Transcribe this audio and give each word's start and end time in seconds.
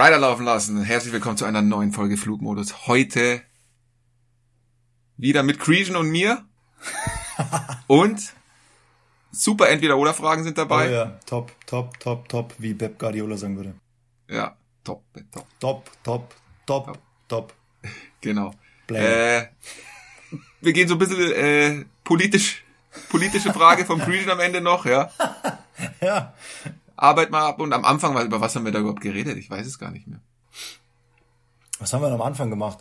Rider 0.00 0.16
laufen 0.16 0.46
lassen. 0.46 0.82
Herzlich 0.82 1.12
willkommen 1.12 1.36
zu 1.36 1.44
einer 1.44 1.60
neuen 1.60 1.92
Folge 1.92 2.16
Flugmodus. 2.16 2.86
Heute 2.86 3.42
wieder 5.18 5.42
mit 5.42 5.60
Creation 5.60 5.94
und 5.94 6.08
mir. 6.08 6.42
und 7.86 8.32
super 9.30 9.68
Entweder-Oder-Fragen 9.68 10.42
sind 10.42 10.56
dabei. 10.56 10.88
Oh 10.88 10.92
ja, 10.92 11.18
top, 11.26 11.52
top, 11.66 12.00
top, 12.00 12.30
top, 12.30 12.54
wie 12.56 12.72
Pep 12.72 12.98
Guardiola 12.98 13.36
sagen 13.36 13.58
würde. 13.58 13.74
Ja, 14.30 14.56
top, 14.84 15.04
top. 15.32 15.46
Top, 15.60 15.90
top, 16.02 16.34
top, 16.64 16.86
top. 16.86 16.98
top. 17.28 17.54
Genau. 18.22 18.54
Äh, 18.88 19.48
wir 20.62 20.72
gehen 20.72 20.88
so 20.88 20.94
ein 20.94 20.98
bisschen 20.98 21.30
äh, 21.30 21.84
politisch, 22.04 22.64
politische 23.10 23.52
Frage 23.52 23.84
vom 23.84 24.00
Creation 24.04 24.30
am 24.30 24.40
Ende 24.40 24.62
noch, 24.62 24.86
ja. 24.86 25.10
ja. 26.00 26.32
Arbeit 27.00 27.30
mal 27.30 27.46
ab 27.46 27.60
und 27.60 27.72
am 27.72 27.84
Anfang, 27.84 28.20
über 28.24 28.40
was 28.40 28.54
haben 28.54 28.64
wir 28.64 28.72
da 28.72 28.80
überhaupt 28.80 29.00
geredet? 29.00 29.36
Ich 29.38 29.50
weiß 29.50 29.66
es 29.66 29.78
gar 29.78 29.90
nicht 29.90 30.06
mehr. 30.06 30.20
Was 31.78 31.92
haben 31.92 32.02
wir 32.02 32.08
am 32.08 32.22
Anfang 32.22 32.50
gemacht? 32.50 32.78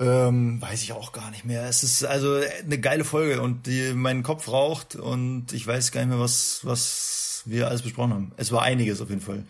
Ähm, 0.00 0.60
weiß 0.60 0.82
ich 0.82 0.92
auch 0.92 1.12
gar 1.12 1.30
nicht 1.30 1.44
mehr. 1.44 1.66
Es 1.68 1.82
ist 1.82 2.04
also 2.04 2.40
eine 2.62 2.78
geile 2.78 3.04
Folge 3.04 3.40
und 3.40 3.66
die, 3.66 3.92
mein 3.94 4.22
Kopf 4.22 4.48
raucht 4.48 4.96
und 4.96 5.52
ich 5.52 5.66
weiß 5.66 5.92
gar 5.92 6.00
nicht 6.00 6.10
mehr, 6.10 6.20
was, 6.20 6.60
was 6.62 7.42
wir 7.46 7.68
alles 7.68 7.82
besprochen 7.82 8.12
haben. 8.12 8.32
Es 8.36 8.52
war 8.52 8.62
einiges 8.62 9.00
auf 9.00 9.08
jeden 9.08 9.20
Fall. 9.20 9.44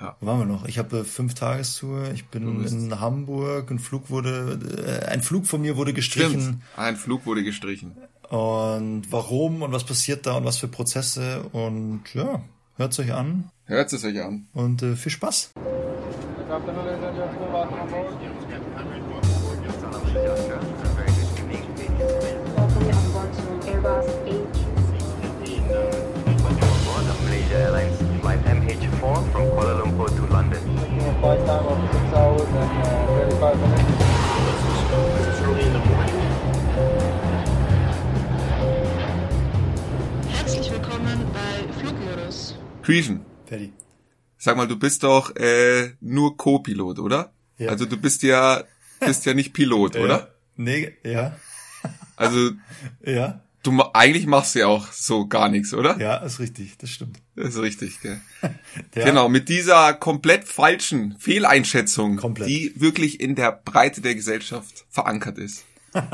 Ja. 0.00 0.16
Wo 0.20 0.26
waren 0.26 0.38
wir 0.40 0.46
noch? 0.46 0.64
Ich 0.66 0.78
habe 0.78 1.04
fünf 1.04 1.34
Tagestour, 1.34 2.10
ich 2.12 2.26
bin 2.26 2.64
in 2.64 3.00
Hamburg, 3.00 3.70
ein 3.70 3.78
Flug 3.78 4.10
wurde, 4.10 5.02
äh, 5.04 5.06
ein 5.06 5.22
Flug 5.22 5.46
von 5.46 5.60
mir 5.60 5.76
wurde 5.76 5.92
gestrichen. 5.92 6.40
Stimmt. 6.40 6.62
Ein 6.76 6.96
Flug 6.96 7.26
wurde 7.26 7.42
gestrichen. 7.44 7.96
Und 8.28 9.10
warum 9.10 9.62
und 9.62 9.72
was 9.72 9.84
passiert 9.84 10.26
da 10.26 10.36
und 10.36 10.44
was 10.44 10.58
für 10.58 10.68
Prozesse 10.68 11.44
und 11.52 12.02
ja, 12.14 12.42
Hört 12.76 12.92
es 12.92 12.98
euch 12.98 13.12
an. 13.12 13.50
Hört 13.66 13.92
es 13.92 14.04
euch 14.04 14.20
an. 14.20 14.48
Und 14.52 14.82
äh, 14.82 14.96
viel 14.96 15.12
Spaß. 15.12 15.52
Creation. 42.84 43.24
Fertig. 43.46 43.72
Sag 44.38 44.56
mal, 44.56 44.68
du 44.68 44.78
bist 44.78 45.02
doch 45.02 45.34
äh, 45.36 45.92
nur 46.00 46.36
Co-Pilot, 46.36 46.98
oder? 46.98 47.32
Ja. 47.58 47.70
Also 47.70 47.86
du 47.86 47.96
bist 47.96 48.22
ja 48.22 48.64
bist 49.00 49.26
ja 49.26 49.34
nicht 49.34 49.52
Pilot, 49.52 49.96
oder? 49.96 50.18
Ja. 50.18 50.28
Nee, 50.56 50.92
ja. 51.04 51.36
Also 52.16 52.50
ja. 53.04 53.40
Du 53.62 53.82
eigentlich 53.94 54.26
machst 54.26 54.54
ja 54.56 54.66
auch 54.66 54.92
so 54.92 55.26
gar 55.26 55.48
nichts, 55.48 55.72
oder? 55.72 55.98
Ja, 55.98 56.16
ist 56.18 56.38
richtig, 56.38 56.76
das 56.76 56.90
stimmt. 56.90 57.16
Das 57.34 57.54
ist 57.54 57.62
richtig, 57.62 58.00
gell? 58.02 58.20
ja. 58.94 59.04
Genau, 59.06 59.30
mit 59.30 59.48
dieser 59.48 59.94
komplett 59.94 60.44
falschen 60.44 61.16
Fehleinschätzung, 61.18 62.16
komplett. 62.16 62.48
die 62.48 62.74
wirklich 62.76 63.20
in 63.20 63.34
der 63.34 63.52
Breite 63.52 64.02
der 64.02 64.14
Gesellschaft 64.14 64.84
verankert 64.90 65.38
ist. 65.38 65.64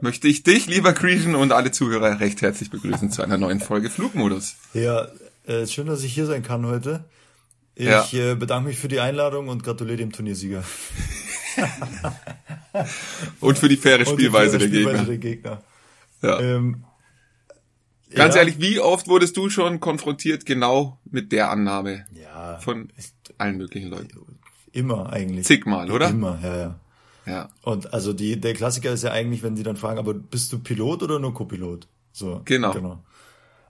möchte 0.00 0.26
ich 0.26 0.42
dich, 0.42 0.66
lieber 0.66 0.94
Creation 0.94 1.36
und 1.36 1.52
alle 1.52 1.70
Zuhörer 1.70 2.18
recht 2.18 2.42
herzlich 2.42 2.70
begrüßen 2.70 3.12
zu 3.12 3.22
einer 3.22 3.38
neuen 3.38 3.60
Folge 3.60 3.88
Flugmodus. 3.88 4.56
Ja, 4.72 5.06
äh, 5.46 5.66
schön, 5.66 5.86
dass 5.86 6.02
ich 6.02 6.14
hier 6.14 6.26
sein 6.26 6.42
kann 6.42 6.66
heute. 6.66 7.04
Ich 7.74 7.86
ja. 7.86 8.06
äh, 8.12 8.34
bedanke 8.34 8.68
mich 8.68 8.78
für 8.78 8.88
die 8.88 9.00
Einladung 9.00 9.48
und 9.48 9.62
gratuliere 9.62 9.98
dem 9.98 10.12
Turniersieger. 10.12 10.64
und 13.40 13.58
für 13.58 13.68
die 13.68 13.76
faire 13.76 14.06
Spielweise, 14.06 14.58
die 14.58 14.68
faire 14.68 14.96
Spielweise 14.96 15.06
der 15.06 15.18
Gegner. 15.18 15.60
Der 15.60 15.60
Gegner. 15.60 15.62
Ja. 16.22 16.40
Ähm, 16.40 16.84
Ganz 18.14 18.34
ja. 18.34 18.40
ehrlich, 18.40 18.60
wie 18.60 18.80
oft 18.80 19.08
wurdest 19.08 19.36
du 19.36 19.50
schon 19.50 19.80
konfrontiert 19.80 20.46
genau 20.46 20.98
mit 21.10 21.32
der 21.32 21.50
Annahme 21.50 22.06
ja. 22.12 22.58
von 22.60 22.88
allen 23.36 23.58
möglichen 23.58 23.90
Leuten? 23.90 24.38
Immer 24.72 25.12
eigentlich. 25.12 25.44
Zigmal, 25.44 25.90
oder? 25.90 26.08
Immer, 26.10 26.38
ja, 26.42 26.56
ja. 26.56 26.80
Ja. 27.26 27.48
Und 27.62 27.92
also 27.92 28.12
die, 28.12 28.40
der 28.40 28.54
Klassiker 28.54 28.92
ist 28.92 29.02
ja 29.02 29.10
eigentlich, 29.10 29.42
wenn 29.42 29.56
die 29.56 29.64
dann 29.64 29.76
fragen, 29.76 29.98
aber 29.98 30.14
bist 30.14 30.52
du 30.52 30.60
Pilot 30.60 31.02
oder 31.02 31.18
nur 31.18 31.34
Co-Pilot? 31.34 31.88
So. 32.12 32.40
Genau. 32.44 32.72
genau. 32.72 33.02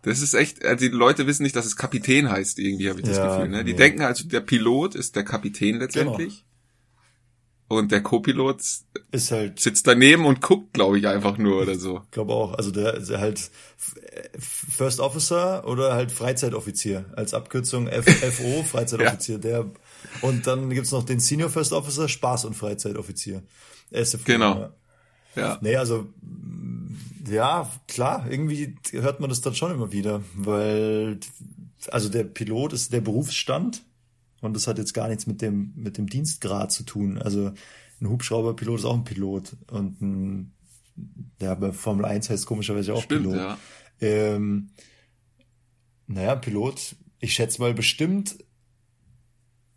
Das 0.06 0.22
ist 0.22 0.34
echt, 0.34 0.64
also 0.64 0.88
die 0.88 0.96
Leute 0.96 1.26
wissen 1.26 1.42
nicht, 1.42 1.56
dass 1.56 1.66
es 1.66 1.74
Kapitän 1.74 2.30
heißt, 2.30 2.60
irgendwie 2.60 2.88
habe 2.88 3.00
ich 3.00 3.06
das 3.06 3.16
ja, 3.16 3.26
Gefühl. 3.26 3.48
Ne? 3.48 3.64
Die 3.64 3.72
nee. 3.72 3.76
denken 3.76 4.02
also, 4.02 4.28
der 4.28 4.40
Pilot 4.40 4.94
ist 4.94 5.16
der 5.16 5.24
Kapitän 5.24 5.80
letztendlich. 5.80 6.44
Genau. 7.68 7.80
Und 7.80 7.90
der 7.90 8.04
Co-Pilot 8.04 8.62
ist 9.10 9.32
halt 9.32 9.58
sitzt 9.58 9.88
daneben 9.88 10.24
und 10.24 10.40
guckt, 10.40 10.74
glaube 10.74 11.00
ich, 11.00 11.08
einfach 11.08 11.38
nur 11.38 11.60
oder 11.62 11.74
so. 11.74 12.02
Ich 12.04 12.12
glaube 12.12 12.32
auch. 12.32 12.54
Also 12.54 12.70
der 12.70 12.94
ist 12.94 13.10
halt 13.10 13.50
First 14.38 15.00
Officer 15.00 15.66
oder 15.66 15.94
halt 15.94 16.12
Freizeitoffizier 16.12 17.06
als 17.16 17.34
Abkürzung 17.34 17.88
FO, 17.88 18.62
Freizeitoffizier. 18.70 19.34
ja. 19.34 19.40
Der 19.40 19.70
und 20.22 20.46
dann 20.46 20.70
gibt's 20.70 20.92
noch 20.92 21.04
den 21.04 21.18
Senior 21.18 21.50
First 21.50 21.72
Officer, 21.72 22.08
Spaß 22.08 22.44
und 22.44 22.54
Freizeitoffizier. 22.54 23.42
SFO, 23.90 24.22
genau. 24.24 24.70
Ja. 25.34 25.42
ja. 25.42 25.58
Nee, 25.62 25.74
also 25.74 26.06
ja, 27.28 27.70
klar, 27.88 28.26
irgendwie 28.30 28.76
hört 28.92 29.20
man 29.20 29.30
das 29.30 29.40
dann 29.40 29.54
schon 29.54 29.72
immer 29.72 29.92
wieder, 29.92 30.22
weil 30.34 31.18
also 31.90 32.08
der 32.08 32.24
Pilot 32.24 32.72
ist 32.72 32.92
der 32.92 33.00
Berufsstand 33.00 33.82
und 34.40 34.54
das 34.54 34.66
hat 34.66 34.78
jetzt 34.78 34.94
gar 34.94 35.08
nichts 35.08 35.26
mit 35.26 35.42
dem 35.42 35.72
mit 35.76 35.98
dem 35.98 36.08
Dienstgrad 36.08 36.72
zu 36.72 36.84
tun. 36.84 37.18
Also 37.18 37.52
ein 38.00 38.08
Hubschrauberpilot 38.08 38.80
ist 38.80 38.84
auch 38.84 38.94
ein 38.94 39.04
Pilot 39.04 39.56
und 39.70 40.00
ein 40.00 40.52
der 41.40 41.56
bei 41.56 41.72
Formel 41.72 42.06
1 42.06 42.30
heißt 42.30 42.46
komischerweise 42.46 42.94
auch 42.94 43.02
Stimmt, 43.02 43.22
Pilot. 43.22 43.36
Ja. 43.36 43.58
Ähm, 44.00 44.70
naja, 46.06 46.36
Pilot, 46.36 46.96
ich 47.18 47.34
schätze 47.34 47.60
mal 47.60 47.74
bestimmt 47.74 48.36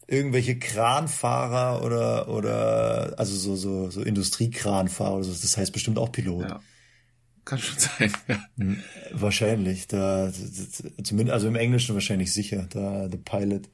irgendwelche 0.08 0.58
Kranfahrer 0.58 1.84
oder 1.84 2.30
oder 2.30 3.14
also 3.18 3.36
so 3.36 3.56
so 3.56 3.92
so 3.92 4.02
Industriekranfahrer 4.02 5.16
oder 5.16 5.24
so, 5.24 5.31
das 5.31 5.58
heißt 5.58 5.72
bestimmt 5.72 6.00
auch 6.00 6.12
Pilot. 6.12 6.50
Ja. 6.50 6.62
Kann 7.45 7.59
schon 7.59 7.79
sein, 7.79 8.11
ja. 8.27 8.44
Hm, 8.57 8.83
wahrscheinlich, 9.11 9.88
da, 9.88 10.31
zumindest, 11.03 11.33
also 11.33 11.47
im 11.47 11.55
Englischen 11.55 11.95
wahrscheinlich 11.95 12.33
sicher, 12.33 12.67
da, 12.69 13.09
the 13.09 13.17
pilot. 13.17 13.69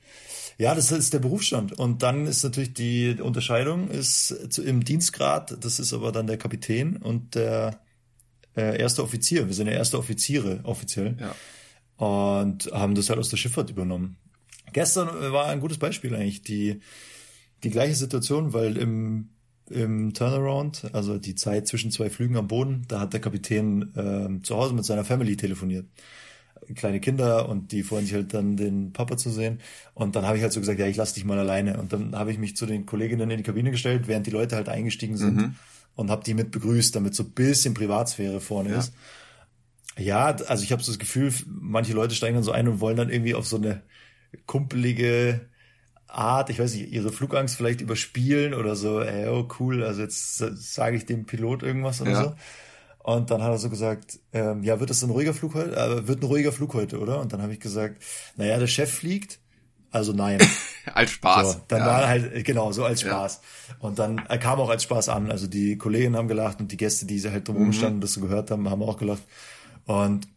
Ja, 0.57 0.73
das 0.73 0.91
ist 0.91 1.13
der 1.13 1.19
Berufsstand. 1.19 1.73
Und 1.73 2.01
dann 2.01 2.27
ist 2.27 2.43
natürlich 2.43 2.73
die 2.73 3.17
Unterscheidung 3.19 3.89
ist 3.89 4.31
im 4.57 4.83
Dienstgrad, 4.85 5.63
das 5.63 5.79
ist 5.79 5.93
aber 5.93 6.11
dann 6.11 6.27
der 6.27 6.37
Kapitän 6.37 6.97
und 6.97 7.35
der 7.35 7.81
äh, 8.55 8.79
erste 8.79 9.03
Offizier. 9.03 9.47
Wir 9.47 9.53
sind 9.53 9.67
ja 9.67 9.73
erste 9.73 9.97
Offiziere, 9.97 10.61
offiziell. 10.63 11.17
Ja. 11.19 11.35
Und 11.97 12.69
haben 12.71 12.95
das 12.95 13.09
halt 13.09 13.19
aus 13.19 13.29
der 13.29 13.37
Schifffahrt 13.37 13.69
übernommen. 13.69 14.17
Gestern 14.73 15.07
war 15.31 15.47
ein 15.47 15.59
gutes 15.59 15.77
Beispiel 15.77 16.15
eigentlich, 16.15 16.41
die, 16.41 16.81
die 17.63 17.69
gleiche 17.69 17.95
Situation, 17.95 18.53
weil 18.53 18.77
im 18.77 19.29
im 19.69 20.13
Turnaround, 20.13 20.89
also 20.93 21.17
die 21.17 21.35
Zeit 21.35 21.67
zwischen 21.67 21.91
zwei 21.91 22.09
Flügen 22.09 22.37
am 22.37 22.47
Boden, 22.47 22.85
da 22.87 22.99
hat 22.99 23.13
der 23.13 23.19
Kapitän 23.19 23.93
äh, 23.95 24.43
zu 24.43 24.55
Hause 24.55 24.73
mit 24.73 24.85
seiner 24.85 25.03
Family 25.03 25.35
telefoniert. 25.37 25.85
Kleine 26.75 26.99
Kinder 26.99 27.47
und 27.49 27.71
die 27.71 27.83
freuen 27.83 28.05
sich 28.05 28.13
halt 28.13 28.33
dann, 28.33 28.57
den 28.57 28.91
Papa 28.91 29.17
zu 29.17 29.29
sehen. 29.29 29.59
Und 29.93 30.15
dann 30.15 30.25
habe 30.25 30.37
ich 30.37 30.43
halt 30.43 30.53
so 30.53 30.59
gesagt, 30.59 30.79
ja, 30.79 30.87
ich 30.87 30.95
lass 30.95 31.13
dich 31.13 31.25
mal 31.25 31.37
alleine. 31.37 31.79
Und 31.79 31.93
dann 31.93 32.15
habe 32.15 32.31
ich 32.31 32.39
mich 32.39 32.55
zu 32.55 32.65
den 32.65 32.85
Kolleginnen 32.85 33.29
in 33.29 33.37
die 33.37 33.43
Kabine 33.43 33.71
gestellt, 33.71 34.07
während 34.07 34.25
die 34.25 34.31
Leute 34.31 34.55
halt 34.55 34.69
eingestiegen 34.69 35.17
sind 35.17 35.35
mhm. 35.35 35.55
und 35.95 36.09
habe 36.09 36.23
die 36.23 36.33
mit 36.33 36.51
begrüßt, 36.51 36.95
damit 36.95 37.13
so 37.13 37.23
ein 37.23 37.31
bisschen 37.31 37.75
Privatsphäre 37.75 38.41
vorne 38.41 38.71
ja. 38.71 38.79
ist. 38.79 38.93
Ja, 39.97 40.25
also 40.47 40.63
ich 40.63 40.71
habe 40.71 40.81
so 40.81 40.91
das 40.91 40.99
Gefühl, 40.99 41.31
manche 41.47 41.93
Leute 41.93 42.15
steigen 42.15 42.35
dann 42.35 42.43
so 42.43 42.51
ein 42.51 42.67
und 42.67 42.79
wollen 42.79 42.97
dann 42.97 43.09
irgendwie 43.09 43.35
auf 43.35 43.45
so 43.45 43.57
eine 43.57 43.81
kumpelige 44.45 45.41
Art, 46.07 46.49
ich 46.49 46.59
weiß 46.59 46.73
nicht, 46.75 46.91
ihre 46.91 47.11
Flugangst 47.11 47.55
vielleicht 47.55 47.81
überspielen 47.81 48.53
oder 48.53 48.75
so, 48.75 49.01
ey, 49.01 49.27
oh 49.27 49.47
cool, 49.59 49.83
also 49.83 50.01
jetzt 50.01 50.38
sage 50.38 50.97
ich 50.97 51.06
dem 51.06 51.25
Pilot 51.25 51.63
irgendwas 51.63 52.01
oder 52.01 52.12
ja. 52.12 52.24
so. 52.24 52.33
Und 53.00 53.30
dann 53.30 53.44
hat 53.44 53.51
er 53.51 53.57
so 53.59 53.69
gesagt, 53.69 54.19
ähm, 54.33 54.63
ja, 54.63 54.80
wird 54.80 54.89
das 54.89 55.03
ein 55.03 55.12
ruhiger 55.12 55.33
Flug 55.33 55.53
heute? 55.53 55.75
Äh, 55.75 56.07
wird 56.07 56.24
ein 56.24 56.25
ruhiger 56.25 56.51
Flug 56.51 56.74
heute, 56.74 57.00
oder? 57.00 57.19
Und 57.19 57.33
dann 57.33 57.41
habe 57.41 57.53
ich 57.53 57.59
gesagt, 57.59 58.01
naja, 58.35 58.57
der 58.57 58.65
Chef 58.65 58.91
fliegt, 58.91 59.39
also 59.91 60.12
nein. 60.12 60.39
als 60.94 61.12
Spaß. 61.12 61.53
So, 61.53 61.62
dann 61.68 61.80
ja. 61.81 61.85
war 61.85 62.07
halt, 62.07 62.44
genau, 62.45 62.71
so 62.71 62.83
als 62.83 63.01
Spaß. 63.01 63.41
Ja. 63.69 63.75
Und 63.80 64.00
dann 64.00 64.24
er 64.27 64.38
kam 64.38 64.59
auch 64.59 64.69
als 64.69 64.83
Spaß 64.83 65.09
an. 65.09 65.31
Also 65.31 65.47
die 65.47 65.77
Kolleginnen 65.77 66.15
haben 66.15 66.27
gelacht 66.27 66.59
und 66.59 66.71
die 66.71 66.77
Gäste, 66.77 67.06
die 67.06 67.21
halt 67.21 67.47
drumherum 67.47 67.68
mhm. 67.68 67.74
standen, 67.74 68.01
das 68.01 68.13
so 68.13 68.21
gehört 68.21 68.51
haben, 68.51 68.69
haben 68.69 68.81
auch 68.81 68.97
gelacht. 68.97 69.24
Und 69.85 70.27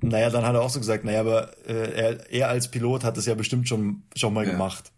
naja, 0.00 0.30
dann 0.30 0.44
hat 0.44 0.54
er 0.54 0.62
auch 0.62 0.70
so 0.70 0.78
gesagt, 0.78 1.04
naja, 1.04 1.20
aber 1.20 1.50
äh, 1.66 1.92
er, 1.92 2.30
er 2.32 2.48
als 2.48 2.70
Pilot 2.70 3.04
hat 3.04 3.16
das 3.16 3.26
ja 3.26 3.34
bestimmt 3.34 3.68
schon, 3.68 4.02
schon 4.14 4.32
mal 4.32 4.46
ja. 4.46 4.52
gemacht. 4.52 4.92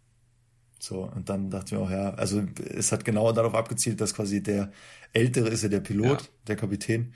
So, 0.79 1.11
und 1.15 1.31
dann 1.31 1.49
dachte 1.49 1.67
ich 1.67 1.73
mir 1.73 1.79
auch, 1.79 1.91
ja, 1.91 2.11
also 2.15 2.43
es 2.69 2.93
hat 2.93 3.05
genau 3.05 3.33
darauf 3.33 3.55
abgezielt, 3.55 4.01
dass 4.01 4.15
quasi 4.15 4.43
der 4.43 4.71
Ältere 5.13 5.49
ist 5.49 5.63
ja 5.63 5.71
der 5.71 5.81
Pilot, 5.81 6.23
ja. 6.23 6.29
der 6.49 6.57
Kapitän. 6.57 7.15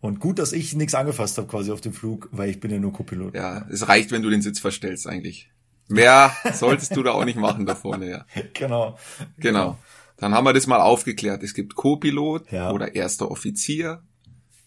Und 0.00 0.20
gut, 0.20 0.38
dass 0.38 0.52
ich 0.52 0.74
nichts 0.74 0.94
angefasst 0.94 1.38
habe 1.38 1.48
quasi 1.48 1.72
auf 1.72 1.80
dem 1.80 1.94
Flug, 1.94 2.28
weil 2.30 2.50
ich 2.50 2.60
bin 2.60 2.70
ja 2.70 2.78
nur 2.78 2.92
Co-Pilot. 2.92 3.34
Ja, 3.34 3.66
es 3.70 3.88
reicht, 3.88 4.10
wenn 4.12 4.22
du 4.22 4.28
den 4.28 4.42
Sitz 4.42 4.60
verstellst 4.60 5.06
eigentlich. 5.06 5.50
Mehr 5.88 6.32
solltest 6.52 6.94
du 6.94 7.02
da 7.02 7.12
auch 7.12 7.24
nicht 7.24 7.38
machen 7.38 7.64
da 7.64 7.74
vorne, 7.74 8.10
ja. 8.10 8.26
Genau. 8.52 8.98
Genau. 9.38 9.78
Dann 10.18 10.34
haben 10.34 10.44
wir 10.44 10.52
das 10.52 10.66
mal 10.66 10.80
aufgeklärt. 10.80 11.42
Es 11.42 11.54
gibt 11.54 11.74
Co-Pilot 11.74 12.52
Ja. 12.52 12.70
oder 12.70 12.94
erster 12.94 13.30
Offizier 13.30 14.02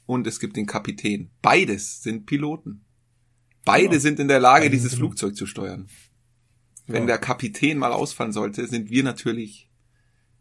und 0.09 0.25
es 0.25 0.39
gibt 0.39 0.57
den 0.57 0.65
Kapitän. 0.65 1.29
Beides 1.43 2.01
sind 2.01 2.25
Piloten. 2.25 2.83
Beide 3.63 3.89
Genau. 3.89 3.99
sind 4.01 4.19
in 4.19 4.27
der 4.27 4.39
Lage, 4.39 4.65
Beide 4.65 4.75
dieses 4.75 4.95
Flugzeug 4.95 5.35
zu 5.35 5.45
steuern. 5.45 5.87
Wenn 6.87 6.95
Genau. 7.03 7.05
der 7.07 7.17
Kapitän 7.19 7.77
mal 7.77 7.91
ausfallen 7.91 8.33
sollte, 8.33 8.65
sind 8.65 8.89
wir 8.89 9.03
natürlich 9.03 9.69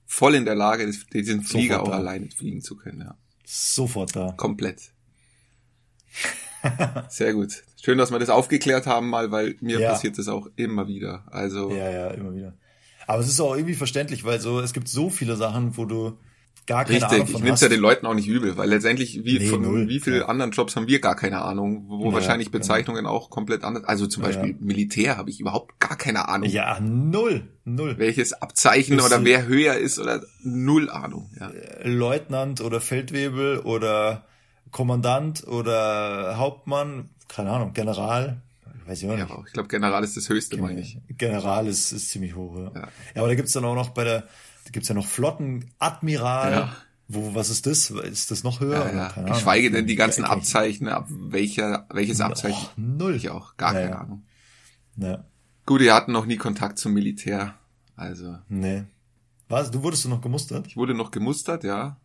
voll 0.06 0.34
in 0.36 0.46
der 0.46 0.54
Lage, 0.54 0.90
diesen 1.12 1.42
Flieger 1.42 1.74
Sofort 1.74 1.88
auch 1.88 1.92
da. 1.92 1.98
alleine 1.98 2.30
fliegen 2.30 2.62
zu 2.62 2.76
können. 2.76 3.00
Ja. 3.02 3.18
Sofort 3.44 4.16
da. 4.16 4.32
Komplett. 4.38 4.92
Sehr 7.10 7.34
gut. 7.34 7.62
Schön, 7.82 7.98
dass 7.98 8.10
wir 8.10 8.18
das 8.18 8.30
aufgeklärt 8.30 8.86
haben 8.86 9.10
mal, 9.10 9.30
weil 9.30 9.56
mir 9.60 9.80
Ja. 9.80 9.90
passiert 9.90 10.16
das 10.18 10.28
auch 10.28 10.48
immer 10.56 10.88
wieder. 10.88 11.24
Also 11.30 11.70
Ja, 11.70 11.90
ja, 11.90 12.08
immer 12.08 12.34
wieder. 12.34 12.56
Aber 13.06 13.20
es 13.20 13.28
ist 13.28 13.38
auch 13.40 13.54
irgendwie 13.54 13.74
verständlich, 13.74 14.24
weil 14.24 14.40
so, 14.40 14.60
es 14.60 14.72
gibt 14.72 14.88
so 14.88 15.10
viele 15.10 15.36
Sachen, 15.36 15.76
wo 15.76 15.84
du 15.84 16.18
gar 16.68 16.84
keine 16.84 17.04
Ahnung 17.04 17.20
Richtig, 17.22 17.34
ich 17.36 17.42
nehme 17.42 17.54
es 17.54 17.60
ja 17.60 17.68
den 17.68 17.80
Leuten 17.80 18.06
auch 18.06 18.14
nicht 18.14 18.28
übel, 18.28 18.56
weil 18.56 18.68
letztendlich 18.68 19.24
wie, 19.24 19.38
Nee, 19.40 19.46
von 19.48 19.62
null. 19.62 19.88
wie 19.88 19.98
viele 19.98 20.18
Ja. 20.18 20.26
anderen 20.26 20.52
Jobs 20.52 20.76
haben 20.76 20.86
wir 20.86 21.00
gar 21.00 21.16
keine 21.16 21.42
Ahnung, 21.42 21.86
wo 21.88 22.06
Ja, 22.10 22.12
wahrscheinlich 22.14 22.52
genau. 22.52 22.60
Bezeichnungen 22.60 23.06
auch 23.06 23.30
komplett 23.30 23.64
anders. 23.64 23.82
Also 23.84 24.06
zum 24.06 24.22
Ja, 24.22 24.28
Beispiel 24.28 24.50
ja. 24.50 24.56
Militär 24.60 25.16
habe 25.16 25.30
ich 25.30 25.40
überhaupt 25.40 25.80
gar 25.80 25.96
keine 25.96 26.28
Ahnung, 26.28 26.48
Ja, 26.48 26.78
null, 26.78 27.48
null. 27.64 27.96
welches 27.98 28.32
Abzeichen 28.34 28.96
Bist 28.96 29.08
oder 29.08 29.24
wer 29.24 29.46
höher 29.46 29.74
ist 29.74 29.98
oder 29.98 30.22
null 30.44 30.88
Ahnung. 30.90 31.30
Ja. 31.40 31.50
Leutnant 31.82 32.60
oder 32.60 32.80
Feldwebel 32.80 33.58
oder 33.58 34.24
Kommandant 34.70 35.46
oder 35.46 36.36
Hauptmann, 36.36 37.08
keine 37.28 37.50
Ahnung, 37.50 37.72
General, 37.72 38.42
weiß 38.86 39.02
ich 39.02 39.08
auch 39.08 39.12
Ja, 39.16 39.24
nicht. 39.24 39.30
aber 39.32 39.44
ich 39.46 39.52
glaube 39.52 39.68
General 39.68 40.04
ist 40.04 40.16
das 40.16 40.28
Höchste, 40.28 40.56
meine 40.58 40.80
ich. 40.80 40.98
General 41.16 41.66
ist, 41.66 41.92
ist 41.92 42.10
ziemlich 42.10 42.34
hoch, 42.36 42.56
ja. 42.56 42.64
Ja. 42.64 42.80
ja. 42.80 42.88
aber 43.16 43.28
da 43.28 43.34
gibt's 43.34 43.52
dann 43.52 43.64
auch 43.64 43.74
noch 43.74 43.90
bei 43.90 44.04
der, 44.04 44.24
da 44.68 44.72
gibt's 44.72 44.88
ja 44.88 44.94
noch 44.94 45.06
Flottenadmiral. 45.06 46.52
Ja. 46.52 46.76
Wo, 47.08 47.34
was 47.34 47.48
ist 47.48 47.66
das? 47.66 47.90
Ist 47.90 48.30
das 48.30 48.44
noch 48.44 48.60
höher? 48.60 48.92
Ja, 48.94 49.12
ja. 49.16 49.22
Geschweige 49.32 49.70
denn 49.70 49.86
die 49.86 49.96
ganzen 49.96 50.24
Ja, 50.24 50.28
Abzeichen, 50.30 50.88
ab 50.88 51.06
welcher, 51.08 51.86
welches 51.90 52.20
Abzeichen. 52.20 52.54
Och, 52.66 52.72
null. 52.76 53.14
Ich 53.16 53.30
auch, 53.30 53.56
gar 53.56 53.74
Ja, 53.74 53.80
keine. 53.80 53.98
Ahnung. 53.98 54.22
Ja, 54.96 55.24
Gut, 55.64 55.80
wir 55.80 55.94
hatten 55.94 56.12
noch 56.12 56.26
nie 56.26 56.36
Kontakt 56.36 56.78
zum 56.78 56.92
Militär. 56.94 57.54
Also, 57.96 58.36
nee. 58.48 58.84
Was? 59.48 59.70
Du 59.70 59.82
wurdest 59.82 60.04
du 60.04 60.08
noch 60.10 60.20
gemustert? 60.20 60.66
ich 60.66 60.76
wurde 60.76 60.92
noch 60.94 61.10
gemustert, 61.10 61.64
ja. 61.64 61.96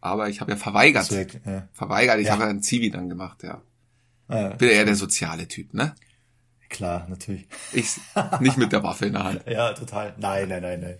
Aber 0.00 0.28
ich 0.28 0.40
habe 0.40 0.52
ja 0.52 0.56
verweigert. 0.56 1.04
So, 1.06 1.16
ja. 1.16 1.68
Verweigert, 1.72 2.18
ich 2.20 2.26
Ja. 2.26 2.32
habe 2.34 2.44
ja 2.44 2.48
einen 2.48 2.62
Zivi 2.62 2.90
dann 2.90 3.08
gemacht, 3.08 3.42
ja. 3.42 3.62
Ah, 4.28 4.36
ja. 4.38 4.48
Bin 4.50 4.68
eher 4.68 4.84
der 4.84 4.96
soziale 4.96 5.46
Typ, 5.48 5.74
ne? 5.74 5.94
Klar, 6.68 7.06
natürlich. 7.08 7.46
Ich 7.72 7.96
nicht 8.40 8.56
mit 8.56 8.72
der 8.72 8.82
Waffe 8.82 9.06
in 9.06 9.12
der 9.12 9.24
Hand. 9.24 9.42
Ja, 9.46 9.72
total. 9.72 10.14
Nein, 10.18 10.48
nein, 10.48 10.62
nein, 10.62 10.80
nein. 10.80 10.98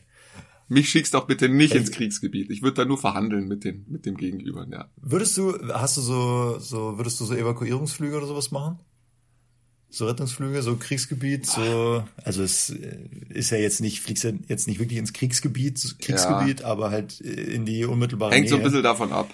Mich 0.68 0.88
schickst 0.88 1.14
doch 1.14 1.26
bitte 1.26 1.48
nicht 1.48 1.74
ins 1.74 1.88
Also- 1.88 1.98
Kriegsgebiet. 1.98 2.50
Ich 2.50 2.62
würde 2.62 2.76
da 2.76 2.84
nur 2.84 2.98
verhandeln 2.98 3.46
mit 3.48 3.64
dem, 3.64 3.84
mit 3.88 4.06
dem 4.06 4.16
Gegenüber, 4.16 4.66
ja. 4.70 4.90
Würdest 4.96 5.36
du, 5.36 5.58
hast 5.72 5.96
du 5.96 6.00
so, 6.00 6.58
so, 6.58 6.96
würdest 6.98 7.20
du 7.20 7.24
so 7.24 7.34
Evakuierungsflüge 7.34 8.16
oder 8.16 8.26
sowas 8.26 8.50
machen? 8.50 8.78
So 9.90 10.06
Rettungsflüge, 10.06 10.62
so 10.62 10.76
Kriegsgebiet, 10.76 11.44
so, 11.44 12.02
also 12.16 12.42
es 12.42 12.70
äh, 12.70 12.96
ist 13.28 13.50
ja 13.50 13.58
jetzt 13.58 13.82
nicht, 13.82 14.00
fliegst 14.00 14.24
ja 14.24 14.30
jetzt 14.48 14.66
nicht 14.66 14.78
wirklich 14.80 14.98
ins 14.98 15.12
Kriegsgebiet, 15.12 15.96
Kriegsgebiet, 16.00 16.62
aber 16.62 16.90
halt 16.90 17.20
äh, 17.20 17.28
in 17.28 17.66
die 17.66 17.84
unmittelbare 17.84 18.32
Hängt 18.32 18.44
Nähe. 18.44 18.50
so 18.50 18.56
ein 18.56 18.62
bisschen 18.62 18.82
davon 18.82 19.12
ab. 19.12 19.28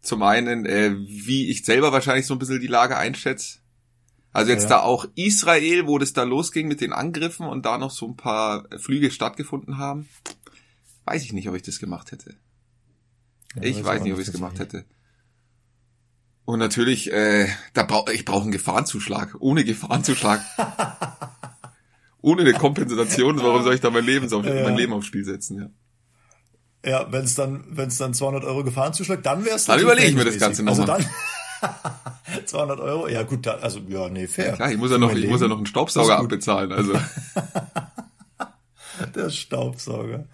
Zum 0.00 0.22
einen, 0.22 0.64
äh, 0.64 0.96
wie 0.96 1.48
ich 1.50 1.66
selber 1.66 1.92
wahrscheinlich 1.92 2.24
so 2.24 2.34
ein 2.34 2.38
bisschen 2.38 2.60
die 2.62 2.66
Lage 2.66 2.96
einschätze. 2.96 3.58
Also 4.32 4.52
jetzt 4.52 4.64
Ja. 4.64 4.68
da 4.70 4.80
auch 4.82 5.06
Israel, 5.16 5.86
wo 5.86 5.98
das 5.98 6.12
da 6.12 6.22
losging 6.22 6.68
mit 6.68 6.80
den 6.80 6.92
Angriffen 6.92 7.46
und 7.46 7.66
da 7.66 7.78
noch 7.78 7.90
so 7.90 8.06
ein 8.06 8.16
paar 8.16 8.64
Flüge 8.78 9.10
stattgefunden 9.10 9.78
haben. 9.78 10.08
Weiß 11.04 11.24
ich 11.24 11.32
nicht, 11.32 11.48
ob 11.48 11.56
ich 11.56 11.62
das 11.62 11.80
gemacht 11.80 12.12
hätte. 12.12 12.34
Ja, 13.56 13.62
ich 13.62 13.84
weiß 13.84 14.02
nicht, 14.02 14.12
ob 14.12 14.20
ich 14.20 14.28
es 14.28 14.32
gemacht 14.32 14.58
hätte. 14.60 14.84
Und 16.44 16.58
natürlich, 16.60 17.12
äh, 17.12 17.48
da 17.74 17.82
brauch, 17.82 18.08
ich 18.08 18.24
brauche 18.24 18.42
einen 18.42 18.52
Gefahrenzuschlag. 18.52 19.36
Ohne 19.40 19.64
Gefahrenzuschlag. 19.64 20.40
Ohne 22.22 22.42
eine 22.42 22.52
Kompensation, 22.52 23.38
warum 23.40 23.62
soll 23.62 23.74
ich 23.74 23.80
da 23.80 23.90
mein 23.90 24.04
Leben, 24.04 24.30
auf, 24.32 24.44
Ja. 24.44 24.62
mein 24.64 24.76
Leben 24.76 24.92
aufs 24.92 25.06
Spiel 25.06 25.24
setzen? 25.24 25.58
Ja. 25.58 26.90
Ja, 26.90 27.12
wenn 27.12 27.24
es 27.24 27.34
dann, 27.34 27.64
wenn 27.70 27.88
es 27.88 27.98
dann 27.98 28.14
200 28.14 28.44
Euro 28.44 28.64
Gefahrenzuschlag, 28.64 29.22
dann 29.22 29.44
wär's 29.44 29.64
Dann 29.66 29.80
überlege 29.80 30.08
ich 30.08 30.14
mir 30.14 30.24
das 30.24 30.38
Ganze 30.38 30.62
verhältnismäßig. 30.62 30.86
noch 30.86 30.94
Also 30.94 31.04
dann 31.08 31.14
200 32.46 32.80
Euro, 32.80 33.08
ja 33.08 33.22
gut, 33.22 33.46
da, 33.46 33.54
also 33.54 33.80
ja, 33.88 34.08
nee, 34.08 34.26
fair. 34.26 34.52
Klar, 34.52 34.72
ich 34.72 34.78
muss 34.78 34.90
ja 34.90 34.98
noch, 34.98 35.14
ich 35.14 35.28
muss 35.28 35.40
ja 35.40 35.48
noch 35.48 35.56
einen 35.56 35.66
Staubsauger 35.66 36.18
abbezahlen. 36.18 36.72
Also 36.72 36.94
Der 39.14 39.30
Staubsauger. 39.30 40.26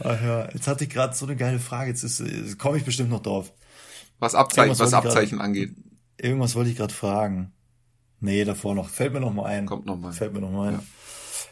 Ach 0.00 0.20
ja, 0.20 0.48
jetzt 0.52 0.66
hatte 0.66 0.84
ich 0.84 0.90
gerade 0.90 1.14
so 1.14 1.26
eine 1.26 1.36
geile 1.36 1.58
Frage. 1.58 1.90
Jetzt 1.90 2.02
ist, 2.02 2.20
jetzt 2.20 2.58
komme 2.58 2.76
ich 2.76 2.84
bestimmt 2.84 3.10
noch 3.10 3.22
drauf. 3.22 3.52
was 4.18 4.34
Abzeichen, 4.34 4.70
Irgendwas 4.70 4.92
was 4.92 4.94
Abzeichen 4.94 5.40
angeht. 5.40 5.74
Irgendwas 6.16 6.54
wollte 6.54 6.70
ich 6.70 6.76
gerade 6.76 6.92
fragen. 6.92 7.52
Nee, 8.20 8.44
davor 8.44 8.74
noch. 8.74 8.88
Fällt 8.88 9.12
mir 9.12 9.20
noch 9.20 9.32
mal 9.32 9.46
ein. 9.46 9.66
Kommt 9.66 9.86
noch 9.86 9.96
mal. 9.96 10.12
Fällt 10.12 10.32
mir 10.32 10.40
noch 10.40 10.50
mal 10.50 10.74
ein. 10.74 10.80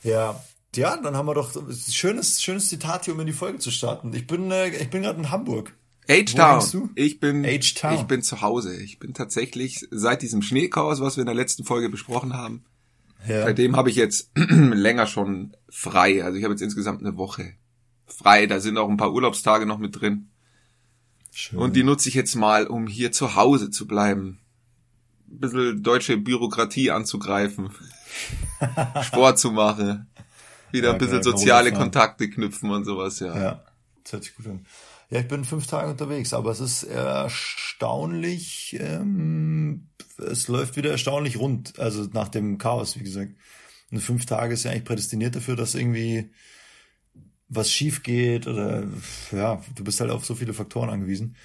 Ja. 0.03 0.43
ja. 0.75 0.97
dann 0.97 1.17
haben 1.17 1.27
wir 1.27 1.35
doch 1.35 1.51
schönes, 1.89 2.43
schönes 2.43 2.69
Zitat 2.69 3.05
hier, 3.05 3.15
um 3.15 3.21
in 3.21 3.27
die 3.27 3.33
Folge 3.33 3.59
zu 3.59 3.71
starten. 3.71 4.13
Ich 4.13 4.27
bin, 4.27 4.51
äh, 4.51 4.69
ich 4.69 4.91
bin 4.91 5.03
gerade 5.03 5.19
in 5.19 5.31
Hamburg. 5.31 5.75
H-Town. 6.09 6.91
Ich 6.95 7.19
bin, 7.21 7.45
ich 7.45 7.75
bin 8.07 8.23
zu 8.23 8.41
Hause. 8.41 8.77
Ich 8.81 8.99
bin 8.99 9.13
tatsächlich 9.15 9.87
seit 9.91 10.23
diesem 10.23 10.43
Schneechaos, 10.43 11.01
was 11.01 11.17
wir 11.17 11.23
in 11.23 11.27
der 11.27 11.35
letzten 11.35 11.65
Folge 11.65 11.89
besprochen 11.89 12.33
haben, 12.35 12.65
Ja. 13.27 13.43
Seitdem 13.45 13.77
habe 13.77 13.91
ich 13.91 13.97
jetzt 13.97 14.31
länger 14.37 15.07
schon 15.07 15.57
frei. 15.69 16.23
Also 16.25 16.39
ich 16.39 16.45
habe 16.45 16.55
jetzt 16.55 16.63
insgesamt 16.63 17.01
eine 17.01 17.17
Woche 17.17 17.55
frei. 18.07 18.47
Da 18.47 18.61
sind 18.61 18.79
auch 18.79 18.89
ein 18.89 18.97
paar 18.97 19.13
Urlaubstage 19.13 19.67
noch 19.67 19.79
mit 19.79 20.01
drin. 20.01 20.29
Schön. 21.33 21.59
Und 21.59 21.77
die 21.77 21.83
nutze 21.83 22.09
ich 22.09 22.15
jetzt 22.15 22.35
mal, 22.37 22.67
um 22.67 22.87
hier 22.87 23.13
zu 23.13 23.35
Hause 23.35 23.71
zu 23.71 23.87
bleiben. 23.87 24.39
Ein 25.29 25.41
bisschen 25.41 25.83
deutsche 25.83 26.17
Bürokratie 26.17 26.91
anzugreifen. 26.93 27.71
Sport 29.03 29.39
zu 29.39 29.51
machen. 29.51 30.07
Wieder 30.71 30.89
Ja, 30.89 30.93
ein 30.95 30.99
bisschen 30.99 31.17
geil, 31.21 31.25
soziale. 31.25 31.73
Kontakte 31.73 32.31
knüpfen 32.31 32.71
und 32.71 32.85
sowas, 32.85 33.19
ja. 33.21 33.37
Ja, 33.37 33.65
das 34.03 34.13
hört 34.13 34.25
sich 34.25 34.35
gut 34.37 34.47
an. 34.47 34.67
Ja, 35.11 35.21
ich 35.21 35.29
bin 35.29 35.45
fünf 35.45 35.67
Tage 35.67 35.91
unterwegs, 35.91 36.33
aber 36.33 36.51
es 36.51 36.61
ist 36.61 36.83
erstaunlich, 36.83 38.77
ähm, 38.81 39.89
es 40.19 40.49
läuft 40.49 40.77
wieder 40.77 40.91
erstaunlich 40.91 41.39
rund, 41.39 41.79
also 41.79 42.09
nach 42.13 42.29
dem 42.29 42.59
Chaos, 42.59 42.99
wie 42.99 43.05
gesagt. 43.05 43.33
Und 43.93 44.01
fünf 44.01 44.27
Tage 44.27 44.55
ist 44.55 44.65
ja 44.65 44.73
eigentlich 44.73 44.85
prädestiniert 44.85 45.37
dafür, 45.37 45.55
dass 45.55 45.77
irgendwie 45.77 46.31
was 47.49 47.71
schief 47.71 48.03
geht 48.03 48.49
oder 48.49 48.85
ja, 49.31 49.63
du 49.77 49.85
bist 49.85 50.01
halt 50.01 50.11
auf 50.11 50.25
so 50.27 50.35
viele 50.35 50.53
Faktoren 50.53 50.91
angewiesen. 50.91 51.37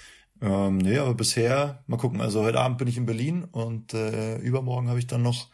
Ähm, 0.41 0.79
nee, 0.79 0.97
aber 0.97 1.13
bisher, 1.13 1.83
mal 1.85 1.97
gucken, 1.97 2.19
also 2.19 2.41
heute 2.41 2.59
Abend 2.59 2.79
bin 2.79 2.87
ich 2.87 2.97
in 2.97 3.05
Berlin 3.05 3.43
und 3.43 3.93
äh, 3.93 4.37
übermorgen 4.37 4.89
habe 4.89 4.97
ich 4.97 5.05
dann 5.05 5.21
noch 5.21 5.49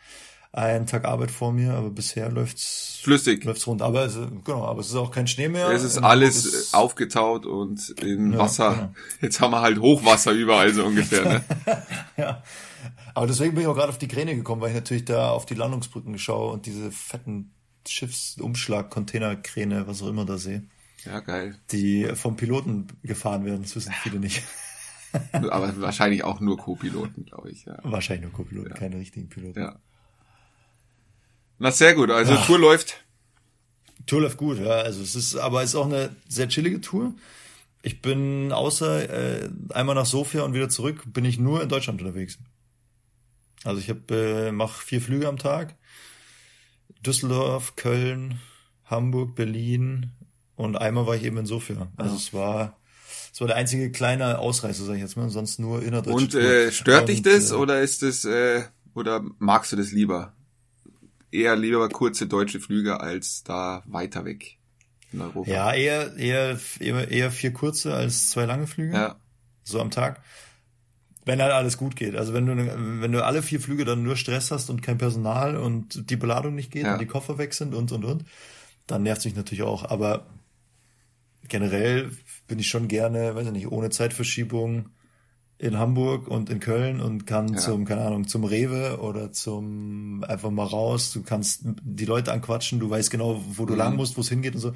einen 0.57 0.87
Tag 0.87 1.05
Arbeit 1.05 1.31
vor 1.31 1.53
mir, 1.53 1.73
aber 1.73 1.89
bisher 1.89 2.29
läuft's 2.31 2.99
Flüssig. 3.03 3.43
läuft's 3.43 3.67
rund. 3.67 3.81
Aber 3.81 4.03
es, 4.05 4.15
genau, 4.43 4.65
aber 4.65 4.81
es 4.81 4.87
ist 4.87 4.95
auch 4.95 5.11
kein 5.11 5.27
Schnee 5.27 5.47
mehr. 5.49 5.69
Es 5.69 5.83
ist 5.83 5.97
alles 5.99 6.45
ist- 6.45 6.73
aufgetaut 6.73 7.45
und 7.45 7.89
in 8.01 8.33
Ja, 8.33 8.39
Wasser. 8.39 8.71
genau. 8.73 8.93
Jetzt 9.21 9.39
haben 9.39 9.51
wir 9.51 9.61
halt 9.61 9.79
Hochwasser 9.79 10.31
überall 10.31 10.73
so 10.73 10.83
ungefähr, 10.85 11.23
ne? 11.25 11.43
Ja. 12.17 12.43
Aber 13.13 13.27
deswegen 13.27 13.53
bin 13.53 13.61
ich 13.63 13.67
auch 13.67 13.75
gerade 13.75 13.89
auf 13.89 13.97
die 13.97 14.07
Kräne 14.07 14.35
gekommen, 14.35 14.61
weil 14.61 14.69
ich 14.69 14.75
natürlich 14.75 15.05
da 15.05 15.29
auf 15.31 15.45
die 15.45 15.55
Landungsbrücken 15.55 16.17
schaue 16.19 16.51
und 16.53 16.65
diese 16.65 16.91
fetten 16.91 17.51
Schiffsumschlag, 17.87 18.89
Containerkräne, 18.89 19.87
was 19.87 20.01
auch 20.01 20.07
immer 20.07 20.25
da 20.25 20.37
sehe, 20.37 20.63
Ja, 21.05 21.19
geil. 21.21 21.55
die 21.71 22.05
vom 22.15 22.35
Piloten 22.35 22.87
gefahren 23.03 23.45
werden. 23.45 23.61
Das 23.63 23.75
wissen 23.75 23.93
viele 24.03 24.19
nicht. 24.19 24.43
Aber 25.31 25.79
wahrscheinlich 25.81 26.23
auch 26.23 26.39
nur 26.41 26.57
Co-Piloten, 26.57 27.25
glaube 27.25 27.49
ich, 27.49 27.65
ja. 27.65 27.77
Wahrscheinlich 27.83 28.23
nur 28.23 28.33
Co-Piloten, 28.33 28.73
keine 28.73 28.97
richtigen 28.97 29.29
Piloten. 29.29 29.59
Ja. 29.59 29.79
Na, 31.59 31.71
sehr 31.71 31.95
gut. 31.95 32.11
Also 32.11 32.35
Tour 32.35 32.59
läuft. 32.59 33.03
Tour 34.05 34.21
läuft 34.21 34.37
gut, 34.37 34.59
ja. 34.59 34.69
Also 34.69 35.01
es 35.01 35.15
ist, 35.15 35.35
aber 35.35 35.63
es 35.63 35.69
ist 35.69 35.75
auch 35.75 35.85
eine 35.85 36.15
sehr 36.27 36.47
chillige 36.49 36.81
Tour. 36.81 37.13
Ich 37.81 38.01
bin 38.01 38.51
außer 38.51 39.09
äh, 39.43 39.49
einmal 39.69 39.95
nach 39.95 40.05
Sofia 40.05 40.43
und 40.43 40.53
wieder 40.53 40.69
zurück, 40.69 41.01
bin 41.05 41.25
ich 41.25 41.39
nur 41.39 41.61
in 41.61 41.69
Deutschland 41.69 42.01
unterwegs. 42.01 42.37
Also 43.63 43.79
ich 43.79 43.89
habe 43.89 44.47
äh, 44.47 44.51
mache 44.51 44.83
vier 44.83 45.01
Flüge 45.01 45.27
am 45.27 45.37
Tag. 45.37 45.75
Düsseldorf, 47.05 47.75
Köln, 47.75 48.39
Hamburg, 48.85 49.35
Berlin 49.35 50.11
und 50.55 50.75
einmal 50.75 51.05
war 51.05 51.15
ich 51.15 51.23
eben 51.23 51.37
in 51.37 51.45
Sofia. 51.45 51.87
Also 51.97 52.15
es 52.15 52.33
war 52.33 52.77
es 53.31 53.39
war 53.39 53.47
der 53.47 53.57
einzige 53.57 53.91
kleine 53.91 54.39
Ausreißer, 54.39 54.83
sag 54.83 54.95
ich 54.95 55.01
jetzt 55.01 55.15
mal, 55.15 55.29
sonst 55.29 55.59
nur 55.59 55.83
innerdeutsche 55.83 56.15
Und 56.15 56.33
äh, 56.35 56.71
stört 56.71 57.09
dich 57.09 57.19
Und, 57.19 57.27
das 57.27 57.51
äh, 57.51 57.55
oder 57.55 57.81
ist 57.81 58.01
das 58.01 58.25
äh, 58.25 58.63
oder 58.93 59.23
magst 59.37 59.71
du 59.71 59.75
das 59.75 59.91
lieber? 59.91 60.33
Eher 61.31 61.55
lieber 61.55 61.89
kurze 61.89 62.27
deutsche 62.27 62.59
Flüge 62.59 62.99
als 62.99 63.43
da 63.43 63.83
weiter 63.85 64.25
weg 64.25 64.57
in 65.11 65.21
Europa. 65.21 65.49
Ja, 65.49 65.73
eher, 65.73 66.15
eher, 66.15 66.59
eher, 66.79 67.11
eher 67.11 67.31
vier 67.31 67.53
kurze 67.53 67.93
als 67.93 68.29
zwei 68.29 68.45
lange 68.45 68.67
Flüge. 68.67 68.93
Ja. 68.93 69.15
so 69.63 69.81
am 69.81 69.91
Tag. 69.91 70.21
Wenn 71.25 71.41
halt 71.41 71.51
alles 71.51 71.77
gut 71.77 71.97
geht. 71.97 72.15
Also 72.15 72.33
wenn 72.33 72.45
du, 72.45 72.55
wenn 73.01 73.11
du 73.11 73.25
alle 73.25 73.43
vier 73.43 73.59
Flüge 73.59 73.83
dann 73.83 74.03
nur 74.03 74.15
Stress 74.15 74.49
hast 74.51 74.69
und 74.69 74.81
kein 74.81 74.97
Personal 74.97 75.57
und 75.57 76.09
die 76.09 76.15
Beladung 76.15 76.55
nicht 76.55 76.71
geht 76.71 76.85
ja. 76.85 76.93
und 76.93 76.99
die 76.99 77.05
Koffer 77.05 77.37
weg 77.37 77.53
sind 77.53 77.75
und, 77.75 77.91
und, 77.91 78.05
und, 78.05 78.23
dann 78.85 79.03
nervt 79.03 79.21
sich 79.21 79.35
natürlich 79.35 79.63
auch. 79.63 79.83
Aber 79.83 80.25
generell 81.49 82.11
bin 82.47 82.59
ich 82.59 82.69
schon 82.69 82.87
gerne, 82.87 83.35
weiß 83.35 83.47
ich 83.47 83.51
nicht, 83.51 83.71
ohne 83.71 83.89
Zeitverschiebung 83.89 84.89
in 85.59 85.77
Hamburg 85.77 86.27
und 86.27 86.49
in 86.49 86.59
Köln 86.59 87.01
und 87.01 87.25
kann 87.25 87.53
ja. 87.53 87.57
zum, 87.57 87.85
keine 87.85 88.01
Ahnung, 88.01 88.27
zum 88.27 88.43
Rewe 88.43 88.99
oder 89.01 89.31
zum 89.31 90.23
einfach 90.27 90.51
mal 90.51 90.65
raus. 90.65 91.11
Du 91.11 91.23
kannst 91.23 91.61
die 91.63 92.05
Leute 92.05 92.31
anquatschen, 92.31 92.79
du 92.79 92.89
weißt 92.89 93.09
genau, 93.09 93.43
wo 93.49 93.65
du 93.65 93.73
mhm. 93.73 93.79
lang 93.79 93.95
musst, 93.95 94.17
wo 94.17 94.21
es 94.21 94.29
hingeht 94.29 94.53
und 94.55 94.61
so. 94.61 94.73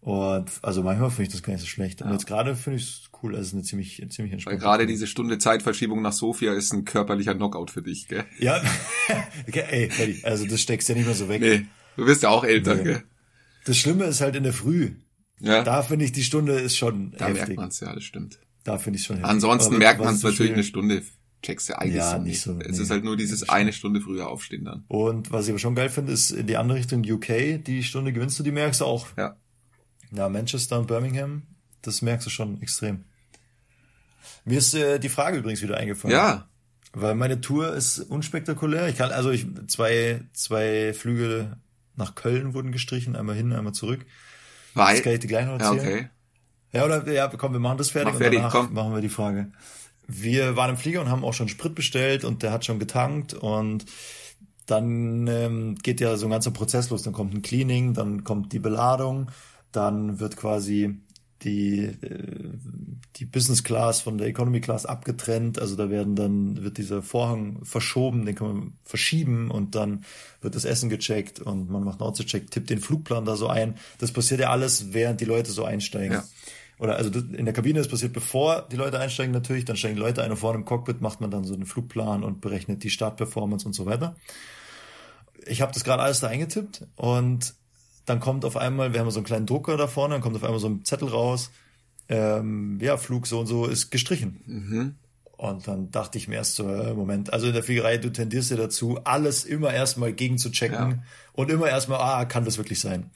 Und 0.00 0.50
also 0.62 0.82
manchmal 0.82 1.10
finde 1.10 1.24
ich 1.24 1.28
das 1.30 1.42
gar 1.42 1.52
nicht 1.52 1.60
so 1.60 1.66
schlecht. 1.66 2.00
Ja. 2.00 2.06
Und 2.06 2.12
jetzt 2.12 2.26
gerade 2.26 2.54
finde 2.56 2.78
ich 2.78 2.84
es 2.84 3.10
cool, 3.22 3.32
also 3.32 3.42
es 3.42 3.48
ist 3.48 3.54
eine 3.54 3.62
ziemlich, 3.64 4.06
ziemlich 4.08 4.32
entspannte. 4.32 4.60
Weil 4.60 4.66
gerade 4.66 4.86
diese 4.86 5.06
Stunde 5.06 5.38
Zeitverschiebung 5.38 6.00
nach 6.00 6.12
Sofia 6.12 6.54
ist 6.54 6.72
ein 6.72 6.84
körperlicher 6.84 7.34
Knockout 7.34 7.70
für 7.70 7.82
dich, 7.82 8.08
gell? 8.08 8.24
Ja, 8.38 8.62
okay, 9.48 9.64
ey, 9.68 9.90
Freddy, 9.90 10.20
also 10.24 10.46
das 10.46 10.60
steckst 10.60 10.88
ja 10.88 10.94
nicht 10.94 11.06
mehr 11.06 11.14
so 11.14 11.28
weg. 11.28 11.42
Nee, 11.42 11.66
du 11.96 12.06
bist 12.06 12.22
ja 12.22 12.30
auch 12.30 12.44
älter, 12.44 12.76
nee. 12.76 12.84
gell? 12.84 13.02
Das 13.66 13.76
Schlimme 13.76 14.04
ist 14.04 14.22
halt 14.22 14.36
in 14.36 14.44
der 14.44 14.54
Früh. 14.54 14.92
Ja. 15.38 15.62
Da 15.64 15.82
finde 15.82 16.04
ich, 16.06 16.12
die 16.12 16.22
Stunde 16.24 16.54
ist 16.54 16.76
schon 16.76 17.12
Da 17.12 17.26
heftig. 17.26 17.48
merkt 17.48 17.56
man's 17.56 17.80
ja, 17.80 17.94
das 17.94 18.04
stimmt. 18.04 18.38
Da 18.64 18.78
finde 18.78 18.98
ich 18.98 19.06
schon 19.06 19.16
heftig. 19.16 19.30
Ansonsten 19.30 19.78
merkt 19.78 20.00
man 20.00 20.14
es 20.14 20.22
natürlich 20.22 20.52
eine 20.52 20.64
Stunde 20.64 21.02
checkst 21.42 21.70
du 21.70 21.78
eigentlich 21.78 21.96
ja, 21.96 22.18
nicht. 22.18 22.40
So, 22.40 22.58
es 22.60 22.76
nee, 22.76 22.82
ist 22.82 22.90
halt 22.90 23.04
nur 23.04 23.16
dieses 23.16 23.48
eine 23.48 23.72
Stunde 23.72 24.00
früher 24.00 24.28
aufstehen 24.28 24.64
dann. 24.64 24.84
Und 24.88 25.32
was 25.32 25.46
ich 25.46 25.50
aber 25.50 25.58
schon 25.58 25.74
geil 25.74 25.88
finde, 25.88 26.12
ist 26.12 26.30
in 26.30 26.46
die 26.46 26.56
andere 26.56 26.78
Richtung 26.78 27.02
UK, 27.02 27.64
die 27.64 27.82
Stunde 27.82 28.12
gewinnst 28.12 28.38
du, 28.38 28.42
die 28.42 28.52
merkst 28.52 28.80
du 28.80 28.84
auch. 28.84 29.06
Ja. 29.16 29.36
Ja, 30.12 30.28
Manchester 30.28 30.78
und 30.78 30.86
Birmingham, 30.86 31.42
das 31.82 32.02
merkst 32.02 32.26
du 32.26 32.30
schon 32.30 32.60
extrem. 32.60 33.04
Mir 34.44 34.58
ist 34.58 34.74
äh, 34.74 34.98
die 34.98 35.08
Frage 35.08 35.38
übrigens 35.38 35.62
wieder 35.62 35.76
eingefallen. 35.76 36.14
Ja. 36.14 36.48
Weil 36.92 37.14
meine 37.14 37.40
Tour 37.40 37.72
ist 37.74 38.00
unspektakulär. 38.00 38.88
Ich 38.88 38.96
kann, 38.96 39.12
also 39.12 39.30
ich, 39.30 39.46
zwei, 39.68 40.22
zwei 40.32 40.92
Flüge 40.92 41.56
nach 41.96 42.16
Köln 42.16 42.54
wurden 42.54 42.72
gestrichen, 42.72 43.14
einmal 43.14 43.36
hin, 43.36 43.52
einmal 43.52 43.72
zurück. 43.72 44.04
Weil? 44.74 44.96
Das 44.96 45.04
kann 45.04 45.12
ich 45.12 45.20
dir 45.20 45.28
gleich 45.28 45.46
noch 45.46 45.60
erzählen. 45.60 45.76
Ja, 45.76 45.82
okay. 45.82 46.08
Ja, 46.72 46.84
oder, 46.84 47.10
ja, 47.10 47.28
komm, 47.28 47.52
wir 47.52 47.60
machen 47.60 47.78
das 47.78 47.90
fertig, 47.90 48.14
Mach 48.14 48.20
fertig 48.20 48.38
und 48.38 48.44
danach 48.44 48.66
komm. 48.66 48.74
machen 48.74 48.94
wir 48.94 49.00
die 49.00 49.08
Frage. 49.08 49.50
Wir 50.06 50.56
waren 50.56 50.70
im 50.70 50.76
Flieger 50.76 51.00
und 51.00 51.08
haben 51.08 51.24
auch 51.24 51.34
schon 51.34 51.48
Sprit 51.48 51.74
bestellt 51.74 52.24
und 52.24 52.42
der 52.42 52.52
hat 52.52 52.64
schon 52.64 52.78
getankt 52.78 53.34
und 53.34 53.86
dann 54.66 55.26
ähm, 55.26 55.76
geht 55.76 56.00
ja 56.00 56.16
so 56.16 56.26
ein 56.26 56.30
ganzer 56.30 56.52
Prozess 56.52 56.90
los. 56.90 57.02
Dann 57.02 57.12
kommt 57.12 57.34
ein 57.34 57.42
Cleaning, 57.42 57.94
dann 57.94 58.24
kommt 58.24 58.52
die 58.52 58.58
Beladung, 58.60 59.30
dann 59.72 60.20
wird 60.20 60.36
quasi 60.36 61.00
die, 61.42 61.80
äh, 61.84 62.50
die 63.16 63.24
Business 63.24 63.64
Class 63.64 64.00
von 64.00 64.18
der 64.18 64.28
Economy 64.28 64.60
Class 64.60 64.86
abgetrennt. 64.86 65.58
Also 65.58 65.76
da 65.76 65.90
werden 65.90 66.14
dann, 66.14 66.62
wird 66.62 66.78
dieser 66.78 67.02
Vorhang 67.02 67.64
verschoben, 67.64 68.26
den 68.26 68.34
kann 68.34 68.48
man 68.48 68.72
verschieben 68.84 69.50
und 69.50 69.74
dann 69.74 70.04
wird 70.40 70.54
das 70.54 70.64
Essen 70.64 70.88
gecheckt 70.88 71.40
und 71.40 71.70
man 71.70 71.82
macht 71.82 72.00
einen 72.00 72.08
Ortscheck, 72.08 72.50
tippt 72.50 72.70
den 72.70 72.80
Flugplan 72.80 73.24
da 73.24 73.36
so 73.36 73.48
ein. 73.48 73.76
Das 73.98 74.12
passiert 74.12 74.40
ja 74.40 74.50
alles, 74.50 74.92
während 74.92 75.20
die 75.20 75.24
Leute 75.26 75.50
so 75.50 75.64
einsteigen. 75.64 76.12
Ja. 76.12 76.24
Oder 76.80 76.96
also 76.96 77.10
in 77.20 77.44
der 77.44 77.52
Kabine, 77.52 77.78
das 77.78 77.88
passiert 77.88 78.14
bevor 78.14 78.66
die 78.72 78.76
Leute 78.76 78.98
einsteigen 78.98 79.32
natürlich, 79.32 79.66
dann 79.66 79.76
steigen 79.76 79.96
die 79.96 80.00
Leute 80.00 80.22
ein 80.22 80.30
und 80.30 80.38
vorne 80.38 80.58
im 80.58 80.64
Cockpit 80.64 81.02
macht 81.02 81.20
man 81.20 81.30
dann 81.30 81.44
so 81.44 81.52
einen 81.52 81.66
Flugplan 81.66 82.24
und 82.24 82.40
berechnet 82.40 82.82
die 82.82 82.88
Startperformance 82.88 83.66
und 83.66 83.74
so 83.74 83.84
weiter. 83.84 84.16
Ich 85.46 85.60
habe 85.60 85.72
das 85.74 85.84
gerade 85.84 86.02
alles 86.02 86.20
da 86.20 86.28
eingetippt 86.28 86.86
und 86.96 87.54
dann 88.06 88.18
kommt 88.18 88.46
auf 88.46 88.56
einmal, 88.56 88.94
wir 88.94 89.00
haben 89.00 89.10
so 89.10 89.18
einen 89.18 89.26
kleinen 89.26 89.44
Drucker 89.44 89.76
da 89.76 89.88
vorne, 89.88 90.14
dann 90.14 90.22
kommt 90.22 90.36
auf 90.36 90.42
einmal 90.42 90.58
so 90.58 90.68
ein 90.68 90.82
Zettel 90.86 91.08
raus, 91.08 91.50
ähm, 92.08 92.78
ja, 92.80 92.96
Flug 92.96 93.26
so 93.26 93.40
und 93.40 93.46
so 93.46 93.66
ist 93.66 93.90
gestrichen. 93.90 94.40
Mhm. 94.46 94.94
Und 95.36 95.68
dann 95.68 95.90
dachte 95.90 96.16
ich 96.16 96.28
mir 96.28 96.36
erst 96.36 96.54
so, 96.54 96.66
äh, 96.66 96.94
Moment, 96.94 97.30
also 97.30 97.46
in 97.46 97.52
der 97.52 97.62
Fliegerei, 97.62 97.98
du 97.98 98.10
tendierst 98.10 98.50
ja 98.50 98.56
dazu, 98.56 99.00
alles 99.04 99.44
immer 99.44 99.72
erstmal 99.72 100.14
gegen 100.14 100.38
zu 100.38 100.50
checken 100.50 100.90
ja. 100.92 101.02
und 101.34 101.50
immer 101.50 101.68
erstmal, 101.68 102.00
ah, 102.00 102.24
kann 102.24 102.46
das 102.46 102.56
wirklich 102.56 102.80
sein? 102.80 103.10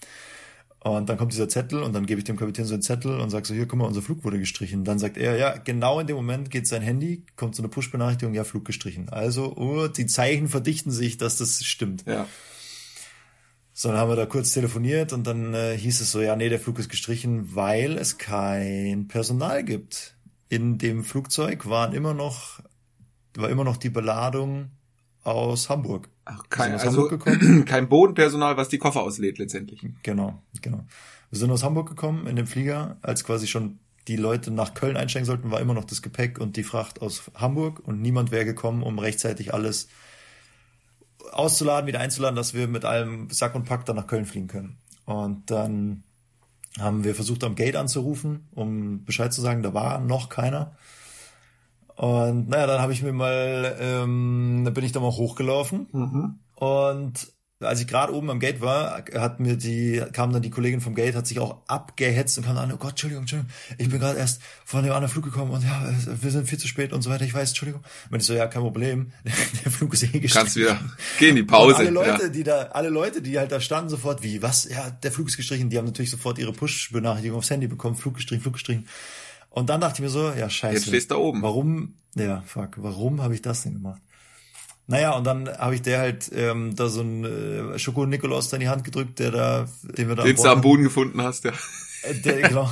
Und 0.84 1.08
dann 1.08 1.16
kommt 1.16 1.32
dieser 1.32 1.48
Zettel 1.48 1.82
und 1.82 1.94
dann 1.94 2.04
gebe 2.04 2.18
ich 2.18 2.24
dem 2.24 2.36
Kapitän 2.36 2.66
so 2.66 2.74
einen 2.74 2.82
Zettel 2.82 3.18
und 3.18 3.30
sage 3.30 3.46
so, 3.46 3.54
hier, 3.54 3.66
guck 3.66 3.78
mal, 3.78 3.86
unser 3.86 4.02
Flug 4.02 4.22
wurde 4.22 4.38
gestrichen. 4.38 4.84
Dann 4.84 4.98
sagt 4.98 5.16
er, 5.16 5.38
ja, 5.38 5.56
genau 5.56 5.98
in 5.98 6.06
dem 6.06 6.14
Moment 6.14 6.50
geht 6.50 6.66
sein 6.66 6.82
Handy, 6.82 7.24
kommt 7.36 7.56
so 7.56 7.62
eine 7.62 7.70
Push-Benachrichtigung, 7.70 8.34
ja, 8.34 8.44
Flug 8.44 8.66
gestrichen. 8.66 9.08
Also, 9.08 9.56
oh, 9.56 9.88
die 9.88 10.04
Zeichen 10.04 10.46
verdichten 10.46 10.92
sich, 10.92 11.16
dass 11.16 11.38
das 11.38 11.64
stimmt. 11.64 12.04
Ja. 12.06 12.28
So, 13.72 13.88
dann 13.88 13.96
haben 13.96 14.10
wir 14.10 14.16
da 14.16 14.26
kurz 14.26 14.52
telefoniert 14.52 15.14
und 15.14 15.26
dann 15.26 15.54
äh, 15.54 15.74
hieß 15.74 16.02
es 16.02 16.12
so, 16.12 16.20
ja, 16.20 16.36
nee, 16.36 16.50
der 16.50 16.60
Flug 16.60 16.78
ist 16.78 16.90
gestrichen, 16.90 17.54
weil 17.56 17.96
es 17.96 18.18
kein 18.18 19.08
Personal 19.08 19.64
gibt. 19.64 20.16
In 20.50 20.76
dem 20.76 21.02
Flugzeug 21.02 21.66
waren 21.66 21.94
immer 21.94 22.12
noch, 22.12 22.60
war 23.36 23.48
immer 23.48 23.64
noch 23.64 23.78
die 23.78 23.88
Beladung 23.88 24.70
aus 25.22 25.70
Hamburg. 25.70 26.10
Ach, 26.24 26.42
kein, 26.48 26.72
also 26.72 27.08
kein 27.66 27.88
Bodenpersonal, 27.88 28.56
was 28.56 28.68
die 28.68 28.78
Koffer 28.78 29.02
auslädt 29.02 29.38
letztendlich. 29.38 29.84
Genau, 30.02 30.42
genau. 30.62 30.84
Wir 31.30 31.38
sind 31.38 31.50
aus 31.50 31.62
Hamburg 31.62 31.88
gekommen 31.88 32.26
in 32.26 32.36
dem 32.36 32.46
Flieger, 32.46 32.96
als 33.02 33.24
quasi 33.24 33.46
schon 33.46 33.78
die 34.08 34.16
Leute 34.16 34.50
nach 34.50 34.74
Köln 34.74 34.96
einsteigen 34.96 35.26
sollten, 35.26 35.50
war 35.50 35.60
immer 35.60 35.74
noch 35.74 35.84
das 35.84 36.02
Gepäck 36.02 36.38
und 36.38 36.56
die 36.56 36.62
Fracht 36.62 37.00
aus 37.00 37.22
Hamburg 37.34 37.80
und 37.86 38.02
niemand 38.02 38.30
wäre 38.30 38.44
gekommen, 38.44 38.82
um 38.82 38.98
rechtzeitig 38.98 39.54
alles 39.54 39.88
auszuladen, 41.32 41.86
wieder 41.86 42.00
einzuladen, 42.00 42.36
dass 42.36 42.54
wir 42.54 42.68
mit 42.68 42.84
allem 42.84 43.30
Sack 43.30 43.54
und 43.54 43.64
Pack 43.64 43.86
dann 43.86 43.96
nach 43.96 44.06
Köln 44.06 44.26
fliegen 44.26 44.48
können. 44.48 44.76
Und 45.06 45.50
dann 45.50 46.04
haben 46.78 47.04
wir 47.04 47.14
versucht, 47.14 47.44
am 47.44 47.54
Gate 47.54 47.76
anzurufen, 47.76 48.48
um 48.52 49.04
Bescheid 49.04 49.32
zu 49.32 49.40
sagen, 49.40 49.62
da 49.62 49.74
war 49.74 50.00
noch 50.00 50.28
keiner. 50.28 50.76
Und 51.96 52.48
naja, 52.48 52.66
dann 52.66 52.80
habe 52.80 52.92
ich 52.92 53.02
mir 53.02 53.12
mal, 53.12 53.76
ähm, 53.80 54.62
da 54.64 54.70
bin 54.70 54.84
ich 54.84 54.92
da 54.92 55.00
mal 55.00 55.12
hochgelaufen 55.12 55.86
mhm. 55.92 56.38
und 56.56 57.34
als 57.60 57.80
ich 57.80 57.86
gerade 57.86 58.12
oben 58.12 58.30
am 58.30 58.40
Gate 58.40 58.60
war, 58.60 59.04
hat 59.14 59.40
mir 59.40 59.56
die, 59.56 60.02
kam 60.12 60.32
dann 60.32 60.42
die 60.42 60.50
Kollegin 60.50 60.80
vom 60.80 60.94
Gate, 60.94 61.14
hat 61.14 61.26
sich 61.26 61.38
auch 61.38 61.62
abgehetzt 61.66 62.36
und 62.38 62.44
kam 62.44 62.56
an, 62.58 62.72
oh 62.72 62.76
Gott, 62.76 62.90
Entschuldigung, 62.90 63.22
Entschuldigung, 63.22 63.52
ich 63.78 63.88
bin 63.88 64.00
gerade 64.00 64.18
erst 64.18 64.42
von 64.64 64.82
dem 64.82 64.92
anderen 64.92 65.10
Flug 65.10 65.24
gekommen 65.24 65.52
und 65.52 65.62
ja, 65.62 65.88
wir 66.20 66.30
sind 66.30 66.48
viel 66.48 66.58
zu 66.58 66.68
spät 66.68 66.92
und 66.92 67.02
so 67.02 67.10
weiter, 67.10 67.24
ich 67.24 67.34
weiß, 67.34 67.50
Entschuldigung. 67.50 67.82
Und 68.10 68.20
ich 68.20 68.26
so, 68.26 68.34
ja, 68.34 68.46
kein 68.46 68.62
Problem, 68.62 69.12
der 69.64 69.72
Flug 69.72 69.94
ist 69.94 70.02
eh 70.02 70.06
gestrichen. 70.18 70.32
Kannst 70.32 70.56
wieder, 70.56 70.78
geh 71.18 71.28
in 71.28 71.36
die 71.36 71.42
Pause. 71.42 71.76
Und 71.76 71.80
alle 71.80 71.90
Leute, 71.90 72.22
ja. 72.24 72.28
die 72.28 72.42
da, 72.42 72.62
alle 72.72 72.88
Leute, 72.88 73.22
die 73.22 73.38
halt 73.38 73.52
da 73.52 73.60
standen, 73.60 73.90
sofort, 73.90 74.22
wie, 74.22 74.42
was, 74.42 74.68
ja, 74.68 74.90
der 74.90 75.12
Flug 75.12 75.28
ist 75.28 75.36
gestrichen, 75.36 75.70
die 75.70 75.78
haben 75.78 75.86
natürlich 75.86 76.10
sofort 76.10 76.38
ihre 76.38 76.52
Push-Benachrichtigung 76.52 77.38
aufs 77.38 77.50
Handy 77.50 77.66
bekommen, 77.66 77.96
Flug 77.96 78.14
gestrichen, 78.14 78.42
Flug 78.42 78.54
gestrichen. 78.54 78.86
Und 79.54 79.70
dann 79.70 79.80
dachte 79.80 79.98
ich 79.98 80.00
mir 80.00 80.08
so, 80.08 80.32
ja, 80.32 80.50
scheiße. 80.50 80.74
Jetzt 80.74 80.86
stehst 80.88 81.10
du 81.12 81.14
da 81.14 81.20
oben. 81.20 81.40
Warum, 81.40 81.94
ja, 82.16 82.42
fuck, 82.44 82.70
warum 82.78 83.22
habe 83.22 83.34
ich 83.34 83.40
das 83.42 83.62
denn 83.62 83.74
gemacht? 83.74 84.02
Naja, 84.88 85.12
und 85.12 85.24
dann 85.24 85.48
habe 85.48 85.76
ich 85.76 85.82
der 85.82 86.00
halt 86.00 86.28
ähm, 86.34 86.74
da 86.74 86.88
so 86.88 87.02
einen 87.02 87.24
äh, 87.24 87.78
Schoko-Nikolaus 87.78 88.52
in 88.52 88.58
die 88.58 88.68
Hand 88.68 88.82
gedrückt, 88.82 89.20
der 89.20 89.30
da, 89.30 89.68
den 89.84 90.08
wir 90.08 90.16
da 90.16 90.24
Den 90.24 90.34
du 90.34 90.42
am 90.42 90.60
Boden 90.60 90.82
gefunden 90.82 91.22
hast, 91.22 91.44
ja. 91.44 91.52
Äh, 92.02 92.14
der, 92.16 92.42
genau. 92.48 92.68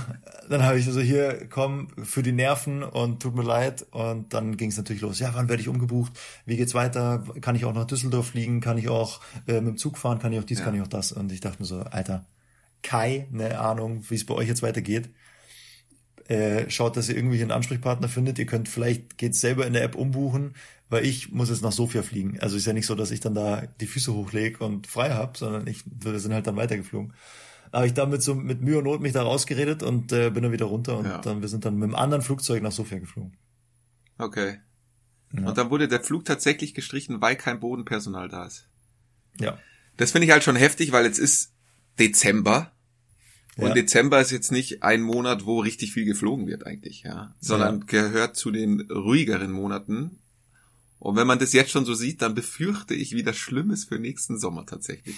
Dann 0.51 0.65
habe 0.65 0.81
ich 0.81 0.85
so 0.85 1.01
hier, 1.01 1.47
komm, 1.49 1.87
für 2.03 2.25
die 2.25 2.33
Nerven 2.33 2.83
und 2.83 3.23
tut 3.23 3.37
mir 3.37 3.45
leid. 3.45 3.87
Und 3.93 4.35
dann 4.35 4.57
ging 4.57 4.71
es 4.71 4.77
natürlich 4.77 5.03
los. 5.03 5.21
Ja, 5.21 5.31
wann 5.35 5.49
werde 5.49 5.63
ich 5.63 5.69
umgebucht? 5.69 6.13
Wie 6.47 6.57
geht's 6.57 6.75
weiter? 6.75 7.23
Kann 7.41 7.55
ich 7.55 7.65
auch 7.65 7.73
nach 7.73 7.87
Düsseldorf 7.87 8.27
fliegen? 8.27 8.61
Kann 8.61 8.77
ich 8.77 8.89
auch 8.89 9.21
äh, 9.47 9.61
mit 9.61 9.75
dem 9.75 9.77
Zug 9.79 9.99
fahren? 9.99 10.19
Kann 10.19 10.33
ich 10.33 10.41
auch 10.41 10.45
dies? 10.45 10.59
Ja. 10.59 10.65
Kann 10.65 10.75
ich 10.75 10.83
auch 10.83 10.89
das? 10.89 11.13
Und 11.13 11.31
ich 11.31 11.41
dachte 11.41 11.63
mir 11.63 11.67
so, 11.67 11.79
Alter, 11.79 12.27
keine 12.83 13.61
Ahnung, 13.61 14.05
wie 14.09 14.17
es 14.17 14.27
bei 14.27 14.35
euch 14.35 14.49
jetzt 14.49 14.63
weitergeht. 14.63 15.09
Äh, 16.29 16.71
schaut, 16.71 16.97
dass 16.97 17.09
ihr 17.09 17.17
irgendwie 17.17 17.41
einen 17.43 17.51
Ansprechpartner 17.51 18.09
findet. 18.09 18.39
Ihr 18.39 18.47
könnt 18.47 18.69
vielleicht 18.69 19.19
geht's 19.19 19.41
selber 19.41 19.67
in 19.67 19.73
der 19.73 19.83
App 19.83 19.95
umbuchen 19.95 20.55
weil 20.93 21.07
ich 21.07 21.33
muss 21.33 21.49
jetzt 21.49 21.63
nach 21.63 21.73
Sofia 21.73 22.03
fliegen. 22.03 22.39
Also 22.41 22.55
ist 22.55 22.67
ja 22.67 22.75
nicht 22.75 22.85
so, 22.85 22.95
dass 22.95 23.11
ich 23.11 23.21
dann 23.21 23.35
da 23.35 23.63
die 23.81 23.87
Füße 23.87 24.13
hochlege 24.13 24.63
und 24.63 24.87
frei 24.87 25.15
hab, 25.15 25.39
sondern 25.39 25.67
ich, 25.67 25.85
wir 25.87 26.19
sind 26.21 26.35
halt 26.35 26.47
dann 26.47 26.57
weitergeflogen. 26.57 27.15
Da 27.71 27.79
habe 27.79 27.87
ich 27.87 27.95
damit 27.95 28.23
so 28.23 28.35
mit 28.35 28.61
Mühe 28.61 28.77
und 28.77 28.85
Not 28.85 29.01
mich 29.01 29.15
da 29.15 29.23
rausgeredet 29.23 29.83
und 29.83 30.13
äh, 30.13 30.29
bin 30.29 30.43
dann 30.43 30.53
wieder 30.53 30.67
runter 30.67 30.99
und 30.99 31.07
ja. 31.07 31.19
dann 31.23 31.41
wir 31.41 31.49
sind 31.49 31.65
dann 31.65 31.77
mit 31.77 31.85
einem 31.85 31.95
anderen 31.95 32.23
Flugzeug 32.23 32.63
nach 32.63 32.73
Sofia 32.73 32.99
geflogen. 32.99 33.39
Okay. 34.19 34.59
Ja. 35.33 35.49
Und 35.49 35.57
dann 35.57 35.71
wurde 35.71 35.89
der 35.89 36.05
Flug 36.05 36.27
tatsächlich 36.27 36.75
gestrichen, 36.75 37.23
weil 37.23 37.37
kein 37.37 37.59
Bodenpersonal 37.59 38.29
da 38.29 38.45
ist. 38.45 38.69
Ja. 39.41 39.59
Das 39.97 40.13
finde 40.13 40.27
ich 40.27 40.33
halt 40.33 40.45
schon 40.45 40.57
heftig, 40.57 40.93
weil 40.93 41.07
jetzt 41.07 41.19
ist 41.19 41.55
Dezember. 41.99 42.71
Und 43.57 43.69
ja. 43.69 43.75
Dezember 43.75 44.21
ist 44.21 44.31
jetzt 44.31 44.51
nicht 44.51 44.83
ein 44.83 45.03
Monat, 45.03 45.45
wo 45.45 45.61
richtig 45.61 45.93
viel 45.93 46.07
geflogen 46.07 46.47
wird 46.47 46.67
eigentlich, 46.67 47.03
ja, 47.03 47.35
sondern 47.41 47.81
ja. 47.81 47.85
gehört 47.87 48.37
zu 48.37 48.51
den 48.51 48.81
ruhigeren 48.91 49.53
Monaten, 49.53 50.23
und 51.03 51.17
wenn 51.17 51.27
man 51.27 51.41
das 51.41 51.53
jetzt 51.53 51.73
schon 51.73 51.85
so 51.85 51.95
sieht, 51.95 52.23
dann 52.23 52.37
befürchte 52.37 52.95
ich 52.95 53.11
wieder 53.11 53.35
Schlimmes 53.35 53.87
für 53.87 53.99
nächsten 53.99 54.39
Sommer 54.39 54.67
tatsächlich. 54.67 55.17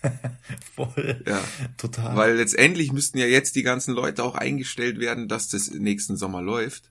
Voll. 0.74 1.22
Ja. 1.26 1.44
Total. 1.76 2.16
Weil 2.16 2.36
letztendlich 2.36 2.90
müssten 2.90 3.18
ja 3.18 3.26
jetzt 3.26 3.54
die 3.54 3.62
ganzen 3.62 3.92
Leute 3.92 4.24
auch 4.24 4.34
eingestellt 4.34 4.98
werden, 4.98 5.28
dass 5.28 5.48
das 5.48 5.70
nächsten 5.70 6.16
Sommer 6.16 6.40
läuft. 6.40 6.90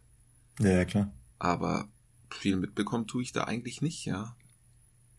Ja, 0.60 0.70
ja 0.70 0.86
klar. 0.86 1.12
Aber 1.40 1.90
viel 2.30 2.56
mitbekommen 2.56 3.08
tue 3.08 3.24
ich 3.24 3.32
da 3.32 3.46
eigentlich 3.46 3.82
nicht, 3.82 4.06
ja. 4.06 4.38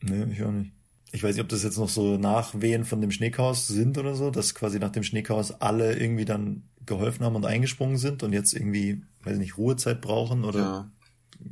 Nee, 0.01 0.33
ich 0.33 0.45
auch 0.45 0.53
nicht. 0.53 0.74
Ich 1.15 1.23
weiß 1.23 1.35
nicht, 1.35 1.43
ob 1.43 1.49
das 1.49 1.63
jetzt 1.63 1.79
noch 1.79 1.89
so 1.89 2.19
Nachwehen 2.19 2.85
von 2.85 3.01
dem 3.01 3.11
Schneechaos 3.11 3.69
sind 3.69 3.99
oder 3.99 4.15
so, 4.15 4.31
dass 4.31 4.55
quasi 4.55 4.79
nach 4.79 4.91
dem 4.91 5.05
Schneechaos 5.05 5.61
alle 5.61 5.97
irgendwie 5.97 6.25
dann 6.25 6.65
geholfen 6.87 7.25
haben 7.25 7.37
und 7.37 7.47
eingesprungen 7.47 7.97
sind 7.97 8.23
und 8.23 8.33
jetzt 8.33 8.53
irgendwie, 8.53 9.03
weiß 9.23 9.39
nicht, 9.39 9.57
Ruhezeit 9.57 10.01
brauchen 10.01 10.45
oder. 10.45 10.59
Ja 10.59 10.91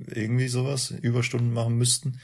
irgendwie 0.06 0.48
sowas, 0.48 0.90
Überstunden 0.90 1.52
machen 1.52 1.76
müssten. 1.76 2.20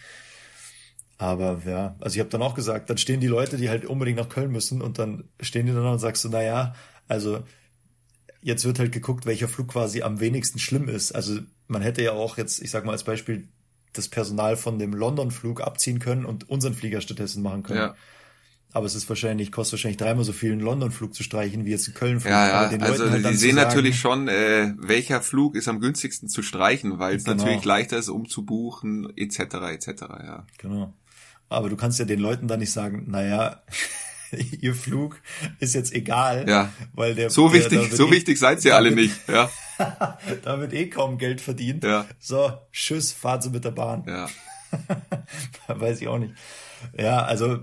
Aber 1.17 1.61
ja, 1.67 1.97
also 2.01 2.15
ich 2.15 2.21
habe 2.21 2.31
dann 2.31 2.43
auch 2.43 2.55
gesagt, 2.55 2.91
dann 2.91 2.99
stehen 2.99 3.21
die 3.21 3.27
Leute, 3.27 3.57
die 3.57 3.69
halt 3.69 3.85
unbedingt 3.85 4.19
nach 4.19 4.29
Köln 4.29 4.53
müssen 4.53 4.81
und 4.81 4.99
dann 4.99 5.25
stehen 5.41 5.67
die 5.67 5.73
dann 5.73 5.87
und 5.87 5.99
sagst 5.99 6.25
du, 6.25 6.29
na 6.29 6.43
ja, 6.43 6.75
also 7.09 7.43
jetzt 8.41 8.65
wird 8.65 8.79
halt 8.79 8.93
geguckt, 8.93 9.27
welcher 9.27 9.49
Flug 9.49 9.69
quasi 9.69 10.03
am 10.03 10.21
wenigsten 10.21 10.61
schlimm 10.61 10.89
ist. 10.89 11.11
Also 11.13 11.41
man 11.67 11.83
hätte 11.83 12.03
ja 12.03 12.13
auch 12.13 12.39
jetzt, 12.39 12.63
ich 12.63 12.71
sag 12.71 12.85
mal 12.85 12.93
als 12.93 13.03
Beispiel, 13.03 13.49
das 13.93 14.09
Personal 14.09 14.57
von 14.57 14.79
dem 14.79 14.93
London-Flug 14.93 15.61
abziehen 15.61 15.99
können 15.99 16.25
und 16.25 16.49
unseren 16.49 16.75
Flieger 16.75 17.01
stattdessen 17.01 17.43
machen 17.43 17.63
können. 17.63 17.79
Ja. 17.79 17.95
Aber 18.73 18.85
es 18.85 18.95
ist 18.95 19.09
wahrscheinlich, 19.09 19.51
kostet 19.51 19.79
wahrscheinlich 19.79 19.97
dreimal 19.97 20.25
so 20.25 20.33
viel, 20.33 20.53
einen 20.53 20.61
London-Flug 20.61 21.15
zu 21.15 21.23
streichen, 21.23 21.65
wie 21.65 21.71
jetzt 21.71 21.89
einen 21.89 21.95
Köln-Flug. 21.95 22.31
Ja, 22.31 22.71
ja, 22.71 22.79
also 22.81 23.11
halt 23.11 23.25
die 23.25 23.35
sehen 23.35 23.57
sagen, 23.57 23.69
natürlich 23.69 23.99
schon, 23.99 24.29
äh, 24.29 24.75
welcher 24.77 25.23
Flug 25.23 25.57
ist 25.57 25.69
am 25.69 25.81
günstigsten 25.81 26.29
zu 26.29 26.43
streichen, 26.43 26.99
weil 26.99 27.17
es 27.17 27.25
genau. 27.25 27.39
natürlich 27.39 27.65
leichter 27.65 27.97
ist, 27.97 28.11
umzubuchen, 28.11 29.11
etc., 29.17 29.39
etc., 29.73 29.89
ja. 30.23 30.47
Genau. 30.59 30.93
Aber 31.49 31.71
du 31.71 31.77
kannst 31.77 31.99
ja 31.99 32.05
den 32.05 32.21
Leuten 32.21 32.47
dann 32.47 32.61
nicht 32.61 32.73
sagen, 32.73 33.07
naja, 33.09 33.63
ihr 34.61 34.75
Flug 34.75 35.21
ist 35.59 35.75
jetzt 35.75 35.93
egal, 35.93 36.49
ja. 36.49 36.73
weil 36.93 37.15
der 37.15 37.31
so 37.31 37.53
wichtig, 37.53 37.93
so 37.93 38.09
eh, 38.09 38.11
wichtig 38.11 38.39
seid 38.39 38.65
ihr 38.65 38.77
alle 38.77 38.91
nicht, 38.91 39.29
ja. 39.29 39.51
da 40.43 40.61
wird 40.61 40.73
eh 40.73 40.89
kaum 40.89 41.19
Geld 41.19 41.41
verdient. 41.41 41.85
Ja. 41.85 42.07
So, 42.19 42.53
tschüss, 42.73 43.13
fahren 43.13 43.41
Sie 43.41 43.51
mit 43.51 43.65
der 43.65 43.71
Bahn. 43.71 44.05
Ja. 44.07 44.29
Weiß 45.69 46.01
ich 46.01 46.09
auch 46.09 46.19
nicht. 46.19 46.35
Ja, 46.97 47.23
also 47.23 47.61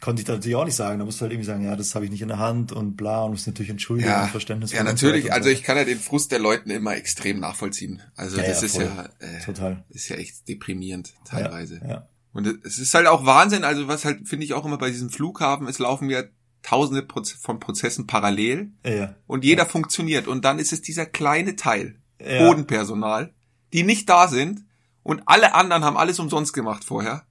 konnte 0.00 0.20
ich 0.20 0.26
da 0.26 0.34
natürlich 0.34 0.56
auch 0.56 0.64
nicht 0.64 0.74
sagen. 0.74 0.98
Da 0.98 1.04
musst 1.04 1.20
du 1.20 1.22
halt 1.22 1.32
irgendwie 1.32 1.46
sagen, 1.46 1.64
ja, 1.64 1.76
das 1.76 1.94
habe 1.94 2.04
ich 2.04 2.10
nicht 2.10 2.22
in 2.22 2.28
der 2.28 2.38
Hand 2.38 2.72
und 2.72 2.96
bla 2.96 3.22
und 3.22 3.32
musst 3.32 3.46
natürlich 3.46 3.70
entschuldigen 3.70 4.08
ja, 4.08 4.24
und 4.24 4.30
Verständnis. 4.30 4.72
Ja, 4.72 4.82
natürlich. 4.82 5.32
Also 5.32 5.48
ich 5.48 5.62
kann 5.62 5.76
ja 5.76 5.84
den 5.84 5.98
Frust 5.98 6.32
der 6.32 6.38
Leuten 6.38 6.70
immer 6.70 6.96
extrem 6.96 7.40
nachvollziehen. 7.40 8.02
Also 8.14 8.38
ja, 8.38 8.44
das 8.44 8.60
ja, 8.60 8.66
ist 8.66 8.76
ja 8.76 9.08
äh, 9.20 9.44
total. 9.44 9.84
ist 9.90 10.08
ja 10.08 10.16
echt 10.16 10.48
deprimierend 10.48 11.14
teilweise. 11.24 11.80
Ja, 11.82 11.88
ja. 11.88 12.08
Und 12.36 12.46
es 12.64 12.78
ist 12.78 12.92
halt 12.92 13.06
auch 13.06 13.24
Wahnsinn. 13.24 13.64
Also 13.64 13.88
was 13.88 14.04
halt 14.04 14.28
finde 14.28 14.44
ich 14.44 14.52
auch 14.52 14.66
immer 14.66 14.76
bei 14.76 14.90
diesem 14.90 15.08
Flughafen, 15.08 15.66
es 15.68 15.78
laufen 15.78 16.10
ja 16.10 16.22
tausende 16.60 17.06
von 17.40 17.60
Prozessen 17.60 18.06
parallel 18.06 18.72
ja. 18.84 19.14
und 19.26 19.42
jeder 19.42 19.62
ja. 19.62 19.68
funktioniert. 19.68 20.28
Und 20.28 20.44
dann 20.44 20.58
ist 20.58 20.70
es 20.70 20.82
dieser 20.82 21.06
kleine 21.06 21.56
Teil 21.56 21.98
ja. 22.20 22.46
Bodenpersonal, 22.46 23.32
die 23.72 23.84
nicht 23.84 24.10
da 24.10 24.28
sind 24.28 24.66
und 25.02 25.22
alle 25.24 25.54
anderen 25.54 25.82
haben 25.82 25.96
alles 25.96 26.18
umsonst 26.18 26.52
gemacht 26.52 26.84
vorher. 26.84 27.24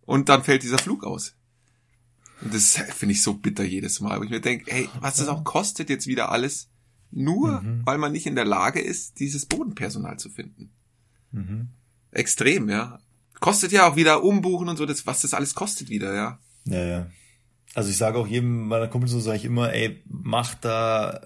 Und 0.00 0.28
dann 0.28 0.42
fällt 0.42 0.64
dieser 0.64 0.78
Flug 0.78 1.04
aus. 1.04 1.36
Und 2.40 2.52
das 2.52 2.76
finde 2.76 3.12
ich 3.12 3.22
so 3.22 3.34
bitter 3.34 3.62
jedes 3.62 4.00
Mal. 4.00 4.18
wo 4.18 4.24
ich 4.24 4.30
mir 4.30 4.40
denke, 4.40 4.72
hey, 4.72 4.88
was 4.98 5.18
das 5.18 5.28
auch 5.28 5.44
kostet 5.44 5.88
jetzt 5.88 6.08
wieder 6.08 6.32
alles, 6.32 6.68
nur 7.12 7.60
mhm. 7.60 7.82
weil 7.84 7.98
man 7.98 8.10
nicht 8.10 8.26
in 8.26 8.34
der 8.34 8.44
Lage 8.44 8.80
ist, 8.80 9.20
dieses 9.20 9.46
Bodenpersonal 9.46 10.18
zu 10.18 10.30
finden. 10.30 10.72
Mhm. 11.30 11.68
Extrem, 12.10 12.68
ja. 12.68 12.98
Kostet 13.44 13.72
ja 13.72 13.86
auch 13.86 13.94
wieder 13.94 14.24
umbuchen 14.24 14.70
und 14.70 14.78
so, 14.78 14.86
das, 14.86 15.06
was 15.06 15.20
das 15.20 15.34
alles 15.34 15.54
kostet 15.54 15.90
wieder, 15.90 16.14
ja. 16.14 16.38
Ja, 16.64 16.82
ja. 16.82 17.06
Also 17.74 17.90
ich 17.90 17.98
sage 17.98 18.16
auch 18.16 18.26
jedem 18.26 18.68
meiner 18.68 18.88
Kumpels 18.88 19.12
so 19.12 19.20
sage 19.20 19.36
ich 19.36 19.44
immer, 19.44 19.70
ey, 19.70 20.02
macht 20.06 20.64
da, 20.64 21.20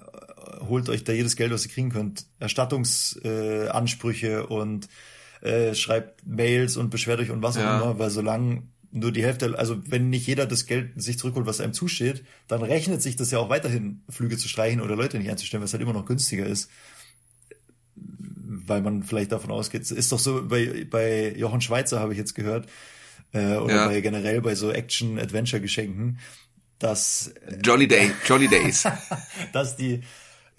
holt 0.67 0.89
euch 0.89 1.05
da 1.05 1.13
jedes 1.13 1.37
Geld, 1.37 1.53
was 1.53 1.65
ihr 1.65 1.71
kriegen 1.71 1.91
könnt. 1.91 2.25
Erstattungsansprüche 2.41 4.27
äh, 4.27 4.41
und 4.41 4.89
äh, 5.39 5.73
schreibt 5.73 6.27
Mails 6.27 6.75
und 6.75 6.89
beschwert 6.89 7.21
euch 7.21 7.31
und 7.31 7.41
was 7.41 7.55
ja. 7.55 7.61
auch 7.61 7.81
immer, 7.81 7.99
weil 7.99 8.09
solange 8.09 8.63
nur 8.91 9.13
die 9.13 9.23
Hälfte, 9.23 9.57
also 9.57 9.77
wenn 9.87 10.09
nicht 10.09 10.27
jeder 10.27 10.45
das 10.45 10.65
Geld 10.65 11.01
sich 11.01 11.17
zurückholt, 11.17 11.45
was 11.45 11.61
einem 11.61 11.71
zusteht, 11.71 12.25
dann 12.49 12.61
rechnet 12.63 13.01
sich 13.01 13.15
das 13.15 13.31
ja 13.31 13.39
auch 13.39 13.49
weiterhin, 13.49 14.01
Flüge 14.09 14.35
zu 14.35 14.49
streichen 14.49 14.81
oder 14.81 14.97
Leute 14.97 15.19
nicht 15.19 15.29
einzustellen, 15.29 15.63
was 15.63 15.71
halt 15.71 15.83
immer 15.83 15.93
noch 15.93 16.05
günstiger 16.05 16.45
ist. 16.45 16.69
Weil 18.51 18.81
man 18.81 19.03
vielleicht 19.03 19.31
davon 19.31 19.51
ausgeht, 19.51 19.89
ist 19.91 20.11
doch 20.11 20.17
so, 20.17 20.47
bei, 20.47 20.87
bei 20.89 21.35
Jochen 21.35 21.61
Schweizer 21.61 21.99
habe 21.99 22.13
ich 22.13 22.17
jetzt 22.17 22.33
gehört, 22.33 22.67
äh, 23.31 23.57
oder 23.57 23.75
ja. 23.75 23.87
bei 23.87 24.01
generell 24.01 24.41
bei 24.41 24.55
so 24.55 24.71
Action-Adventure-Geschenken, 24.71 26.19
dass 26.79 27.33
Jolly 27.63 27.87
Day, 27.87 28.11
Jolly 28.25 28.47
Days. 28.47 28.87
dass 29.53 29.75
die 29.75 30.01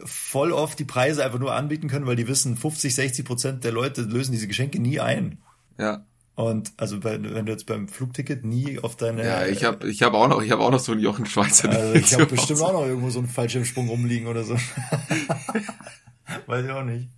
voll 0.04 0.52
oft 0.52 0.78
die 0.78 0.84
Preise 0.84 1.24
einfach 1.24 1.38
nur 1.38 1.54
anbieten 1.54 1.88
können, 1.88 2.06
weil 2.06 2.16
die 2.16 2.28
wissen, 2.28 2.56
50, 2.56 2.94
60 2.94 3.24
Prozent 3.24 3.64
der 3.64 3.72
Leute 3.72 4.02
lösen 4.02 4.32
diese 4.32 4.46
Geschenke 4.46 4.80
nie 4.80 5.00
ein. 5.00 5.38
Ja. 5.78 6.06
Und 6.36 6.72
also 6.78 7.00
bei, 7.00 7.22
wenn 7.22 7.44
du 7.44 7.52
jetzt 7.52 7.66
beim 7.66 7.86
Flugticket 7.88 8.44
nie 8.44 8.78
auf 8.78 8.96
deine 8.96 9.24
Ja, 9.24 9.46
ich 9.46 9.64
habe 9.64 9.90
ich 9.90 10.02
habe 10.02 10.16
auch 10.16 10.28
noch 10.28 10.40
ich 10.40 10.50
habe 10.50 10.62
auch 10.62 10.70
noch 10.70 10.78
so 10.78 10.92
einen 10.92 11.02
Jochen 11.02 11.26
Schweizer. 11.26 11.68
Also 11.68 11.94
ich 11.94 12.14
habe 12.14 12.26
bestimmt 12.26 12.62
auch 12.62 12.72
noch 12.72 12.86
irgendwo 12.86 13.10
so 13.10 13.18
einen 13.18 13.28
Fallschirmsprung 13.28 13.88
rumliegen 13.88 14.26
oder 14.26 14.44
so. 14.44 14.54
Weiß 16.46 16.64
ich 16.64 16.70
auch 16.70 16.84
nicht. 16.84 17.10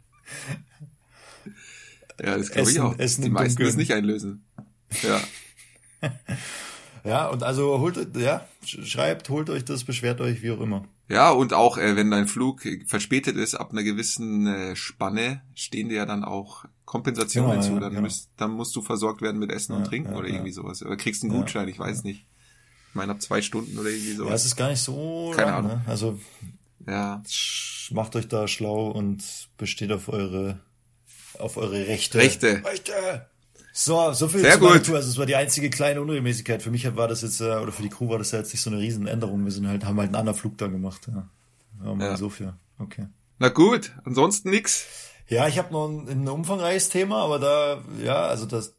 Ja, 2.23 2.37
das 2.37 2.51
glaube 2.51 2.71
ich 2.71 2.81
auch. 2.81 2.99
Essen 2.99 3.23
Die 3.23 3.31
meisten 3.31 3.63
es 3.63 3.77
nicht 3.77 3.93
einlösen. 3.93 4.45
Ja. 5.03 5.21
ja, 7.05 7.27
und 7.29 7.43
also 7.43 7.79
holt 7.81 8.17
ja, 8.17 8.47
schreibt, 8.65 9.29
holt 9.29 9.51
euch 9.51 9.65
das, 9.65 9.85
beschwert 9.85 10.21
euch, 10.21 10.43
wie 10.43 10.51
auch 10.51 10.61
immer. 10.61 10.85
Ja, 11.09 11.31
und 11.31 11.53
auch 11.53 11.79
äh, 11.79 11.97
wenn 11.97 12.11
dein 12.11 12.27
Flug 12.27 12.63
verspätet 12.87 13.37
ist, 13.37 13.55
ab 13.55 13.73
einer 13.73 13.83
gewissen 13.83 14.47
äh, 14.47 14.77
Spanne 14.77 15.43
stehen 15.55 15.89
dir 15.89 15.97
ja 15.97 16.07
dann 16.07 16.25
auch 16.25 16.65
Kompensationen 16.85 17.51
genau, 17.51 17.63
hinzu. 17.63 17.81
Dann, 17.81 17.95
ja. 17.95 18.01
müsst, 18.01 18.31
dann 18.37 18.53
musst 18.53 18.75
du 18.77 18.83
versorgt 18.83 19.21
werden 19.21 19.39
mit 19.39 19.51
Essen 19.51 19.73
ja, 19.73 19.79
und 19.79 19.85
Trinken 19.85 20.13
ja, 20.13 20.19
oder 20.19 20.29
irgendwie 20.29 20.53
sowas. 20.53 20.83
Oder 20.83 20.97
kriegst 20.97 21.23
einen 21.23 21.33
Gutschein, 21.33 21.69
ich 21.69 21.79
weiß 21.79 22.05
nicht. 22.05 22.27
Ich 22.91 22.95
meine, 22.95 23.13
ab 23.13 23.23
zwei 23.23 23.43
Stunden 23.43 23.79
oder 23.79 23.89
irgendwie 23.89 24.13
sowas. 24.13 24.29
Ja, 24.29 24.35
es 24.37 24.45
ist 24.45 24.57
gar 24.57 24.69
nicht 24.69 24.81
so 24.81 25.33
Keine 25.35 25.51
lang, 25.51 25.59
Ahnung. 25.59 25.73
Ne? 25.79 25.85
Also 25.87 26.19
ja. 26.87 27.23
macht 27.91 28.17
euch 28.17 28.29
da 28.29 28.49
schlau 28.49 28.89
und 28.89 29.23
besteht 29.57 29.93
auf 29.93 30.09
eure 30.09 30.59
auf 31.39 31.57
eure 31.57 31.87
Rechte. 31.87 32.19
Rechte. 32.19 32.63
Rechte. 32.65 33.27
So, 33.73 34.13
so 34.13 34.29
viel 34.29 34.41
Sehr 34.41 34.59
gut. 34.59 34.85
Tour. 34.85 34.97
Also 34.97 35.09
es 35.09 35.19
war 35.19 35.27
die 35.27 35.35
einzige 35.35 35.71
kleine 35.71 36.03
Unregelmäßigkeit. 36.03 36.63
Für 36.63 36.71
mich 36.71 36.95
war 36.95 37.09
das 37.09 37.23
jetzt, 37.23 37.41
äh, 37.41 37.57
oder 37.57 37.73
für 37.73 37.83
die 37.83 37.89
Crew 37.89 38.09
war 38.11 38.19
das 38.19 38.31
ja 38.31 38.39
jetzt 38.39 38.53
nicht 38.53 38.61
so 38.61 38.71
eine 38.71 38.79
Riesenänderung. 38.79 39.45
Wir 39.45 39.53
sind 39.53 39.67
halt, 39.67 39.85
haben 39.85 39.99
halt 39.99 40.09
einen 40.09 40.17
anderen 40.17 40.39
Flug 40.39 40.59
da 40.59 40.67
gemacht. 40.67 41.09
Ja, 41.09 41.29
ja 41.85 41.95
mal 41.95 42.05
ja. 42.05 42.17
so 42.17 42.29
viel. 42.29 42.53
Okay. 42.79 43.07
Na 43.39 43.49
gut, 43.49 43.93
ansonsten 44.05 44.51
nix. 44.51 44.87
Ja, 45.29 45.49
ich 45.49 45.59
habe 45.59 45.73
noch 45.73 45.89
ein, 45.89 46.09
ein 46.09 46.29
umfangreiches 46.29 46.91
Thema, 46.91 47.23
aber 47.23 47.39
da, 47.39 47.83
ja, 48.03 48.27
also 48.27 48.45
das, 48.45 48.75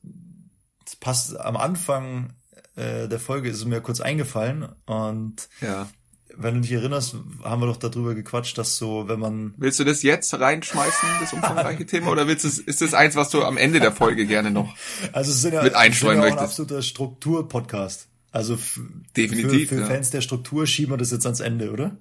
das 0.85 0.95
passt 0.97 1.39
am 1.39 1.57
Anfang 1.57 2.33
äh, 2.75 3.07
der 3.07 3.19
Folge 3.19 3.49
ist 3.49 3.57
es 3.57 3.65
mir 3.65 3.81
kurz 3.81 3.99
eingefallen 3.99 4.69
und 4.85 5.49
ja 5.61 5.87
wenn 6.35 6.55
du 6.55 6.61
dich 6.61 6.71
erinnerst, 6.71 7.15
haben 7.43 7.61
wir 7.61 7.67
doch 7.67 7.77
darüber 7.77 8.15
gequatscht, 8.15 8.57
dass 8.57 8.77
so, 8.77 9.07
wenn 9.07 9.19
man. 9.19 9.53
Willst 9.57 9.79
du 9.79 9.83
das 9.83 10.03
jetzt 10.03 10.33
reinschmeißen, 10.33 11.09
das 11.19 11.33
umfangreiche 11.33 11.85
Thema, 11.85 12.11
oder 12.11 12.27
willst 12.27 12.43
du, 12.45 12.47
ist 12.47 12.81
das 12.81 12.93
eins, 12.93 13.15
was 13.15 13.29
du 13.29 13.43
am 13.43 13.57
Ende 13.57 13.79
der 13.79 13.91
Folge 13.91 14.25
gerne 14.25 14.51
noch 14.51 14.75
also 15.13 15.31
es 15.31 15.41
sind 15.41 15.53
ja, 15.53 15.63
mit 15.63 15.75
einstreuen 15.75 16.17
ja 16.17 16.21
möchtest? 16.21 16.39
ein 16.39 16.45
absoluter 16.45 16.81
Struktur-Podcast. 16.81 18.07
Also 18.31 18.57
Definitiv, 19.15 19.69
für, 19.69 19.75
für 19.75 19.81
ja. 19.81 19.87
Fans 19.87 20.09
der 20.09 20.21
Struktur 20.21 20.65
schieben 20.65 20.93
wir 20.93 20.97
das 20.97 21.11
jetzt 21.11 21.25
ans 21.25 21.39
Ende, 21.39 21.71
oder? 21.71 21.97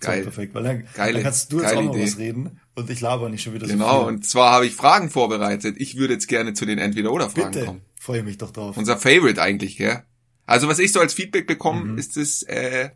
Geil. 0.00 0.18
So, 0.18 0.30
perfekt, 0.30 0.54
weil 0.54 0.64
dann, 0.64 0.84
geile, 0.94 1.14
dann 1.14 1.22
kannst 1.22 1.52
du 1.52 1.60
jetzt 1.60 1.76
auch 1.76 1.82
noch 1.82 1.94
Idee. 1.94 2.02
was 2.02 2.18
reden 2.18 2.60
und 2.74 2.90
ich 2.90 3.00
laber 3.00 3.28
nicht 3.28 3.42
schon 3.42 3.54
wieder 3.54 3.68
genau, 3.68 3.84
so 3.86 3.98
Genau, 3.98 4.08
und 4.08 4.26
zwar 4.26 4.50
habe 4.50 4.66
ich 4.66 4.74
Fragen 4.74 5.10
vorbereitet. 5.10 5.76
Ich 5.78 5.96
würde 5.96 6.14
jetzt 6.14 6.26
gerne 6.26 6.54
zu 6.54 6.66
den 6.66 6.78
Entweder-Oder-Fragen 6.78 7.52
Bitte. 7.52 7.66
kommen. 7.66 7.82
Freue 8.00 8.24
mich 8.24 8.38
doch 8.38 8.50
drauf. 8.50 8.76
Unser 8.76 8.96
Favorite 8.96 9.40
eigentlich, 9.40 9.76
gell? 9.76 10.02
Also 10.44 10.66
was 10.66 10.80
ich 10.80 10.90
so 10.90 10.98
als 10.98 11.14
Feedback 11.14 11.46
bekomme, 11.46 11.84
mhm. 11.84 11.98
ist 11.98 12.16
es 12.16 12.42
äh, 12.42 12.90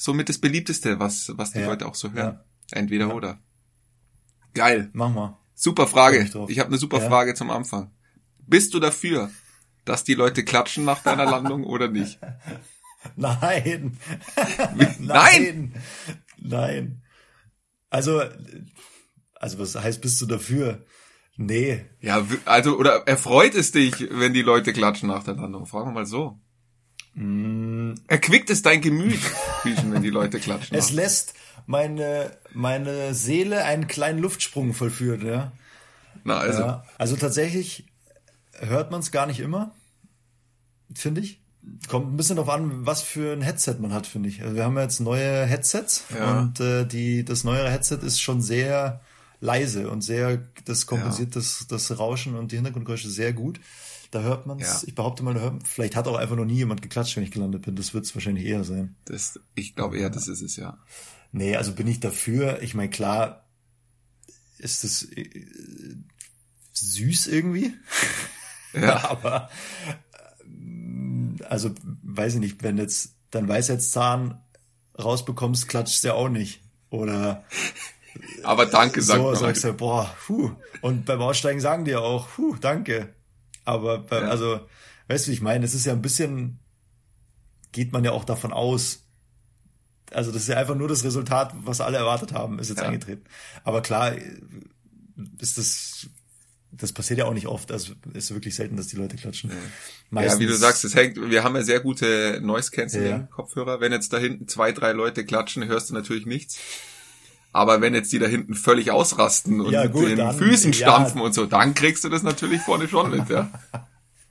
somit 0.00 0.30
das 0.30 0.38
beliebteste, 0.38 0.98
was, 0.98 1.30
was 1.36 1.52
die 1.52 1.58
ja. 1.58 1.66
Leute 1.66 1.86
auch 1.86 1.94
so 1.94 2.12
hören. 2.12 2.40
Ja. 2.72 2.78
Entweder 2.78 3.08
ja. 3.08 3.14
oder. 3.14 3.38
Geil. 4.54 4.88
Mach 4.94 5.10
mal. 5.10 5.38
Super 5.54 5.86
Frage. 5.86 6.26
Ich 6.48 6.58
habe 6.58 6.68
eine 6.68 6.78
super 6.78 7.02
Frage 7.02 7.34
zum 7.34 7.50
Anfang. 7.50 7.92
Bist 8.38 8.72
du 8.72 8.80
dafür, 8.80 9.30
dass 9.84 10.02
die 10.02 10.14
Leute 10.14 10.42
klatschen 10.42 10.86
nach 10.86 11.02
deiner 11.02 11.24
Landung 11.30 11.64
oder 11.64 11.88
nicht? 11.88 12.18
Nein. 13.16 13.98
Nein. 14.98 15.74
Nein. 16.38 17.02
Also, 17.90 18.22
also 19.34 19.58
was 19.58 19.74
heißt, 19.74 20.00
bist 20.00 20.20
du 20.22 20.26
dafür? 20.26 20.86
Nee. 21.36 21.84
Ja, 22.00 22.26
also, 22.46 22.78
oder 22.78 23.06
erfreut 23.06 23.54
es 23.54 23.72
dich, 23.72 24.08
wenn 24.10 24.32
die 24.32 24.42
Leute 24.42 24.72
klatschen 24.72 25.08
nach 25.08 25.24
der 25.24 25.34
Landung? 25.34 25.66
Fragen 25.66 25.88
wir 25.88 25.92
mal 25.92 26.06
so. 26.06 26.40
Mm. 27.14 27.94
Erquickt 28.06 28.50
es 28.50 28.62
dein 28.62 28.80
Gemüt, 28.80 29.20
wenn 29.64 30.02
die 30.02 30.10
Leute 30.10 30.38
klatschen. 30.38 30.76
Es 30.76 30.90
lässt 30.90 31.34
meine, 31.66 32.36
meine 32.52 33.14
Seele 33.14 33.64
einen 33.64 33.86
kleinen 33.86 34.18
Luftsprung 34.18 34.74
vollführen, 34.74 35.26
ja. 35.26 35.52
Na, 36.24 36.38
also. 36.38 36.60
Ja, 36.60 36.84
also 36.98 37.16
tatsächlich 37.16 37.86
hört 38.58 38.90
man 38.90 39.00
es 39.00 39.10
gar 39.10 39.26
nicht 39.26 39.40
immer, 39.40 39.74
finde 40.94 41.20
ich. 41.20 41.40
Kommt 41.88 42.12
ein 42.12 42.16
bisschen 42.16 42.36
darauf 42.36 42.52
an, 42.52 42.86
was 42.86 43.02
für 43.02 43.32
ein 43.32 43.42
Headset 43.42 43.76
man 43.80 43.92
hat, 43.92 44.06
finde 44.06 44.28
ich. 44.28 44.42
Also 44.42 44.56
wir 44.56 44.64
haben 44.64 44.78
jetzt 44.78 45.00
neue 45.00 45.44
Headsets 45.44 46.04
ja. 46.14 46.40
und 46.40 46.58
äh, 46.60 46.86
die, 46.86 47.24
das 47.24 47.44
neuere 47.44 47.70
Headset 47.70 47.98
ist 48.02 48.20
schon 48.20 48.40
sehr 48.40 49.00
leise 49.40 49.90
und 49.90 50.02
sehr, 50.02 50.42
das 50.64 50.86
kompensiert 50.86 51.34
ja. 51.34 51.40
das, 51.40 51.66
das 51.68 51.98
Rauschen 51.98 52.34
und 52.34 52.52
die 52.52 52.56
Hintergrundgeräusche 52.56 53.10
sehr 53.10 53.32
gut. 53.32 53.60
Da 54.10 54.22
hört 54.22 54.46
man 54.46 54.58
es, 54.58 54.82
ja. 54.82 54.88
ich 54.88 54.94
behaupte 54.94 55.22
mal, 55.22 55.38
hört, 55.40 55.66
vielleicht 55.68 55.94
hat 55.94 56.08
auch 56.08 56.16
einfach 56.16 56.36
noch 56.36 56.44
nie 56.44 56.56
jemand 56.56 56.82
geklatscht, 56.82 57.16
wenn 57.16 57.22
ich 57.22 57.30
gelandet 57.30 57.62
bin. 57.62 57.76
Das 57.76 57.94
wird 57.94 58.04
es 58.04 58.14
wahrscheinlich 58.14 58.44
eher 58.44 58.64
sein. 58.64 58.96
Das, 59.04 59.38
ich 59.54 59.76
glaube 59.76 59.98
eher, 59.98 60.10
das 60.10 60.26
ist 60.26 60.42
es, 60.42 60.56
ja. 60.56 60.78
Nee, 61.32 61.56
also 61.56 61.72
bin 61.72 61.86
ich 61.86 62.00
dafür. 62.00 62.60
Ich 62.62 62.74
meine, 62.74 62.90
klar, 62.90 63.48
ist 64.58 64.82
das 64.82 65.04
äh, 65.04 65.28
süß 66.72 67.28
irgendwie. 67.28 67.72
Ja. 68.72 69.04
Aber 69.10 69.48
äh, 70.42 71.44
also 71.44 71.70
weiß 72.02 72.34
ich 72.34 72.40
nicht, 72.40 72.62
wenn 72.64 72.78
jetzt 72.78 73.14
dein 73.30 73.48
Weisheitszahn 73.48 74.40
rausbekommst, 74.98 75.68
klatscht 75.68 76.02
ja 76.02 76.14
auch 76.14 76.28
nicht. 76.28 76.62
Oder 76.90 77.44
aber 78.42 78.66
danke, 78.66 79.02
sagt 79.02 79.20
so, 79.20 79.34
sagst 79.34 79.64
du, 79.64 79.72
boah, 79.72 80.12
puh. 80.26 80.50
Und 80.80 81.06
beim 81.06 81.20
Aussteigen 81.20 81.60
sagen 81.60 81.84
die 81.84 81.92
ja 81.92 82.00
auch, 82.00 82.28
puh, 82.28 82.56
danke. 82.60 83.14
Aber 83.70 83.98
bei, 83.98 84.20
ja. 84.20 84.28
also, 84.28 84.60
weißt 85.08 85.28
du, 85.28 85.32
ich 85.32 85.40
meine, 85.40 85.64
es 85.64 85.74
ist 85.74 85.86
ja 85.86 85.92
ein 85.92 86.02
bisschen, 86.02 86.58
geht 87.72 87.92
man 87.92 88.04
ja 88.04 88.12
auch 88.12 88.24
davon 88.24 88.52
aus. 88.52 89.04
Also 90.12 90.32
das 90.32 90.42
ist 90.42 90.48
ja 90.48 90.56
einfach 90.56 90.74
nur 90.74 90.88
das 90.88 91.04
Resultat, 91.04 91.54
was 91.54 91.80
alle 91.80 91.98
erwartet 91.98 92.32
haben, 92.32 92.58
ist 92.58 92.68
jetzt 92.68 92.80
ja. 92.80 92.86
eingetreten. 92.86 93.24
Aber 93.62 93.80
klar, 93.80 94.12
ist 95.38 95.56
das 95.56 96.08
das 96.72 96.92
passiert 96.92 97.18
ja 97.18 97.24
auch 97.24 97.34
nicht 97.34 97.48
oft. 97.48 97.72
Also 97.72 97.94
ist 98.12 98.32
wirklich 98.32 98.54
selten, 98.54 98.76
dass 98.76 98.86
die 98.86 98.96
Leute 98.96 99.16
klatschen. 99.16 99.50
Meistens, 100.10 100.34
ja, 100.34 100.40
wie 100.40 100.50
du 100.50 100.56
sagst, 100.56 100.84
es 100.84 100.94
hängt, 100.94 101.16
wir 101.16 101.42
haben 101.42 101.56
ja 101.56 101.62
sehr 101.62 101.80
gute 101.80 102.40
Noise 102.42 102.70
Cancelling 102.70 103.28
Kopfhörer. 103.30 103.80
Wenn 103.80 103.92
jetzt 103.92 104.12
da 104.12 104.18
hinten 104.18 104.46
zwei, 104.46 104.72
drei 104.72 104.92
Leute 104.92 105.24
klatschen, 105.24 105.66
hörst 105.66 105.90
du 105.90 105.94
natürlich 105.94 106.26
nichts. 106.26 106.58
Aber 107.52 107.80
wenn 107.80 107.94
jetzt 107.94 108.12
die 108.12 108.18
da 108.18 108.26
hinten 108.26 108.54
völlig 108.54 108.90
ausrasten 108.92 109.60
und 109.60 109.72
ja, 109.72 109.86
gut, 109.86 110.02
mit 110.02 110.10
den 110.10 110.18
dann, 110.18 110.36
Füßen 110.36 110.72
stampfen 110.72 111.18
ja. 111.18 111.24
und 111.24 111.34
so, 111.34 111.46
dann 111.46 111.74
kriegst 111.74 112.04
du 112.04 112.08
das 112.08 112.22
natürlich 112.22 112.60
vorne 112.60 112.88
schon 112.88 113.10
mit, 113.10 113.28
ja. 113.28 113.50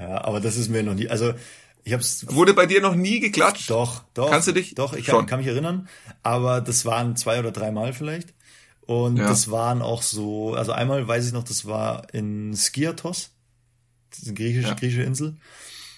ja, 0.00 0.24
aber 0.24 0.40
das 0.40 0.56
ist 0.56 0.70
mir 0.70 0.82
noch 0.82 0.94
nie, 0.94 1.08
also 1.08 1.34
ich 1.84 1.94
hab's. 1.94 2.26
Wurde 2.28 2.54
bei 2.54 2.66
dir 2.66 2.80
noch 2.80 2.94
nie 2.94 3.20
geklatscht? 3.20 3.70
Doch, 3.70 4.04
doch. 4.14 4.30
Kannst 4.30 4.48
du 4.48 4.52
dich? 4.52 4.74
Doch, 4.74 4.92
ich 4.92 5.06
kann, 5.06 5.26
kann 5.26 5.40
mich 5.40 5.48
erinnern, 5.48 5.88
aber 6.22 6.60
das 6.60 6.84
waren 6.84 7.16
zwei 7.16 7.38
oder 7.38 7.50
drei 7.50 7.70
Mal 7.70 7.92
vielleicht. 7.92 8.34
Und 8.82 9.16
ja. 9.18 9.28
das 9.28 9.50
waren 9.50 9.82
auch 9.82 10.02
so, 10.02 10.54
also 10.54 10.72
einmal 10.72 11.06
weiß 11.06 11.26
ich 11.26 11.32
noch, 11.32 11.44
das 11.44 11.66
war 11.66 12.12
in 12.14 12.54
Skiathos, 12.54 13.30
diese 14.16 14.32
griechische, 14.32 14.68
ja. 14.68 14.74
griechische 14.74 15.02
Insel. 15.02 15.36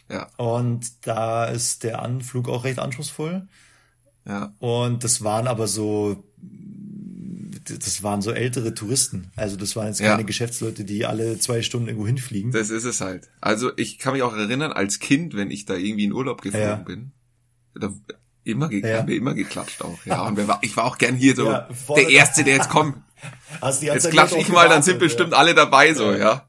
Ja. 0.09 0.29
Und 0.37 1.07
da 1.07 1.45
ist 1.45 1.85
der 1.85 2.03
Anflug 2.03 2.49
auch 2.49 2.65
recht 2.65 2.81
anspruchsvoll. 2.81 3.47
Ja. 4.27 4.53
Und 4.59 5.05
das 5.05 5.23
waren 5.23 5.47
aber 5.47 5.69
so, 5.69 6.25
das 7.79 8.03
waren 8.03 8.23
so 8.23 8.33
ältere 8.33 8.75
Touristen. 8.75 9.31
Also 9.37 9.57
das 9.57 9.77
waren 9.77 9.89
jetzt 9.89 10.01
keine 10.01 10.23
ja. 10.23 10.27
Geschäftsleute, 10.27 10.85
die 10.85 11.07
alle 11.07 11.39
zwei 11.39 11.63
Stunden 11.63 11.89
irgendwo 11.89 12.07
hinfliegen. 12.07 12.53
Das 12.53 12.71
ist 12.71 12.85
es 12.85 13.01
halt. 13.01 13.29
Also 13.41 13.73
ich 13.77 13.99
kann 13.99 14.13
mich 14.13 14.23
auch 14.23 14.35
erinnern, 14.35 14.73
als 14.73 14.99
Kind, 14.99 15.35
wenn 15.35 15.51
ich 15.51 15.65
da 15.65 15.75
irgendwie 15.75 16.05
in 16.05 16.13
Urlaub 16.13 16.43
geflogen 16.43 16.69
ja. 16.69 16.77
bin, 16.77 17.13
da 17.75 17.93
immer, 18.45 18.71
ja. 18.73 18.99
haben 18.99 19.09
wir 19.09 19.17
immer 19.17 19.35
geklatscht 19.35 19.83
auch. 19.83 19.99
Ja, 20.05 20.27
und 20.27 20.47
war, 20.49 20.59
ich 20.63 20.77
war 20.77 20.85
auch 20.85 20.99
gern 20.99 21.17
hier 21.17 21.35
so 21.37 21.45
der 21.95 22.09
Erste, 22.09 22.45
der 22.45 22.57
jetzt 22.57 22.71
kommt. 22.71 22.97
Hast 23.61 23.83
jetzt 23.83 24.11
klatsche 24.11 24.39
ich 24.39 24.49
mal, 24.49 24.69
dann 24.69 24.83
sind 24.83 24.99
bestimmt 24.99 25.35
alle 25.35 25.55
dabei 25.55 25.93
so, 25.95 26.13
ja. 26.13 26.49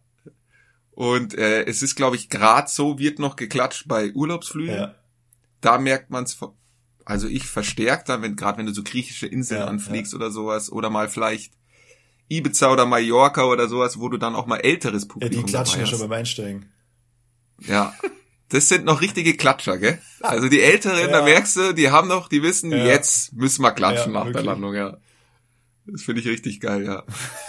Und 0.91 1.37
äh, 1.37 1.63
es 1.63 1.81
ist, 1.81 1.95
glaube 1.95 2.15
ich, 2.15 2.29
gerade 2.29 2.69
so 2.69 2.99
wird 2.99 3.19
noch 3.19 3.35
geklatscht 3.35 3.87
bei 3.87 4.11
Urlaubsflügen. 4.13 4.75
Ja. 4.75 4.95
Da 5.59 5.77
merkt 5.77 6.09
man 6.09 6.25
es 6.25 6.33
also 7.11 7.27
ich 7.27 7.45
verstärkt 7.45 8.07
dann, 8.07 8.21
wenn 8.21 8.37
gerade 8.37 8.57
wenn 8.57 8.65
du 8.65 8.73
so 8.73 8.83
griechische 8.83 9.27
Inseln 9.27 9.59
ja, 9.59 9.67
anfliegst 9.67 10.13
ja. 10.13 10.15
oder 10.15 10.31
sowas 10.31 10.71
oder 10.71 10.89
mal 10.89 11.09
vielleicht 11.09 11.51
Ibiza 12.29 12.71
oder 12.71 12.85
Mallorca 12.85 13.43
oder 13.43 13.67
sowas, 13.67 13.99
wo 13.99 14.07
du 14.07 14.17
dann 14.17 14.33
auch 14.33 14.45
mal 14.45 14.61
älteres 14.61 15.09
Publikum 15.09 15.41
Ja, 15.41 15.45
die 15.45 15.51
klatschen 15.51 15.81
ja 15.81 15.85
schon 15.85 15.99
beim 15.99 16.13
Einsteigen. 16.13 16.71
Ja. 17.59 17.93
Das 18.47 18.69
sind 18.69 18.85
noch 18.85 19.01
richtige 19.01 19.35
Klatscher, 19.35 19.77
gell? 19.77 19.99
Also 20.21 20.47
die 20.47 20.61
Älteren, 20.61 20.99
ja. 20.99 21.07
da 21.07 21.23
merkst 21.23 21.57
du, 21.57 21.73
die 21.73 21.91
haben 21.91 22.07
noch, 22.07 22.29
die 22.29 22.43
wissen, 22.43 22.71
ja. 22.71 22.85
jetzt 22.85 23.33
müssen 23.33 23.61
wir 23.61 23.73
klatschen 23.73 24.13
nach 24.13 24.27
wirklich. 24.27 24.45
der 24.45 24.53
Landung, 24.53 24.73
ja. 24.73 24.97
Das 25.85 26.03
finde 26.03 26.21
ich 26.21 26.27
richtig 26.27 26.61
geil, 26.61 26.85
ja. 26.85 27.03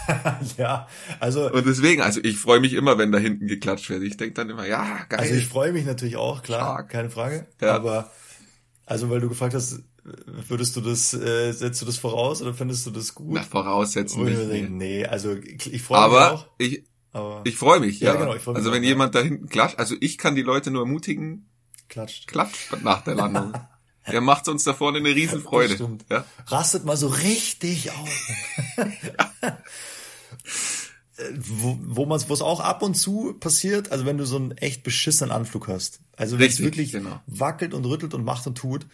ja, 0.59 0.89
also. 1.21 1.53
Und 1.53 1.67
deswegen, 1.67 2.03
also 2.03 2.21
ich 2.21 2.37
freue 2.39 2.59
mich 2.59 2.73
immer, 2.73 2.99
wenn 2.99 3.13
da 3.13 3.19
hinten 3.19 3.47
geklatscht 3.47 3.91
wird. 3.91 4.03
Ich 4.03 4.17
denk 4.17 4.35
dann 4.35 4.51
immer, 4.51 4.67
ja, 4.67 5.05
geil. 5.09 5.21
Also 5.21 5.35
ich 5.35 5.47
freue 5.47 5.73
mich 5.73 5.87
natürlich 5.87 6.17
auch, 6.17 6.43
klar, 6.43 6.75
Stark. 6.75 6.89
keine 6.89 7.11
Frage. 7.11 7.47
Ja. 7.61 7.77
Aber 7.77 8.11
also 8.87 9.11
weil 9.11 9.21
du 9.21 9.29
gefragt 9.29 9.55
hast, 9.55 9.81
würdest 10.03 10.77
du 10.77 10.81
das, 10.81 11.15
äh, 11.15 11.53
setzt 11.53 11.81
du 11.83 11.87
das 11.87 11.99
voraus 11.99 12.43
oder 12.43 12.55
findest 12.55 12.87
du 12.87 12.91
das 12.91 13.15
gut? 13.15 13.35
Na, 13.35 13.43
voraussetzen 13.43 14.25
nicht. 14.25 14.71
Nee, 14.71 15.07
also 15.07 15.35
ich 15.35 15.83
freue 15.83 16.09
mich 16.09 16.19
auch. 16.19 16.47
Ich, 16.59 16.85
aber 17.13 17.43
ich 17.45 17.57
freue 17.57 17.81
mich, 17.81 18.01
ja. 18.01 18.15
ja 18.15 18.21
genau, 18.21 18.35
ich 18.35 18.43
freu 18.43 18.53
mich 18.53 18.59
also 18.59 18.73
wenn 18.73 18.83
auch, 18.83 18.87
jemand 18.87 19.15
ja. 19.15 19.21
da 19.21 19.27
hinten 19.27 19.49
klatscht, 19.49 19.79
also 19.79 19.95
ich 20.01 20.19
kann 20.19 20.35
die 20.35 20.43
Leute 20.43 20.71
nur 20.71 20.83
ermutigen, 20.83 21.49
klatscht, 21.89 22.27
klatscht 22.27 22.83
nach 22.83 23.03
der 23.05 23.15
Landung. 23.15 23.53
Der 24.11 24.21
macht 24.21 24.49
uns 24.49 24.65
da 24.65 24.75
vorne 24.75 24.99
eine 24.99 25.15
Riesenfreude. 25.15 25.75
Stimmt. 25.75 26.07
Ja? 26.11 26.25
Rastet 26.49 26.85
mal 26.85 26.97
so 26.97 27.07
richtig 27.07 27.93
auf. 27.93 28.29
wo, 31.39 31.79
wo 31.83 32.07
man 32.07 32.21
wo 32.29 32.35
es 32.35 32.43
auch 32.43 32.61
ab 32.61 32.83
und 32.83 32.95
zu 32.95 33.35
passiert, 33.35 33.93
also 33.93 34.07
wenn 34.07 34.19
du 34.19 34.27
so 34.27 34.37
einen 34.37 34.53
echt 34.53 34.83
beschissenen 34.83 35.33
Anflug 35.33 35.69
hast. 35.69 36.01
Also 36.17 36.39
wenn 36.39 36.49
es 36.49 36.61
wirklich 36.61 36.93
genau. 36.93 37.21
wackelt 37.27 37.75
und 37.75 37.85
rüttelt 37.85 38.15
und 38.15 38.25
macht 38.25 38.47
und 38.47 38.57
tut. 38.57 38.87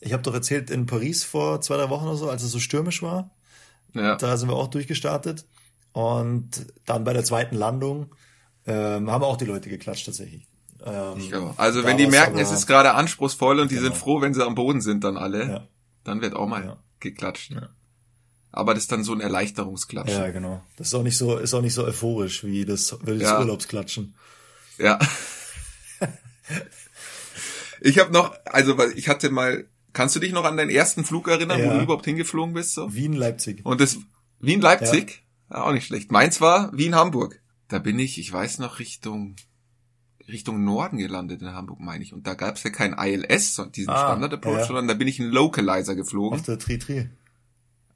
Ich 0.00 0.12
habe 0.12 0.22
doch 0.22 0.34
erzählt, 0.34 0.70
in 0.70 0.86
Paris 0.86 1.24
vor 1.24 1.60
zwei, 1.60 1.76
drei 1.76 1.90
Wochen 1.90 2.06
oder 2.06 2.16
so, 2.16 2.28
als 2.28 2.42
es 2.42 2.52
so 2.52 2.58
stürmisch 2.58 3.02
war, 3.02 3.30
ja. 3.94 4.16
da 4.16 4.36
sind 4.36 4.48
wir 4.48 4.56
auch 4.56 4.68
durchgestartet. 4.68 5.46
Und 5.92 6.66
dann 6.84 7.04
bei 7.04 7.12
der 7.12 7.24
zweiten 7.24 7.56
Landung 7.56 8.14
ähm, 8.66 9.10
haben 9.10 9.24
auch 9.24 9.36
die 9.36 9.46
Leute 9.46 9.70
geklatscht 9.70 10.06
tatsächlich. 10.06 10.46
Ähm, 10.84 11.52
also 11.56 11.84
wenn 11.84 11.96
die 11.96 12.06
merken, 12.06 12.38
es 12.38 12.52
ist 12.52 12.66
gerade 12.66 12.92
anspruchsvoll 12.94 13.60
und 13.60 13.70
die 13.70 13.76
genau. 13.76 13.88
sind 13.88 13.96
froh, 13.96 14.20
wenn 14.20 14.34
sie 14.34 14.44
am 14.44 14.54
Boden 14.54 14.82
sind 14.82 15.04
dann 15.04 15.16
alle, 15.16 15.48
ja. 15.48 15.68
dann 16.04 16.20
wird 16.20 16.34
auch 16.34 16.46
mal 16.46 16.64
ja. 16.64 16.76
geklatscht. 17.00 17.52
Ja 17.52 17.70
aber 18.56 18.72
das 18.72 18.84
ist 18.84 18.92
dann 18.92 19.04
so 19.04 19.12
ein 19.12 19.20
Erleichterungsklatschen. 19.20 20.18
Ja, 20.18 20.30
genau. 20.30 20.62
Das 20.76 20.88
ist 20.88 20.94
auch 20.94 21.02
nicht 21.02 21.18
so, 21.18 21.36
ist 21.36 21.52
auch 21.52 21.60
nicht 21.60 21.74
so 21.74 21.84
euphorisch 21.84 22.42
wie 22.42 22.64
das, 22.64 22.96
wie 23.04 23.18
das 23.18 23.28
ja. 23.28 23.38
Urlaubsklatschen. 23.38 24.14
Ja. 24.78 24.98
ich 27.82 27.98
habe 27.98 28.12
noch, 28.12 28.34
also 28.46 28.82
ich 28.94 29.08
hatte 29.08 29.30
mal, 29.30 29.66
kannst 29.92 30.16
du 30.16 30.20
dich 30.20 30.32
noch 30.32 30.44
an 30.44 30.56
deinen 30.56 30.70
ersten 30.70 31.04
Flug 31.04 31.28
erinnern, 31.28 31.60
ja. 31.60 31.66
wo 31.66 31.76
du 31.76 31.82
überhaupt 31.82 32.06
hingeflogen 32.06 32.54
bist? 32.54 32.72
So? 32.72 32.94
Wien, 32.94 33.12
Leipzig. 33.12 33.60
Und 33.64 33.82
das, 33.82 33.98
Wien, 34.40 34.62
Leipzig? 34.62 35.22
Ja. 35.50 35.58
ja. 35.58 35.64
auch 35.64 35.72
nicht 35.72 35.86
schlecht. 35.86 36.10
Meins 36.10 36.40
war 36.40 36.74
Wien, 36.76 36.94
Hamburg. 36.94 37.42
Da 37.68 37.78
bin 37.78 37.98
ich, 37.98 38.18
ich 38.18 38.32
weiß 38.32 38.58
noch, 38.60 38.78
Richtung, 38.78 39.36
Richtung 40.28 40.64
Norden 40.64 40.96
gelandet 40.96 41.42
in 41.42 41.48
Hamburg, 41.48 41.80
meine 41.80 42.02
ich. 42.02 42.14
Und 42.14 42.26
da 42.26 42.32
gab 42.32 42.56
es 42.56 42.62
ja 42.62 42.70
kein 42.70 42.94
ILS, 42.94 43.60
diesen 43.74 43.90
ah, 43.90 43.98
Standard 43.98 44.32
Approach, 44.32 44.64
sondern 44.64 44.88
da 44.88 44.94
bin 44.94 45.08
ich 45.08 45.20
einen 45.20 45.30
Localizer 45.30 45.94
geflogen. 45.94 46.38
Auf 46.38 46.46
der 46.46 46.58
Tri-Tri 46.58 47.10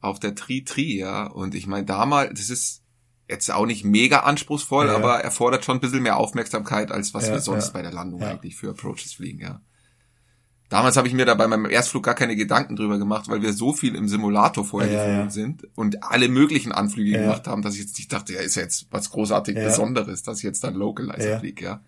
auf 0.00 0.20
der 0.20 0.34
Tri-Tri, 0.34 0.98
ja. 0.98 1.26
Und 1.26 1.54
ich 1.54 1.66
meine, 1.66 1.86
damals, 1.86 2.38
das 2.38 2.50
ist 2.50 2.82
jetzt 3.28 3.50
auch 3.50 3.66
nicht 3.66 3.84
mega 3.84 4.20
anspruchsvoll, 4.20 4.86
ja, 4.86 4.96
aber 4.96 5.20
erfordert 5.20 5.64
schon 5.64 5.76
ein 5.76 5.80
bisschen 5.80 6.02
mehr 6.02 6.16
Aufmerksamkeit, 6.16 6.90
als 6.90 7.14
was 7.14 7.28
ja, 7.28 7.34
wir 7.34 7.40
sonst 7.40 7.66
ja. 7.68 7.72
bei 7.72 7.82
der 7.82 7.92
Landung 7.92 8.22
eigentlich 8.22 8.56
für 8.56 8.70
Approaches 8.70 9.12
fliegen, 9.12 9.40
ja. 9.40 9.60
Damals 10.68 10.96
habe 10.96 11.08
ich 11.08 11.14
mir 11.14 11.26
da 11.26 11.34
bei 11.34 11.48
meinem 11.48 11.68
Erstflug 11.68 12.04
gar 12.04 12.14
keine 12.14 12.36
Gedanken 12.36 12.76
drüber 12.76 12.96
gemacht, 12.96 13.28
weil 13.28 13.42
wir 13.42 13.52
so 13.52 13.72
viel 13.72 13.96
im 13.96 14.06
Simulator 14.06 14.64
vorher 14.64 14.88
geflogen 14.88 15.30
sind 15.30 15.66
und 15.74 16.04
alle 16.04 16.28
möglichen 16.28 16.70
Anflüge 16.70 17.18
gemacht 17.18 17.48
haben, 17.48 17.62
dass 17.62 17.74
ich 17.74 17.80
jetzt 17.80 17.98
nicht 17.98 18.12
dachte, 18.12 18.34
ja, 18.34 18.40
ist 18.40 18.54
jetzt 18.54 18.86
was 18.92 19.10
großartig 19.10 19.56
Besonderes, 19.56 20.22
dass 20.22 20.38
ich 20.38 20.44
jetzt 20.44 20.62
dann 20.62 20.74
Localizer 20.74 21.40
fliege, 21.40 21.64
ja. 21.64 21.84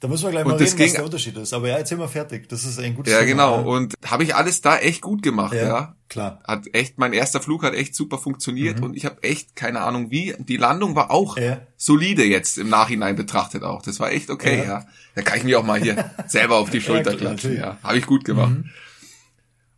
Da 0.00 0.08
müssen 0.08 0.24
wir 0.24 0.30
gleich 0.30 0.46
mal 0.46 0.56
reden, 0.56 0.78
was 0.78 0.92
der 0.94 1.04
Unterschied 1.04 1.36
ist. 1.36 1.52
Aber 1.52 1.68
ja, 1.68 1.76
erzähl 1.76 1.98
mal 1.98 2.08
fertig. 2.08 2.48
Das 2.48 2.64
ist 2.64 2.80
ein 2.80 2.94
gutes 2.94 3.12
Ja, 3.12 3.18
Thema. 3.18 3.30
genau. 3.30 3.70
Und 3.70 3.94
habe 4.06 4.24
ich 4.24 4.34
alles 4.34 4.62
da 4.62 4.78
echt 4.78 5.02
gut 5.02 5.22
gemacht, 5.22 5.52
ja, 5.52 5.62
ja. 5.62 5.96
Klar. 6.08 6.40
Hat 6.44 6.64
echt, 6.72 6.98
mein 6.98 7.12
erster 7.12 7.40
Flug 7.40 7.62
hat 7.62 7.74
echt 7.74 7.94
super 7.94 8.16
funktioniert 8.16 8.78
mhm. 8.78 8.84
und 8.84 8.96
ich 8.96 9.04
habe 9.04 9.22
echt 9.22 9.54
keine 9.56 9.82
Ahnung 9.82 10.10
wie. 10.10 10.34
Die 10.38 10.56
Landung 10.56 10.96
war 10.96 11.10
auch 11.10 11.36
ja. 11.36 11.60
solide 11.76 12.24
jetzt 12.24 12.56
im 12.56 12.70
Nachhinein 12.70 13.14
betrachtet 13.14 13.62
auch. 13.62 13.82
Das 13.82 14.00
war 14.00 14.10
echt 14.10 14.30
okay, 14.30 14.64
ja. 14.66 14.86
Da 15.14 15.20
kann 15.20 15.36
ich 15.36 15.44
mir 15.44 15.58
auch 15.60 15.64
mal 15.64 15.78
hier 15.78 16.10
selber 16.26 16.56
auf 16.56 16.70
die 16.70 16.80
Schulter 16.80 17.12
ja, 17.12 17.18
klatschen. 17.18 17.56
Ja, 17.56 17.76
habe 17.82 17.98
ich 17.98 18.06
gut 18.06 18.24
gemacht. 18.24 18.52
Mhm. 18.52 18.70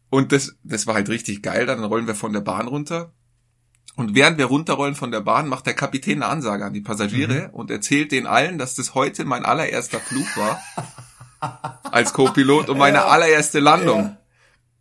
Und 0.09 0.31
das, 0.31 0.55
das 0.63 0.87
war 0.87 0.95
halt 0.95 1.09
richtig 1.09 1.43
geil. 1.43 1.67
Dann 1.67 1.83
rollen 1.83 2.07
wir 2.07 2.15
von 2.15 2.33
der 2.33 2.43
Bahn 2.43 2.69
runter 2.69 3.13
und 3.95 4.15
während 4.15 4.39
wir 4.39 4.47
runterrollen 4.47 4.95
von 4.95 5.11
der 5.11 5.21
Bahn, 5.21 5.49
macht 5.49 5.67
der 5.67 5.75
Kapitän 5.75 6.23
eine 6.23 6.33
Ansage 6.33 6.65
an 6.65 6.73
die 6.73 6.81
Passagiere 6.81 7.49
mhm. 7.49 7.55
und 7.55 7.71
erzählt 7.71 8.13
den 8.13 8.27
allen, 8.27 8.59
dass 8.59 8.75
das 8.75 8.95
heute 8.95 9.25
mein 9.25 9.45
allererster 9.45 10.01
Flug 10.01 10.27
war 10.37 10.61
als 11.91 12.13
Co-Pilot 12.13 12.69
und 12.69 12.79
meine 12.79 12.97
ja. 12.99 13.07
allererste 13.07 13.61
Landung. 13.61 14.17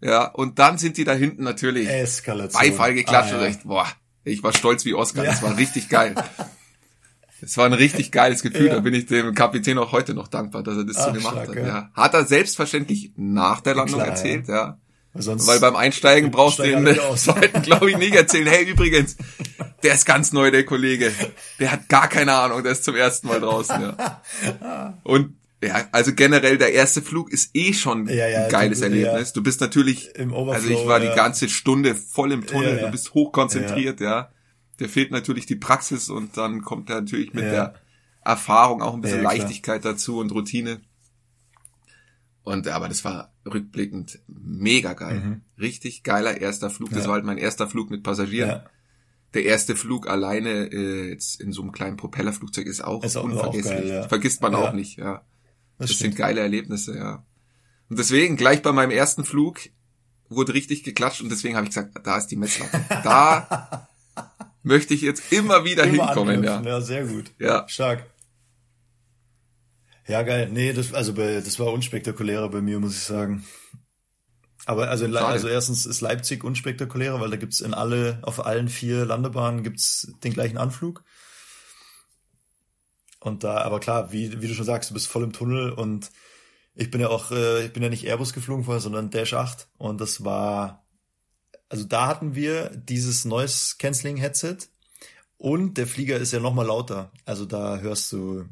Ja. 0.02 0.12
ja. 0.12 0.26
und 0.28 0.60
dann 0.60 0.78
sind 0.78 0.98
die 0.98 1.04
da 1.04 1.14
hinten 1.14 1.44
natürlich 1.44 1.90
Eskalation. 1.90 2.62
Beifall 2.62 2.94
geklatscht 2.94 3.34
ah, 3.34 3.38
ja. 3.38 3.42
und 3.42 3.48
echt, 3.48 3.64
boah, 3.64 3.88
ich 4.24 4.44
war 4.44 4.54
stolz 4.54 4.86
wie 4.86 4.94
Oscar, 4.94 5.26
das 5.26 5.42
war 5.42 5.58
richtig 5.58 5.90
geil. 5.90 6.16
Es 7.44 7.58
war 7.58 7.66
ein 7.66 7.74
richtig 7.74 8.12
geiles 8.12 8.44
Gefühl, 8.44 8.70
da 8.70 8.80
bin 8.80 8.94
ich 8.94 9.08
dem 9.08 9.34
Kapitän 9.34 9.80
auch 9.80 9.92
heute 9.92 10.14
noch 10.14 10.28
dankbar, 10.28 10.62
dass 10.62 10.78
er 10.78 10.86
das 10.86 10.98
Ach, 10.98 11.08
so 11.08 11.14
gemacht 11.14 11.34
stark, 11.44 11.50
hat. 11.50 11.56
Ja. 11.56 11.90
Hat 11.94 12.14
er 12.14 12.26
selbstverständlich 12.26 13.14
nach 13.16 13.62
der 13.62 13.74
Landung 13.74 14.00
Klar, 14.00 14.10
erzählt, 14.10 14.48
ja. 14.48 14.78
Sonst 15.14 15.46
Weil 15.48 15.60
beim 15.60 15.76
Einsteigen 15.76 16.32
brauchst 16.32 16.60
du 16.60 16.64
den 16.64 16.86
zweiten, 17.16 17.62
glaube 17.64 17.92
ich, 17.92 17.98
nicht 17.98 18.16
erzählen. 18.16 18.48
Hey, 18.48 18.66
übrigens, 18.66 19.18
der 19.84 19.96
ist 19.96 20.06
ganz 20.06 20.32
neu, 20.32 20.52
der 20.52 20.66
Kollege. 20.66 21.12
Der 21.60 21.72
hat 21.72 21.90
gar 21.90 22.08
keine 22.08 22.34
Ahnung, 22.34 22.64
der 22.64 22.72
ist 22.72 22.84
zum 22.84 22.96
ersten 22.96 23.28
Mal 23.28 23.42
draußen. 23.42 23.82
Ja. 23.82 24.22
Und 25.04 25.36
ja, 25.64 25.88
also 25.92 26.14
generell 26.16 26.58
der 26.58 26.74
erste 26.74 27.02
Flug 27.02 27.32
ist 27.32 27.52
eh 27.56 27.74
schon 27.74 28.08
ja, 28.08 28.28
ja, 28.28 28.46
ein 28.46 28.50
geiles 28.50 28.80
du, 28.80 28.86
Erlebnis. 28.86 29.34
Du 29.34 29.44
bist 29.44 29.62
natürlich, 29.62 30.12
also 30.18 30.70
ich 30.70 30.88
war 30.88 31.00
die 31.00 31.14
ganze 31.16 31.50
Stunde 31.50 31.94
voll 31.94 32.32
im 32.32 32.48
Tunnel, 32.48 32.80
du 32.80 32.90
bist 32.90 33.14
hochkonzentriert, 33.14 34.00
ja. 34.00 34.32
Der 34.80 34.90
fehlt 34.90 35.12
natürlich 35.12 35.46
die 35.46 35.56
Praxis 35.56 36.10
und 36.10 36.38
dann 36.38 36.64
kommt 36.64 36.90
er 36.90 37.02
natürlich 37.02 37.36
mit 37.36 37.44
der 37.44 37.76
Erfahrung 38.24 38.82
auch 38.82 38.96
ein 38.96 39.02
bisschen 39.02 39.22
Leichtigkeit 39.22 39.86
dazu 39.86 40.18
und 40.18 40.32
Routine. 40.32 40.82
Und 42.44 42.68
aber 42.68 42.88
das 42.90 43.06
war 43.06 43.34
rückblickend 43.46 44.20
mega 44.28 44.94
geil. 44.94 45.20
Mhm. 45.20 45.42
Richtig 45.60 46.04
geiler 46.04 46.40
erster 46.42 46.70
Flug. 46.70 46.90
Das 46.90 47.06
war 47.06 47.14
halt 47.14 47.26
mein 47.26 47.38
erster 47.38 47.68
Flug 47.68 47.92
mit 47.92 48.04
Passagieren. 48.04 48.62
Der 49.34 49.46
erste 49.46 49.76
Flug 49.76 50.10
alleine 50.10 50.72
äh, 50.72 51.10
jetzt 51.10 51.40
in 51.40 51.54
so 51.54 51.62
einem 51.62 51.72
kleinen 51.72 51.98
Propellerflugzeug 51.98 52.66
ist 52.66 52.84
auch 52.84 53.04
ist 53.04 53.16
unvergesslich. 53.16 53.74
Auch 53.74 53.88
geil, 53.88 54.06
Vergisst 54.10 54.42
man 54.42 54.56
auch 54.56 54.74
nicht, 54.74 54.98
ja. 54.98 55.22
Das, 55.78 55.90
das 55.90 56.00
sind 56.00 56.16
geile 56.18 56.42
Erlebnisse, 56.42 56.98
ja. 56.98 57.26
Und 57.90 57.98
deswegen, 57.98 58.36
gleich 58.36 58.62
bei 58.62 58.72
meinem 58.72 58.92
ersten 58.92 59.24
Flug 59.24 59.60
wurde 60.28 60.54
richtig 60.54 60.84
geklatscht 60.84 61.22
und 61.22 61.30
deswegen 61.30 61.56
habe 61.56 61.66
ich 61.66 61.70
gesagt, 61.70 61.92
da 62.06 62.18
ist 62.18 62.28
die 62.28 62.36
Messlatte. 62.36 62.82
Da 63.04 63.88
möchte 64.64 64.94
ich 64.94 65.02
jetzt 65.02 65.32
immer 65.32 65.64
wieder 65.66 65.84
immer 65.86 66.08
hinkommen, 66.08 66.44
ja. 66.44 66.62
Ja, 66.62 66.82
sehr 66.82 67.06
gut. 67.06 67.32
Ja. 67.40 67.68
Stark. 67.68 68.06
Ja, 70.08 70.24
geil. 70.24 70.50
Nee, 70.52 70.74
das, 70.74 70.94
also 70.94 71.14
bei, 71.14 71.36
das 71.42 71.60
war 71.60 71.72
unspektakulärer 71.72 72.50
bei 72.50 72.62
mir, 72.62 72.80
muss 72.80 72.96
ich 72.96 73.04
sagen. 73.04 73.46
Aber 74.66 74.90
also, 74.90 75.06
also 75.06 75.48
erstens 75.48 75.86
ist 75.86 76.02
Leipzig 76.02 76.44
unspektakulärer, 76.44 77.20
weil 77.20 77.32
da 77.32 77.36
gibt's 77.36 77.62
in 77.62 77.74
alle, 77.74 78.20
auf 78.22 78.46
allen 78.46 78.70
vier 78.70 79.06
Landebahnen 79.06 79.64
gibt's 79.64 80.14
den 80.24 80.34
gleichen 80.34 80.58
Anflug. 80.58 81.04
Und 83.20 83.44
da, 83.44 83.58
aber 83.62 83.80
klar, 83.80 84.12
wie, 84.12 84.42
wie 84.42 84.48
du 84.48 84.54
schon 84.54 84.66
sagst, 84.66 84.90
du 84.90 84.94
bist 84.94 85.08
voll 85.08 85.24
im 85.24 85.34
Tunnel 85.34 85.72
und 85.72 86.12
ich 86.74 86.90
bin 86.90 87.02
ja 87.02 87.10
auch, 87.10 87.32
äh, 87.32 87.66
ich 87.66 87.74
bin 87.74 87.84
ja 87.84 87.90
nicht 87.90 88.06
Airbus 88.06 88.34
geflogen 88.34 88.66
vorher, 88.66 88.82
sondern 88.82 89.10
Dash 89.12 89.34
8 89.34 89.68
und 89.78 90.02
das 90.02 90.24
war, 90.24 90.86
also 91.70 91.84
da 91.84 92.08
hatten 92.08 92.36
wir 92.36 92.70
dieses 92.70 93.26
Noise 93.26 93.76
Cancelling 93.78 94.18
Headset 94.18 94.58
und 95.38 95.78
der 95.78 95.88
Flieger 95.88 96.18
ist 96.18 96.34
ja 96.34 96.40
noch 96.40 96.54
mal 96.54 96.66
lauter. 96.66 97.12
Also 97.26 97.46
da 97.46 97.80
hörst 97.80 98.12
du, 98.12 98.46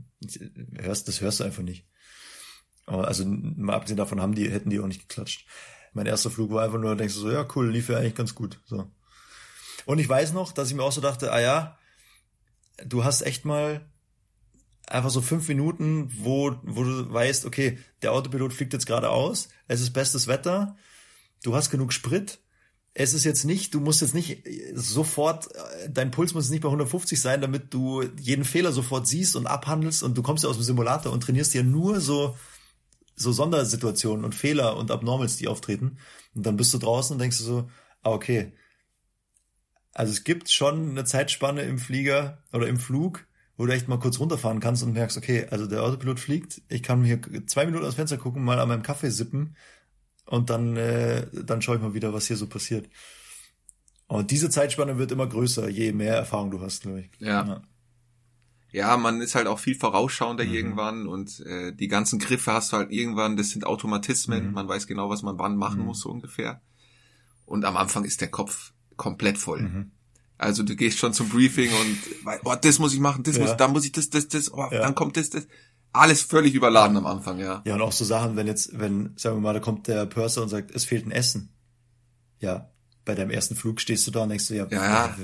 hörst, 0.78 1.08
das 1.08 1.22
hörst 1.22 1.40
du 1.40 1.44
einfach 1.44 1.64
nicht. 1.64 1.88
Also 2.86 3.26
mal 3.26 3.76
abgesehen 3.76 3.98
davon 3.98 4.22
haben 4.22 4.36
die, 4.36 4.50
hätten 4.50 4.70
die 4.70 4.80
auch 4.80 4.88
nicht 4.88 5.08
geklatscht. 5.08 5.48
Mein 5.94 6.06
erster 6.06 6.30
Flug 6.30 6.52
war 6.52 6.64
einfach 6.64 6.80
nur, 6.80 6.96
denkst 6.96 7.14
du 7.16 7.20
so, 7.22 7.32
ja 7.32 7.48
cool, 7.56 7.70
lief 7.70 7.90
ja 7.90 7.98
eigentlich 7.98 8.16
ganz 8.16 8.36
gut. 8.36 8.60
So. 8.66 8.92
Und 9.86 10.00
ich 10.00 10.10
weiß 10.10 10.34
noch, 10.34 10.52
dass 10.52 10.70
ich 10.70 10.76
mir 10.76 10.84
auch 10.84 10.92
so 10.92 11.02
dachte, 11.02 11.32
ah 11.32 11.40
ja, 11.40 11.78
du 12.86 13.04
hast 13.04 13.22
echt 13.22 13.46
mal 13.46 13.90
einfach 14.88 15.10
so 15.10 15.22
fünf 15.22 15.48
Minuten, 15.48 16.12
wo, 16.24 16.56
wo 16.64 16.84
du 16.84 17.12
weißt, 17.12 17.46
okay, 17.46 17.78
der 18.02 18.12
Autopilot 18.12 18.54
fliegt 18.54 18.74
jetzt 18.74 18.86
gerade 18.86 19.10
aus, 19.10 19.50
es 19.68 19.82
ist 19.82 19.92
bestes 19.92 20.28
Wetter, 20.28 20.76
du 21.44 21.56
hast 21.56 21.70
genug 21.70 21.94
Sprit, 21.94 22.40
es 22.94 23.14
ist 23.14 23.24
jetzt 23.24 23.46
nicht, 23.46 23.74
du 23.74 23.80
musst 23.80 24.02
jetzt 24.02 24.16
nicht 24.16 24.44
sofort, 24.74 25.50
dein 25.90 26.12
Puls 26.12 26.34
muss 26.34 26.50
nicht 26.50 26.62
bei 26.62 26.68
150 26.68 27.20
sein, 27.20 27.42
damit 27.42 27.74
du 27.74 28.04
jeden 28.20 28.46
Fehler 28.46 28.72
sofort 28.72 29.08
siehst 29.08 29.36
und 29.36 29.48
abhandelst 29.48 30.04
und 30.04 30.18
du 30.18 30.24
kommst 30.24 30.44
ja 30.44 30.50
aus 30.50 30.58
dem 30.58 30.64
Simulator 30.64 31.14
und 31.14 31.22
trainierst 31.22 31.54
ja 31.54 31.64
nur 31.64 32.02
so, 32.02 32.36
so 33.16 33.32
Sondersituationen 33.32 34.26
und 34.26 34.36
Fehler 34.36 34.76
und 34.78 34.92
Abnormals, 34.92 35.38
die 35.38 35.48
auftreten. 35.48 35.98
Und 36.34 36.46
dann 36.46 36.58
bist 36.58 36.74
du 36.74 36.78
draußen 36.78 37.14
und 37.14 37.20
denkst 37.20 37.38
du 37.38 37.44
so, 37.44 37.70
ah, 38.02 38.12
okay. 38.12 38.54
Also 39.94 40.12
es 40.12 40.24
gibt 40.24 40.50
schon 40.50 40.92
eine 40.92 41.04
Zeitspanne 41.04 41.64
im 41.64 41.78
Flieger 41.80 42.44
oder 42.54 42.68
im 42.68 42.78
Flug, 42.78 43.28
wo 43.58 43.66
du 43.66 43.74
echt 43.74 43.88
mal 43.88 44.00
kurz 44.00 44.20
runterfahren 44.20 44.62
kannst 44.62 44.84
und 44.84 44.94
merkst, 44.94 45.18
okay, 45.18 45.48
also 45.50 45.68
der 45.68 45.84
Autopilot 45.84 46.20
fliegt, 46.20 46.62
ich 46.70 46.82
kann 46.82 47.04
hier 47.04 47.20
zwei 47.46 47.66
Minuten 47.66 47.86
aus 47.86 47.96
Fenster 47.96 48.18
gucken, 48.18 48.44
mal 48.44 48.60
an 48.60 48.70
meinem 48.70 48.84
Kaffee 48.84 49.10
sippen 49.10 49.56
und 50.30 50.52
dann, 50.52 50.78
äh, 50.78 51.26
dann 51.34 51.62
schaue 51.62 51.78
ich 51.78 51.82
mal 51.82 51.96
wieder, 51.96 52.14
was 52.14 52.28
hier 52.28 52.38
so 52.38 52.46
passiert. 52.46 52.88
Und 54.06 54.30
diese 54.30 54.50
Zeitspanne 54.50 55.00
wird 55.00 55.12
immer 55.12 55.26
größer, 55.26 55.70
je 55.70 55.92
mehr 55.92 56.16
Erfahrung 56.16 56.52
du 56.52 56.62
hast, 56.62 56.84
glaube 56.84 57.02
ich. 57.02 57.10
Ja. 57.20 57.46
ja. 57.48 57.62
ja. 58.72 58.98
man 58.98 59.22
ist 59.22 59.34
halt 59.34 59.48
auch 59.48 59.58
viel 59.58 59.76
vorausschauender 59.76 60.46
mhm. 60.46 60.54
irgendwann 60.54 61.08
und 61.08 61.40
äh, 61.42 61.74
die 61.74 61.88
ganzen 61.88 62.20
Griffe 62.20 62.54
hast 62.54 62.72
du 62.72 62.78
halt 62.78 62.92
irgendwann, 62.92 63.38
das 63.38 63.50
sind 63.50 63.66
Automatismen, 63.66 64.48
mhm. 64.48 64.54
man 64.54 64.68
weiß 64.68 64.86
genau, 64.86 65.10
was 65.10 65.24
man 65.24 65.40
wann 65.40 65.58
machen 65.58 65.80
mhm. 65.80 65.88
muss, 65.88 66.02
so 66.02 66.10
ungefähr. 66.10 66.62
Und 67.46 67.66
am 67.66 67.76
Anfang 67.76 68.06
ist 68.06 68.22
der 68.22 68.30
Kopf 68.30 68.74
komplett 68.98 69.40
voll. 69.40 69.62
Mhm. 69.62 69.92
Also 70.38 70.62
du 70.62 70.76
gehst 70.76 71.00
schon 71.00 71.14
zum 71.14 71.28
Briefing 71.30 71.72
und 71.72 72.40
oh, 72.46 72.56
das 72.62 72.78
muss 72.78 72.94
ich 72.94 73.00
machen, 73.00 73.24
das 73.24 73.38
ja. 73.38 73.44
muss, 73.44 73.58
da 73.58 73.68
muss 73.68 73.86
ich 73.86 73.92
das, 73.92 74.12
das, 74.12 74.28
das, 74.28 74.54
oh, 74.54 74.68
ja. 74.72 74.80
dann 74.80 74.94
kommt 74.94 75.18
das, 75.18 75.32
das. 75.32 75.48
Alles 75.92 76.22
völlig 76.22 76.54
überladen 76.54 76.98
am 76.98 77.08
Anfang, 77.08 77.40
ja. 77.40 77.62
Ja, 77.66 77.76
und 77.76 77.82
auch 77.82 77.92
so 77.92 78.06
Sachen, 78.06 78.36
wenn 78.36 78.46
jetzt, 78.46 78.80
wenn, 78.80 79.14
sagen 79.16 79.38
wir 79.38 79.42
mal, 79.42 79.54
da 79.54 79.60
kommt 79.60 79.88
der 79.88 80.06
Purser 80.06 80.44
und 80.44 80.50
sagt, 80.50 80.72
es 80.72 80.86
fehlt 80.86 81.06
ein 81.06 81.12
Essen. 81.12 81.52
Ja, 82.40 82.70
bei 83.06 83.16
deinem 83.16 83.32
ersten 83.32 83.56
Flug 83.56 83.82
stehst 83.82 84.06
du 84.06 84.12
da 84.12 84.22
und 84.22 84.30
denkst 84.30 84.48
du, 84.50 84.54
ja, 84.54 84.68
ja, 84.70 85.16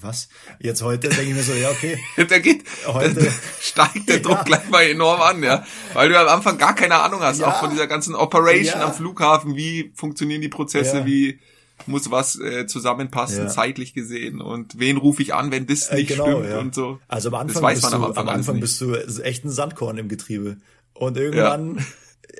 was? 0.00 0.28
Jetzt 0.60 0.82
heute 0.82 1.10
denke 1.10 1.24
ich 1.24 1.34
mir 1.34 1.42
so, 1.42 1.52
ja, 1.52 1.68
okay. 1.68 1.98
da 2.28 2.38
geht, 2.38 2.64
heute 2.86 3.14
da 3.14 3.30
steigt 3.60 4.08
der 4.08 4.20
Druck 4.22 4.38
ja. 4.38 4.42
gleich 4.44 4.68
mal 4.70 4.84
enorm 4.84 5.20
an, 5.20 5.42
ja. 5.42 5.62
Weil 5.92 6.08
du 6.08 6.18
am 6.18 6.28
Anfang 6.28 6.56
gar 6.56 6.74
keine 6.74 6.94
Ahnung 7.00 7.20
hast, 7.20 7.40
ja. 7.40 7.48
auch 7.48 7.60
von 7.60 7.68
dieser 7.70 7.86
ganzen 7.86 8.14
Operation 8.14 8.80
am 8.80 8.94
Flughafen, 8.94 9.56
wie 9.56 9.92
funktionieren 9.94 10.40
die 10.40 10.48
Prozesse, 10.48 11.04
wie, 11.04 11.38
muss 11.86 12.10
was 12.10 12.38
äh, 12.38 12.66
zusammenpassen, 12.66 13.44
ja. 13.44 13.48
zeitlich 13.48 13.94
gesehen 13.94 14.40
und 14.40 14.78
wen 14.78 14.96
rufe 14.96 15.22
ich 15.22 15.34
an, 15.34 15.50
wenn 15.50 15.66
das 15.66 15.88
äh, 15.88 15.96
nicht 15.96 16.10
äh, 16.10 16.14
genau, 16.14 16.26
stimmt 16.26 16.48
ja. 16.48 16.58
und 16.58 16.74
so. 16.74 17.00
Also 17.08 17.28
am 17.28 17.34
Anfang, 17.34 17.62
man 17.62 17.78
du, 17.78 17.86
am 17.86 18.04
Anfang, 18.04 18.28
am 18.28 18.34
Anfang 18.34 18.60
bist 18.60 18.80
du 18.80 18.94
echt 18.94 19.44
ein 19.44 19.50
Sandkorn 19.50 19.98
im 19.98 20.08
Getriebe 20.08 20.56
und 20.94 21.16
irgendwann, 21.16 21.76
ja. 21.76 21.84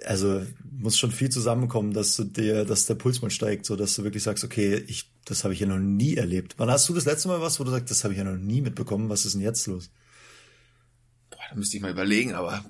also 0.06 0.42
muss 0.70 0.98
schon 0.98 1.10
viel 1.10 1.30
zusammenkommen, 1.30 1.92
dass 1.92 2.16
du 2.16 2.24
dir, 2.24 2.64
dass 2.64 2.86
der 2.86 2.94
Puls 2.94 3.22
mal 3.22 3.30
steigt, 3.30 3.66
so 3.66 3.76
dass 3.76 3.94
du 3.96 4.04
wirklich 4.04 4.22
sagst, 4.22 4.44
okay, 4.44 4.84
ich, 4.86 5.10
das 5.24 5.44
habe 5.44 5.54
ich 5.54 5.60
ja 5.60 5.66
noch 5.66 5.78
nie 5.78 6.16
erlebt. 6.16 6.54
Wann 6.58 6.70
hast 6.70 6.88
du 6.88 6.94
das 6.94 7.04
letzte 7.04 7.28
Mal 7.28 7.40
was, 7.40 7.60
wo 7.60 7.64
du 7.64 7.70
sagst, 7.70 7.90
das 7.90 8.04
habe 8.04 8.14
ich 8.14 8.18
ja 8.18 8.24
noch 8.24 8.36
nie 8.36 8.60
mitbekommen, 8.60 9.08
was 9.08 9.24
ist 9.24 9.34
denn 9.34 9.40
jetzt 9.40 9.66
los? 9.66 9.90
Boah, 11.30 11.38
da 11.50 11.56
müsste 11.56 11.76
ich 11.76 11.82
mal 11.82 11.90
überlegen, 11.90 12.34
aber 12.34 12.64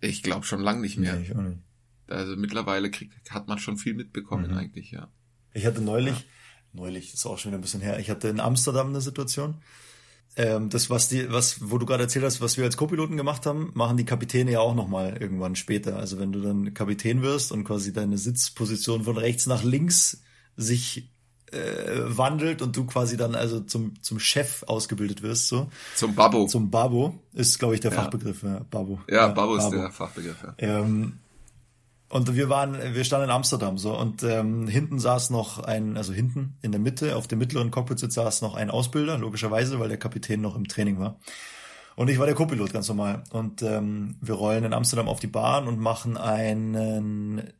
ich 0.00 0.22
glaube 0.22 0.44
schon 0.44 0.60
lang 0.60 0.80
nicht 0.80 0.98
mehr. 0.98 1.16
Nee, 1.16 1.22
ich 1.22 1.36
auch 1.36 1.42
nicht. 1.42 1.58
Also 2.08 2.36
mittlerweile 2.36 2.90
kriegt, 2.90 3.30
hat 3.30 3.48
man 3.48 3.58
schon 3.58 3.76
viel 3.76 3.94
mitbekommen 3.94 4.50
mhm. 4.50 4.56
eigentlich, 4.56 4.90
ja. 4.90 5.08
Ich 5.52 5.66
hatte 5.66 5.80
neulich, 5.80 6.18
ja. 6.18 6.24
neulich 6.72 7.14
ist 7.14 7.24
auch 7.26 7.38
schon 7.38 7.52
wieder 7.52 7.58
ein 7.58 7.62
bisschen 7.62 7.80
her, 7.80 7.98
ich 7.98 8.10
hatte 8.10 8.28
in 8.28 8.40
Amsterdam 8.40 8.88
eine 8.88 9.00
Situation. 9.00 9.56
Ähm, 10.36 10.68
das, 10.68 10.90
was 10.90 11.08
die, 11.08 11.30
was, 11.30 11.70
wo 11.70 11.78
du 11.78 11.86
gerade 11.86 12.02
erzählt 12.02 12.24
hast, 12.24 12.40
was 12.40 12.56
wir 12.56 12.64
als 12.64 12.76
Co-Piloten 12.76 13.16
gemacht 13.16 13.46
haben, 13.46 13.70
machen 13.74 13.96
die 13.96 14.04
Kapitäne 14.04 14.50
ja 14.50 14.60
auch 14.60 14.74
nochmal 14.74 15.16
irgendwann 15.18 15.54
später. 15.54 15.96
Also 15.96 16.18
wenn 16.18 16.32
du 16.32 16.40
dann 16.40 16.74
Kapitän 16.74 17.22
wirst 17.22 17.52
und 17.52 17.64
quasi 17.64 17.92
deine 17.92 18.18
Sitzposition 18.18 19.04
von 19.04 19.16
rechts 19.16 19.46
nach 19.46 19.62
links 19.62 20.22
sich 20.56 21.08
äh, 21.52 22.16
wandelt 22.16 22.62
und 22.62 22.76
du 22.76 22.84
quasi 22.84 23.16
dann 23.16 23.36
also 23.36 23.60
zum, 23.60 24.02
zum 24.02 24.18
Chef 24.18 24.64
ausgebildet 24.64 25.22
wirst, 25.22 25.46
so. 25.46 25.70
Zum 25.94 26.16
Babbo. 26.16 26.46
Zum 26.46 26.68
Babbo 26.68 27.20
ist, 27.32 27.60
glaube 27.60 27.74
ich, 27.74 27.80
der 27.80 27.92
ja. 27.92 28.02
Fachbegriff, 28.02 28.42
ja, 28.42 28.60
Babbo. 28.70 29.00
Ja, 29.08 29.14
ja 29.14 29.28
Babbo 29.28 29.56
ist 29.56 29.68
der 29.70 29.90
Fachbegriff, 29.92 30.42
ja. 30.42 30.54
Ähm, 30.58 31.18
und 32.14 32.36
wir 32.36 32.48
waren, 32.48 32.94
wir 32.94 33.02
standen 33.02 33.24
in 33.24 33.34
Amsterdam 33.34 33.76
so 33.76 33.98
und 33.98 34.22
ähm, 34.22 34.68
hinten 34.68 35.00
saß 35.00 35.30
noch 35.30 35.58
ein, 35.58 35.96
also 35.96 36.12
hinten 36.12 36.56
in 36.62 36.70
der 36.70 36.80
Mitte 36.80 37.16
auf 37.16 37.26
dem 37.26 37.40
mittleren 37.40 37.72
Cockpitsitz 37.72 38.14
saß 38.14 38.40
noch 38.40 38.54
ein 38.54 38.70
Ausbilder, 38.70 39.18
logischerweise, 39.18 39.80
weil 39.80 39.88
der 39.88 39.98
Kapitän 39.98 40.40
noch 40.40 40.54
im 40.54 40.68
Training 40.68 41.00
war. 41.00 41.18
Und 41.96 42.08
ich 42.08 42.20
war 42.20 42.26
der 42.26 42.36
Co-Pilot 42.36 42.72
ganz 42.72 42.86
normal. 42.86 43.24
Und 43.32 43.62
ähm, 43.62 44.16
wir 44.20 44.36
rollen 44.36 44.62
in 44.62 44.74
Amsterdam 44.74 45.08
auf 45.08 45.18
die 45.18 45.26
Bahn 45.26 45.66
und 45.66 45.80
machen 45.80 46.16
einen 46.16 47.52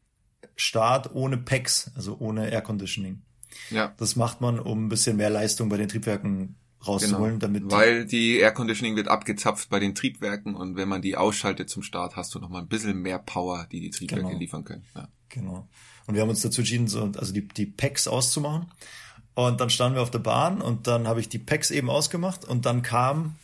Start 0.54 1.12
ohne 1.14 1.36
PEX, 1.36 1.90
also 1.96 2.16
ohne 2.20 2.48
Air 2.50 2.62
Conditioning. 2.62 3.22
Ja. 3.70 3.92
Das 3.96 4.14
macht 4.14 4.40
man, 4.40 4.60
um 4.60 4.86
ein 4.86 4.88
bisschen 4.88 5.16
mehr 5.16 5.30
Leistung 5.30 5.68
bei 5.68 5.78
den 5.78 5.88
Triebwerken 5.88 6.54
rauszuholen, 6.86 7.38
genau, 7.38 7.38
damit. 7.38 7.70
Weil 7.70 8.06
die 8.06 8.38
Air 8.38 8.52
Conditioning 8.52 8.96
wird 8.96 9.08
abgezapft 9.08 9.68
bei 9.68 9.78
den 9.80 9.94
Triebwerken 9.94 10.54
und 10.54 10.76
wenn 10.76 10.88
man 10.88 11.02
die 11.02 11.16
ausschaltet 11.16 11.70
zum 11.70 11.82
Start, 11.82 12.16
hast 12.16 12.34
du 12.34 12.38
noch 12.38 12.48
mal 12.48 12.60
ein 12.60 12.68
bisschen 12.68 12.98
mehr 13.00 13.18
Power, 13.18 13.66
die 13.70 13.80
die 13.80 13.90
Triebwerke 13.90 14.26
genau. 14.26 14.38
liefern 14.38 14.64
können. 14.64 14.84
Ja. 14.94 15.08
Genau. 15.28 15.68
Und 16.06 16.14
wir 16.14 16.22
haben 16.22 16.28
uns 16.28 16.42
dazu 16.42 16.60
entschieden, 16.60 16.86
so, 16.86 17.10
also 17.16 17.32
die, 17.32 17.46
die 17.48 17.66
Packs 17.66 18.06
auszumachen. 18.08 18.70
Und 19.34 19.60
dann 19.60 19.70
standen 19.70 19.96
wir 19.96 20.02
auf 20.02 20.10
der 20.10 20.20
Bahn 20.20 20.60
und 20.60 20.86
dann 20.86 21.08
habe 21.08 21.18
ich 21.18 21.28
die 21.28 21.38
Packs 21.38 21.70
eben 21.70 21.90
ausgemacht 21.90 22.44
und 22.44 22.66
dann 22.66 22.82
kam 22.82 23.34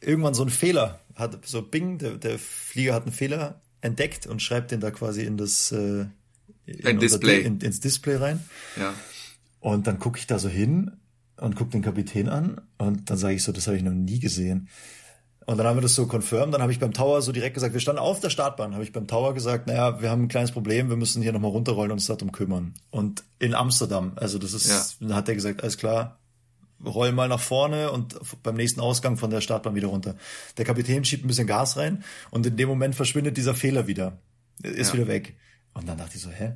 irgendwann 0.00 0.34
so 0.34 0.42
ein 0.42 0.48
Fehler. 0.48 1.00
Hat 1.14 1.46
so 1.46 1.60
Bing, 1.60 1.98
der, 1.98 2.16
der 2.16 2.38
Flieger 2.38 2.94
hat 2.94 3.02
einen 3.02 3.12
Fehler 3.12 3.60
entdeckt 3.82 4.26
und 4.26 4.40
schreibt 4.40 4.70
den 4.70 4.80
da 4.80 4.90
quasi 4.90 5.24
in 5.24 5.36
das 5.36 5.70
äh, 5.72 6.06
in 6.64 6.98
Display. 6.98 7.42
In, 7.42 7.60
ins 7.60 7.80
Display 7.80 8.16
rein. 8.16 8.42
Ja. 8.76 8.94
Und 9.60 9.86
dann 9.86 9.98
gucke 9.98 10.18
ich 10.18 10.26
da 10.26 10.38
so 10.38 10.48
hin 10.48 10.92
und 11.42 11.56
gucke 11.56 11.70
den 11.70 11.82
Kapitän 11.82 12.28
an 12.28 12.60
und 12.78 13.10
dann 13.10 13.18
sage 13.18 13.34
ich 13.34 13.42
so, 13.42 13.52
das 13.52 13.66
habe 13.66 13.76
ich 13.76 13.82
noch 13.82 13.92
nie 13.92 14.20
gesehen. 14.20 14.68
Und 15.44 15.58
dann 15.58 15.66
haben 15.66 15.76
wir 15.76 15.82
das 15.82 15.96
so 15.96 16.06
confirmed. 16.06 16.54
Dann 16.54 16.62
habe 16.62 16.70
ich 16.70 16.78
beim 16.78 16.92
Tower 16.92 17.20
so 17.20 17.32
direkt 17.32 17.54
gesagt, 17.54 17.72
wir 17.72 17.80
standen 17.80 17.98
auf 17.98 18.20
der 18.20 18.30
Startbahn, 18.30 18.74
habe 18.74 18.84
ich 18.84 18.92
beim 18.92 19.08
Tower 19.08 19.34
gesagt, 19.34 19.66
naja, 19.66 20.00
wir 20.00 20.08
haben 20.08 20.22
ein 20.22 20.28
kleines 20.28 20.52
Problem, 20.52 20.88
wir 20.88 20.96
müssen 20.96 21.20
hier 21.20 21.32
nochmal 21.32 21.50
runterrollen 21.50 21.90
und 21.90 21.96
uns 21.96 22.06
darum 22.06 22.30
kümmern. 22.30 22.74
Und 22.90 23.24
in 23.40 23.54
Amsterdam, 23.54 24.12
also 24.14 24.38
das 24.38 24.52
ist, 24.52 25.00
ja. 25.00 25.16
hat 25.16 25.28
er 25.28 25.34
gesagt, 25.34 25.62
alles 25.62 25.78
klar, 25.78 26.20
roll 26.84 27.10
mal 27.10 27.28
nach 27.28 27.40
vorne 27.40 27.90
und 27.90 28.20
beim 28.44 28.54
nächsten 28.54 28.80
Ausgang 28.80 29.16
von 29.16 29.30
der 29.30 29.40
Startbahn 29.40 29.74
wieder 29.74 29.88
runter. 29.88 30.14
Der 30.58 30.64
Kapitän 30.64 31.04
schiebt 31.04 31.24
ein 31.24 31.28
bisschen 31.28 31.48
Gas 31.48 31.76
rein 31.76 32.04
und 32.30 32.46
in 32.46 32.56
dem 32.56 32.68
Moment 32.68 32.94
verschwindet 32.94 33.36
dieser 33.36 33.56
Fehler 33.56 33.88
wieder. 33.88 34.18
Ist 34.62 34.90
ja. 34.90 34.94
wieder 34.94 35.08
weg. 35.08 35.36
Und 35.74 35.88
dann 35.88 35.98
dachte 35.98 36.16
ich 36.16 36.22
so, 36.22 36.30
hä? 36.30 36.52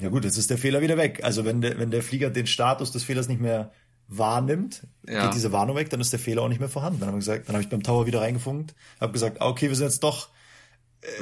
Ja 0.00 0.08
gut, 0.10 0.24
jetzt 0.24 0.36
ist 0.36 0.50
der 0.50 0.58
Fehler 0.58 0.80
wieder 0.80 0.96
weg. 0.96 1.24
Also 1.24 1.44
wenn 1.44 1.60
der, 1.60 1.78
wenn 1.78 1.90
der 1.90 2.02
Flieger 2.02 2.30
den 2.30 2.46
Status 2.46 2.92
des 2.92 3.02
Fehlers 3.02 3.26
nicht 3.26 3.40
mehr 3.40 3.72
wahrnimmt, 4.08 4.86
Ja. 5.06 5.24
geht 5.26 5.34
diese 5.34 5.52
Warnung 5.52 5.76
weg, 5.76 5.90
dann 5.90 6.00
ist 6.00 6.12
der 6.12 6.18
Fehler 6.18 6.42
auch 6.42 6.48
nicht 6.48 6.60
mehr 6.60 6.68
vorhanden. 6.68 7.00
Dann 7.00 7.08
habe 7.10 7.18
ich 7.18 7.24
gesagt, 7.24 7.48
dann 7.48 7.54
habe 7.54 7.62
ich 7.62 7.68
beim 7.68 7.82
Tower 7.82 8.06
wieder 8.06 8.20
reingefunkt, 8.22 8.74
habe 9.00 9.12
gesagt, 9.12 9.40
ah, 9.40 9.48
okay, 9.48 9.68
wir 9.68 9.76
sind 9.76 9.86
jetzt 9.86 10.02
doch, 10.02 10.28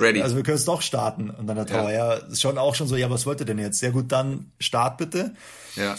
Ready. 0.00 0.22
also 0.22 0.36
wir 0.36 0.42
können 0.42 0.56
es 0.56 0.64
doch 0.64 0.82
starten. 0.82 1.30
Und 1.30 1.46
dann 1.46 1.56
der 1.56 1.66
Tower, 1.66 1.90
ja, 1.92 2.14
ist 2.14 2.40
schon 2.40 2.58
auch 2.58 2.74
schon 2.74 2.86
so, 2.88 2.96
ja, 2.96 3.10
was 3.10 3.26
wollt 3.26 3.40
ihr 3.40 3.46
denn 3.46 3.58
jetzt? 3.58 3.82
Ja 3.82 3.90
gut, 3.90 4.12
dann 4.12 4.50
Start 4.60 4.98
bitte. 4.98 5.34
ja. 5.76 5.96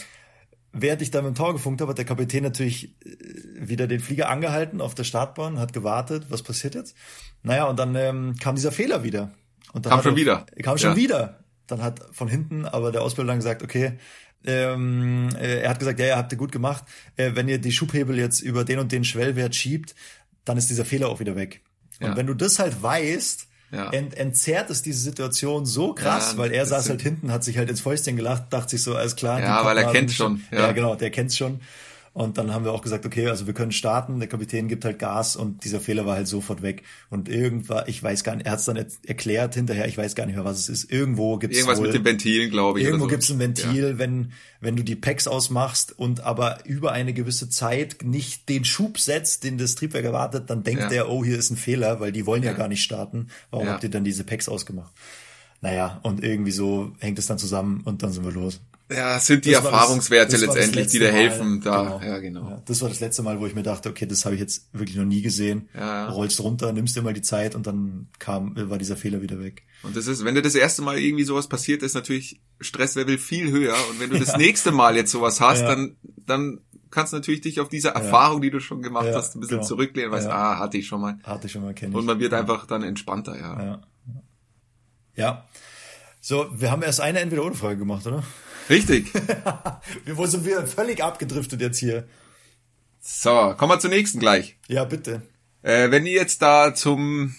Während 0.73 1.01
ich 1.01 1.09
dann 1.09 1.23
mit 1.25 1.33
dem 1.33 1.37
Tower 1.37 1.53
gefunkt 1.53 1.81
habe, 1.81 1.89
hat 1.91 1.97
der 1.97 2.05
Kapitän 2.05 2.43
natürlich 2.43 2.93
äh, 3.03 3.15
wieder 3.55 3.87
den 3.87 3.99
Flieger 3.99 4.29
angehalten 4.29 4.79
auf 4.81 4.93
der 4.93 5.05
Startbahn, 5.05 5.59
hat 5.59 5.73
gewartet, 5.73 6.25
was 6.29 6.43
passiert 6.43 6.75
jetzt? 6.75 6.95
Naja, 7.41 7.65
und 7.65 7.79
dann 7.79 7.95
ähm, 7.95 8.35
kam 8.39 8.55
dieser 8.55 8.71
Fehler 8.71 9.01
wieder. 9.01 9.31
Und 9.73 9.85
dann 9.85 9.91
Kam 9.91 10.03
schon 10.03 10.13
er- 10.13 10.17
wieder. 10.17 10.45
Kam 10.61 10.77
schon 10.77 10.91
Ja. 10.91 10.95
wieder. 10.95 11.39
Dann 11.65 11.81
hat 11.81 12.01
von 12.11 12.27
hinten 12.27 12.65
aber 12.65 12.91
der 12.91 13.01
Ausbilder 13.01 13.29
dann 13.29 13.39
gesagt, 13.39 13.63
okay, 13.63 13.97
ähm, 14.45 15.29
äh, 15.39 15.61
er 15.61 15.69
hat 15.69 15.79
gesagt, 15.79 15.99
ja, 15.99 16.05
ja, 16.07 16.17
habt 16.17 16.31
ihr 16.31 16.37
gut 16.37 16.51
gemacht. 16.51 16.83
Äh, 17.15 17.31
wenn 17.35 17.47
ihr 17.47 17.57
die 17.57 17.71
Schubhebel 17.71 18.17
jetzt 18.17 18.41
über 18.41 18.63
den 18.63 18.79
und 18.79 18.91
den 18.91 19.03
Schwellwert 19.03 19.55
schiebt, 19.55 19.95
dann 20.45 20.57
ist 20.57 20.69
dieser 20.69 20.85
Fehler 20.85 21.09
auch 21.09 21.19
wieder 21.19 21.35
weg. 21.35 21.61
Und 21.99 22.07
Ja. 22.09 22.15
wenn 22.17 22.27
du 22.27 22.33
das 22.33 22.59
halt 22.59 22.81
weißt, 22.81 23.47
Ja. 23.71 23.89
ent 23.89 24.15
entzerrt 24.15 24.69
es 24.69 24.81
diese 24.81 25.01
Situation 25.01 25.65
so 25.65 25.93
krass, 25.93 26.33
Ja, 26.33 26.37
weil 26.37 26.51
er 26.53 26.65
saß 26.65 26.87
halt 26.89 27.01
hinten, 27.01 27.31
hat 27.31 27.43
sich 27.43 27.57
halt 27.57 27.69
ins 27.69 27.81
Fäustchen 27.81 28.15
gelacht, 28.15 28.45
dachte 28.51 28.69
sich 28.71 28.83
so, 28.83 28.95
alles 28.95 29.17
klar. 29.17 29.41
Ja, 29.41 29.65
weil 29.65 29.77
er 29.77 29.91
kennt's 29.91 30.13
schon, 30.13 30.41
Ja. 30.51 30.59
ja. 30.59 30.71
genau, 30.71 30.95
der 30.95 31.09
kennt's 31.09 31.35
schon. 31.35 31.59
Und 32.17 32.39
dann 32.39 32.51
haben 32.51 32.65
wir 32.65 32.71
auch 32.73 32.81
gesagt, 32.81 33.05
okay, 33.05 33.27
also 33.27 33.45
wir 33.45 33.53
können 33.53 33.71
starten, 33.71 34.17
der 34.17 34.27
Kapitän 34.27 34.67
gibt 34.67 34.85
halt 34.85 34.97
Gas 34.97 35.35
und 35.35 35.63
dieser 35.63 35.79
Fehler 35.79 36.07
war 36.07 36.15
halt 36.15 36.27
sofort 36.27 36.63
weg. 36.63 36.81
Und 37.11 37.29
irgendwann, 37.29 37.83
ich 37.85 38.01
weiß 38.01 38.23
gar 38.23 38.35
nicht, 38.35 38.47
er 38.47 38.53
hat's 38.53 38.65
dann 38.65 38.75
jetzt 38.75 39.07
erklärt 39.07 39.53
hinterher, 39.53 39.87
ich 39.87 39.99
weiß 39.99 40.15
gar 40.15 40.25
nicht 40.25 40.33
mehr, 40.33 40.43
was 40.43 40.57
es 40.57 40.67
ist. 40.67 40.91
Irgendwo 40.91 41.37
gibt's 41.37 41.55
Irgendwas 41.57 41.77
wohl, 41.77 41.85
mit 41.85 41.93
den 41.95 42.05
Ventilen, 42.05 42.49
glaube 42.49 42.79
ich. 42.79 42.85
Irgendwo 42.87 43.05
so. 43.05 43.09
gibt's 43.11 43.29
ein 43.29 43.37
Ventil, 43.37 43.99
wenn, 43.99 44.31
wenn 44.61 44.75
du 44.75 44.83
die 44.83 44.95
Packs 44.95 45.27
ausmachst 45.27 45.91
und 45.99 46.21
aber 46.21 46.65
über 46.65 46.91
eine 46.91 47.13
gewisse 47.13 47.49
Zeit 47.51 47.97
nicht 48.03 48.49
den 48.49 48.65
Schub 48.65 48.97
setzt, 48.97 49.43
den 49.43 49.59
das 49.59 49.75
Triebwerk 49.75 50.05
erwartet, 50.05 50.49
dann 50.49 50.63
denkt 50.63 50.81
Ja. 50.85 50.89
er, 50.91 51.09
oh, 51.11 51.23
hier 51.23 51.37
ist 51.37 51.51
ein 51.51 51.55
Fehler, 51.57 51.99
weil 51.99 52.11
die 52.11 52.25
wollen 52.25 52.41
ja, 52.41 52.49
Ja. 52.53 52.57
gar 52.57 52.67
nicht 52.67 52.81
starten. 52.81 53.27
Warum 53.51 53.67
Ja. 53.67 53.73
habt 53.73 53.83
ihr 53.83 53.91
dann 53.91 54.03
diese 54.03 54.23
Packs 54.23 54.49
ausgemacht? 54.49 54.91
Naja, 55.61 55.99
und 56.01 56.23
irgendwie 56.23 56.49
so 56.51 56.93
hängt 56.97 57.19
es 57.19 57.27
dann 57.27 57.37
zusammen 57.37 57.81
und 57.85 58.01
dann 58.01 58.11
sind 58.11 58.25
wir 58.25 58.31
los. 58.31 58.59
Ja, 58.89 59.19
sind 59.19 59.43
die 59.43 59.51
Das 59.51 59.65
Erfahrungswerte 59.65 60.31
das 60.31 60.41
das 60.41 60.55
letztendlich, 60.55 60.87
die 60.87 60.99
dir 60.99 61.11
helfen. 61.11 61.59
Da, 61.61 61.83
Genau. 61.83 62.01
ja, 62.05 62.19
genau. 62.19 62.49
Ja, 62.51 62.61
das 62.65 62.81
war 62.81 62.87
das 62.87 63.01
letzte 63.01 63.21
Mal, 63.21 63.37
wo 63.39 63.45
ich 63.45 63.53
mir 63.53 63.63
dachte, 63.63 63.89
okay, 63.89 64.05
das 64.05 64.23
habe 64.23 64.35
ich 64.35 64.39
jetzt 64.41 64.69
wirklich 64.71 64.95
noch 64.95 65.03
nie 65.05 65.21
gesehen. 65.21 65.67
Ja, 65.73 65.79
ja. 66.05 66.09
Rollst 66.09 66.39
runter, 66.41 66.71
nimmst 66.71 66.95
dir 66.95 67.01
mal 67.01 67.13
die 67.13 67.21
Zeit 67.21 67.53
und 67.53 67.67
dann 67.67 68.07
kam, 68.19 68.53
war 68.69 68.77
dieser 68.77 68.95
Fehler 68.95 69.21
wieder 69.21 69.39
weg. 69.41 69.63
Und 69.83 69.97
das 69.97 70.07
ist, 70.07 70.23
wenn 70.23 70.35
dir 70.35 70.41
das 70.41 70.55
erste 70.55 70.81
Mal 70.83 70.99
irgendwie 70.99 71.25
sowas 71.25 71.47
passiert, 71.49 71.83
ist 71.83 71.95
natürlich 71.95 72.39
Stresslevel 72.61 73.17
viel 73.17 73.51
höher. 73.51 73.75
Und 73.91 73.99
wenn 73.99 74.09
du 74.09 74.19
das 74.19 74.37
nächste 74.37 74.71
Mal 74.71 74.95
jetzt 74.95 75.11
sowas 75.11 75.41
hast, 75.41 75.61
Ja. 75.61 75.67
dann, 75.67 75.97
dann 76.25 76.61
kannst 76.89 77.11
du 77.11 77.17
natürlich 77.17 77.41
dich 77.41 77.59
auf 77.59 77.67
diese 77.67 77.89
Erfahrung, 77.89 78.41
die 78.41 78.51
du 78.51 78.61
schon 78.61 78.81
gemacht 78.81 79.07
Ja, 79.07 79.15
hast, 79.15 79.35
ein 79.35 79.41
bisschen 79.41 79.57
genau. 79.57 79.67
zurücklehnen, 79.67 80.11
weißt, 80.13 80.27
Ja. 80.27 80.33
ah, 80.53 80.59
hatte 80.59 80.77
ich 80.77 80.87
schon 80.87 81.01
mal. 81.01 81.19
Hatte 81.23 81.47
ich 81.47 81.51
schon 81.51 81.61
mal 81.63 81.73
kennen. 81.73 81.93
Und 81.93 82.05
man 82.05 82.19
wird 82.21 82.33
einfach 82.33 82.65
dann 82.65 82.83
entspannter, 82.83 83.37
ja. 83.37 83.63
Ja. 83.65 83.81
Ja. 85.15 85.45
So, 86.21 86.47
wir 86.53 86.71
haben 86.71 86.81
erst 86.83 87.01
eine 87.01 87.19
Entweder-Oder-Frage 87.19 87.77
gemacht, 87.77 88.05
oder? 88.07 88.23
Richtig. 88.69 89.13
Wir 90.05 90.17
wo 90.17 90.25
sind 90.25 90.45
wir 90.45 90.65
völlig 90.67 91.03
abgedriftet 91.03 91.61
jetzt 91.61 91.77
hier. 91.79 92.07
So, 92.99 93.53
kommen 93.57 93.71
wir 93.71 93.79
zur 93.79 93.89
nächsten 93.89 94.19
gleich. 94.19 94.57
Ja, 94.67 94.83
bitte. 94.83 95.21
Äh, 95.61 95.91
wenn 95.91 96.05
ihr 96.05 96.13
jetzt 96.13 96.41
da 96.41 96.73
zum, 96.75 97.35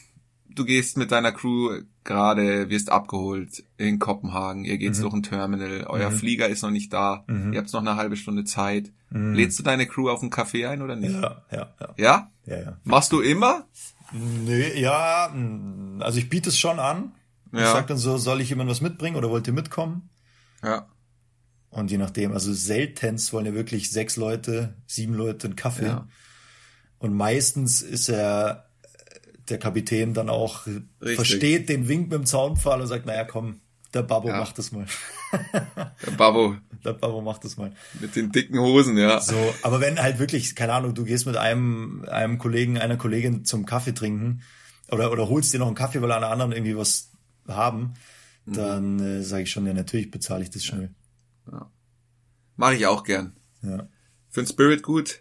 du 0.48 0.64
gehst 0.64 0.96
mit 0.96 1.12
deiner 1.12 1.32
Crew 1.32 1.82
gerade, 2.04 2.70
wirst 2.70 2.90
abgeholt 2.90 3.64
in 3.76 3.98
Kopenhagen, 3.98 4.64
ihr 4.64 4.74
Mhm. 4.74 4.78
geht 4.78 5.02
durch 5.02 5.12
ein 5.12 5.22
Terminal, 5.22 5.84
euer 5.88 6.10
Flieger 6.10 6.48
ist 6.48 6.62
noch 6.62 6.70
nicht 6.70 6.92
da, 6.92 7.24
ihr 7.28 7.58
habt 7.58 7.72
noch 7.72 7.80
eine 7.80 7.96
halbe 7.96 8.16
Stunde 8.16 8.44
Zeit. 8.44 8.90
Lädst 9.10 9.58
du 9.58 9.62
deine 9.62 9.86
Crew 9.86 10.08
auf 10.10 10.20
einen 10.22 10.30
Kaffee 10.30 10.66
ein 10.66 10.80
oder 10.82 10.96
nicht? 10.96 11.14
Mhm. 11.14 11.22
Ja, 11.22 11.42
ja, 11.52 11.74
ja. 11.80 11.88
Ja? 11.96 12.30
Ja, 12.46 12.56
ja. 12.58 12.76
Machst 12.84 13.12
du 13.12 13.20
immer? 13.20 13.66
Nee, 14.12 14.80
ja, 14.80 15.30
mh, 15.34 16.02
also 16.02 16.18
ich 16.18 16.30
biete 16.30 16.48
es 16.48 16.58
schon 16.58 16.78
an. 16.78 17.12
Ich 17.52 17.58
Ja. 17.60 17.72
sag 17.72 17.86
dann 17.88 17.98
so, 17.98 18.16
soll 18.16 18.40
ich 18.40 18.48
jemand 18.50 18.70
was 18.70 18.80
mitbringen 18.80 19.16
oder 19.16 19.28
wollt 19.30 19.46
ihr 19.46 19.52
mitkommen? 19.52 20.08
Ja. 20.62 20.86
Und 21.70 21.90
je 21.90 21.98
nachdem, 21.98 22.32
also 22.32 22.52
seltenst 22.52 23.32
wollen 23.32 23.46
ja 23.46 23.54
wirklich 23.54 23.90
sechs 23.90 24.16
Leute, 24.16 24.74
sieben 24.86 25.14
Leute 25.14 25.48
einen 25.48 25.56
Kaffee. 25.56 25.86
Ja. 25.86 26.08
Und 26.98 27.14
meistens 27.14 27.82
ist 27.82 28.08
er 28.08 28.68
der 29.48 29.58
Kapitän 29.58 30.14
dann 30.14 30.28
auch 30.28 30.66
Richtig. 30.66 31.16
versteht 31.16 31.68
den 31.68 31.88
Wink 31.88 32.04
mit 32.10 32.12
dem 32.18 32.26
Zaunpfahl 32.26 32.80
und 32.80 32.86
sagt, 32.86 33.06
naja, 33.06 33.24
komm, 33.24 33.60
der 33.94 34.02
Babbo 34.02 34.28
Ja. 34.28 34.38
macht 34.38 34.58
das 34.58 34.72
mal. 34.72 34.86
Der 36.06 36.10
Babo 36.16 36.56
Der 36.84 36.94
Babbo 36.94 37.20
macht 37.20 37.44
das 37.44 37.56
mal. 37.58 37.72
mit 38.00 38.16
den 38.16 38.32
dicken 38.32 38.58
Hosen, 38.58 38.96
ja. 38.96 39.20
So, 39.20 39.36
aber 39.62 39.80
wenn 39.80 39.98
halt 40.00 40.18
wirklich, 40.18 40.54
keine 40.56 40.72
Ahnung, 40.72 40.94
du 40.94 41.04
gehst 41.04 41.26
mit 41.26 41.36
einem, 41.36 42.04
einem 42.10 42.38
Kollegen, 42.38 42.78
einer 42.78 42.96
Kollegin 42.96 43.44
zum 43.44 43.66
Kaffee 43.66 43.92
trinken 43.92 44.40
oder, 44.90 45.12
oder 45.12 45.28
holst 45.28 45.52
dir 45.52 45.58
noch 45.58 45.66
einen 45.66 45.76
Kaffee, 45.76 46.00
weil 46.00 46.12
alle 46.12 46.28
anderen 46.28 46.52
irgendwie 46.52 46.76
was 46.76 47.10
haben, 47.46 47.94
Mhm. 48.46 48.52
dann 48.54 49.00
äh, 49.00 49.22
sage 49.22 49.42
ich 49.42 49.50
schon, 49.50 49.66
ja, 49.66 49.74
natürlich 49.74 50.10
bezahle 50.10 50.42
ich 50.42 50.48
das 50.50 50.64
schnell. 50.64 50.90
Mache 52.56 52.74
ich 52.74 52.86
auch 52.86 53.04
gern. 53.04 53.36
Ja. 53.62 53.88
Für 54.30 54.42
den 54.42 54.46
Spirit 54.48 54.82
gut. 54.82 55.20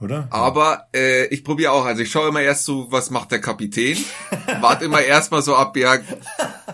Oder? 0.00 0.26
Aber 0.30 0.88
äh, 0.94 1.26
ich 1.28 1.44
probiere 1.44 1.72
auch. 1.72 1.84
Also 1.86 2.02
ich 2.02 2.10
schaue 2.10 2.28
immer 2.28 2.42
erst 2.42 2.64
so, 2.64 2.90
was 2.90 3.10
macht 3.10 3.30
der 3.30 3.40
Kapitän. 3.40 3.96
Warte 4.60 4.84
immer 4.84 5.00
erstmal 5.04 5.40
so 5.40 5.54
ab, 5.56 5.76
ja, 5.76 5.96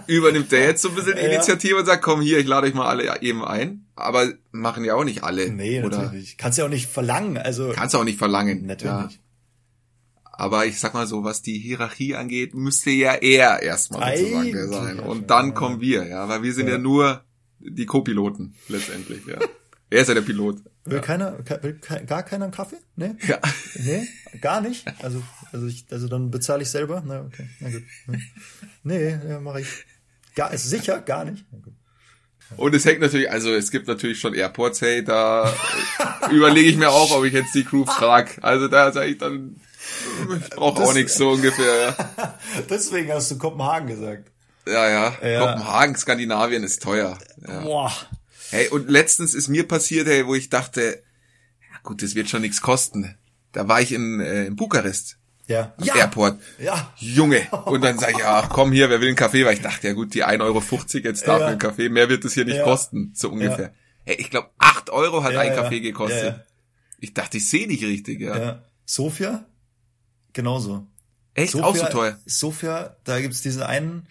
übernimmt 0.06 0.50
der 0.50 0.64
jetzt 0.64 0.82
so 0.82 0.88
ein 0.88 0.94
bisschen 0.94 1.14
die 1.14 1.20
Ja. 1.22 1.28
Initiative 1.28 1.76
und 1.76 1.86
sagt, 1.86 2.02
komm 2.02 2.20
hier, 2.22 2.38
ich 2.38 2.46
lade 2.46 2.66
euch 2.66 2.74
mal 2.74 2.88
alle 2.88 3.22
eben 3.22 3.44
ein. 3.44 3.86
Aber 3.94 4.26
machen 4.50 4.84
ja 4.84 4.94
auch 4.94 5.04
nicht 5.04 5.22
alle. 5.22 5.50
Nee, 5.52 5.82
oder? 5.82 6.02
natürlich. 6.02 6.38
Kannst 6.38 6.58
ja 6.58 6.64
auch 6.64 6.68
nicht 6.70 6.88
verlangen, 6.88 7.36
also. 7.38 7.70
Kannst 7.74 7.94
du 7.94 7.98
auch 7.98 8.04
nicht 8.04 8.18
verlangen. 8.18 8.66
Natürlich. 8.66 8.92
Ja. 9.14 9.20
Aber 10.32 10.64
ich 10.64 10.80
sag 10.80 10.94
mal 10.94 11.06
so, 11.06 11.22
was 11.22 11.42
die 11.42 11.58
Hierarchie 11.58 12.16
angeht, 12.16 12.54
müsste 12.54 12.90
ja 12.90 13.12
er 13.12 13.62
erstmal 13.62 14.16
sozusagen 14.16 14.72
sein. 14.72 14.96
ja 14.96 15.02
Und 15.04 15.28
dann 15.30 15.48
ja. 15.48 15.52
kommen 15.54 15.80
wir, 15.82 16.06
ja, 16.08 16.28
weil 16.28 16.42
wir 16.42 16.54
sind 16.54 16.66
ja, 16.66 16.72
Ja. 16.74 16.78
nur 16.78 17.22
die 17.60 17.86
Co-Piloten 17.86 18.54
letztendlich, 18.68 19.26
ja. 19.26 19.38
er 19.90 20.00
ist 20.02 20.08
ja 20.08 20.14
der 20.14 20.22
Pilot. 20.22 20.58
Will 20.84 21.00
keiner, 21.00 21.32
ke- 21.42 21.62
will 21.62 21.74
ke- 21.74 22.04
gar 22.06 22.22
keiner 22.22 22.44
einen 22.46 22.54
Kaffee? 22.54 22.78
Nee? 22.96 23.14
Ja. 23.26 23.38
Nee? 23.74 24.08
Gar 24.40 24.60
nicht? 24.62 24.86
Also, 25.02 25.22
also 25.52 25.66
ich, 25.66 25.84
also 25.90 26.08
dann 26.08 26.30
bezahle 26.30 26.62
ich 26.62 26.70
selber? 26.70 27.02
Na, 27.06 27.20
okay. 27.20 27.48
Na 27.60 27.68
gut. 27.70 27.82
Nee, 28.82 29.18
ja, 29.28 29.40
mache 29.40 29.60
ich. 29.60 29.68
Gar, 30.34 30.52
ist 30.54 30.68
sicher? 30.70 31.00
Gar 31.02 31.26
nicht? 31.26 31.44
Na 31.52 31.58
gut. 31.58 31.74
Und 32.56 32.74
es 32.74 32.84
hängt 32.84 33.00
natürlich, 33.00 33.30
also 33.30 33.52
es 33.52 33.70
gibt 33.70 33.86
natürlich 33.86 34.18
schon 34.18 34.34
Airports, 34.34 34.80
hey, 34.80 35.04
da 35.04 35.54
überlege 36.32 36.68
ich 36.70 36.76
mir 36.76 36.90
auch, 36.90 37.12
ob 37.16 37.24
ich 37.24 37.32
jetzt 37.32 37.54
die 37.54 37.62
Crew 37.64 37.84
frag. 37.84 38.38
Also 38.42 38.66
da 38.68 38.90
sage 38.90 39.10
ich 39.10 39.18
dann, 39.18 39.60
ich 40.36 40.50
brauche 40.50 40.82
auch 40.82 40.94
nichts 40.94 41.16
so 41.16 41.30
ungefähr. 41.30 41.94
Ja, 42.16 42.38
Deswegen 42.70 43.12
hast 43.12 43.30
du 43.30 43.38
Kopenhagen 43.38 43.86
gesagt. 43.88 44.32
Ja. 44.70 44.88
ja. 44.88 45.28
Ja. 45.28 45.40
Kopenhagen, 45.40 45.96
Skandinavien 45.96 46.62
ist 46.62 46.82
teuer. 46.82 47.18
Ja. 47.46 47.60
Boah. 47.60 47.92
Hey, 48.50 48.68
und 48.68 48.90
letztens 48.90 49.34
ist 49.34 49.48
mir 49.48 49.66
passiert, 49.68 50.06
hey, 50.08 50.26
wo 50.26 50.34
ich 50.34 50.50
dachte, 50.50 51.02
ja 51.72 51.78
gut, 51.82 52.02
das 52.02 52.14
wird 52.14 52.28
schon 52.28 52.42
nichts 52.42 52.60
kosten. 52.60 53.16
Da 53.52 53.68
war 53.68 53.80
ich 53.80 53.92
in, 53.92 54.20
äh, 54.20 54.46
in 54.46 54.56
Bukarest, 54.56 55.18
Ja. 55.46 55.72
am 55.76 55.88
Airport. 55.96 56.40
Ja. 56.58 56.92
Junge. 56.96 57.40
Und 57.66 57.82
dann 57.82 57.98
sage 57.98 58.14
ich, 58.18 58.24
ach 58.24 58.48
komm 58.48 58.72
hier, 58.72 58.90
wer 58.90 59.00
will 59.00 59.08
einen 59.08 59.16
Kaffee? 59.16 59.44
Weil 59.44 59.54
ich 59.54 59.62
dachte, 59.62 59.88
ja 59.88 59.92
gut, 59.92 60.14
die 60.14 60.24
1,50 60.24 60.40
Euro 60.42 60.62
jetzt 61.04 61.26
dafür 61.28 61.40
Ja. 61.40 61.46
einen 61.48 61.58
Kaffee, 61.58 61.88
mehr 61.88 62.08
wird 62.08 62.24
es 62.24 62.34
hier 62.34 62.44
nicht 62.44 62.56
Ja. 62.56 62.64
kosten, 62.64 63.12
so 63.14 63.30
ungefähr. 63.30 63.72
Hey, 64.04 64.16
ich 64.18 64.30
glaube, 64.30 64.50
8 64.58 64.90
Euro 64.90 65.22
hat 65.22 65.32
Ja, 65.32 65.40
ein 65.40 65.48
ja. 65.52 65.62
Kaffee 65.62 65.80
gekostet. 65.80 66.22
Ja, 66.22 66.28
ja. 66.30 66.44
Ich 66.98 67.14
dachte, 67.14 67.36
ich 67.38 67.48
sehe 67.48 67.66
nicht 67.66 67.82
richtig, 67.84 68.20
ja. 68.20 68.36
Ja. 68.38 68.62
Sofia? 68.84 69.46
Genauso. 70.32 70.86
Echt? 71.34 71.52
Sofia, 71.52 71.66
auch 71.66 71.76
so 71.76 71.86
teuer. 71.86 72.18
Sofia, 72.26 72.96
da 73.04 73.20
gibt's 73.20 73.42
diesen 73.42 73.62
einen, 73.62 74.06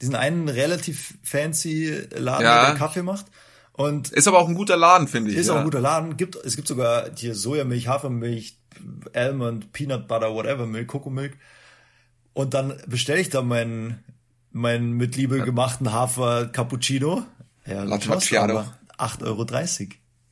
diesen 0.00 0.14
einen 0.14 0.48
relativ 0.48 1.14
fancy 1.22 2.06
Laden, 2.12 2.44
Ja. 2.44 2.66
der 2.66 2.74
Kaffee 2.76 3.02
macht. 3.02 3.26
Und 3.72 4.10
Ist 4.10 4.28
aber 4.28 4.38
auch 4.38 4.48
ein 4.48 4.54
guter 4.54 4.76
Laden, 4.76 5.08
finde 5.08 5.30
ich. 5.30 5.36
ist 5.36 5.46
ja. 5.46 5.54
auch 5.54 5.58
ein 5.58 5.64
guter 5.64 5.80
Laden. 5.80 6.16
Gibt, 6.16 6.36
es 6.36 6.56
gibt 6.56 6.68
sogar 6.68 7.10
hier 7.16 7.34
Sojamilch, 7.34 7.88
Hafermilch, 7.88 8.58
Almond, 9.14 9.72
Peanut 9.72 10.06
Butter, 10.08 10.34
whatever, 10.34 10.66
Milch, 10.66 10.86
Kokomilch. 10.86 11.32
Und 12.32 12.54
dann 12.54 12.80
bestelle 12.86 13.20
ich 13.20 13.28
da 13.30 13.42
meinen, 13.42 14.02
meinen 14.52 14.92
mit 14.92 15.16
Liebe 15.16 15.40
gemachten 15.42 15.92
Hafer 15.92 16.46
Cappuccino. 16.46 17.24
Ja, 17.66 17.82
La 17.84 17.96
kostet 17.96 18.10
Macchiato. 18.10 18.58
aber 18.58 18.78
8,30 18.98 19.26
Euro. 19.26 19.44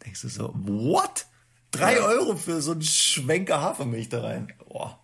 Denkst 0.04 0.22
du 0.22 0.28
so, 0.28 0.54
what? 0.54 1.26
Drei 1.70 1.96
Ja. 1.96 2.04
Euro 2.04 2.36
für 2.36 2.60
so 2.62 2.72
einen 2.72 2.82
Schwenker 2.82 3.60
Hafermilch 3.60 4.08
da 4.08 4.22
rein. 4.22 4.52
Boah. 4.66 4.98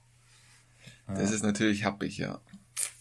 Das 1.06 1.30
ist 1.30 1.44
natürlich 1.44 1.84
happig, 1.84 2.16
ja. 2.18 2.40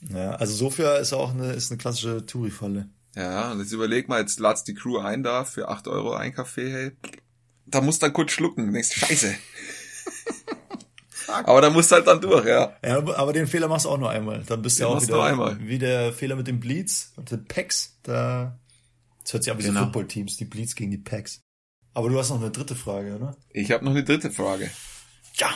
Ja, 0.10 0.32
also 0.36 0.54
Sofia 0.54 0.96
ist 0.98 1.14
auch 1.14 1.32
eine, 1.32 1.54
ist 1.54 1.72
eine 1.72 1.78
klassische 1.78 2.26
Touri-Falle. 2.26 2.90
Ja, 3.16 3.52
und 3.52 3.60
jetzt 3.60 3.72
überleg 3.72 4.08
mal, 4.10 4.20
jetzt 4.22 4.40
ladst 4.40 4.68
die 4.68 4.74
Crew 4.74 4.98
ein 5.00 5.24
da 5.24 5.46
für 5.46 5.70
8 5.70 5.88
Euro 5.88 6.14
ein 6.14 6.34
Kaffee, 6.34 6.72
hey. 6.72 6.92
Da 7.66 7.80
musst 7.82 8.02
du 8.02 8.08
dann 8.08 8.14
kurz 8.14 8.32
schlucken. 8.32 8.68
Du 8.68 8.74
denkst, 8.74 8.94
scheiße. 8.94 9.34
aber 11.28 11.62
da 11.62 11.70
musst 11.70 11.92
du 11.92 11.96
halt 11.96 12.08
dann 12.08 12.22
durch, 12.22 12.46
ja. 12.46 12.76
Ja, 12.84 12.98
aber 13.16 13.34
den 13.34 13.48
Fehler 13.48 13.68
machst 13.68 13.86
du 13.86 13.90
auch 13.90 13.98
nur 13.98 14.10
einmal. 14.10 14.44
Dann 14.46 14.62
bist 14.62 14.78
du 14.80 14.84
Den 14.84 14.90
ja 14.92 14.96
auch 14.96 15.02
du 15.02 15.08
wieder 15.08 15.24
einmal. 15.24 15.58
wie 15.62 15.80
der 15.80 16.12
Fehler 16.14 16.36
mit 16.36 16.48
den 16.48 16.60
Bleeds 16.60 17.14
und 17.16 17.32
den 17.32 17.46
Packs. 17.46 17.98
Da, 18.04 18.60
das 19.24 19.34
hört 19.34 19.44
sich 19.44 19.52
an 19.52 19.58
wie 19.60 19.64
so 19.64 19.70
Genau. 19.70 19.84
Footballteams, 19.86 20.38
die 20.38 20.46
Bleeds 20.46 20.76
gegen 20.76 20.92
die 20.92 20.98
Packs. 20.98 21.40
Aber 21.94 22.10
du 22.10 22.18
hast 22.20 22.30
noch 22.30 22.42
eine 22.42 22.52
dritte 22.52 22.76
Frage, 22.76 23.16
oder? 23.16 23.38
Ich 23.52 23.72
habe 23.72 23.86
noch 23.86 23.92
eine 23.92 24.04
dritte 24.04 24.32
Frage. 24.32 24.70
Ja. 25.38 25.50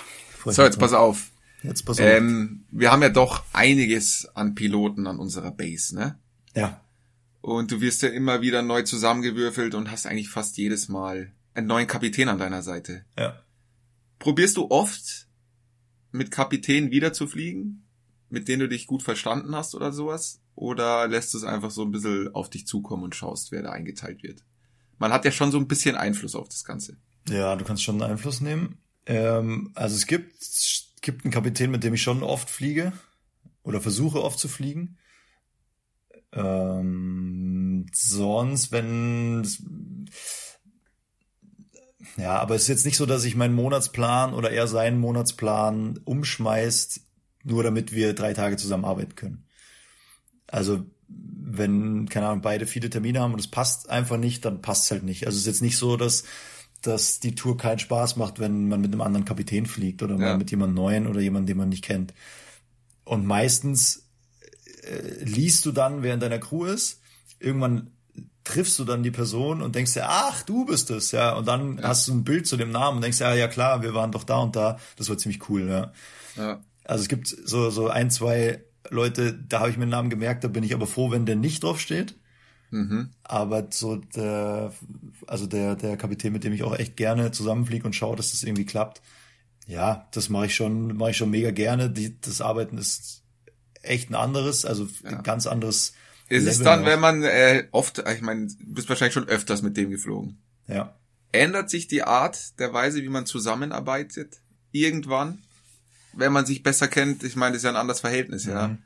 So, 0.45 0.63
jetzt 0.63 0.79
pass 0.79 0.93
auf. 0.93 1.31
Jetzt 1.63 1.83
pass 1.83 1.99
auf. 1.99 2.05
Ähm, 2.05 2.65
wir 2.71 2.91
haben 2.91 3.01
ja 3.01 3.09
doch 3.09 3.43
einiges 3.53 4.27
an 4.35 4.55
Piloten 4.55 5.07
an 5.07 5.19
unserer 5.19 5.51
Base, 5.51 5.95
ne? 5.95 6.19
Ja. 6.55 6.81
Und 7.41 7.71
du 7.71 7.81
wirst 7.81 8.01
ja 8.01 8.09
immer 8.09 8.41
wieder 8.41 8.61
neu 8.61 8.83
zusammengewürfelt 8.83 9.73
und 9.75 9.89
hast 9.91 10.05
eigentlich 10.05 10.29
fast 10.29 10.57
jedes 10.57 10.89
Mal 10.89 11.33
einen 11.53 11.67
neuen 11.67 11.87
Kapitän 11.87 12.29
an 12.29 12.37
deiner 12.37 12.61
Seite. 12.61 13.05
Ja. 13.17 13.41
Probierst 14.19 14.57
du 14.57 14.69
oft 14.69 15.27
mit 16.11 16.31
Kapitänen 16.31 16.91
wieder 16.91 17.13
zu 17.13 17.27
fliegen, 17.27 17.87
mit 18.29 18.47
denen 18.47 18.61
du 18.61 18.69
dich 18.69 18.87
gut 18.87 19.03
verstanden 19.03 19.55
hast 19.55 19.75
oder 19.75 19.91
sowas? 19.91 20.41
Oder 20.55 21.07
lässt 21.07 21.33
du 21.33 21.37
es 21.37 21.43
einfach 21.43 21.71
so 21.71 21.83
ein 21.83 21.91
bisschen 21.91 22.33
auf 22.33 22.49
dich 22.49 22.65
zukommen 22.65 23.03
und 23.03 23.15
schaust, 23.15 23.51
wer 23.51 23.61
da 23.61 23.71
eingeteilt 23.71 24.23
wird? 24.23 24.43
Man 24.97 25.13
hat 25.13 25.25
ja 25.25 25.31
schon 25.31 25.51
so 25.51 25.59
ein 25.59 25.67
bisschen 25.67 25.95
Einfluss 25.95 26.35
auf 26.35 26.49
das 26.49 26.63
Ganze. 26.63 26.97
Ja, 27.29 27.55
du 27.55 27.63
kannst 27.63 27.83
schon 27.83 28.01
Einfluss 28.01 28.41
nehmen. 28.41 28.79
Ähm, 29.05 29.71
also 29.75 29.95
es 29.95 30.07
gibt, 30.07 30.33
gibt 31.01 31.25
einen 31.25 31.33
Kapitän, 31.33 31.71
mit 31.71 31.83
dem 31.83 31.93
ich 31.93 32.01
schon 32.01 32.23
oft 32.23 32.49
fliege 32.49 32.93
oder 33.63 33.81
versuche 33.81 34.23
oft 34.23 34.39
zu 34.39 34.47
fliegen. 34.47 34.97
Ähm, 36.33 37.85
sonst, 37.93 38.71
wenn 38.71 39.45
ja, 42.17 42.39
aber 42.39 42.55
es 42.55 42.63
ist 42.63 42.67
jetzt 42.69 42.85
nicht 42.85 42.97
so, 42.97 43.05
dass 43.05 43.25
ich 43.25 43.35
meinen 43.35 43.53
Monatsplan 43.53 44.33
oder 44.33 44.51
eher 44.51 44.67
seinen 44.67 44.99
Monatsplan 44.99 45.99
umschmeißt, 46.03 47.01
nur 47.43 47.63
damit 47.63 47.93
wir 47.93 48.13
drei 48.13 48.33
Tage 48.33 48.57
zusammenarbeiten 48.57 49.15
können. 49.15 49.45
Also 50.47 50.85
wenn, 51.07 52.09
keine 52.09 52.27
Ahnung, 52.27 52.41
beide 52.41 52.65
viele 52.65 52.89
Termine 52.89 53.21
haben 53.21 53.33
und 53.33 53.39
es 53.39 53.47
passt 53.47 53.89
einfach 53.89 54.17
nicht, 54.17 54.45
dann 54.45 54.61
passt 54.61 54.85
es 54.85 54.91
halt 54.91 55.03
nicht. 55.03 55.25
Also 55.25 55.35
es 55.35 55.41
ist 55.41 55.47
jetzt 55.47 55.61
nicht 55.61 55.77
so, 55.77 55.95
dass, 55.95 56.23
dass 56.81 57.19
die 57.19 57.35
Tour 57.35 57.57
keinen 57.57 57.79
Spaß 57.79 58.15
macht, 58.15 58.39
wenn 58.39 58.67
man 58.67 58.81
mit 58.81 58.91
einem 58.91 59.01
anderen 59.01 59.25
Kapitän 59.25 59.65
fliegt 59.65 60.03
oder 60.03 60.17
ja. 60.17 60.37
mit 60.37 60.51
jemand 60.51 60.75
Neuen 60.75 61.07
oder 61.07 61.19
jemandem, 61.19 61.47
den 61.47 61.57
man 61.57 61.69
nicht 61.69 61.83
kennt. 61.83 62.13
Und 63.03 63.25
meistens 63.25 64.07
äh, 64.83 65.23
liest 65.23 65.65
du 65.65 65.71
dann, 65.71 66.03
während 66.03 66.23
deiner 66.23 66.39
Crew 66.39 66.65
ist, 66.65 67.01
irgendwann 67.39 67.91
triffst 68.43 68.79
du 68.79 68.85
dann 68.85 69.03
die 69.03 69.11
Person 69.11 69.61
und 69.61 69.75
denkst 69.75 69.93
dir, 69.93 70.07
ach, 70.07 70.43
du 70.43 70.65
bist 70.65 70.89
es, 70.89 71.11
ja. 71.11 71.33
Und 71.33 71.47
dann 71.47 71.77
ja. 71.77 71.89
hast 71.89 72.07
du 72.07 72.13
ein 72.13 72.23
Bild 72.23 72.47
zu 72.47 72.57
dem 72.57 72.71
Namen 72.71 72.97
und 72.97 73.01
denkst, 73.01 73.19
ja, 73.19 73.33
ja 73.33 73.47
klar, 73.47 73.81
wir 73.81 73.93
waren 73.93 74.11
doch 74.11 74.23
da 74.23 74.37
und 74.37 74.55
da. 74.55 74.79
Das 74.95 75.09
war 75.09 75.17
ziemlich 75.17 75.49
cool, 75.49 75.67
ja. 75.67 75.91
ja. 76.37 76.59
Also 76.85 77.01
es 77.01 77.09
gibt 77.09 77.27
so, 77.27 77.69
so 77.69 77.89
ein, 77.89 78.09
zwei 78.09 78.63
Leute, 78.89 79.33
da 79.33 79.59
habe 79.59 79.69
ich 79.69 79.77
mir 79.77 79.85
den 79.85 79.91
Namen 79.91 80.09
gemerkt, 80.09 80.43
da 80.43 80.47
bin 80.47 80.63
ich 80.63 80.73
aber 80.73 80.87
froh, 80.87 81.11
wenn 81.11 81.25
der 81.25 81.35
nicht 81.35 81.63
drauf 81.63 81.79
steht. 81.79 82.15
Mhm. 82.69 83.11
Aber 83.23 83.67
so 83.71 83.95
der, 83.95 84.73
also 85.27 85.47
der, 85.47 85.75
der 85.75 85.97
Kapitän, 85.97 86.33
mit 86.33 86.43
dem 86.43 86.53
ich 86.53 86.63
auch 86.63 86.77
echt 86.77 86.97
gerne 86.97 87.31
zusammenfliege 87.31 87.85
und 87.85 87.95
schaue, 87.95 88.15
dass 88.15 88.31
das 88.31 88.43
irgendwie 88.43 88.65
klappt. 88.65 89.01
Ja, 89.67 90.07
das 90.11 90.29
mache 90.29 90.47
ich 90.47 90.55
schon, 90.55 90.95
mache 90.97 91.11
ich 91.11 91.17
schon 91.17 91.29
mega 91.29 91.51
gerne. 91.51 91.89
Die, 91.89 92.19
das 92.19 92.41
Arbeiten 92.41 92.77
ist 92.77 93.23
echt 93.81 94.09
ein 94.09 94.15
anderes, 94.15 94.65
also 94.65 94.87
ja. 95.03 95.11
ein 95.11 95.23
ganz 95.23 95.47
anderes. 95.47 95.93
Ist 96.29 96.43
Level 96.43 96.47
es 96.49 96.59
dann, 96.59 96.85
wenn 96.85 96.99
man 96.99 97.23
äh, 97.23 97.67
oft, 97.71 97.99
ich 97.99 98.21
meine, 98.21 98.47
du 98.47 98.55
bist 98.59 98.89
wahrscheinlich 98.89 99.13
schon 99.13 99.27
öfters 99.27 99.61
mit 99.61 99.77
dem 99.77 99.89
geflogen. 99.89 100.37
Ja. 100.67 100.95
Ändert 101.31 101.69
sich 101.69 101.87
die 101.87 102.03
Art 102.03 102.59
der 102.59 102.73
Weise, 102.73 103.01
wie 103.01 103.09
man 103.09 103.25
zusammenarbeitet, 103.25 104.39
irgendwann? 104.71 105.39
wenn 106.17 106.33
man 106.33 106.45
sich 106.45 106.63
besser 106.63 106.87
kennt, 106.87 107.23
ich 107.23 107.35
meine, 107.35 107.53
das 107.53 107.59
ist 107.59 107.63
ja 107.63 107.69
ein 107.69 107.75
anderes 107.75 108.01
Verhältnis, 108.01 108.45
mhm. 108.45 108.51
ja. 108.51 108.77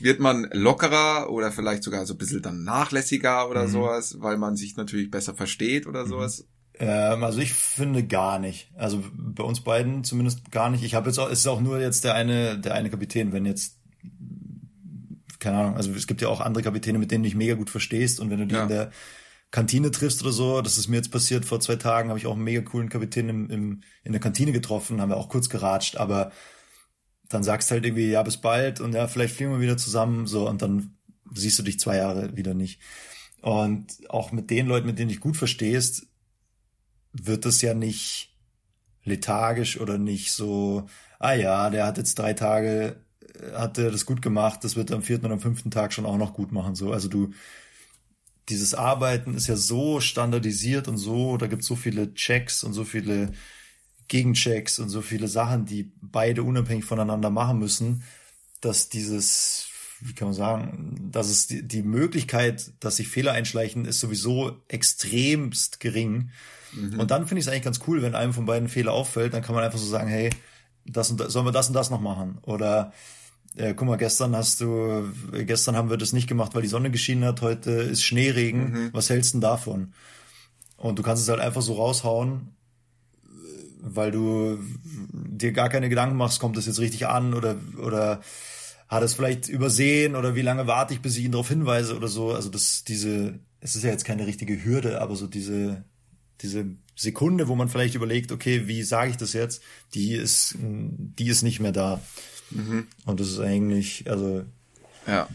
Wird 0.00 0.20
man 0.20 0.48
lockerer 0.52 1.30
oder 1.30 1.50
vielleicht 1.50 1.82
sogar 1.82 2.06
so 2.06 2.14
ein 2.14 2.18
bisschen 2.18 2.42
dann 2.42 2.64
nachlässiger 2.64 3.48
oder 3.50 3.64
mhm. 3.64 3.70
sowas, 3.70 4.16
weil 4.20 4.38
man 4.38 4.56
sich 4.56 4.76
natürlich 4.76 5.10
besser 5.10 5.34
versteht 5.34 5.86
oder 5.86 6.04
mhm. 6.04 6.08
sowas? 6.08 6.46
Ähm, 6.78 7.24
also 7.24 7.40
ich 7.40 7.52
finde 7.52 8.04
gar 8.04 8.38
nicht. 8.38 8.70
Also 8.76 9.02
bei 9.12 9.42
uns 9.42 9.60
beiden 9.60 10.04
zumindest 10.04 10.50
gar 10.52 10.70
nicht. 10.70 10.84
Ich 10.84 10.94
habe 10.94 11.08
jetzt 11.08 11.18
auch, 11.18 11.30
es 11.30 11.40
ist 11.40 11.46
auch 11.48 11.60
nur 11.60 11.80
jetzt 11.80 12.04
der 12.04 12.14
eine, 12.14 12.58
der 12.58 12.74
eine 12.74 12.90
Kapitän, 12.90 13.32
wenn 13.32 13.46
jetzt 13.46 13.78
keine 15.40 15.58
Ahnung, 15.58 15.76
also 15.76 15.92
es 15.92 16.06
gibt 16.06 16.20
ja 16.20 16.28
auch 16.28 16.40
andere 16.40 16.64
Kapitäne, 16.64 16.98
mit 16.98 17.10
denen 17.10 17.22
du 17.22 17.28
dich 17.28 17.36
mega 17.36 17.54
gut 17.54 17.70
verstehst 17.70 18.20
und 18.20 18.30
wenn 18.30 18.38
du 18.40 18.46
die 18.46 18.54
ja. 18.54 18.62
in 18.62 18.68
der 18.68 18.90
Kantine 19.50 19.90
triffst 19.90 20.22
oder 20.22 20.32
so, 20.32 20.60
das 20.60 20.78
ist 20.78 20.88
mir 20.88 20.96
jetzt 20.96 21.10
passiert 21.10 21.44
vor 21.44 21.60
zwei 21.60 21.76
Tagen, 21.76 22.10
habe 22.10 22.18
ich 22.18 22.26
auch 22.26 22.34
einen 22.34 22.44
mega 22.44 22.60
coolen 22.60 22.88
Kapitän 22.88 23.28
im, 23.28 23.50
im, 23.50 23.80
in 24.04 24.12
der 24.12 24.20
Kantine 24.20 24.52
getroffen, 24.52 25.00
haben 25.00 25.08
wir 25.10 25.16
auch 25.16 25.28
kurz 25.28 25.48
geratscht, 25.48 25.96
aber 25.96 26.32
dann 27.28 27.42
sagst 27.42 27.70
halt 27.70 27.84
irgendwie, 27.84 28.10
ja, 28.10 28.22
bis 28.22 28.38
bald 28.38 28.80
und 28.80 28.94
ja, 28.94 29.06
vielleicht 29.06 29.36
fliegen 29.36 29.52
wir 29.52 29.60
wieder 29.60 29.76
zusammen, 29.76 30.26
so, 30.26 30.48
und 30.48 30.62
dann 30.62 30.96
siehst 31.32 31.58
du 31.58 31.62
dich 31.62 31.78
zwei 31.78 31.96
Jahre 31.96 32.36
wieder 32.36 32.54
nicht. 32.54 32.80
Und 33.42 33.86
auch 34.08 34.32
mit 34.32 34.50
den 34.50 34.66
Leuten, 34.66 34.86
mit 34.86 34.98
denen 34.98 35.10
dich 35.10 35.20
gut 35.20 35.36
verstehst, 35.36 36.06
wird 37.12 37.44
das 37.44 37.62
ja 37.62 37.74
nicht 37.74 38.34
lethargisch 39.04 39.80
oder 39.80 39.98
nicht 39.98 40.32
so, 40.32 40.88
ah 41.18 41.34
ja, 41.34 41.70
der 41.70 41.86
hat 41.86 41.98
jetzt 41.98 42.18
drei 42.18 42.32
Tage, 42.34 43.04
hat 43.54 43.78
er 43.78 43.90
das 43.90 44.06
gut 44.06 44.22
gemacht, 44.22 44.64
das 44.64 44.76
wird 44.76 44.90
am 44.90 45.02
vierten 45.02 45.26
oder 45.26 45.34
am 45.34 45.40
fünften 45.40 45.70
Tag 45.70 45.92
schon 45.92 46.06
auch 46.06 46.18
noch 46.18 46.34
gut 46.34 46.52
machen, 46.52 46.74
so. 46.74 46.92
Also 46.92 47.08
du, 47.08 47.32
dieses 48.48 48.74
Arbeiten 48.74 49.34
ist 49.34 49.46
ja 49.46 49.56
so 49.56 50.00
standardisiert 50.00 50.88
und 50.88 50.96
so, 50.96 51.36
da 51.36 51.46
gibt 51.46 51.62
es 51.62 51.68
so 51.68 51.76
viele 51.76 52.14
Checks 52.14 52.64
und 52.64 52.72
so 52.72 52.84
viele 52.84 53.32
Gegenchecks 54.08 54.78
und 54.78 54.88
so 54.88 55.02
viele 55.02 55.28
Sachen, 55.28 55.66
die 55.66 55.92
beide 56.00 56.42
unabhängig 56.42 56.84
voneinander 56.84 57.30
machen 57.30 57.58
müssen, 57.58 58.02
dass 58.60 58.88
dieses, 58.88 59.68
wie 60.00 60.14
kann 60.14 60.28
man 60.28 60.34
sagen, 60.34 61.08
dass 61.12 61.28
es 61.28 61.46
die, 61.46 61.66
die 61.66 61.82
Möglichkeit, 61.82 62.72
dass 62.80 62.96
sich 62.96 63.08
Fehler 63.08 63.32
einschleichen, 63.32 63.84
ist 63.84 64.00
sowieso 64.00 64.56
extremst 64.68 65.80
gering. 65.80 66.30
Mhm. 66.72 66.98
Und 66.98 67.10
dann 67.10 67.26
finde 67.26 67.40
ich 67.40 67.46
es 67.46 67.52
eigentlich 67.52 67.64
ganz 67.64 67.80
cool, 67.86 68.02
wenn 68.02 68.14
einem 68.14 68.32
von 68.32 68.46
beiden 68.46 68.68
Fehler 68.68 68.92
auffällt, 68.92 69.34
dann 69.34 69.42
kann 69.42 69.54
man 69.54 69.64
einfach 69.64 69.78
so 69.78 69.86
sagen, 69.86 70.08
hey, 70.08 70.30
das 70.84 71.10
und 71.10 71.20
das, 71.20 71.32
sollen 71.32 71.46
wir 71.46 71.52
das 71.52 71.68
und 71.68 71.74
das 71.74 71.90
noch 71.90 72.00
machen? 72.00 72.38
Oder 72.42 72.92
äh, 73.56 73.74
guck 73.74 73.88
mal, 73.88 73.96
gestern 73.96 74.34
hast 74.34 74.60
du, 74.60 75.08
gestern 75.32 75.76
haben 75.76 75.90
wir 75.90 75.96
das 75.96 76.12
nicht 76.12 76.28
gemacht, 76.28 76.54
weil 76.54 76.62
die 76.62 76.68
Sonne 76.68 76.90
geschienen 76.90 77.24
hat, 77.24 77.42
heute 77.42 77.70
ist 77.70 78.02
Schneeregen. 78.02 78.70
Mhm. 78.70 78.90
Was 78.92 79.10
hältst 79.10 79.34
du 79.34 79.36
denn 79.36 79.42
davon? 79.42 79.92
Und 80.76 80.98
du 80.98 81.02
kannst 81.02 81.22
es 81.22 81.28
halt 81.28 81.40
einfach 81.40 81.62
so 81.62 81.74
raushauen, 81.74 82.54
weil 83.80 84.10
du 84.10 84.58
dir 85.12 85.52
gar 85.52 85.68
keine 85.68 85.88
Gedanken 85.88 86.16
machst, 86.16 86.40
kommt 86.40 86.56
das 86.56 86.66
jetzt 86.66 86.80
richtig 86.80 87.06
an 87.06 87.34
oder, 87.34 87.56
oder 87.78 88.20
hat 88.88 89.02
es 89.02 89.14
vielleicht 89.14 89.48
übersehen 89.48 90.16
oder 90.16 90.34
wie 90.34 90.42
lange 90.42 90.66
warte 90.66 90.94
ich, 90.94 91.00
bis 91.00 91.16
ich 91.16 91.24
ihn 91.24 91.32
darauf 91.32 91.48
hinweise 91.48 91.96
oder 91.96 92.08
so. 92.08 92.32
Also 92.32 92.48
das, 92.48 92.84
diese, 92.84 93.38
es 93.60 93.76
ist 93.76 93.84
ja 93.84 93.90
jetzt 93.90 94.04
keine 94.04 94.26
richtige 94.26 94.64
Hürde, 94.64 95.00
aber 95.00 95.14
so 95.16 95.26
diese, 95.26 95.84
diese 96.40 96.66
Sekunde, 96.96 97.48
wo 97.48 97.54
man 97.54 97.68
vielleicht 97.68 97.94
überlegt, 97.94 98.32
okay, 98.32 98.66
wie 98.66 98.82
sage 98.82 99.10
ich 99.10 99.16
das 99.16 99.32
jetzt, 99.32 99.62
die 99.94 100.14
ist, 100.14 100.56
die 100.58 101.28
ist 101.28 101.42
nicht 101.42 101.60
mehr 101.60 101.72
da. 101.72 102.00
Mhm. 102.50 102.86
Und 103.04 103.20
das 103.20 103.28
ist 103.28 103.40
eigentlich, 103.40 104.10
also. 104.10 104.44
Ja. 105.06 105.28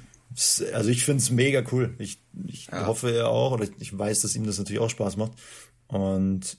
Also 0.73 0.89
ich 0.89 1.05
finde 1.05 1.21
es 1.21 1.29
mega 1.29 1.63
cool. 1.71 1.93
Ich, 1.99 2.19
ich 2.47 2.65
ja. 2.65 2.87
hoffe 2.87 3.15
er 3.15 3.29
auch, 3.29 3.51
oder 3.51 3.67
ich 3.79 3.97
weiß, 3.97 4.21
dass 4.21 4.35
ihm 4.35 4.45
das 4.45 4.57
natürlich 4.57 4.81
auch 4.81 4.89
Spaß 4.89 5.15
macht. 5.15 5.33
Und 5.87 6.57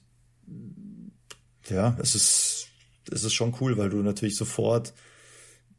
ja, 1.68 1.96
es 2.00 2.14
ist, 2.14 2.68
es 3.10 3.24
ist 3.24 3.34
schon 3.34 3.54
cool, 3.60 3.76
weil 3.76 3.90
du 3.90 3.98
natürlich 3.98 4.36
sofort 4.36 4.94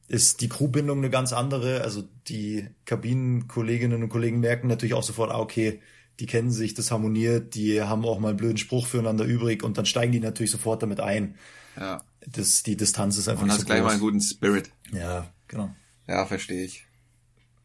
ist 0.07 0.41
die 0.41 0.49
Crewbindung 0.49 0.99
eine 0.99 1.09
ganz 1.09 1.33
andere. 1.33 1.81
Also 1.81 2.03
die 2.27 2.67
Kabinenkolleginnen 2.85 4.03
und 4.03 4.09
Kollegen 4.09 4.39
merken 4.39 4.67
natürlich 4.67 4.93
auch 4.93 5.03
sofort, 5.03 5.31
ah, 5.31 5.39
okay, 5.39 5.81
die 6.19 6.27
kennen 6.27 6.51
sich, 6.51 6.73
das 6.73 6.91
harmoniert, 6.91 7.55
die 7.55 7.81
haben 7.81 8.05
auch 8.05 8.19
mal 8.19 8.29
einen 8.29 8.37
blöden 8.37 8.57
Spruch 8.57 8.87
füreinander 8.87 9.25
übrig 9.25 9.63
und 9.63 9.77
dann 9.77 9.85
steigen 9.85 10.11
die 10.11 10.19
natürlich 10.19 10.51
sofort 10.51 10.81
damit 10.81 10.99
ein. 10.99 11.35
Ja. 11.75 12.03
Das, 12.25 12.63
die 12.63 12.77
Distanz 12.77 13.17
ist 13.17 13.27
einfach 13.27 13.43
Und 13.43 13.51
hast 13.51 13.61
so 13.61 13.65
gleich 13.65 13.79
groß. 13.79 13.85
mal 13.85 13.91
einen 13.91 14.01
guten 14.01 14.21
Spirit. 14.21 14.69
Ja, 14.93 15.31
genau. 15.47 15.75
Ja, 16.07 16.25
verstehe 16.25 16.63
ich. 16.63 16.85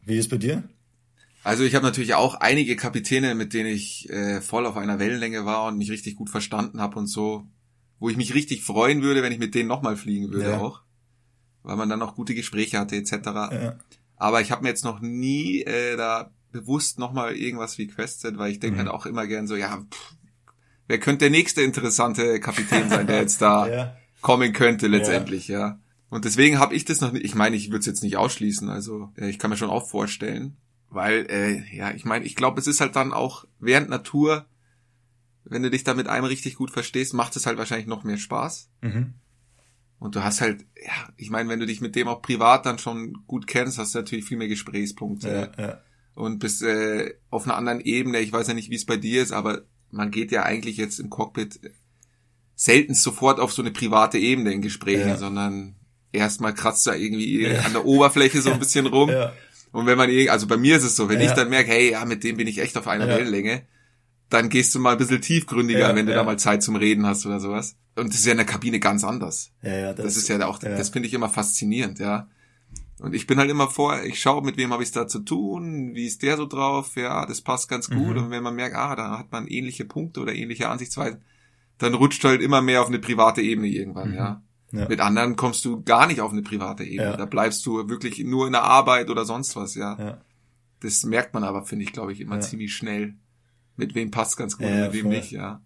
Wie 0.03 0.17
ist 0.17 0.29
bei 0.29 0.37
dir? 0.37 0.63
Also 1.43 1.63
ich 1.63 1.73
habe 1.75 1.85
natürlich 1.85 2.13
auch 2.13 2.35
einige 2.35 2.75
Kapitäne, 2.75 3.33
mit 3.35 3.53
denen 3.53 3.69
ich 3.69 4.09
äh, 4.09 4.41
voll 4.41 4.65
auf 4.65 4.77
einer 4.77 4.99
Wellenlänge 4.99 5.45
war 5.45 5.67
und 5.67 5.77
mich 5.77 5.89
richtig 5.89 6.15
gut 6.15 6.29
verstanden 6.29 6.81
habe 6.81 6.99
und 6.99 7.07
so, 7.07 7.47
wo 8.01 8.09
ich 8.09 8.17
mich 8.17 8.33
richtig 8.33 8.63
freuen 8.63 9.03
würde, 9.03 9.21
wenn 9.21 9.31
ich 9.31 9.37
mit 9.37 9.53
denen 9.53 9.69
nochmal 9.69 9.95
fliegen 9.95 10.31
würde 10.33 10.49
ja. 10.49 10.57
auch, 10.57 10.81
weil 11.61 11.77
man 11.77 11.87
dann 11.87 12.01
auch 12.01 12.15
gute 12.15 12.33
Gespräche 12.33 12.79
hatte 12.79 12.95
etc. 12.95 13.11
Ja. 13.23 13.75
Aber 14.17 14.41
ich 14.41 14.51
habe 14.51 14.63
mir 14.63 14.69
jetzt 14.69 14.83
noch 14.83 15.01
nie 15.01 15.61
äh, 15.61 15.95
da 15.95 16.31
bewusst 16.51 16.97
nochmal 16.97 17.35
irgendwas 17.35 17.77
requested, 17.77 18.39
weil 18.39 18.51
ich 18.51 18.59
denke 18.59 18.77
mhm. 18.77 18.79
halt 18.79 18.89
auch 18.89 19.05
immer 19.05 19.27
gern 19.27 19.45
so, 19.45 19.55
ja, 19.55 19.77
pff, 19.77 20.15
wer 20.87 20.99
könnte 20.99 21.25
der 21.25 21.29
nächste 21.29 21.61
interessante 21.61 22.39
Kapitän 22.39 22.89
sein, 22.89 23.05
der 23.05 23.21
jetzt 23.21 23.39
da 23.39 23.67
ja. 23.71 23.95
kommen 24.21 24.51
könnte 24.51 24.87
letztendlich, 24.87 25.47
ja. 25.47 25.59
ja. 25.59 25.79
Und 26.09 26.25
deswegen 26.25 26.57
habe 26.57 26.73
ich 26.73 26.85
das 26.85 27.01
noch 27.01 27.11
nicht, 27.11 27.23
ich 27.23 27.35
meine, 27.35 27.55
ich 27.55 27.69
würde 27.69 27.81
es 27.81 27.85
jetzt 27.85 28.01
nicht 28.01 28.17
ausschließen, 28.17 28.67
also 28.67 29.11
äh, 29.15 29.29
ich 29.29 29.37
kann 29.37 29.51
mir 29.51 29.57
schon 29.57 29.69
auch 29.69 29.87
vorstellen, 29.87 30.57
weil, 30.89 31.27
äh, 31.29 31.63
ja, 31.75 31.91
ich 31.91 32.03
meine, 32.03 32.25
ich 32.25 32.35
glaube, 32.35 32.59
es 32.59 32.65
ist 32.65 32.81
halt 32.81 32.95
dann 32.95 33.13
auch 33.13 33.45
während 33.59 33.89
Natur, 33.89 34.47
wenn 35.51 35.63
du 35.63 35.69
dich 35.69 35.83
da 35.83 35.93
mit 35.93 36.07
einem 36.07 36.23
richtig 36.23 36.55
gut 36.55 36.71
verstehst, 36.71 37.13
macht 37.13 37.35
es 37.35 37.45
halt 37.45 37.57
wahrscheinlich 37.57 37.85
noch 37.85 38.05
mehr 38.05 38.17
Spaß. 38.17 38.69
Mhm. 38.81 39.15
Und 39.99 40.15
du 40.15 40.23
hast 40.23 40.39
halt, 40.39 40.65
ja, 40.81 41.09
ich 41.17 41.29
meine, 41.29 41.49
wenn 41.49 41.59
du 41.59 41.65
dich 41.65 41.81
mit 41.81 41.95
dem 41.95 42.07
auch 42.07 42.21
privat 42.21 42.65
dann 42.65 42.79
schon 42.79 43.17
gut 43.27 43.47
kennst, 43.47 43.77
hast 43.77 43.93
du 43.93 43.99
natürlich 43.99 44.23
viel 44.23 44.37
mehr 44.37 44.47
Gesprächspunkte. 44.47 45.51
Ja, 45.57 45.63
ja. 45.63 45.81
Und 46.15 46.39
bist 46.39 46.63
äh, 46.63 47.15
auf 47.29 47.43
einer 47.43 47.57
anderen 47.57 47.81
Ebene, 47.81 48.21
ich 48.21 48.31
weiß 48.31 48.47
ja 48.47 48.53
nicht, 48.53 48.69
wie 48.69 48.75
es 48.75 48.85
bei 48.85 48.95
dir 48.95 49.21
ist, 49.21 49.33
aber 49.33 49.63
man 49.89 50.09
geht 50.09 50.31
ja 50.31 50.43
eigentlich 50.43 50.77
jetzt 50.77 50.99
im 50.99 51.09
Cockpit 51.09 51.59
selten 52.55 52.93
sofort 52.93 53.41
auf 53.41 53.51
so 53.51 53.61
eine 53.61 53.71
private 53.71 54.17
Ebene 54.17 54.53
in 54.53 54.61
Gesprächen, 54.61 55.09
ja. 55.09 55.17
sondern 55.17 55.75
erstmal 56.13 56.53
kratzt 56.53 56.87
da 56.87 56.95
irgendwie 56.95 57.41
ja. 57.41 57.59
an 57.59 57.73
der 57.73 57.85
Oberfläche 57.85 58.41
so 58.41 58.51
ein 58.51 58.59
bisschen 58.61 58.85
rum. 58.85 59.09
Ja. 59.09 59.33
Und 59.73 59.85
wenn 59.85 59.97
man, 59.97 60.09
also 60.29 60.47
bei 60.47 60.57
mir 60.57 60.77
ist 60.77 60.83
es 60.83 60.95
so, 60.95 61.09
wenn 61.09 61.19
ich 61.19 61.31
dann 61.31 61.49
merke, 61.49 61.71
hey, 61.71 61.91
ja, 61.91 62.05
mit 62.05 62.23
dem 62.23 62.37
bin 62.37 62.47
ich 62.47 62.59
echt 62.59 62.77
auf 62.77 62.87
einer 62.87 63.07
Wellenlänge, 63.07 63.63
dann 64.31 64.49
gehst 64.49 64.73
du 64.73 64.79
mal 64.79 64.93
ein 64.93 64.97
bisschen 64.97 65.21
tiefgründiger, 65.21 65.93
wenn 65.93 66.05
du 66.05 66.13
da 66.13 66.23
mal 66.23 66.39
Zeit 66.39 66.63
zum 66.63 66.77
Reden 66.77 67.05
hast 67.05 67.25
oder 67.25 67.39
sowas. 67.39 67.75
Und 67.95 68.09
das 68.09 68.15
ist 68.15 68.25
ja 68.25 68.31
in 68.31 68.37
der 68.37 68.45
Kabine 68.45 68.79
ganz 68.79 69.03
anders. 69.03 69.51
Ja, 69.61 69.75
ja, 69.75 69.93
das, 69.93 70.05
das 70.05 70.17
ist 70.17 70.29
ja 70.29 70.45
auch, 70.47 70.57
das 70.57 70.89
finde 70.89 71.07
ich 71.07 71.13
immer 71.13 71.29
faszinierend, 71.29 71.99
ja. 71.99 72.27
Und 72.99 73.13
ich 73.13 73.27
bin 73.27 73.39
halt 73.39 73.49
immer 73.49 73.67
vor, 73.67 74.01
ich 74.03 74.21
schaue, 74.21 74.43
mit 74.43 74.57
wem 74.57 74.71
habe 74.71 74.83
ich 74.83 74.89
es 74.89 74.93
da 74.93 75.07
zu 75.07 75.19
tun, 75.19 75.95
wie 75.95 76.05
ist 76.05 76.21
der 76.21 76.37
so 76.37 76.45
drauf, 76.45 76.95
ja, 76.95 77.25
das 77.25 77.41
passt 77.41 77.67
ganz 77.67 77.89
gut. 77.89 78.15
Mhm. 78.15 78.23
Und 78.23 78.29
wenn 78.31 78.43
man 78.43 78.55
merkt, 78.55 78.75
ah, 78.75 78.95
da 78.95 79.17
hat 79.17 79.31
man 79.31 79.47
ähnliche 79.47 79.85
Punkte 79.85 80.21
oder 80.21 80.33
ähnliche 80.33 80.69
Ansichtsweisen, 80.69 81.21
dann 81.79 81.95
rutscht 81.95 82.23
halt 82.23 82.41
immer 82.41 82.61
mehr 82.61 82.81
auf 82.81 82.87
eine 82.87 82.99
private 82.99 83.41
Ebene 83.41 83.67
irgendwann, 83.67 84.11
mhm. 84.11 84.15
ja. 84.15 84.43
ja. 84.71 84.87
Mit 84.87 85.01
anderen 85.01 85.35
kommst 85.35 85.65
du 85.65 85.81
gar 85.83 86.07
nicht 86.07 86.21
auf 86.21 86.31
eine 86.31 86.43
private 86.43 86.83
Ebene. 86.83 87.11
Ja. 87.11 87.17
Da 87.17 87.25
bleibst 87.25 87.65
du 87.65 87.89
wirklich 87.89 88.19
nur 88.19 88.45
in 88.45 88.53
der 88.53 88.63
Arbeit 88.63 89.09
oder 89.09 89.25
sonst 89.25 89.57
was, 89.57 89.75
ja. 89.75 89.97
ja. 89.99 90.21
Das 90.79 91.03
merkt 91.03 91.33
man 91.33 91.43
aber, 91.43 91.65
finde 91.65 91.83
ich, 91.83 91.91
glaube 91.91 92.13
ich, 92.13 92.21
immer 92.21 92.39
ziemlich 92.39 92.73
schnell. 92.73 93.15
Mit 93.75 93.95
wem 93.95 94.11
passt 94.11 94.37
ganz 94.37 94.57
gut 94.57 94.67
und 94.67 94.79
mit 94.79 94.93
wem 94.93 95.03
voll. 95.03 95.15
nicht, 95.15 95.31
ja. 95.31 95.61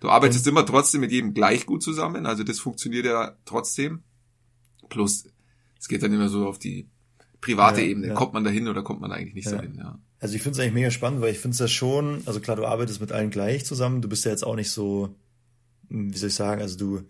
Du 0.00 0.10
arbeitest 0.10 0.46
und 0.46 0.52
immer 0.52 0.64
trotzdem 0.64 1.00
mit 1.00 1.10
jedem 1.10 1.34
gleich 1.34 1.66
gut 1.66 1.82
zusammen, 1.82 2.26
also 2.26 2.44
das 2.44 2.60
funktioniert 2.60 3.04
ja 3.04 3.36
trotzdem. 3.44 4.02
Plus, 4.88 5.24
es 5.78 5.88
geht 5.88 6.02
dann 6.02 6.12
immer 6.12 6.28
so 6.28 6.46
auf 6.46 6.58
die 6.58 6.88
private 7.40 7.82
Ebene. 7.82 8.14
Kommt 8.14 8.32
man 8.32 8.44
da 8.44 8.50
hin 8.50 8.68
oder 8.68 8.82
kommt 8.82 9.00
man 9.00 9.12
eigentlich 9.12 9.34
nicht 9.34 9.48
so 9.48 9.58
hin, 9.58 9.74
ja. 9.76 9.98
Also 10.20 10.34
ich 10.34 10.42
finde 10.42 10.58
es 10.58 10.60
eigentlich 10.60 10.74
mega 10.74 10.90
spannend, 10.90 11.20
weil 11.20 11.32
ich 11.32 11.38
finde 11.38 11.54
es 11.54 11.60
ja 11.60 11.68
schon, 11.68 12.22
also 12.26 12.40
klar, 12.40 12.56
du 12.56 12.66
arbeitest 12.66 13.00
mit 13.00 13.12
allen 13.12 13.30
gleich 13.30 13.64
zusammen, 13.64 14.02
du 14.02 14.08
bist 14.08 14.24
ja 14.24 14.32
jetzt 14.32 14.44
auch 14.44 14.56
nicht 14.56 14.70
so, 14.70 15.14
wie 15.88 16.16
soll 16.16 16.28
ich 16.28 16.34
sagen, 16.34 16.60
also 16.60 16.76
du 16.76 17.02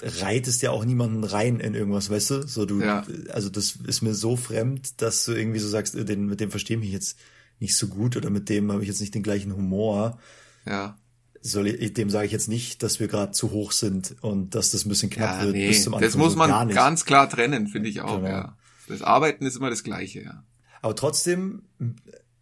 reitest 0.00 0.62
ja 0.62 0.70
auch 0.70 0.84
niemanden 0.84 1.24
rein 1.24 1.60
in 1.60 1.74
irgendwas, 1.74 2.10
weißt 2.10 2.30
du? 2.30 2.46
So 2.46 2.66
du, 2.66 2.80
ja. 2.80 3.04
also 3.32 3.48
das 3.48 3.76
ist 3.86 4.02
mir 4.02 4.14
so 4.14 4.36
fremd, 4.36 5.00
dass 5.02 5.24
du 5.24 5.32
irgendwie 5.32 5.58
so 5.58 5.68
sagst, 5.68 5.94
äh, 5.94 6.04
den, 6.04 6.26
mit 6.26 6.40
dem 6.40 6.50
verstehe 6.50 6.76
ich 6.76 6.82
mich 6.82 6.92
jetzt 6.92 7.18
nicht 7.60 7.76
so 7.76 7.88
gut 7.88 8.16
oder 8.16 8.30
mit 8.30 8.48
dem 8.48 8.70
habe 8.72 8.82
ich 8.82 8.88
jetzt 8.88 9.00
nicht 9.00 9.14
den 9.14 9.22
gleichen 9.22 9.54
Humor. 9.54 10.18
Ja. 10.66 10.98
Soll 11.40 11.66
ich, 11.66 11.92
dem 11.92 12.08
sage 12.08 12.26
ich 12.26 12.32
jetzt 12.32 12.48
nicht, 12.48 12.82
dass 12.82 13.00
wir 13.00 13.08
gerade 13.08 13.32
zu 13.32 13.50
hoch 13.50 13.72
sind 13.72 14.16
und 14.22 14.54
dass 14.54 14.70
das 14.70 14.86
ein 14.86 14.88
bisschen 14.88 15.10
knapp 15.10 15.40
ja, 15.40 15.44
wird 15.44 15.54
nee, 15.54 15.68
bis 15.68 15.82
zum 15.82 15.94
Anfang. 15.94 16.08
Das 16.08 16.16
muss 16.16 16.36
man 16.36 16.68
ganz 16.70 17.04
klar 17.04 17.28
trennen, 17.28 17.68
finde 17.68 17.90
ich 17.90 18.00
auch, 18.00 18.16
genau. 18.16 18.28
ja. 18.28 18.56
Das 18.88 19.02
Arbeiten 19.02 19.44
ist 19.44 19.56
immer 19.56 19.70
das 19.70 19.82
Gleiche, 19.84 20.22
ja. 20.22 20.44
Aber 20.80 20.94
trotzdem, 20.94 21.62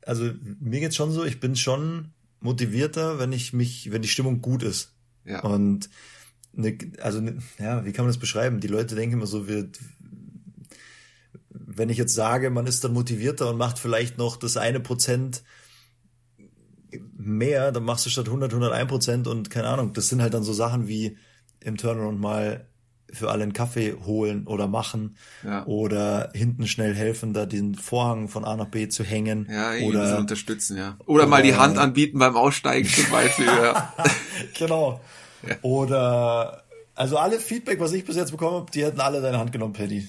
also 0.04 0.30
mir 0.60 0.80
geht's 0.80 0.96
schon 0.96 1.12
so, 1.12 1.24
ich 1.24 1.40
bin 1.40 1.56
schon 1.56 2.12
motivierter, 2.40 3.18
wenn 3.18 3.32
ich 3.32 3.52
mich, 3.52 3.92
wenn 3.92 4.02
die 4.02 4.08
Stimmung 4.08 4.40
gut 4.40 4.62
ist. 4.62 4.94
Ja. 5.24 5.42
Und 5.42 5.88
ne, 6.52 6.76
also 7.00 7.20
ne, 7.20 7.38
ja, 7.58 7.84
wie 7.84 7.92
kann 7.92 8.04
man 8.04 8.10
das 8.10 8.18
beschreiben? 8.18 8.60
Die 8.60 8.68
Leute 8.68 8.94
denken 8.94 9.14
immer 9.14 9.26
so, 9.26 9.46
wir, 9.46 9.68
wenn 11.76 11.90
ich 11.90 11.98
jetzt 11.98 12.14
sage, 12.14 12.50
man 12.50 12.66
ist 12.66 12.84
dann 12.84 12.92
motivierter 12.92 13.50
und 13.50 13.56
macht 13.56 13.78
vielleicht 13.78 14.18
noch 14.18 14.36
das 14.36 14.56
eine 14.56 14.80
Prozent 14.80 15.42
mehr, 17.16 17.72
dann 17.72 17.84
machst 17.84 18.06
du 18.06 18.10
statt 18.10 18.26
100 18.26 18.52
101 18.52 18.88
Prozent 18.88 19.26
und 19.26 19.50
keine 19.50 19.68
Ahnung. 19.68 19.92
Das 19.92 20.08
sind 20.08 20.22
halt 20.22 20.34
dann 20.34 20.42
so 20.42 20.52
Sachen 20.52 20.88
wie 20.88 21.16
im 21.60 21.76
Turnaround 21.76 22.20
mal 22.20 22.66
für 23.12 23.30
alle 23.30 23.42
einen 23.42 23.52
Kaffee 23.52 23.94
holen 24.04 24.46
oder 24.46 24.68
machen 24.68 25.16
ja. 25.44 25.66
oder 25.66 26.30
hinten 26.34 26.66
schnell 26.66 26.94
helfen, 26.94 27.34
da 27.34 27.44
den 27.44 27.74
Vorhang 27.74 28.28
von 28.28 28.44
A 28.44 28.56
nach 28.56 28.68
B 28.68 28.88
zu 28.88 29.04
hängen. 29.04 29.46
Ja, 29.50 29.74
oder 29.86 30.18
unterstützen, 30.18 30.78
ja. 30.78 30.96
Oder, 31.00 31.24
oder, 31.24 31.26
mal 31.26 31.42
die 31.42 31.54
Hand 31.54 31.76
anbieten 31.76 32.18
beim 32.18 32.36
Aussteigen 32.36 32.88
zum 32.88 33.10
Beispiel. 33.10 33.46
ja. 33.46 33.94
genau. 34.58 35.00
Ja. 35.46 35.56
Oder 35.60 36.64
also 36.94 37.16
alle 37.16 37.38
Feedback, 37.38 37.80
was 37.80 37.92
ich 37.92 38.04
bis 38.04 38.16
jetzt 38.16 38.30
bekommen 38.30 38.56
habe, 38.56 38.70
die 38.70 38.84
hätten 38.84 39.00
alle 39.00 39.20
deine 39.20 39.38
Hand 39.38 39.52
genommen, 39.52 39.72
Paddy. 39.72 40.08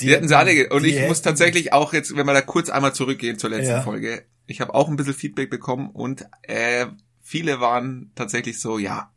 Die, 0.00 0.06
die 0.06 0.12
hätten 0.12 0.28
sie 0.28 0.36
alle. 0.36 0.68
Und 0.70 0.84
ich 0.84 0.96
hätten, 0.96 1.08
muss 1.08 1.22
tatsächlich 1.22 1.72
auch 1.72 1.92
jetzt, 1.92 2.16
wenn 2.16 2.26
wir 2.26 2.32
da 2.32 2.40
kurz 2.40 2.70
einmal 2.70 2.94
zurückgehen 2.94 3.38
zur 3.38 3.50
letzten 3.50 3.70
ja. 3.70 3.82
Folge, 3.82 4.24
ich 4.46 4.60
habe 4.60 4.74
auch 4.74 4.88
ein 4.88 4.96
bisschen 4.96 5.14
Feedback 5.14 5.50
bekommen 5.50 5.90
und 5.90 6.26
äh, 6.42 6.86
viele 7.22 7.60
waren 7.60 8.10
tatsächlich 8.14 8.60
so, 8.60 8.78
ja, 8.78 9.12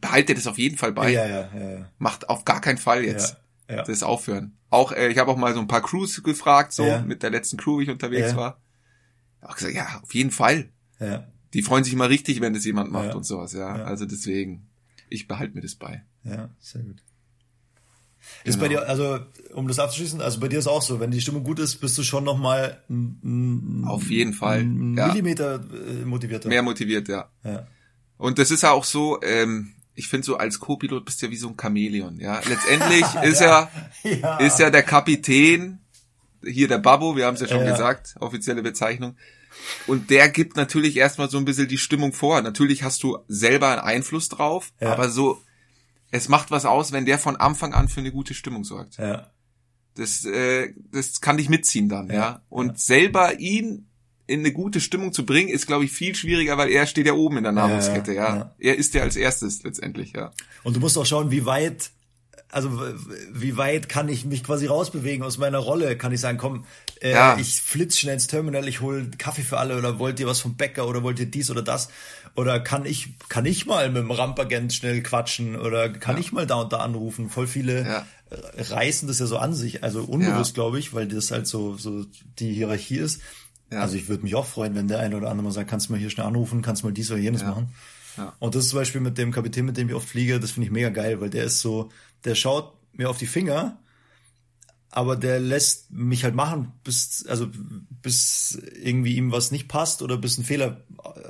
behalte 0.00 0.34
das 0.34 0.46
auf 0.46 0.58
jeden 0.58 0.76
Fall 0.76 0.92
bei. 0.92 1.10
Ja, 1.10 1.26
ja, 1.26 1.48
ja, 1.54 1.70
ja. 1.70 1.90
Macht 1.98 2.28
auf 2.28 2.44
gar 2.44 2.60
keinen 2.60 2.78
Fall 2.78 3.04
jetzt 3.04 3.36
ja, 3.68 3.76
ja. 3.76 3.82
das 3.82 4.02
aufhören. 4.02 4.56
Auch 4.70 4.92
äh, 4.92 5.08
ich 5.08 5.18
habe 5.18 5.30
auch 5.30 5.36
mal 5.36 5.54
so 5.54 5.60
ein 5.60 5.68
paar 5.68 5.82
Crews 5.82 6.22
gefragt, 6.22 6.72
so 6.72 6.84
ja. 6.84 7.02
mit 7.02 7.22
der 7.22 7.30
letzten 7.30 7.56
Crew, 7.56 7.78
wie 7.78 7.84
ich 7.84 7.90
unterwegs 7.90 8.36
war. 8.36 8.60
Auch 9.40 9.56
gesagt, 9.56 9.74
ja, 9.74 10.00
auf 10.02 10.14
jeden 10.14 10.30
Fall. 10.30 10.70
Ja. 11.00 11.28
Die 11.52 11.62
freuen 11.62 11.84
sich 11.84 11.92
immer 11.92 12.08
richtig, 12.08 12.40
wenn 12.40 12.54
das 12.54 12.64
jemand 12.64 12.90
macht 12.90 13.14
und 13.14 13.24
sowas, 13.24 13.52
ja. 13.52 13.78
ja. 13.78 13.84
Also 13.84 14.06
deswegen, 14.06 14.68
ich 15.08 15.28
behalte 15.28 15.54
mir 15.54 15.60
das 15.60 15.74
bei. 15.74 16.04
Ja, 16.24 16.50
sehr 16.58 16.82
gut. 16.82 17.02
Ist 18.44 18.60
bei 18.60 18.68
genau. 18.68 18.82
dir, 18.82 18.88
also 18.88 19.20
um 19.54 19.68
das 19.68 19.78
abzuschließen, 19.78 20.20
also 20.20 20.38
bei 20.38 20.48
dir 20.48 20.58
ist 20.58 20.66
auch 20.66 20.82
so, 20.82 21.00
wenn 21.00 21.10
die 21.10 21.20
Stimmung 21.20 21.44
gut 21.44 21.58
ist, 21.58 21.76
bist 21.76 21.96
du 21.96 22.02
schon 22.02 22.24
nochmal 22.24 22.82
auf 23.84 24.10
jeden 24.10 24.34
Fall 24.34 24.60
ein 24.60 24.96
ja. 24.96 25.08
Millimeter 25.08 25.54
äh, 25.54 26.04
motivierter. 26.04 26.48
Mehr 26.48 26.62
motiviert, 26.62 27.08
ja. 27.08 27.30
ja. 27.42 27.66
Und 28.18 28.38
das 28.38 28.50
ist 28.50 28.62
ja 28.62 28.72
auch 28.72 28.84
so, 28.84 29.20
ähm, 29.22 29.72
ich 29.94 30.08
finde 30.08 30.26
so 30.26 30.36
als 30.36 30.60
Co-Pilot 30.60 31.04
bist 31.06 31.22
du 31.22 31.26
ja 31.26 31.32
wie 31.32 31.36
so 31.36 31.48
ein 31.48 31.56
Chamäleon, 31.60 32.18
ja. 32.20 32.40
Letztendlich 32.46 33.06
ist 33.22 33.40
ja, 33.40 33.70
ja, 34.02 34.36
ist 34.38 34.58
ja 34.58 34.70
der 34.70 34.82
Kapitän, 34.82 35.78
hier 36.44 36.68
der 36.68 36.78
Babbo, 36.78 37.16
wir 37.16 37.24
haben 37.24 37.34
es 37.34 37.40
ja 37.40 37.48
schon 37.48 37.64
gesagt, 37.64 38.14
offizielle 38.20 38.62
Bezeichnung. 38.62 39.16
Und 39.86 40.10
der 40.10 40.28
gibt 40.28 40.56
natürlich 40.56 40.96
erstmal 40.96 41.30
so 41.30 41.38
ein 41.38 41.44
bisschen 41.46 41.68
die 41.68 41.78
Stimmung 41.78 42.12
vor. 42.12 42.42
Natürlich 42.42 42.82
hast 42.82 43.02
du 43.02 43.18
selber 43.28 43.68
einen 43.68 43.80
Einfluss 43.80 44.28
drauf, 44.28 44.72
aber 44.80 45.08
so 45.08 45.40
es 46.14 46.28
macht 46.28 46.52
was 46.52 46.64
aus, 46.64 46.92
wenn 46.92 47.06
der 47.06 47.18
von 47.18 47.34
Anfang 47.34 47.74
an 47.74 47.88
für 47.88 47.98
eine 47.98 48.12
gute 48.12 48.34
Stimmung 48.34 48.62
sorgt. 48.62 48.98
Ja. 48.98 49.32
Das, 49.96 50.24
äh, 50.24 50.72
das 50.92 51.20
kann 51.20 51.38
dich 51.38 51.48
mitziehen 51.48 51.88
dann, 51.88 52.08
ja. 52.08 52.14
ja. 52.14 52.42
Und 52.48 52.68
ja. 52.68 52.74
selber 52.76 53.40
ihn 53.40 53.88
in 54.28 54.40
eine 54.40 54.52
gute 54.52 54.80
Stimmung 54.80 55.12
zu 55.12 55.26
bringen, 55.26 55.48
ist, 55.48 55.66
glaube 55.66 55.84
ich, 55.84 55.90
viel 55.90 56.14
schwieriger, 56.14 56.56
weil 56.56 56.70
er 56.70 56.86
steht 56.86 57.06
ja 57.06 57.14
oben 57.14 57.38
in 57.38 57.42
der 57.42 57.52
Nahrungskette, 57.52 58.14
ja. 58.14 58.28
ja. 58.28 58.36
ja. 58.36 58.54
Er 58.58 58.78
ist 58.78 58.94
ja 58.94 59.02
als 59.02 59.16
erstes 59.16 59.64
letztendlich, 59.64 60.12
ja. 60.12 60.30
Und 60.62 60.76
du 60.76 60.80
musst 60.80 60.96
auch 60.96 61.04
schauen, 61.04 61.32
wie 61.32 61.46
weit 61.46 61.90
also 62.54 62.80
wie 63.32 63.56
weit 63.56 63.88
kann 63.88 64.08
ich 64.08 64.24
mich 64.24 64.44
quasi 64.44 64.66
rausbewegen 64.66 65.24
aus 65.24 65.38
meiner 65.38 65.58
Rolle? 65.58 65.98
Kann 65.98 66.12
ich 66.12 66.20
sagen, 66.20 66.38
komm, 66.38 66.64
äh, 67.00 67.12
ja. 67.12 67.36
ich 67.36 67.60
flitz 67.60 67.98
schnell 67.98 68.14
ins 68.14 68.28
Terminal, 68.28 68.68
ich 68.68 68.80
hol 68.80 69.10
Kaffee 69.18 69.42
für 69.42 69.58
alle 69.58 69.76
oder 69.76 69.98
wollt 69.98 70.20
ihr 70.20 70.26
was 70.26 70.40
vom 70.40 70.54
Bäcker 70.54 70.86
oder 70.86 71.02
wollt 71.02 71.18
ihr 71.18 71.26
dies 71.26 71.50
oder 71.50 71.62
das? 71.62 71.88
Oder 72.36 72.60
kann 72.60 72.86
ich, 72.86 73.18
kann 73.28 73.44
ich 73.44 73.66
mal 73.66 73.88
mit 73.88 74.02
dem 74.02 74.10
Rampagent 74.10 74.72
schnell 74.72 75.02
quatschen 75.02 75.56
oder 75.56 75.88
kann 75.88 76.16
ja. 76.16 76.20
ich 76.20 76.32
mal 76.32 76.46
da 76.46 76.56
und 76.56 76.72
da 76.72 76.78
anrufen? 76.78 77.28
Voll 77.28 77.46
viele 77.46 77.82
ja. 77.82 78.06
Äh, 78.30 78.62
reißen 78.62 79.08
das 79.08 79.18
ja 79.18 79.26
so 79.26 79.38
an 79.38 79.52
sich, 79.52 79.82
also 79.82 80.02
unbewusst, 80.04 80.54
glaube 80.54 80.78
ich, 80.78 80.94
weil 80.94 81.08
das 81.08 81.30
halt 81.30 81.46
so, 81.46 81.76
so 81.76 82.04
die 82.38 82.52
Hierarchie 82.52 82.98
ist. 82.98 83.20
Also 83.70 83.96
ich 83.96 84.08
würde 84.08 84.22
mich 84.22 84.36
auch 84.36 84.46
freuen, 84.46 84.76
wenn 84.76 84.86
der 84.86 85.00
eine 85.00 85.16
oder 85.16 85.30
andere 85.30 85.46
mal 85.46 85.50
sagt, 85.50 85.68
kannst 85.68 85.88
du 85.88 85.92
mal 85.92 85.98
hier 85.98 86.10
schnell 86.10 86.26
anrufen, 86.26 86.62
kannst 86.62 86.82
du 86.82 86.86
mal 86.86 86.92
dies 86.92 87.10
oder 87.10 87.18
jenes 87.18 87.42
machen. 87.42 87.74
Ja. 88.16 88.34
Und 88.38 88.54
das 88.54 88.64
ist 88.64 88.70
zum 88.70 88.78
Beispiel 88.78 89.00
mit 89.00 89.18
dem 89.18 89.32
Kapitän, 89.32 89.64
mit 89.64 89.76
dem 89.76 89.88
ich 89.88 89.94
oft 89.94 90.08
fliege, 90.08 90.40
das 90.40 90.52
finde 90.52 90.66
ich 90.66 90.72
mega 90.72 90.90
geil, 90.90 91.20
weil 91.20 91.30
der 91.30 91.44
ist 91.44 91.60
so, 91.60 91.90
der 92.24 92.34
schaut 92.34 92.74
mir 92.92 93.10
auf 93.10 93.18
die 93.18 93.26
Finger, 93.26 93.78
aber 94.90 95.16
der 95.16 95.40
lässt 95.40 95.90
mich 95.90 96.22
halt 96.22 96.36
machen, 96.36 96.72
bis, 96.84 97.26
also, 97.26 97.48
bis 98.00 98.56
irgendwie 98.80 99.16
ihm 99.16 99.32
was 99.32 99.50
nicht 99.50 99.66
passt 99.66 100.02
oder 100.02 100.16
bis 100.16 100.38
ein 100.38 100.44
Fehler 100.44 100.84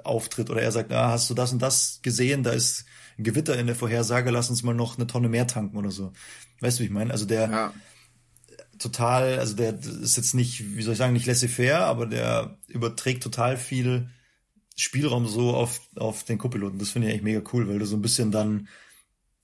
auftritt 0.04 0.50
oder 0.50 0.60
er 0.60 0.70
sagt, 0.70 0.92
ah, 0.92 1.08
hast 1.10 1.30
du 1.30 1.34
das 1.34 1.52
und 1.52 1.62
das 1.62 2.00
gesehen, 2.02 2.42
da 2.42 2.50
ist 2.50 2.84
ein 3.16 3.24
Gewitter 3.24 3.58
in 3.58 3.66
der 3.66 3.76
Vorhersage, 3.76 4.30
lass 4.30 4.50
uns 4.50 4.62
mal 4.62 4.74
noch 4.74 4.98
eine 4.98 5.06
Tonne 5.06 5.30
mehr 5.30 5.46
tanken 5.46 5.78
oder 5.78 5.90
so. 5.90 6.12
Weißt 6.60 6.78
du, 6.78 6.82
wie 6.82 6.86
ich 6.86 6.92
meine? 6.92 7.10
Also 7.10 7.24
der, 7.24 7.50
ja. 7.50 7.74
total, 8.78 9.38
also 9.38 9.56
der 9.56 9.78
ist 9.78 10.16
jetzt 10.18 10.34
nicht, 10.34 10.76
wie 10.76 10.82
soll 10.82 10.92
ich 10.92 10.98
sagen, 10.98 11.14
nicht 11.14 11.26
laissez-faire, 11.26 11.86
aber 11.86 12.06
der 12.06 12.58
überträgt 12.68 13.22
total 13.22 13.56
viel 13.56 14.10
Spielraum 14.74 15.26
so 15.26 15.54
auf, 15.54 15.80
auf 15.96 16.24
den 16.24 16.38
Co-Piloten. 16.38 16.78
Das 16.78 16.90
finde 16.90 17.08
ich 17.08 17.14
eigentlich 17.14 17.24
mega 17.24 17.42
cool, 17.52 17.68
weil 17.68 17.78
du 17.78 17.86
so 17.86 17.96
ein 17.96 18.02
bisschen 18.02 18.30
dann, 18.30 18.68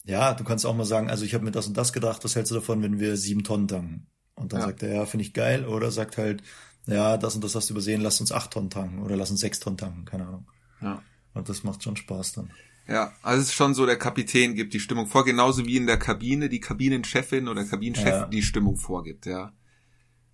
ja, 0.05 0.35
du 0.35 0.45
kannst 0.45 0.67
auch 0.67 0.75
mal 0.75 0.85
sagen, 0.85 1.11
also 1.11 1.25
ich 1.25 1.35
habe 1.35 1.45
mir 1.45 1.53
das 1.53 1.67
und 1.67 1.77
das 1.77 1.93
gedacht, 1.93 2.25
was 2.25 2.35
hältst 2.35 2.51
du 2.51 2.57
davon, 2.57 2.83
wenn 2.83 2.99
wir 2.99 3.17
sieben 3.17 3.45
Tonnen 3.45 3.69
tanken? 3.69 4.07
Und 4.35 4.53
dann 4.53 4.61
ja. 4.61 4.67
sagt 4.67 4.83
er, 4.83 4.95
ja, 4.95 5.07
finde 5.07 5.25
ich 5.25 5.35
geil. 5.35 5.67
Oder 5.67 5.91
sagt 5.91 6.17
halt, 6.17 6.43
ja, 6.87 7.17
das 7.17 7.35
und 7.35 7.45
das 7.45 7.55
hast 7.55 7.69
du 7.69 7.75
übersehen, 7.75 8.01
lass 8.01 8.21
uns 8.21 8.33
acht 8.33 8.53
Tonnen 8.53 8.71
tanken 8.71 9.03
oder 9.03 9.17
lass 9.17 9.31
uns 9.31 9.41
sechs 9.41 9.61
Tonnen 9.61 9.77
tanken, 9.77 10.05
keine 10.05 10.27
Ahnung. 10.27 10.47
Ja. 10.81 11.03
Und 11.35 11.49
das 11.49 11.63
macht 11.63 11.83
schon 11.83 11.97
Spaß 11.97 12.33
dann. 12.33 12.51
Ja, 12.89 13.13
also 13.23 13.43
es 13.43 13.49
ist 13.49 13.55
schon 13.55 13.75
so, 13.75 13.87
der 13.87 13.99
Kapitän 13.99 14.57
gibt 14.57 14.75
die 14.75 14.81
Stimmung 14.81 15.07
vor, 15.07 15.25
genauso 15.25 15.65
wie 15.65 15.77
in 15.77 15.87
der 15.87 15.99
Kabine 15.99 16.49
die 16.49 16.59
Kabinenchefin 16.59 17.47
oder 17.47 17.65
Kabinenchef 17.65 18.07
ja. 18.07 18.27
die 18.27 18.43
Stimmung 18.43 18.77
vorgibt, 18.77 19.27
ja. 19.27 19.53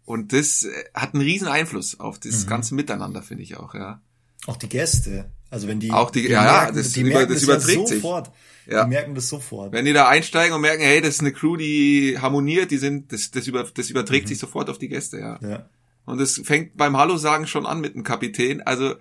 Und 0.07 0.33
das 0.33 0.63
äh, 0.63 0.85
hat 0.95 1.13
einen 1.13 1.23
riesen 1.23 1.49
Einfluss 1.49 2.01
auf 2.01 2.19
das 2.19 2.45
mhm. 2.45 2.49
ganze 2.49 2.75
Miteinander, 2.75 3.23
finde 3.23 3.43
ich 3.43 3.59
auch, 3.59 3.75
ja. 3.75 4.01
Auch 4.47 4.57
die 4.57 4.69
Gäste. 4.69 5.31
Also 5.51 5.69
wenn 5.69 5.81
die, 5.81 5.91
auch 5.91 6.11
die, 6.11 6.23
die 6.23 6.29
ja, 6.29 6.43
merken, 6.43 6.77
das, 6.77 6.93
die 6.93 7.01
über, 7.03 7.27
das, 7.27 7.35
das 7.35 7.43
überträgt 7.45 7.91
ja 7.91 7.97
sofort. 7.97 8.27
sich. 8.27 8.73
Ja. 8.73 8.85
Die 8.85 8.91
merken 8.91 9.15
das 9.15 9.29
sofort. 9.29 9.73
Wenn 9.73 9.85
die 9.85 9.93
da 9.93 10.09
einsteigen 10.09 10.55
und 10.55 10.61
merken, 10.61 10.83
hey, 10.83 11.01
das 11.01 11.15
ist 11.15 11.21
eine 11.21 11.33
Crew, 11.33 11.57
die 11.57 12.19
harmoniert, 12.21 12.71
die 12.71 12.79
sind, 12.79 13.13
das, 13.13 13.31
das, 13.31 13.47
über, 13.47 13.63
das 13.63 13.91
überträgt 13.91 14.27
mhm. 14.27 14.29
sich 14.31 14.39
sofort 14.39 14.69
auf 14.69 14.79
die 14.79 14.89
Gäste, 14.89 15.19
ja. 15.19 15.39
ja. 15.41 15.69
Und 16.05 16.21
es 16.21 16.41
fängt 16.45 16.77
beim 16.77 16.97
Hallo 16.97 17.17
sagen 17.17 17.47
schon 17.47 17.67
an 17.67 17.81
mit 17.81 17.95
dem 17.95 18.03
Kapitän. 18.03 18.63
Also 18.63 18.95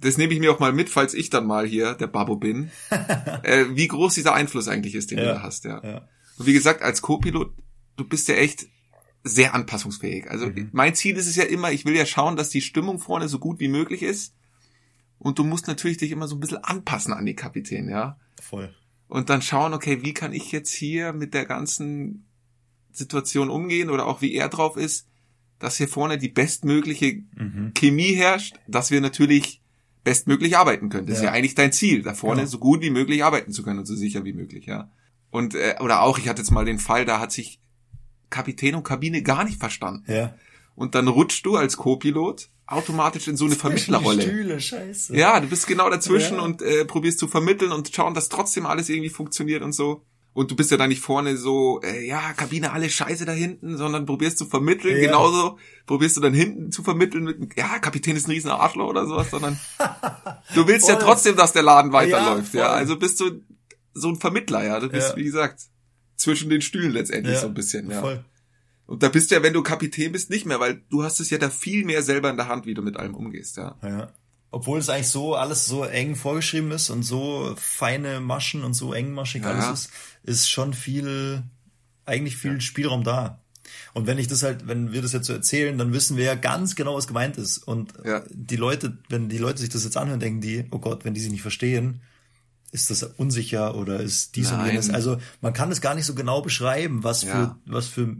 das 0.00 0.18
nehme 0.18 0.32
ich 0.34 0.40
mir 0.40 0.52
auch 0.52 0.60
mal 0.60 0.72
mit, 0.72 0.90
falls 0.90 1.14
ich 1.14 1.30
dann 1.30 1.46
mal 1.46 1.66
hier 1.66 1.94
der 1.94 2.06
Babbo 2.06 2.36
bin, 2.36 2.70
äh, 3.42 3.66
wie 3.70 3.88
groß 3.88 4.14
dieser 4.14 4.34
Einfluss 4.34 4.68
eigentlich 4.68 4.94
ist, 4.94 5.10
den 5.10 5.18
ja. 5.18 5.24
du 5.24 5.34
da 5.34 5.42
hast, 5.42 5.64
ja. 5.64 5.82
ja. 5.82 6.08
Und 6.36 6.46
wie 6.46 6.52
gesagt, 6.52 6.82
als 6.82 7.02
Co-Pilot, 7.02 7.52
du 7.96 8.04
bist 8.04 8.28
ja 8.28 8.34
echt 8.34 8.66
sehr 9.22 9.54
anpassungsfähig. 9.54 10.30
Also 10.30 10.46
mhm. 10.46 10.68
mein 10.72 10.94
Ziel 10.94 11.16
ist 11.16 11.26
es 11.26 11.36
ja 11.36 11.44
immer, 11.44 11.72
ich 11.72 11.84
will 11.84 11.96
ja 11.96 12.04
schauen, 12.04 12.36
dass 12.36 12.50
die 12.50 12.60
Stimmung 12.60 12.98
vorne 12.98 13.28
so 13.28 13.38
gut 13.38 13.60
wie 13.60 13.68
möglich 13.68 14.02
ist. 14.02 14.34
Und 15.18 15.38
du 15.38 15.44
musst 15.44 15.68
natürlich 15.68 15.98
dich 15.98 16.10
immer 16.10 16.28
so 16.28 16.36
ein 16.36 16.40
bisschen 16.40 16.62
anpassen 16.62 17.12
an 17.12 17.24
die 17.24 17.34
Kapitän, 17.34 17.88
ja. 17.88 18.18
Voll. 18.40 18.74
Und 19.08 19.30
dann 19.30 19.42
schauen, 19.42 19.74
okay, 19.74 20.02
wie 20.02 20.14
kann 20.14 20.32
ich 20.32 20.52
jetzt 20.52 20.72
hier 20.72 21.12
mit 21.12 21.34
der 21.34 21.46
ganzen 21.46 22.26
Situation 22.92 23.50
umgehen 23.50 23.90
oder 23.90 24.06
auch 24.06 24.20
wie 24.20 24.34
er 24.34 24.48
drauf 24.48 24.76
ist, 24.76 25.08
dass 25.58 25.76
hier 25.76 25.88
vorne 25.88 26.18
die 26.18 26.28
bestmögliche 26.28 27.22
mhm. 27.36 27.72
Chemie 27.74 28.14
herrscht, 28.14 28.56
dass 28.66 28.90
wir 28.90 29.00
natürlich 29.00 29.60
bestmöglich 30.04 30.56
arbeiten 30.56 30.90
können. 30.90 31.06
Das 31.06 31.16
ja. 31.16 31.22
ist 31.22 31.26
ja 31.26 31.32
eigentlich 31.32 31.54
dein 31.54 31.72
Ziel, 31.72 32.02
da 32.02 32.14
vorne 32.14 32.42
genau. 32.42 32.50
so 32.50 32.58
gut 32.58 32.82
wie 32.82 32.90
möglich 32.90 33.24
arbeiten 33.24 33.52
zu 33.52 33.62
können 33.62 33.78
und 33.78 33.86
so 33.86 33.96
sicher 33.96 34.24
wie 34.24 34.34
möglich, 34.34 34.66
ja. 34.66 34.90
Und 35.30 35.54
äh, 35.54 35.76
oder 35.80 36.02
auch, 36.02 36.18
ich 36.18 36.28
hatte 36.28 36.42
jetzt 36.42 36.50
mal 36.50 36.64
den 36.64 36.78
Fall, 36.78 37.04
da 37.04 37.18
hat 37.18 37.32
sich 37.32 37.58
Kapitän 38.30 38.74
und 38.74 38.84
Kabine 38.84 39.22
gar 39.22 39.44
nicht 39.44 39.58
verstanden. 39.58 40.04
Ja. 40.12 40.34
Und 40.74 40.94
dann 40.94 41.08
rutschst 41.08 41.46
du 41.46 41.56
als 41.56 41.76
Co-Pilot 41.76 42.50
automatisch 42.66 43.28
in 43.28 43.36
so 43.36 43.44
eine 43.44 43.56
Vermittlerrolle. 43.56 44.22
Stühle, 44.22 44.60
scheiße. 44.60 45.16
Ja, 45.16 45.40
du 45.40 45.48
bist 45.48 45.66
genau 45.66 45.90
dazwischen 45.90 46.36
ja. 46.36 46.42
und 46.42 46.62
äh, 46.62 46.84
probierst 46.84 47.18
zu 47.18 47.28
vermitteln 47.28 47.72
und 47.72 47.94
schauen, 47.94 48.14
dass 48.14 48.28
trotzdem 48.28 48.66
alles 48.66 48.88
irgendwie 48.88 49.10
funktioniert 49.10 49.62
und 49.62 49.72
so. 49.72 50.04
Und 50.32 50.50
du 50.50 50.56
bist 50.56 50.72
ja 50.72 50.76
da 50.76 50.88
nicht 50.88 51.00
vorne 51.00 51.36
so, 51.36 51.80
äh, 51.82 52.04
ja, 52.04 52.32
Kabine, 52.32 52.72
alles 52.72 52.92
scheiße 52.92 53.24
da 53.24 53.30
hinten, 53.30 53.76
sondern 53.76 54.04
probierst 54.04 54.36
zu 54.36 54.46
vermitteln, 54.46 54.96
ja. 54.96 55.06
genauso 55.06 55.58
probierst 55.86 56.16
du 56.16 56.20
dann 56.20 56.34
hinten 56.34 56.72
zu 56.72 56.82
vermitteln 56.82 57.22
mit, 57.22 57.56
ja, 57.56 57.78
Kapitän 57.78 58.16
ist 58.16 58.26
ein 58.26 58.32
riesen 58.32 58.50
Arschloch 58.50 58.88
oder 58.88 59.06
sowas, 59.06 59.30
sondern 59.30 59.60
du 60.54 60.66
willst 60.66 60.88
ja 60.88 60.96
trotzdem, 60.96 61.36
dass 61.36 61.52
der 61.52 61.62
Laden 61.62 61.92
weiterläuft, 61.92 62.52
ja, 62.52 62.62
ja. 62.62 62.70
Also 62.70 62.98
bist 62.98 63.20
du 63.20 63.42
so 63.92 64.08
ein 64.08 64.16
Vermittler, 64.16 64.64
ja. 64.64 64.80
Du 64.80 64.88
bist, 64.88 65.14
wie 65.14 65.22
gesagt, 65.22 65.60
zwischen 66.16 66.50
den 66.50 66.62
Stühlen 66.62 66.90
letztendlich 66.90 67.38
so 67.38 67.46
ein 67.46 67.54
bisschen, 67.54 67.88
ja. 67.88 68.00
Voll. 68.00 68.24
Und 68.86 69.02
da 69.02 69.08
bist 69.08 69.30
du 69.30 69.36
ja, 69.36 69.42
wenn 69.42 69.52
du 69.52 69.62
Kapitän 69.62 70.12
bist, 70.12 70.30
nicht 70.30 70.46
mehr, 70.46 70.60
weil 70.60 70.82
du 70.90 71.02
hast 71.02 71.20
es 71.20 71.30
ja 71.30 71.38
da 71.38 71.48
viel 71.50 71.84
mehr 71.84 72.02
selber 72.02 72.30
in 72.30 72.36
der 72.36 72.48
Hand, 72.48 72.66
wie 72.66 72.74
du 72.74 72.82
mit 72.82 72.96
allem 72.96 73.14
umgehst, 73.14 73.56
ja. 73.56 73.76
Ja. 73.82 74.12
Obwohl 74.50 74.78
es 74.78 74.88
eigentlich 74.88 75.08
so 75.08 75.34
alles 75.34 75.66
so 75.66 75.84
eng 75.84 76.14
vorgeschrieben 76.14 76.70
ist 76.70 76.90
und 76.90 77.02
so 77.02 77.54
feine 77.56 78.20
Maschen 78.20 78.62
und 78.62 78.74
so 78.74 78.92
engmaschig 78.92 79.42
ja. 79.42 79.50
alles 79.50 79.80
ist, 79.80 79.90
ist 80.22 80.50
schon 80.50 80.74
viel, 80.74 81.42
eigentlich 82.04 82.36
viel 82.36 82.54
ja. 82.54 82.60
Spielraum 82.60 83.02
da. 83.02 83.40
Und 83.94 84.06
wenn 84.06 84.18
ich 84.18 84.28
das 84.28 84.42
halt, 84.42 84.68
wenn 84.68 84.92
wir 84.92 85.02
das 85.02 85.12
jetzt 85.12 85.26
so 85.26 85.32
erzählen, 85.32 85.76
dann 85.78 85.92
wissen 85.92 86.16
wir 86.16 86.24
ja 86.24 86.34
ganz 86.34 86.76
genau, 86.76 86.96
was 86.96 87.06
gemeint 87.06 87.36
ist. 87.36 87.58
Und 87.58 87.94
ja. 88.04 88.22
die 88.30 88.56
Leute, 88.56 88.98
wenn 89.08 89.28
die 89.28 89.38
Leute 89.38 89.60
sich 89.60 89.70
das 89.70 89.84
jetzt 89.84 89.96
anhören, 89.96 90.20
denken 90.20 90.40
die, 90.40 90.66
oh 90.70 90.78
Gott, 90.78 91.04
wenn 91.04 91.14
die 91.14 91.20
sich 91.20 91.30
nicht 91.30 91.42
verstehen, 91.42 92.02
ist 92.70 92.90
das 92.90 93.02
unsicher 93.02 93.76
oder 93.76 94.00
ist 94.00 94.36
dies 94.36 94.50
Nein. 94.50 94.60
und 94.60 94.66
jenes. 94.66 94.90
Also 94.90 95.18
man 95.40 95.52
kann 95.52 95.70
es 95.70 95.80
gar 95.80 95.94
nicht 95.94 96.06
so 96.06 96.14
genau 96.14 96.42
beschreiben, 96.42 97.04
was 97.04 97.22
ja. 97.22 97.32
für, 97.32 97.72
was 97.72 97.86
für 97.86 98.16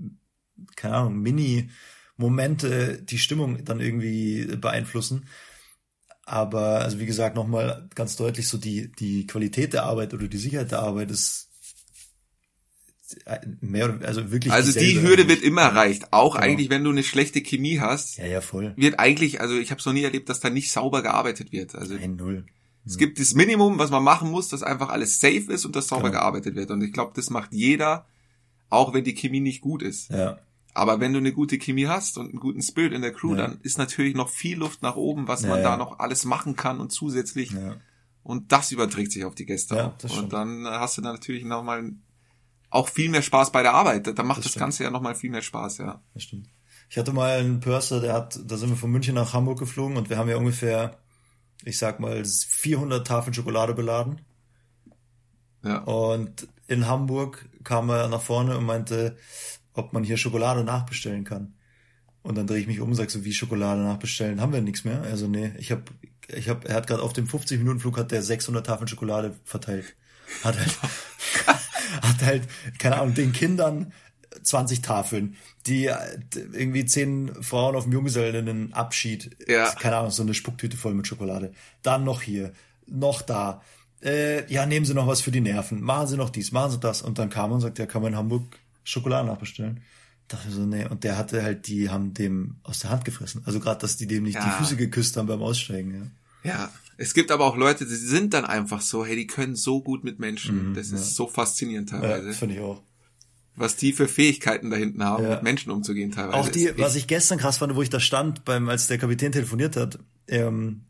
keine 0.77 0.97
Ahnung, 0.97 1.19
Mini-Momente 1.19 3.03
die 3.03 3.19
Stimmung 3.19 3.65
dann 3.65 3.81
irgendwie 3.81 4.47
beeinflussen. 4.57 5.27
Aber, 6.27 6.81
also 6.81 6.99
wie 7.01 7.07
gesagt, 7.07 7.37
nochmal 7.37 7.89
ganz 7.95 8.17
deutlich 8.17 8.49
so 8.49 8.57
die, 8.57 8.91
die 8.93 9.27
Qualität 9.27 9.73
der 9.75 9.85
Arbeit 9.85 10.15
oder 10.15 10.27
die 10.27 10.39
Sicherheit 10.39 10.71
der 10.71 10.81
Arbeit 10.81 11.11
ist 11.11 11.51
mehr 13.61 13.85
oder 13.87 14.07
also 14.07 14.31
wirklich. 14.31 14.53
Also 14.53 14.79
die 14.79 15.01
Hürde 15.01 15.29
wird 15.29 15.43
immer 15.43 15.63
erreicht. 15.63 16.13
Auch 16.13 16.35
genau. 16.35 16.47
eigentlich, 16.47 16.71
wenn 16.71 16.85
du 16.85 16.91
eine 16.91 17.03
schlechte 17.03 17.43
Chemie 17.43 17.81
hast. 17.81 18.17
Ja, 18.17 18.27
ja, 18.27 18.41
voll. 18.41 18.73
Wird 18.77 18.99
eigentlich, 18.99 19.41
also 19.41 19.57
ich 19.57 19.71
habe 19.71 19.79
es 19.79 19.87
noch 19.87 19.93
nie 19.93 20.05
erlebt, 20.05 20.29
dass 20.29 20.41
da 20.41 20.51
nicht 20.51 20.73
sauber 20.73 21.03
gearbeitet 21.03 21.53
wird. 21.53 21.75
Also 21.75 21.95
Nein, 21.95 22.17
null. 22.17 22.47
Es 22.87 22.99
gibt 22.99 23.19
das 23.19 23.35
Minimum, 23.35 23.79
was 23.79 23.91
man 23.91 24.03
machen 24.03 24.31
muss, 24.31 24.49
dass 24.49 24.63
einfach 24.63 24.91
alles 24.91 25.19
safe 25.19 25.53
ist 25.53 25.65
und 25.65 25.75
dass 25.75 25.89
sauber 25.89 26.11
genau. 26.11 26.21
gearbeitet 26.21 26.55
wird. 26.55 26.71
Und 26.71 26.83
ich 26.83 26.93
glaube, 26.93 27.13
das 27.15 27.31
macht 27.31 27.53
jeder, 27.53 28.07
auch 28.75 28.95
wenn 28.95 29.05
die 29.05 29.14
Chemie 29.14 29.41
nicht 29.41 29.61
gut 29.61 29.83
ist. 29.83 30.11
Ja. 30.11 30.39
Aber 30.75 30.99
wenn 30.99 31.12
du 31.12 31.20
eine 31.20 31.33
gute 31.33 31.59
Chemie 31.59 31.87
hast 31.87 32.18
und 32.18 32.31
einen 32.31 32.41
guten 32.41 32.61
Spirit 32.61 32.93
in 32.93 33.03
der 33.03 33.12
Crew, 33.12 33.37
ja. 33.37 33.43
dann 33.43 33.61
ist 33.62 33.79
natürlich 33.79 34.14
noch 34.14 34.29
viel 34.29 34.59
Luft 34.59 34.83
nach 34.83 34.97
oben, 34.97 35.29
was 35.29 35.43
ja, 35.43 35.49
man 35.49 35.59
ja. 35.59 35.64
da 35.64 35.77
noch 35.77 36.01
alles 36.01 36.25
machen 36.25 36.57
kann 36.57 36.81
und 36.81 36.91
zusätzlich. 36.91 37.55
Und 38.25 38.51
das 38.53 38.72
überträgt 38.72 39.12
sich 39.12 39.25
auf 39.25 39.35
die 39.35 39.47
Gäste. 39.47 39.77
Ja, 39.77 39.95
das 39.99 40.12
und 40.18 40.33
dann 40.33 40.66
hast 40.66 40.99
du 40.99 41.03
dann 41.03 41.12
natürlich 41.12 41.45
nochmal 41.45 41.93
auch 42.70 42.89
viel 42.89 43.09
mehr 43.09 43.22
Spaß 43.22 43.53
bei 43.53 43.62
der 43.62 43.75
Arbeit. 43.75 44.18
Da 44.18 44.22
macht 44.25 44.45
das, 44.45 44.53
das 44.53 44.61
Ganze 44.61 44.83
ja 44.83 44.91
nochmal 44.91 45.14
viel 45.14 45.31
mehr 45.31 45.43
Spaß, 45.43 45.79
ja. 45.79 46.03
Das 46.12 46.25
stimmt. 46.25 46.49
Ich 46.91 46.99
hatte 46.99 47.12
mal 47.12 47.39
einen 47.39 47.61
Purser, 47.61 48.01
der 48.01 48.12
hat, 48.14 48.39
da 48.45 48.57
sind 48.57 48.70
wir 48.70 48.77
von 48.77 48.91
München 48.91 49.14
nach 49.14 49.33
Hamburg 49.33 49.59
geflogen 49.59 49.97
und 49.97 50.11
wir 50.11 50.18
haben 50.18 50.29
ja 50.29 50.37
ungefähr, 50.37 50.99
ich 51.64 51.79
sag 51.79 52.01
mal, 52.01 52.25
400 52.25 53.07
Tafeln 53.07 53.33
Schokolade 53.33 53.75
beladen. 53.75 54.20
Ja. 55.62 55.79
Und 55.79 56.49
in 56.67 56.87
Hamburg 56.87 57.49
kam 57.62 57.91
er 57.91 58.09
nach 58.09 58.23
vorne 58.23 58.57
und 58.57 58.65
meinte, 58.65 59.17
ob 59.73 59.93
man 59.93 60.05
hier 60.05 60.17
Schokolade 60.17 60.65
nachbestellen 60.65 61.25
kann. 61.25 61.55
Und 62.23 62.37
dann 62.37 62.47
drehe 62.47 62.59
ich 62.59 62.67
mich 62.67 62.81
um 62.81 62.89
und 62.89 62.95
sage 62.95 63.11
so, 63.11 63.25
wie 63.25 63.35
Schokolade 63.35 63.83
nachbestellen? 63.83 64.41
Haben 64.41 64.53
wir 64.53 64.62
nichts 64.62 64.85
mehr? 64.85 65.03
Also 65.03 65.29
nee, 65.29 65.53
ich 65.59 65.71
habe, 65.71 65.83
ich 66.29 66.49
hab, 66.49 66.65
er 66.65 66.75
hat 66.75 66.87
gerade 66.87 67.03
auf 67.03 67.12
dem 67.12 67.27
50-Minuten-Flug 67.27 67.99
hat 67.99 68.12
der 68.12 68.23
600 68.23 68.65
Tafeln 68.65 68.89
Schokolade 68.89 69.35
verteilt. 69.45 69.95
Hat 70.43 70.59
halt, 70.59 70.79
hat 72.03 72.23
halt, 72.23 72.49
keine 72.79 72.97
Ahnung, 72.99 73.15
den 73.15 73.33
Kindern 73.33 73.93
20 74.43 74.83
Tafeln, 74.83 75.37
die 75.67 75.91
irgendwie 76.53 76.85
zehn 76.87 77.43
Frauen 77.43 77.77
auf 77.77 77.85
dem 77.85 77.93
Junggesellen 77.93 78.73
Abschied, 78.73 79.37
ja. 79.47 79.71
keine 79.73 79.97
Ahnung, 79.97 80.11
so 80.11 80.23
eine 80.23 80.35
Spucktüte 80.35 80.77
voll 80.77 80.95
mit 80.95 81.07
Schokolade. 81.07 81.53
Dann 81.83 82.05
noch 82.05 82.23
hier, 82.23 82.53
noch 82.87 83.23
da. 83.23 83.62
Äh, 84.05 84.53
ja, 84.53 84.67
nehmen 84.67 84.85
Sie 84.85 84.95
noch 84.95 85.07
was 85.07 85.23
für 85.23 85.31
die 85.31 85.41
Nerven, 85.41 85.81
machen 85.81 86.09
Sie 86.09 86.17
noch 86.17 86.31
dies, 86.31 86.53
machen 86.53 86.73
Sie 86.73 86.79
das. 86.79 87.01
Und 87.03 87.19
dann 87.19 87.31
kam 87.31 87.53
und 87.53 87.61
sagt, 87.61 87.79
ja, 87.79 87.87
kann 87.87 88.03
man 88.03 88.13
in 88.13 88.19
Hamburg 88.19 88.59
Schokolade 88.85 89.27
nachbestellen. 89.27 89.81
Dachte 90.29 90.51
so, 90.51 90.61
nee. 90.63 90.87
Und 90.87 91.05
der 91.05 91.17
hatte 91.17 91.43
halt, 91.43 91.67
die 91.67 91.91
haben 91.91 92.13
dem 92.15 92.57
aus 92.63 92.81
der 92.81 92.91
Hand 92.91 93.05
gefressen. 93.05 93.43
Also 93.47 93.61
gerade, 93.61 93.81
dass 93.81 93.97
die 93.97 94.07
dem 94.07 94.25
nicht 94.25 94.35
ja. 94.35 94.45
die 94.45 94.63
Füße 94.63 94.77
geküsst 94.77 95.17
haben 95.17 95.27
beim 95.27 95.43
Aussteigen. 95.43 96.13
Ja. 96.45 96.51
ja, 96.51 96.73
es 96.97 97.15
gibt 97.15 97.31
aber 97.31 97.47
auch 97.47 97.57
Leute, 97.57 97.87
die 97.87 97.95
sind 97.95 98.35
dann 98.35 98.45
einfach 98.45 98.81
so, 98.81 99.05
hey, 99.05 99.17
die 99.17 99.27
können 99.27 99.57
so 99.57 99.83
gut 99.83 100.05
mit 100.05 100.19
Menschen. 100.19 100.71
Mhm, 100.71 100.75
das 100.75 100.87
ist 100.87 100.93
ja. 100.93 100.99
so 100.99 101.27
faszinierend 101.27 101.91
teilweise. 101.91 102.29
Ja, 102.29 102.33
finde 102.33 102.55
ich 102.57 102.61
auch. 102.61 102.83
Was 103.57 103.77
die 103.77 103.93
für 103.93 104.09
Fähigkeiten 104.09 104.71
da 104.71 104.77
hinten 104.77 105.05
haben, 105.05 105.25
ja. 105.25 105.31
mit 105.31 105.43
Menschen 105.43 105.71
umzugehen 105.71 106.11
teilweise. 106.11 106.39
Auch 106.39 106.49
die, 106.49 106.77
was 106.77 106.97
ich 106.97 107.07
gestern 107.07 107.39
krass 107.39 107.59
fand, 107.59 107.75
wo 107.75 107.83
ich 107.83 107.91
da 107.91 108.01
stand, 108.01 108.45
beim, 108.45 108.69
als 108.69 108.89
der 108.89 108.99
Kapitän 108.99 109.33
telefoniert 109.33 109.77
hat, 109.77 109.99
ähm, 110.27 110.83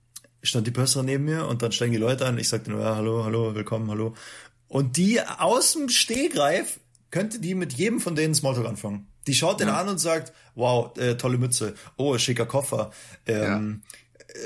stand 0.44 0.66
die 0.66 0.70
Pösserin 0.70 1.06
neben 1.06 1.24
mir 1.24 1.46
und 1.46 1.62
dann 1.62 1.72
steigen 1.72 1.92
die 1.92 1.98
Leute 1.98 2.26
an. 2.26 2.38
Ich 2.38 2.48
sagte 2.48 2.70
nur, 2.70 2.80
ja, 2.80 2.96
hallo, 2.96 3.24
hallo, 3.24 3.54
willkommen, 3.54 3.90
hallo. 3.90 4.14
Und 4.68 4.96
die 4.96 5.20
aus 5.20 5.72
dem 5.72 5.88
Stehgreif 5.88 6.80
könnte 7.10 7.40
die 7.40 7.54
mit 7.54 7.72
jedem 7.72 8.00
von 8.00 8.14
denen 8.14 8.34
Smalltalk 8.34 8.66
anfangen. 8.66 9.06
Die 9.26 9.34
schaut 9.34 9.60
den 9.60 9.68
ja. 9.68 9.80
an 9.80 9.88
und 9.88 9.98
sagt, 9.98 10.32
wow, 10.54 10.96
äh, 10.98 11.16
tolle 11.16 11.38
Mütze, 11.38 11.74
oh, 11.96 12.18
schicker 12.18 12.46
Koffer, 12.46 12.92
ähm, 13.26 13.82
ja. 13.82 13.96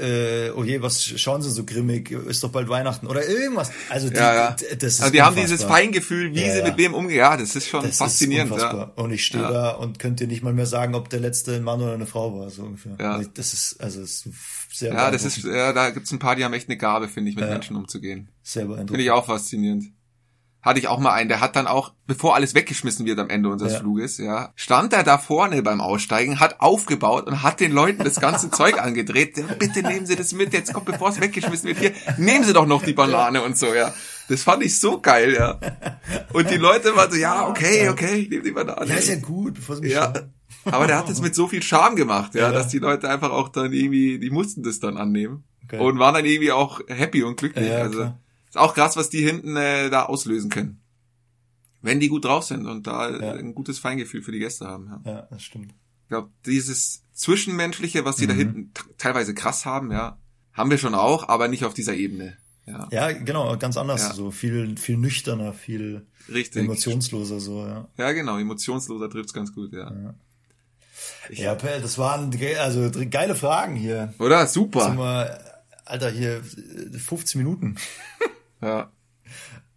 Äh, 0.00 0.50
oh 0.50 0.64
je, 0.64 0.82
was 0.82 1.02
schauen 1.02 1.42
sie 1.42 1.50
so 1.50 1.64
grimmig, 1.64 2.10
ist 2.10 2.44
doch 2.44 2.50
bald 2.50 2.68
Weihnachten 2.68 3.06
oder 3.06 3.26
irgendwas. 3.26 3.70
Also 3.88 4.10
die, 4.10 4.16
ja, 4.16 4.34
ja. 4.34 4.50
das 4.50 4.94
ist 4.94 5.00
also 5.00 5.12
die 5.12 5.18
unfassbar. 5.18 5.26
haben 5.26 5.36
dieses 5.36 5.64
Feingefühl, 5.64 6.34
wie 6.34 6.50
sie 6.50 6.62
mit 6.62 6.76
wem 6.76 6.94
umgehen. 6.94 7.18
Ja, 7.18 7.36
das 7.36 7.56
ist 7.56 7.68
schon 7.68 7.82
das 7.82 7.96
faszinierend. 7.96 8.52
Ist 8.52 8.62
ja. 8.62 8.92
Und 8.96 9.12
ich 9.12 9.24
stehe 9.24 9.42
da 9.42 9.70
und 9.70 9.98
könnte 9.98 10.26
dir 10.26 10.30
nicht 10.30 10.42
mal 10.42 10.52
mehr 10.52 10.66
sagen, 10.66 10.94
ob 10.94 11.08
der 11.08 11.20
letzte 11.20 11.54
ein 11.54 11.62
Mann 11.62 11.80
oder 11.80 11.94
eine 11.94 12.06
Frau 12.06 12.38
war, 12.38 12.50
so 12.50 12.62
ungefähr. 12.62 12.96
Ja. 13.00 13.20
Das 13.34 13.52
ist, 13.52 13.80
also 13.80 14.00
das 14.00 14.26
ist 14.26 14.28
sehr 14.72 14.92
Ja, 14.92 15.10
das 15.10 15.24
ist, 15.24 15.44
ja, 15.44 15.72
da 15.72 15.90
gibt's 15.90 16.10
ein 16.12 16.18
paar, 16.18 16.36
die 16.36 16.44
haben 16.44 16.52
echt 16.52 16.68
eine 16.68 16.76
Gabe, 16.76 17.08
finde 17.08 17.30
ich, 17.30 17.36
mit 17.36 17.48
Menschen 17.48 17.76
umzugehen. 17.76 18.28
Sehr 18.42 18.64
beeindruckend. 18.64 18.90
Finde 18.90 19.04
ich 19.04 19.10
auch 19.10 19.26
faszinierend 19.26 19.84
hatte 20.60 20.80
ich 20.80 20.88
auch 20.88 20.98
mal 20.98 21.12
einen, 21.12 21.28
der 21.28 21.40
hat 21.40 21.56
dann 21.56 21.66
auch, 21.66 21.92
bevor 22.06 22.34
alles 22.34 22.54
weggeschmissen 22.54 23.06
wird 23.06 23.18
am 23.18 23.30
Ende 23.30 23.48
unseres 23.48 23.74
ja. 23.74 23.78
Fluges, 23.78 24.18
ja, 24.18 24.52
stand 24.56 24.92
er 24.92 25.04
da 25.04 25.16
vorne 25.18 25.62
beim 25.62 25.80
Aussteigen, 25.80 26.40
hat 26.40 26.60
aufgebaut 26.60 27.26
und 27.26 27.42
hat 27.42 27.60
den 27.60 27.72
Leuten 27.72 28.02
das 28.04 28.20
ganze 28.20 28.50
Zeug 28.52 28.80
angedreht. 28.80 29.38
Ja, 29.38 29.44
bitte 29.58 29.82
nehmen 29.82 30.06
Sie 30.06 30.16
das 30.16 30.32
mit, 30.32 30.52
jetzt 30.52 30.74
kommt, 30.74 30.86
bevor 30.86 31.10
es 31.10 31.20
weggeschmissen 31.20 31.68
wird, 31.68 31.78
hier, 31.78 31.92
nehmen 32.16 32.44
Sie 32.44 32.52
doch 32.52 32.66
noch 32.66 32.82
die 32.82 32.92
Banane 32.92 33.42
und 33.42 33.56
so, 33.56 33.72
ja. 33.72 33.94
Das 34.28 34.42
fand 34.42 34.62
ich 34.62 34.78
so 34.78 35.00
geil, 35.00 35.32
ja. 35.32 35.58
Und 36.32 36.50
die 36.50 36.56
Leute 36.56 36.94
waren 36.94 37.10
so, 37.10 37.16
ja, 37.16 37.48
okay, 37.48 37.88
okay, 37.88 38.16
ich 38.16 38.28
nehme 38.28 38.42
die 38.42 38.50
Banane. 38.50 38.86
Ja, 38.86 38.96
ist 38.96 39.08
ja 39.08 39.16
gut, 39.16 39.54
bevor 39.54 39.76
sie 39.76 39.82
mich 39.82 39.92
ja. 39.92 40.12
Aber 40.64 40.86
der 40.86 40.98
hat 40.98 41.08
das 41.08 41.22
mit 41.22 41.34
so 41.34 41.46
viel 41.46 41.62
Charme 41.62 41.96
gemacht, 41.96 42.34
ja, 42.34 42.42
ja, 42.42 42.52
dass 42.52 42.68
die 42.68 42.78
Leute 42.78 43.08
einfach 43.08 43.30
auch 43.30 43.48
dann 43.48 43.72
irgendwie, 43.72 44.18
die 44.18 44.30
mussten 44.30 44.62
das 44.62 44.80
dann 44.80 44.96
annehmen. 44.96 45.44
Okay. 45.64 45.78
Und 45.78 45.98
waren 45.98 46.14
dann 46.14 46.24
irgendwie 46.24 46.52
auch 46.52 46.80
happy 46.88 47.22
und 47.22 47.36
glücklich. 47.36 47.68
Ja, 47.68 47.78
also. 47.78 47.98
Klar. 47.98 48.20
Ist 48.48 48.56
auch 48.56 48.74
krass, 48.74 48.96
was 48.96 49.10
die 49.10 49.24
hinten 49.24 49.56
äh, 49.56 49.90
da 49.90 50.04
auslösen 50.04 50.50
können. 50.50 50.80
Wenn 51.80 52.00
die 52.00 52.08
gut 52.08 52.24
drauf 52.24 52.44
sind 52.44 52.66
und 52.66 52.86
da 52.86 53.10
ja. 53.10 53.32
ein 53.34 53.54
gutes 53.54 53.78
Feingefühl 53.78 54.22
für 54.22 54.32
die 54.32 54.40
Gäste 54.40 54.66
haben. 54.66 55.00
Ja, 55.04 55.12
ja 55.12 55.22
das 55.30 55.42
stimmt. 55.42 55.74
Ich 56.04 56.08
glaube, 56.08 56.30
dieses 56.46 57.04
Zwischenmenschliche, 57.12 58.04
was 58.04 58.16
die 58.16 58.24
mhm. 58.24 58.28
da 58.28 58.34
hinten 58.34 58.72
teilweise 58.96 59.34
krass 59.34 59.66
haben, 59.66 59.92
ja, 59.92 60.18
haben 60.52 60.70
wir 60.70 60.78
schon 60.78 60.94
auch, 60.94 61.28
aber 61.28 61.48
nicht 61.48 61.64
auf 61.64 61.74
dieser 61.74 61.94
Ebene. 61.94 62.38
Ja, 62.66 62.88
ja 62.90 63.12
genau, 63.12 63.56
ganz 63.56 63.76
anders. 63.76 64.08
Ja. 64.08 64.14
So 64.14 64.30
viel, 64.30 64.76
viel 64.76 64.96
nüchterner, 64.96 65.52
viel 65.52 66.06
Richtig. 66.32 66.64
emotionsloser, 66.64 67.40
so, 67.40 67.66
ja. 67.66 67.88
Ja, 67.96 68.12
genau, 68.12 68.38
emotionsloser 68.38 69.08
trifft's 69.10 69.32
ganz 69.32 69.52
gut, 69.52 69.72
ja. 69.72 69.90
ja. 69.90 70.14
Ich, 71.30 71.40
ja, 71.40 71.54
das 71.54 71.98
waren 71.98 72.36
also 72.58 72.90
geile 73.10 73.34
Fragen 73.34 73.76
hier. 73.76 74.14
Oder? 74.18 74.46
Super. 74.46 74.96
Wir 74.96 75.38
Alter, 75.84 76.10
hier 76.10 76.42
15 76.42 77.40
Minuten. 77.40 77.76
Ja. 78.60 78.92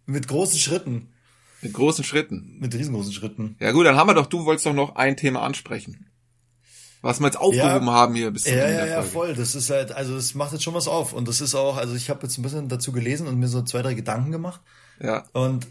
Mit 0.06 0.28
großen 0.28 0.58
Schritten. 0.58 1.12
Mit 1.60 1.72
großen 1.72 2.04
Schritten. 2.04 2.58
Mit 2.58 2.74
riesengroßen 2.74 3.12
Schritten. 3.12 3.56
Ja 3.60 3.72
gut, 3.72 3.86
dann 3.86 3.96
haben 3.96 4.08
wir 4.08 4.14
doch, 4.14 4.26
du 4.26 4.44
wolltest 4.44 4.66
doch 4.66 4.74
noch 4.74 4.96
ein 4.96 5.16
Thema 5.16 5.42
ansprechen. 5.42 6.08
Was 7.02 7.18
wir 7.18 7.26
jetzt 7.26 7.38
aufgehoben 7.38 7.86
ja, 7.86 7.92
haben 7.92 8.14
hier 8.14 8.30
bis 8.30 8.44
zum 8.44 8.54
ja, 8.54 8.64
Ende 8.64 8.78
Ja, 8.78 8.86
ja, 8.86 9.02
voll. 9.02 9.34
Das 9.34 9.56
ist 9.56 9.70
halt, 9.70 9.90
also 9.90 10.14
das 10.14 10.34
macht 10.34 10.52
jetzt 10.52 10.62
schon 10.62 10.74
was 10.74 10.86
auf. 10.86 11.12
Und 11.12 11.26
das 11.26 11.40
ist 11.40 11.54
auch, 11.54 11.76
also 11.76 11.94
ich 11.94 12.10
habe 12.10 12.22
jetzt 12.22 12.38
ein 12.38 12.42
bisschen 12.42 12.68
dazu 12.68 12.92
gelesen 12.92 13.26
und 13.26 13.38
mir 13.38 13.48
so 13.48 13.62
zwei, 13.62 13.82
drei 13.82 13.94
Gedanken 13.94 14.30
gemacht. 14.30 14.60
Ja. 15.00 15.24
Und 15.32 15.66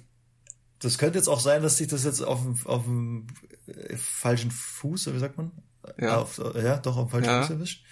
das 0.80 0.98
könnte 0.98 1.18
jetzt 1.18 1.30
auch 1.30 1.40
sein, 1.40 1.62
dass 1.62 1.78
sich 1.78 1.88
das 1.88 2.04
jetzt 2.04 2.22
auf, 2.22 2.40
auf 2.66 2.84
dem 2.84 3.28
äh, 3.68 3.96
falschen 3.96 4.52
Fuß, 4.52 5.14
wie 5.14 5.20
sagt 5.20 5.38
man? 5.38 5.52
Ja. 5.98 6.18
Auf, 6.18 6.38
ja, 6.56 6.78
doch 6.78 6.98
auf 6.98 7.08
dem 7.08 7.12
falschen 7.12 7.30
ja. 7.30 7.42
Fuß 7.44 7.52
erwischt. 7.52 7.86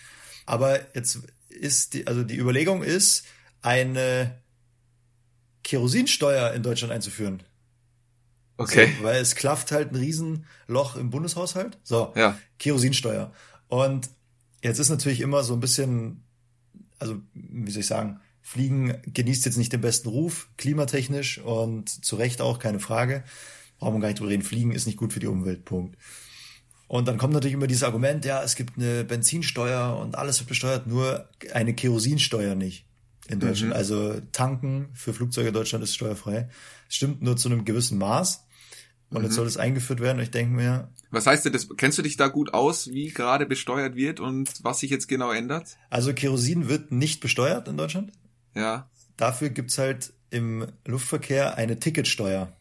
Aber 0.45 0.79
jetzt 0.95 1.19
ist 1.47 1.93
die, 1.93 2.07
also 2.07 2.23
die 2.23 2.37
Überlegung 2.37 2.83
ist, 2.83 3.23
eine 3.61 4.41
Kerosinsteuer 5.63 6.53
in 6.53 6.63
Deutschland 6.63 6.93
einzuführen. 6.93 7.43
Okay. 8.57 8.93
So, 8.97 9.03
weil 9.05 9.21
es 9.21 9.35
klafft 9.35 9.71
halt 9.71 9.91
ein 9.91 9.95
Riesenloch 9.95 10.95
im 10.97 11.09
Bundeshaushalt. 11.09 11.77
So, 11.83 12.13
ja. 12.15 12.37
Kerosinsteuer. 12.59 13.31
Und 13.69 14.09
jetzt 14.61 14.79
ist 14.79 14.89
natürlich 14.89 15.21
immer 15.21 15.43
so 15.43 15.53
ein 15.53 15.61
bisschen, 15.61 16.23
also 16.99 17.21
wie 17.33 17.71
soll 17.71 17.81
ich 17.81 17.87
sagen, 17.87 18.19
Fliegen 18.41 18.97
genießt 19.05 19.45
jetzt 19.45 19.57
nicht 19.57 19.71
den 19.71 19.81
besten 19.81 20.09
Ruf, 20.09 20.49
klimatechnisch 20.57 21.37
und 21.39 21.87
zu 22.03 22.15
Recht 22.15 22.41
auch, 22.41 22.59
keine 22.59 22.79
Frage. 22.79 23.23
Brauchen 23.77 23.95
wir 23.95 24.01
gar 24.01 24.07
nicht 24.09 24.19
drüber 24.19 24.31
reden. 24.31 24.43
Fliegen 24.43 24.71
ist 24.71 24.87
nicht 24.87 24.97
gut 24.97 25.13
für 25.13 25.19
die 25.21 25.27
Umwelt, 25.27 25.63
Punkt. 25.63 25.97
Und 26.87 27.07
dann 27.07 27.17
kommt 27.17 27.33
natürlich 27.33 27.53
immer 27.53 27.67
dieses 27.67 27.83
Argument, 27.83 28.25
ja, 28.25 28.43
es 28.43 28.55
gibt 28.55 28.77
eine 28.77 29.05
Benzinsteuer 29.05 29.97
und 29.97 30.17
alles 30.17 30.39
wird 30.39 30.49
besteuert, 30.49 30.87
nur 30.87 31.29
eine 31.53 31.75
Kerosinsteuer 31.75 32.55
nicht 32.55 32.88
in 33.29 33.39
Deutschland. 33.39 33.73
Mhm. 33.73 33.77
Also 33.77 34.19
tanken 34.31 34.89
für 34.93 35.13
Flugzeuge 35.13 35.49
in 35.49 35.53
Deutschland 35.53 35.83
ist 35.83 35.95
steuerfrei. 35.95 36.49
Stimmt 36.89 37.21
nur 37.21 37.37
zu 37.37 37.49
einem 37.49 37.65
gewissen 37.65 37.97
Maß. 37.97 38.45
Und 39.09 39.19
mhm. 39.19 39.25
jetzt 39.25 39.35
soll 39.35 39.45
das 39.45 39.57
eingeführt 39.57 39.99
werden. 39.99 40.17
Und 40.17 40.23
ich 40.23 40.31
denke 40.31 40.53
mir. 40.53 40.89
Was 41.11 41.25
heißt 41.25 41.45
denn 41.45 41.53
das? 41.53 41.67
Kennst 41.77 41.97
du 41.97 42.01
dich 42.01 42.17
da 42.17 42.27
gut 42.27 42.53
aus, 42.53 42.89
wie 42.89 43.09
gerade 43.09 43.45
besteuert 43.45 43.95
wird 43.95 44.19
und 44.19 44.63
was 44.63 44.79
sich 44.79 44.89
jetzt 44.89 45.07
genau 45.07 45.31
ändert? 45.31 45.77
Also 45.89 46.13
Kerosin 46.13 46.67
wird 46.69 46.91
nicht 46.91 47.19
besteuert 47.19 47.67
in 47.67 47.77
Deutschland. 47.77 48.11
Ja. 48.55 48.89
Dafür 49.17 49.49
gibt's 49.49 49.77
halt 49.77 50.13
im 50.29 50.67
Luftverkehr 50.85 51.55
eine 51.55 51.79
Ticketsteuer. 51.79 52.53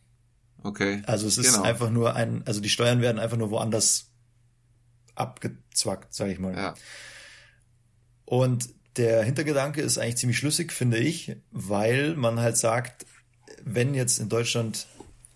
Okay. 0.62 1.02
Also 1.06 1.26
es 1.26 1.38
ist 1.38 1.54
genau. 1.54 1.64
einfach 1.64 1.90
nur 1.90 2.14
ein, 2.14 2.42
also 2.46 2.60
die 2.60 2.68
Steuern 2.68 3.00
werden 3.00 3.18
einfach 3.18 3.36
nur 3.36 3.50
woanders 3.50 4.10
abgezwackt, 5.14 6.14
sage 6.14 6.32
ich 6.32 6.38
mal. 6.38 6.54
Ja. 6.54 6.74
Und 8.24 8.68
der 8.98 9.22
Hintergedanke 9.22 9.80
ist 9.80 9.98
eigentlich 9.98 10.16
ziemlich 10.16 10.38
schlüssig, 10.38 10.72
finde 10.72 10.98
ich, 10.98 11.36
weil 11.50 12.14
man 12.16 12.40
halt 12.40 12.56
sagt, 12.56 13.06
wenn 13.64 13.94
jetzt 13.94 14.18
in 14.18 14.28
Deutschland 14.28 14.86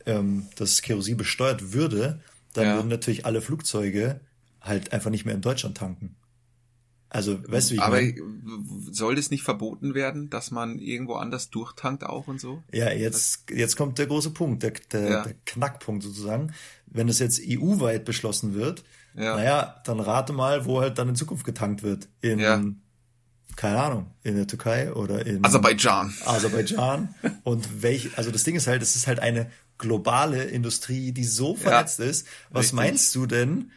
ähm, 0.07 0.49
das 0.57 0.83
Kerosin 0.83 1.17
besteuert 1.17 1.73
würde, 1.73 2.21
dann 2.53 2.65
ja. 2.65 2.75
würden 2.77 2.89
natürlich 2.89 3.25
alle 3.25 3.41
Flugzeuge 3.41 4.21
halt 4.61 4.93
einfach 4.93 5.11
nicht 5.11 5.25
mehr 5.25 5.35
in 5.35 5.41
Deutschland 5.41 5.77
tanken. 5.77 6.17
Also, 7.09 7.39
weißt 7.47 7.71
du, 7.71 7.73
wie 7.73 7.77
ich 7.77 7.83
Aber 7.83 7.97
mein? 7.97 8.89
soll 8.91 9.17
das 9.17 9.31
nicht 9.31 9.43
verboten 9.43 9.95
werden, 9.95 10.31
dass 10.31 10.51
man 10.51 10.79
irgendwo 10.79 11.15
anders 11.15 11.51
durchtankt 11.51 12.05
auch 12.05 12.27
und 12.27 12.41
so? 12.41 12.63
Ja, 12.73 12.91
jetzt, 12.91 13.51
jetzt 13.51 13.77
kommt 13.77 13.99
der 13.99 14.07
große 14.07 14.31
Punkt, 14.31 14.63
der, 14.63 14.73
der, 14.93 15.11
ja. 15.11 15.23
der 15.23 15.35
Knackpunkt 15.45 16.03
sozusagen. 16.03 16.55
Wenn 16.87 17.11
es 17.11 17.19
jetzt 17.19 17.43
EU-weit 17.47 18.07
beschlossen 18.07 18.55
wird, 18.55 18.83
ja. 19.15 19.37
naja, 19.37 19.83
dann 19.85 20.01
rate 20.01 20.33
mal, 20.33 20.65
wo 20.65 20.81
halt 20.81 20.97
dann 20.97 21.11
in 21.11 21.15
Zukunft 21.15 21.45
getankt 21.45 21.83
wird. 21.83 22.09
In, 22.23 22.39
ja. 22.39 22.65
Keine 23.57 23.81
Ahnung, 23.81 24.11
in 24.23 24.37
der 24.37 24.47
Türkei 24.47 24.93
oder 24.93 25.27
in 25.27 25.45
Aserbaidschan. 25.45 26.15
Aserbaidschan. 26.25 27.15
und 27.45 27.83
welch, 27.83 28.17
also 28.17 28.31
das 28.31 28.45
Ding 28.45 28.57
ist 28.57 28.67
halt, 28.67 28.83
es 28.83 28.97
ist 28.97 29.07
halt 29.07 29.21
eine 29.21 29.51
globale 29.79 30.45
Industrie, 30.45 31.13
die 31.13 31.25
so 31.25 31.55
vernetzt 31.55 31.99
ja, 31.99 32.07
ist. 32.07 32.27
Was 32.51 32.67
richtig. 32.67 32.77
meinst 32.77 33.15
du 33.15 33.27
denn, 33.27 33.71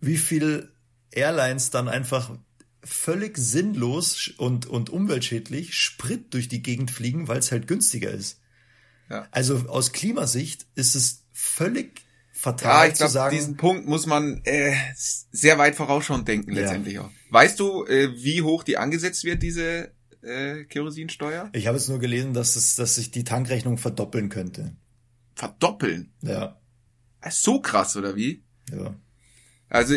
wie 0.00 0.18
viel 0.18 0.72
Airlines 1.10 1.70
dann 1.70 1.88
einfach 1.88 2.36
völlig 2.84 3.38
sinnlos 3.38 4.32
und, 4.36 4.66
und 4.66 4.90
umweltschädlich 4.90 5.78
Sprit 5.78 6.34
durch 6.34 6.48
die 6.48 6.62
Gegend 6.62 6.90
fliegen, 6.90 7.28
weil 7.28 7.38
es 7.38 7.52
halt 7.52 7.68
günstiger 7.68 8.10
ist? 8.10 8.40
Ja. 9.08 9.28
Also 9.30 9.68
aus 9.68 9.92
Klimasich 9.92 10.58
ist 10.74 10.96
es 10.96 11.22
völlig 11.32 12.02
fatal 12.42 12.86
ja, 12.86 12.92
ich 12.92 12.98
glaub, 12.98 13.08
zu 13.08 13.12
sagen. 13.14 13.36
Diesen 13.36 13.56
Punkt 13.56 13.86
muss 13.86 14.06
man 14.06 14.40
äh, 14.44 14.74
sehr 14.96 15.58
weit 15.58 15.76
vorausschauend 15.76 16.26
denken 16.26 16.50
letztendlich 16.50 16.94
ja. 16.94 17.02
auch. 17.02 17.10
Weißt 17.30 17.60
du, 17.60 17.86
äh, 17.86 18.10
wie 18.16 18.42
hoch 18.42 18.64
die 18.64 18.76
angesetzt 18.76 19.22
wird, 19.22 19.44
diese 19.44 19.92
äh, 20.22 20.64
Kerosinsteuer? 20.64 21.50
Ich 21.52 21.68
habe 21.68 21.78
jetzt 21.78 21.88
nur 21.88 22.00
gelesen, 22.00 22.34
dass 22.34 22.56
es, 22.56 22.74
dass 22.74 22.96
sich 22.96 23.12
die 23.12 23.22
Tankrechnung 23.22 23.78
verdoppeln 23.78 24.28
könnte. 24.28 24.74
Verdoppeln? 25.36 26.12
Ja. 26.20 26.60
So 27.30 27.60
krass, 27.60 27.96
oder 27.96 28.16
wie? 28.16 28.42
Ja. 28.72 28.96
Also, 29.68 29.94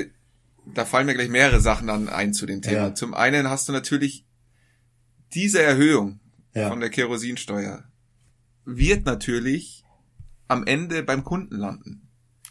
da 0.72 0.86
fallen 0.86 1.08
mir 1.08 1.16
gleich 1.16 1.30
mehrere 1.30 1.62
Sachen 1.62 1.88
dann 1.88 2.10
ein 2.10 2.34
zu 2.34 2.46
dem 2.46 2.62
Thema. 2.62 2.78
Ja. 2.78 2.96
Zum 2.96 3.16
einen 3.16 3.50
hast 3.50 3.68
du 3.68 3.74
natürlich 3.74 4.28
diese 5.34 5.64
Erhöhung 5.64 6.20
ja. 6.54 6.70
von 6.70 6.80
der 6.80 6.92
Kerosinsteuer 6.92 7.86
wird 8.66 9.06
natürlich 9.08 9.84
am 10.48 10.66
Ende 10.68 11.02
beim 11.02 11.24
Kunden 11.24 11.56
landen. 11.56 12.05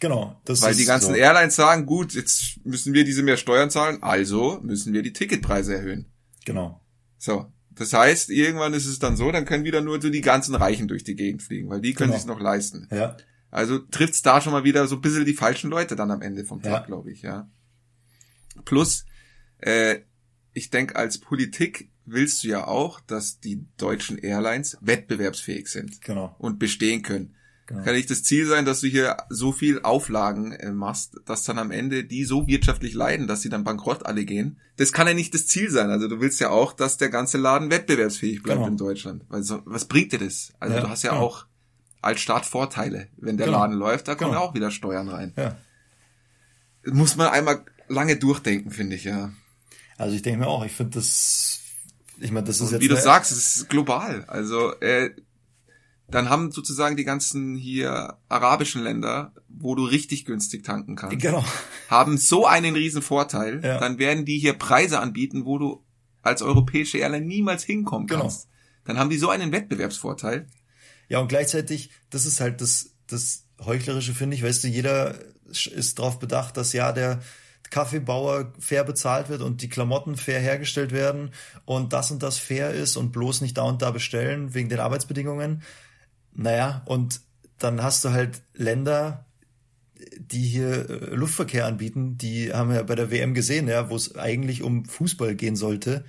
Genau. 0.05 0.39
Das 0.45 0.61
Weil 0.61 0.75
die 0.75 0.85
ganzen 0.85 1.15
so. 1.15 1.15
Airlines 1.15 1.57
sagen, 1.57 1.87
gut, 1.87 2.13
jetzt 2.13 2.63
müssen 2.63 2.93
wir 2.93 3.05
diese 3.05 3.23
mehr 3.23 3.39
Steuern 3.39 3.71
zahlen, 3.71 4.03
also 4.03 4.61
müssen 4.63 4.93
wir 4.93 5.01
die 5.01 5.15
Ticketpreise 5.15 5.77
erhöhen. 5.77 6.13
Genau. 6.45 6.79
So. 7.17 7.47
Das 7.71 7.95
heißt, 7.95 8.29
irgendwann 8.29 8.75
ist 8.75 8.85
es 8.85 8.99
dann 8.99 9.17
so, 9.17 9.33
dann 9.33 9.47
können 9.47 9.65
wieder 9.65 9.81
nur 9.81 10.03
so 10.03 10.11
die 10.11 10.21
ganzen 10.21 10.55
Reichen 10.57 10.89
durch 10.89 11.05
die 11.05 11.17
Gegend 11.17 11.43
fliegen, 11.43 11.71
weil 11.71 11.81
die 11.81 11.95
können 11.95 12.11
genau. 12.11 12.19
sich 12.19 12.27
noch 12.27 12.39
leisten. 12.39 12.87
Ja. 12.93 13.17
Also 13.51 13.79
trifft's 13.79 14.21
da 14.21 14.43
schon 14.43 14.53
mal 14.53 14.65
wieder 14.65 14.87
so 14.89 14.97
ein 14.97 15.01
bisschen 15.01 15.25
die 15.25 15.33
falschen 15.33 15.71
Leute 15.71 15.97
dann 15.97 16.11
am 16.11 16.21
Ende 16.21 16.45
vom 16.45 16.61
Tag, 16.61 16.83
ja. 16.83 16.87
glaube 16.87 17.11
ich, 17.11 17.23
ja. 17.23 17.49
Plus, 18.67 19.07
äh, 19.61 20.01
ich 20.53 20.69
denke, 20.69 20.97
als 20.97 21.17
Politik 21.17 21.91
willst 22.05 22.45
du 22.45 22.49
ja 22.49 22.67
auch, 22.67 23.01
dass 23.01 23.41
die 23.41 23.65
deutschen 23.79 24.19
Airlines 24.19 24.77
wettbewerbsfähig 24.83 25.69
sind. 25.69 26.03
Genau. 26.03 26.37
Und 26.39 26.59
bestehen 26.59 27.01
können. 27.01 27.37
Genau. 27.67 27.83
Kann 27.83 27.95
nicht 27.95 28.11
das 28.11 28.23
Ziel 28.23 28.47
sein, 28.47 28.67
dass 28.67 28.81
du 28.81 28.89
hier 28.89 29.17
so 29.31 29.51
viel 29.51 29.81
Auflagen 29.83 30.53
äh, 30.53 30.71
machst, 30.71 31.19
dass 31.25 31.45
dann 31.45 31.59
am 31.59 31.71
Ende 31.71 32.05
die 32.05 32.25
so 32.25 32.47
wirtschaftlich 32.47 32.93
leiden, 32.93 33.27
dass 33.27 33.41
sie 33.41 33.49
dann 33.49 33.65
bankrott 33.65 34.05
alle 34.05 34.27
gehen? 34.27 34.61
Das 34.77 34.93
kann 34.93 35.07
ja 35.07 35.15
nicht 35.15 35.33
das 35.33 35.47
Ziel 35.47 35.71
sein. 35.71 35.89
Also 35.89 36.07
du 36.07 36.21
willst 36.21 36.41
ja 36.41 36.51
auch, 36.51 36.75
dass 36.75 36.99
der 36.99 37.09
ganze 37.09 37.39
Laden 37.39 37.71
wettbewerbsfähig 37.71 38.43
bleibt 38.43 38.59
genau. 38.59 38.69
in 38.69 38.77
Deutschland. 38.77 39.25
Weil 39.31 39.43
so, 39.43 39.63
was 39.65 39.87
bringt 39.87 40.13
dir 40.13 40.19
das? 40.19 40.53
Also 40.61 40.77
ja, 40.77 40.83
du 40.83 40.89
hast 40.91 41.05
ja 41.05 41.13
genau. 41.13 41.23
auch 41.23 41.47
als 42.03 42.21
Staat 42.21 42.45
Vorteile. 42.45 43.09
Wenn 43.17 43.39
der 43.39 43.47
genau. 43.47 43.61
Laden 43.61 43.77
läuft, 43.77 44.09
da 44.09 44.15
kommen 44.15 44.33
ja 44.33 44.39
genau. 44.39 44.51
auch 44.51 44.55
wieder 44.55 44.71
Steuern 44.71 45.09
rein. 45.09 45.33
Ja. 45.37 45.57
Muss 46.93 47.17
man 47.17 47.29
einmal 47.29 47.65
lange 47.89 48.17
durchdenken, 48.17 48.71
finde 48.73 48.97
ich, 48.97 49.05
ja. 49.05 49.33
Also 49.97 50.15
ich 50.15 50.21
denke 50.21 50.41
mir 50.41 50.49
auch, 50.49 50.67
ich 50.67 50.73
finde 50.73 50.99
das, 50.99 51.61
ich 52.19 52.31
meine, 52.31 52.47
das 52.47 52.57
ist 52.57 52.63
Und 52.63 52.73
jetzt... 52.73 52.83
Wie 52.83 52.89
du 52.89 52.97
sagst, 52.97 53.33
es 53.33 53.57
ist 53.57 53.69
global. 53.71 54.25
Also 54.27 54.79
äh, 54.81 55.11
dann 56.09 56.29
haben 56.29 56.53
sozusagen 56.53 56.97
die 56.97 57.05
ganzen 57.05 57.57
hier 57.57 58.19
arabischen 58.29 58.83
Länder, 58.83 59.33
wo 59.49 59.75
du 59.75 59.85
richtig 59.85 60.25
günstig 60.25 60.65
tanken 60.65 60.97
kannst, 60.97 61.19
genau. 61.19 61.45
haben 61.89 62.19
so 62.19 62.47
einen 62.47 62.75
riesen 62.75 63.03
Vorteil. 63.03 63.63
Ja. 63.65 63.79
Dann 63.79 63.99
werden 63.99 64.25
die 64.25 64.39
hier 64.39 64.53
Preise 64.55 65.01
anbieten, 65.01 65.45
wo 65.45 65.59
du 65.59 65.85
als 66.23 66.43
europäische 66.43 66.99
Airline 66.99 67.27
niemals 67.27 67.65
hinkommen 67.65 68.07
genau. 68.07 68.23
kannst. 68.23 68.49
Dann 68.85 68.99
haben 68.99 69.11
die 69.11 69.19
so 69.19 69.31
einen 69.31 69.53
Wettbewerbsvorteil. 69.53 70.47
Ja, 71.09 71.21
und 71.21 71.29
gleichzeitig, 71.29 71.91
das 72.11 72.27
ist 72.27 72.41
halt 72.41 72.61
das, 72.61 72.95
das 73.07 73.47
Heuchlerische, 73.65 74.15
finde 74.15 74.37
ich, 74.37 74.43
weißt 74.43 74.65
du, 74.65 74.69
jeder 74.69 75.15
ist 75.49 75.99
darauf 75.99 76.19
bedacht, 76.19 76.57
dass 76.57 76.73
ja 76.73 76.93
der 76.93 77.21
Kaffeebauer 77.71 78.53
fair 78.59 78.85
bezahlt 78.85 79.29
wird 79.29 79.41
und 79.41 79.63
die 79.63 79.69
Klamotten 79.69 80.17
fair 80.17 80.39
hergestellt 80.39 80.93
werden 80.93 81.31
und 81.65 81.93
das 81.93 82.11
und 82.11 82.23
das 82.23 82.39
fair 82.39 82.71
ist 82.71 82.97
und 82.97 83.11
bloß 83.11 83.41
nicht 83.41 83.57
da 83.57 83.63
und 83.63 83.83
da 83.83 83.91
bestellen 83.91 84.55
wegen 84.55 84.69
den 84.69 84.81
Arbeitsbedingungen. 84.81 85.63
Naja, 86.35 86.83
und 86.87 87.21
dann 87.59 87.83
hast 87.83 88.05
du 88.05 88.11
halt 88.11 88.43
Länder, 88.55 89.27
die 90.19 90.43
hier 90.43 90.91
äh, 90.91 91.15
Luftverkehr 91.15 91.67
anbieten, 91.67 92.19
die 92.19 92.53
haben 92.53 92.71
wir 92.71 92.77
ja 92.77 92.83
bei 92.83 92.95
der 92.95 93.11
WM 93.11 93.35
gesehen, 93.35 93.69
ja, 93.69 93.91
wo 93.91 93.97
es 93.97 94.17
eigentlich 94.17 94.63
um 94.63 94.85
Fußball 94.85 95.35
gehen 95.35 95.57
sollte, 95.57 96.05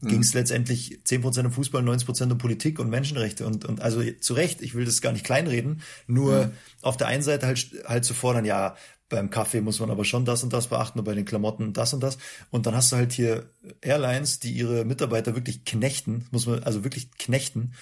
mhm. 0.00 0.08
ging 0.08 0.20
es 0.20 0.34
letztendlich 0.34 1.00
10% 1.06 1.46
um 1.46 1.52
Fußball, 1.52 1.82
90% 1.82 2.30
um 2.30 2.38
Politik 2.38 2.78
und 2.78 2.90
Menschenrechte. 2.90 3.46
Und, 3.46 3.64
und 3.64 3.80
also 3.80 4.02
zu 4.20 4.34
Recht, 4.34 4.62
ich 4.62 4.74
will 4.74 4.84
das 4.84 5.00
gar 5.00 5.12
nicht 5.12 5.24
kleinreden, 5.24 5.82
nur 6.06 6.46
mhm. 6.46 6.52
auf 6.82 6.96
der 6.96 7.06
einen 7.06 7.22
Seite 7.22 7.46
halt, 7.46 7.72
halt 7.86 8.04
zu 8.04 8.14
fordern, 8.14 8.44
ja, 8.44 8.76
beim 9.08 9.30
Kaffee 9.30 9.60
muss 9.60 9.80
man 9.80 9.90
aber 9.90 10.04
schon 10.04 10.24
das 10.24 10.44
und 10.44 10.52
das 10.52 10.68
beachten 10.68 11.00
und 11.00 11.04
bei 11.04 11.14
den 11.14 11.24
Klamotten 11.24 11.72
das 11.72 11.92
und 11.92 12.00
das. 12.00 12.16
Und 12.50 12.66
dann 12.66 12.76
hast 12.76 12.92
du 12.92 12.96
halt 12.96 13.12
hier 13.12 13.50
Airlines, 13.80 14.38
die 14.38 14.52
ihre 14.52 14.84
Mitarbeiter 14.84 15.34
wirklich 15.34 15.64
knechten, 15.64 16.26
muss 16.30 16.46
man 16.46 16.62
also 16.62 16.84
wirklich 16.84 17.10
knechten 17.18 17.72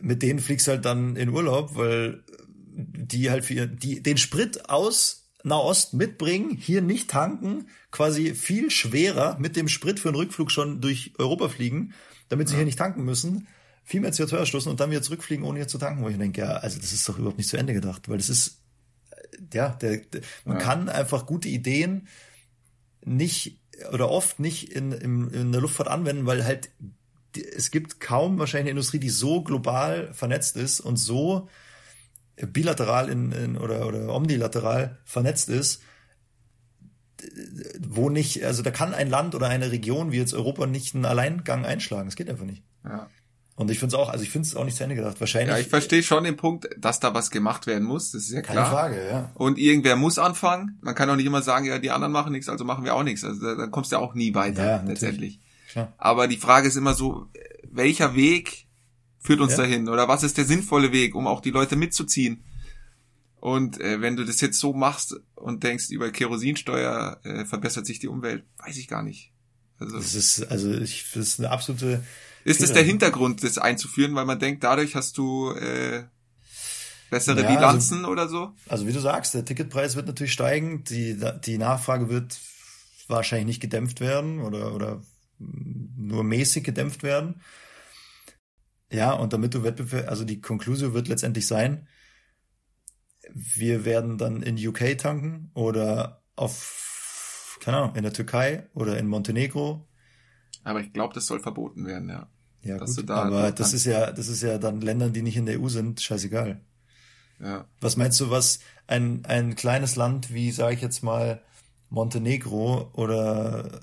mit 0.00 0.22
denen 0.22 0.38
fliegst 0.38 0.68
halt 0.68 0.84
dann 0.84 1.16
in 1.16 1.28
Urlaub, 1.30 1.76
weil 1.76 2.22
die 2.72 3.30
halt 3.30 3.44
für 3.44 3.66
die 3.66 4.02
den 4.02 4.16
Sprit 4.16 4.68
aus 4.70 5.20
Nahost 5.42 5.94
mitbringen, 5.94 6.50
hier 6.50 6.82
nicht 6.82 7.10
tanken, 7.10 7.68
quasi 7.90 8.34
viel 8.34 8.70
schwerer 8.70 9.38
mit 9.38 9.56
dem 9.56 9.68
Sprit 9.68 9.98
für 9.98 10.10
den 10.10 10.16
Rückflug 10.16 10.50
schon 10.50 10.80
durch 10.80 11.12
Europa 11.18 11.48
fliegen, 11.48 11.94
damit 12.28 12.48
sie 12.48 12.54
ja. 12.54 12.58
hier 12.58 12.66
nicht 12.66 12.78
tanken 12.78 13.04
müssen, 13.04 13.48
viel 13.84 14.00
mehr 14.00 14.12
CO2 14.12 14.36
ausstoßen 14.36 14.70
und 14.70 14.80
dann 14.80 14.90
wieder 14.90 15.02
zurückfliegen, 15.02 15.44
ohne 15.44 15.60
hier 15.60 15.68
zu 15.68 15.78
tanken, 15.78 16.02
wo 16.02 16.08
ich 16.08 16.18
denke, 16.18 16.42
ja, 16.42 16.52
also 16.52 16.78
das 16.78 16.92
ist 16.92 17.08
doch 17.08 17.18
überhaupt 17.18 17.38
nicht 17.38 17.48
zu 17.48 17.56
Ende 17.56 17.72
gedacht, 17.72 18.08
weil 18.08 18.18
das 18.18 18.28
ist, 18.28 18.62
ja, 19.52 19.70
der, 19.70 19.98
der 19.98 20.20
man 20.44 20.58
ja. 20.58 20.62
kann 20.62 20.88
einfach 20.88 21.26
gute 21.26 21.48
Ideen 21.48 22.06
nicht 23.04 23.60
oder 23.92 24.10
oft 24.10 24.38
nicht 24.40 24.72
in, 24.72 24.92
in, 24.92 25.30
in 25.30 25.52
der 25.52 25.60
Luftfahrt 25.60 25.88
anwenden, 25.88 26.26
weil 26.26 26.44
halt 26.44 26.70
es 27.36 27.70
gibt 27.70 28.00
kaum 28.00 28.38
wahrscheinlich 28.38 28.64
eine 28.64 28.70
Industrie, 28.70 28.98
die 28.98 29.10
so 29.10 29.42
global 29.42 30.12
vernetzt 30.12 30.56
ist 30.56 30.80
und 30.80 30.96
so 30.96 31.48
bilateral 32.46 33.08
in, 33.08 33.32
in, 33.32 33.58
oder, 33.58 33.86
oder 33.86 34.14
omnilateral 34.14 34.98
vernetzt 35.04 35.48
ist, 35.48 35.82
wo 37.86 38.08
nicht, 38.08 38.44
also 38.44 38.62
da 38.62 38.70
kann 38.70 38.94
ein 38.94 39.10
Land 39.10 39.34
oder 39.34 39.48
eine 39.48 39.70
Region 39.70 40.12
wie 40.12 40.16
jetzt 40.16 40.34
Europa 40.34 40.66
nicht 40.66 40.94
einen 40.94 41.04
Alleingang 41.04 41.66
einschlagen. 41.66 42.06
Das 42.06 42.16
geht 42.16 42.30
einfach 42.30 42.46
nicht. 42.46 42.64
Ja. 42.84 43.08
Und 43.56 43.70
ich 43.70 43.78
finde 43.78 43.94
es 43.94 44.00
auch, 44.00 44.08
also 44.08 44.24
ich 44.24 44.30
finde 44.30 44.48
es 44.48 44.56
auch 44.56 44.64
nicht 44.64 44.78
zu 44.78 44.84
Ende 44.84 44.96
gedacht. 44.96 45.20
Wahrscheinlich. 45.20 45.50
Ja, 45.50 45.58
ich 45.58 45.68
verstehe 45.68 46.02
schon 46.02 46.24
den 46.24 46.38
Punkt, 46.38 46.66
dass 46.78 46.98
da 46.98 47.12
was 47.12 47.30
gemacht 47.30 47.66
werden 47.66 47.84
muss. 47.86 48.12
Das 48.12 48.22
ist 48.22 48.30
ja 48.30 48.40
klar. 48.40 48.64
Keine 48.64 48.66
Frage, 48.66 49.06
ja. 49.06 49.32
Und 49.34 49.58
irgendwer 49.58 49.96
muss 49.96 50.18
anfangen. 50.18 50.78
Man 50.80 50.94
kann 50.94 51.10
auch 51.10 51.16
nicht 51.16 51.26
immer 51.26 51.42
sagen, 51.42 51.66
ja, 51.66 51.78
die 51.78 51.90
anderen 51.90 52.12
machen 52.12 52.32
nichts, 52.32 52.48
also 52.48 52.64
machen 52.64 52.84
wir 52.84 52.94
auch 52.94 53.02
nichts. 53.02 53.22
Also 53.22 53.54
dann 53.54 53.70
kommst 53.70 53.92
du 53.92 53.96
ja 53.96 54.02
auch 54.02 54.14
nie 54.14 54.34
weiter 54.34 54.64
ja, 54.64 54.82
letztendlich. 54.82 55.40
Klar. 55.70 55.92
Aber 55.98 56.28
die 56.28 56.36
Frage 56.36 56.68
ist 56.68 56.76
immer 56.76 56.94
so, 56.94 57.28
welcher 57.70 58.14
Weg 58.14 58.66
führt 59.18 59.40
uns 59.40 59.52
ja. 59.52 59.58
dahin? 59.58 59.88
Oder 59.88 60.08
was 60.08 60.22
ist 60.22 60.38
der 60.38 60.44
sinnvolle 60.44 60.92
Weg, 60.92 61.14
um 61.14 61.26
auch 61.26 61.40
die 61.40 61.50
Leute 61.50 61.76
mitzuziehen? 61.76 62.44
Und 63.40 63.80
äh, 63.80 64.00
wenn 64.00 64.16
du 64.16 64.24
das 64.24 64.40
jetzt 64.40 64.58
so 64.58 64.72
machst 64.72 65.16
und 65.34 65.62
denkst, 65.62 65.90
über 65.90 66.10
Kerosinsteuer 66.10 67.20
äh, 67.24 67.44
verbessert 67.46 67.86
sich 67.86 67.98
die 67.98 68.08
Umwelt, 68.08 68.44
weiß 68.58 68.76
ich 68.76 68.88
gar 68.88 69.02
nicht. 69.02 69.32
Also, 69.78 69.96
das 69.96 70.14
ist, 70.14 70.42
also 70.50 70.70
ich, 70.72 71.06
das 71.14 71.28
ist 71.28 71.40
eine 71.40 71.50
absolute. 71.50 72.04
Ist 72.44 72.62
es 72.62 72.72
der 72.72 72.82
Hintergrund, 72.82 73.42
das 73.42 73.58
einzuführen, 73.58 74.14
weil 74.14 74.26
man 74.26 74.38
denkt, 74.38 74.64
dadurch 74.64 74.94
hast 74.94 75.16
du 75.16 75.52
äh, 75.52 76.04
bessere 77.10 77.40
ja, 77.40 77.46
also 77.46 77.58
Bilanzen 77.58 77.98
also, 77.98 78.10
oder 78.10 78.28
so? 78.28 78.54
Also 78.68 78.86
wie 78.86 78.92
du 78.92 79.00
sagst, 79.00 79.34
der 79.34 79.44
Ticketpreis 79.44 79.96
wird 79.96 80.06
natürlich 80.06 80.32
steigen, 80.32 80.84
die, 80.84 81.18
die 81.44 81.58
Nachfrage 81.58 82.08
wird 82.08 82.38
wahrscheinlich 83.08 83.46
nicht 83.46 83.60
gedämpft 83.60 84.00
werden 84.00 84.40
oder, 84.40 84.74
oder 84.74 85.02
nur 85.40 86.24
mäßig 86.24 86.64
gedämpft 86.64 87.02
werden. 87.02 87.40
Ja, 88.92 89.12
und 89.12 89.32
damit 89.32 89.54
du 89.54 89.62
Wettbewerb, 89.62 90.08
also 90.08 90.24
die 90.24 90.40
Konklusion 90.40 90.94
wird 90.94 91.08
letztendlich 91.08 91.46
sein, 91.46 91.86
wir 93.32 93.84
werden 93.84 94.18
dann 94.18 94.42
in 94.42 94.56
UK 94.56 94.98
tanken 94.98 95.50
oder 95.54 96.24
auf, 96.36 97.58
keine 97.60 97.78
Ahnung, 97.78 97.96
in 97.96 98.02
der 98.02 98.12
Türkei 98.12 98.68
oder 98.74 98.98
in 98.98 99.06
Montenegro. 99.06 99.86
Aber 100.64 100.80
ich 100.80 100.92
glaube, 100.92 101.14
das 101.14 101.26
soll 101.26 101.40
verboten 101.40 101.86
werden, 101.86 102.08
ja. 102.08 102.28
Ja, 102.62 102.76
gut, 102.76 103.08
da 103.08 103.14
aber 103.22 103.52
das 103.52 103.72
ist 103.72 103.86
ja, 103.86 104.12
das 104.12 104.28
ist 104.28 104.42
ja 104.42 104.58
dann 104.58 104.82
Ländern, 104.82 105.14
die 105.14 105.22
nicht 105.22 105.36
in 105.36 105.46
der 105.46 105.60
EU 105.60 105.68
sind, 105.68 106.00
scheißegal. 106.00 106.60
Ja. 107.38 107.66
Was 107.80 107.96
meinst 107.96 108.20
du, 108.20 108.30
was 108.30 108.60
ein, 108.86 109.24
ein 109.24 109.54
kleines 109.54 109.96
Land 109.96 110.34
wie, 110.34 110.50
sage 110.50 110.74
ich 110.74 110.82
jetzt 110.82 111.02
mal, 111.02 111.42
Montenegro 111.90 112.90
oder 112.94 113.80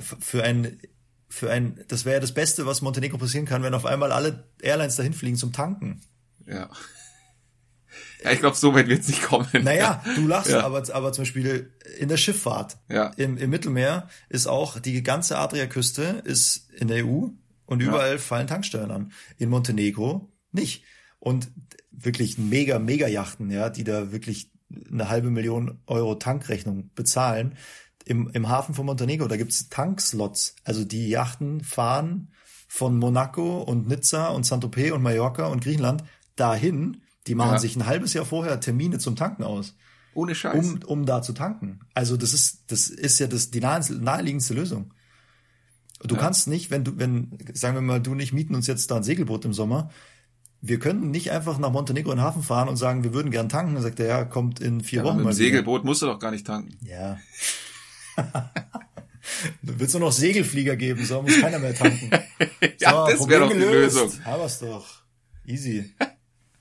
für 0.00 0.42
ein, 0.42 0.80
für 1.28 1.50
ein, 1.50 1.84
das 1.88 2.04
wäre 2.04 2.14
ja 2.14 2.20
das 2.20 2.32
Beste, 2.32 2.64
was 2.64 2.80
Montenegro 2.80 3.18
passieren 3.18 3.46
kann, 3.46 3.62
wenn 3.62 3.74
auf 3.74 3.84
einmal 3.84 4.12
alle 4.12 4.48
Airlines 4.62 4.96
dahin 4.96 5.12
fliegen 5.12 5.36
zum 5.36 5.52
Tanken. 5.52 6.00
Ja. 6.46 6.70
Ja, 8.22 8.32
ich 8.32 8.40
glaube, 8.40 8.56
so 8.56 8.74
weit 8.74 8.88
wird 8.88 9.02
es 9.02 9.08
nicht 9.08 9.22
kommen. 9.22 9.48
Naja, 9.62 10.02
du 10.16 10.26
lachst, 10.26 10.50
ja. 10.50 10.64
aber, 10.64 10.82
aber 10.92 11.12
zum 11.12 11.22
Beispiel 11.22 11.72
in 11.98 12.08
der 12.08 12.16
Schifffahrt 12.16 12.78
ja. 12.88 13.08
im, 13.16 13.36
im 13.36 13.50
Mittelmeer 13.50 14.08
ist 14.28 14.46
auch 14.46 14.78
die 14.78 15.02
ganze 15.02 15.38
Adriaküste 15.38 16.22
ist 16.24 16.70
in 16.72 16.88
der 16.88 17.06
EU 17.06 17.28
und 17.66 17.80
überall 17.80 18.12
ja. 18.12 18.18
fallen 18.18 18.46
Tanksteuern 18.46 18.90
an. 18.90 19.12
In 19.36 19.50
Montenegro 19.50 20.32
nicht. 20.52 20.84
Und 21.18 21.50
wirklich 21.90 22.38
mega, 22.38 22.78
mega 22.78 23.08
Yachten, 23.08 23.50
ja, 23.50 23.70
die 23.70 23.84
da 23.84 24.12
wirklich 24.12 24.50
eine 24.90 25.08
halbe 25.08 25.30
Million 25.30 25.78
Euro 25.86 26.14
Tankrechnung 26.16 26.90
bezahlen. 26.94 27.54
Im, 28.04 28.30
im 28.32 28.48
Hafen 28.48 28.74
von 28.74 28.86
Montenegro, 28.86 29.28
da 29.28 29.36
gibt's 29.36 29.68
Tankslots. 29.68 30.56
Also 30.64 30.84
die 30.84 31.08
Yachten 31.08 31.62
fahren 31.62 32.32
von 32.68 32.98
Monaco 32.98 33.62
und 33.62 33.88
Nizza 33.88 34.28
und 34.28 34.44
Saint-Tropez 34.44 34.92
und 34.92 35.02
Mallorca 35.02 35.46
und 35.46 35.62
Griechenland 35.62 36.04
dahin 36.36 37.02
die 37.28 37.34
machen 37.34 37.52
ja. 37.52 37.58
sich 37.58 37.76
ein 37.76 37.86
halbes 37.86 38.14
Jahr 38.14 38.24
vorher 38.24 38.58
Termine 38.58 38.98
zum 38.98 39.14
Tanken 39.14 39.44
aus. 39.44 39.74
Ohne 40.14 40.34
Scheiß. 40.34 40.66
Um, 40.66 40.80
um 40.84 41.06
da 41.06 41.22
zu 41.22 41.32
tanken. 41.32 41.80
Also 41.94 42.16
das 42.16 42.32
ist, 42.32 42.64
das 42.68 42.88
ist 42.88 43.18
ja 43.20 43.26
das, 43.26 43.50
die 43.50 43.60
naheliegendste 43.60 44.54
Lösung. 44.54 44.94
Du 46.00 46.14
ja. 46.14 46.20
kannst 46.20 46.48
nicht, 46.48 46.70
wenn 46.70 46.84
du, 46.84 46.96
wenn, 46.96 47.38
sagen 47.52 47.74
wir 47.74 47.82
mal, 47.82 48.00
du 48.00 48.14
nicht 48.14 48.32
mieten 48.32 48.54
uns 48.54 48.66
jetzt 48.66 48.90
da 48.90 48.96
ein 48.96 49.02
Segelboot 49.02 49.44
im 49.44 49.52
Sommer. 49.52 49.90
Wir 50.60 50.78
können 50.78 51.10
nicht 51.10 51.30
einfach 51.30 51.58
nach 51.58 51.70
Montenegro 51.70 52.10
in 52.10 52.18
den 52.18 52.24
Hafen 52.24 52.42
fahren 52.42 52.68
und 52.68 52.76
sagen, 52.76 53.04
wir 53.04 53.14
würden 53.14 53.30
gern 53.30 53.48
tanken. 53.48 53.74
Dann 53.74 53.82
sagt 53.82 54.00
er, 54.00 54.06
ja, 54.06 54.24
kommt 54.24 54.60
in 54.60 54.80
vier 54.80 55.00
ja, 55.00 55.04
Wochen 55.04 55.18
mit. 55.18 55.26
Mit 55.26 55.34
Segelboot 55.34 55.84
musst 55.84 56.02
du 56.02 56.06
doch 56.06 56.18
gar 56.18 56.30
nicht 56.30 56.46
tanken. 56.46 56.76
Ja. 56.84 57.18
du 59.62 59.78
willst 59.78 59.94
nur 59.94 60.00
noch 60.00 60.12
Segelflieger 60.12 60.76
geben, 60.76 61.04
so 61.04 61.22
muss 61.22 61.40
keiner 61.40 61.60
mehr 61.60 61.74
tanken. 61.74 62.10
ja, 62.80 62.90
so, 62.90 63.12
das 63.12 63.28
wäre 63.28 63.40
doch 63.42 63.52
die 63.52 63.58
Lösung. 63.58 64.12
Haben 64.24 64.40
wir's 64.42 64.58
doch. 64.58 64.86
Easy 65.46 65.94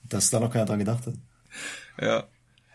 dass 0.10 0.30
da 0.30 0.40
noch 0.40 0.52
keiner 0.52 0.66
dran 0.66 0.80
gedacht 0.80 1.08
hat. 1.08 1.14
Ja. 2.00 2.28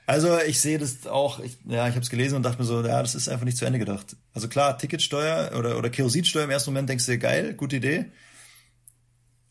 Also 0.06 0.38
ich 0.40 0.60
sehe 0.60 0.78
das 0.78 1.06
auch, 1.06 1.40
ich, 1.40 1.58
ja, 1.64 1.86
ich 1.86 1.94
habe 1.94 2.00
es 2.00 2.10
gelesen 2.10 2.36
und 2.36 2.42
dachte 2.42 2.58
mir 2.58 2.64
so, 2.64 2.84
ja, 2.84 3.00
das 3.00 3.14
ist 3.14 3.28
einfach 3.28 3.44
nicht 3.44 3.56
zu 3.56 3.64
Ende 3.64 3.78
gedacht. 3.78 4.16
Also 4.34 4.48
klar, 4.48 4.76
Ticketsteuer 4.76 5.56
oder, 5.56 5.78
oder 5.78 5.90
Kerosinsteuer 5.90 6.44
im 6.44 6.50
ersten 6.50 6.70
Moment 6.70 6.88
denkst 6.88 7.06
du 7.06 7.12
dir, 7.12 7.18
geil, 7.18 7.54
gute 7.54 7.76
Idee. 7.76 8.06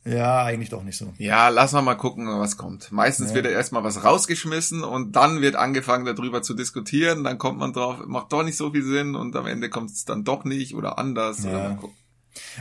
Ja, 0.04 0.44
eigentlich 0.44 0.70
doch 0.70 0.84
nicht 0.84 0.98
so. 0.98 1.14
Ja, 1.18 1.50
lass 1.50 1.74
mal 1.74 1.82
mal 1.84 1.96
gucken, 1.96 2.28
was 2.28 2.58
kommt. 2.58 2.92
Meistens 2.92 3.30
ja. 3.30 3.36
wird 3.36 3.46
ja 3.46 3.52
erstmal 3.52 3.84
was 3.84 4.04
rausgeschmissen 4.04 4.84
und 4.84 5.16
dann 5.16 5.42
wird 5.42 5.56
angefangen 5.56 6.06
darüber 6.06 6.42
zu 6.42 6.56
diskutieren, 6.56 7.24
dann 7.24 7.38
kommt 7.38 7.60
man 7.60 7.72
drauf, 7.72 8.00
macht 8.08 8.34
doch 8.34 8.44
nicht 8.44 8.58
so 8.58 8.72
viel 8.72 8.84
Sinn 8.84 9.16
und 9.16 9.36
am 9.36 9.46
Ende 9.46 9.70
kommt 9.70 9.92
es 9.92 10.06
dann 10.06 10.24
doch 10.24 10.44
nicht 10.44 10.74
oder 10.74 10.98
anders. 10.98 11.44
Ja. 11.44 11.50
Oder 11.50 11.70
mal 11.70 11.76
gucken. 11.76 11.98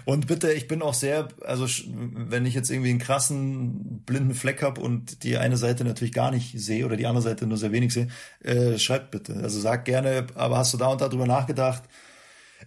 Und 0.05 0.26
bitte, 0.26 0.53
ich 0.53 0.66
bin 0.66 0.82
auch 0.82 0.95
sehr, 0.95 1.28
also 1.43 1.66
wenn 1.86 2.45
ich 2.45 2.55
jetzt 2.55 2.70
irgendwie 2.70 2.91
einen 2.91 2.99
krassen 2.99 4.03
blinden 4.05 4.34
Fleck 4.34 4.62
habe 4.62 4.80
und 4.80 5.22
die 5.22 5.38
eine 5.38 5.57
Seite 5.57 5.84
natürlich 5.84 6.12
gar 6.12 6.32
nicht 6.32 6.59
sehe 6.59 6.84
oder 6.84 6.97
die 6.97 7.07
andere 7.07 7.22
Seite 7.22 7.47
nur 7.47 7.57
sehr 7.57 7.72
wenig 7.72 7.95
sehe, 7.95 8.09
äh, 8.43 8.78
schreibt 8.78 9.12
bitte. 9.12 9.36
Also 9.36 9.61
sag 9.61 9.84
gerne, 9.84 10.26
aber 10.34 10.59
hast 10.59 10.74
du 10.74 10.78
da 10.78 10.88
und 10.88 11.01
da 11.01 11.09
drüber 11.09 11.26
nachgedacht? 11.26 11.84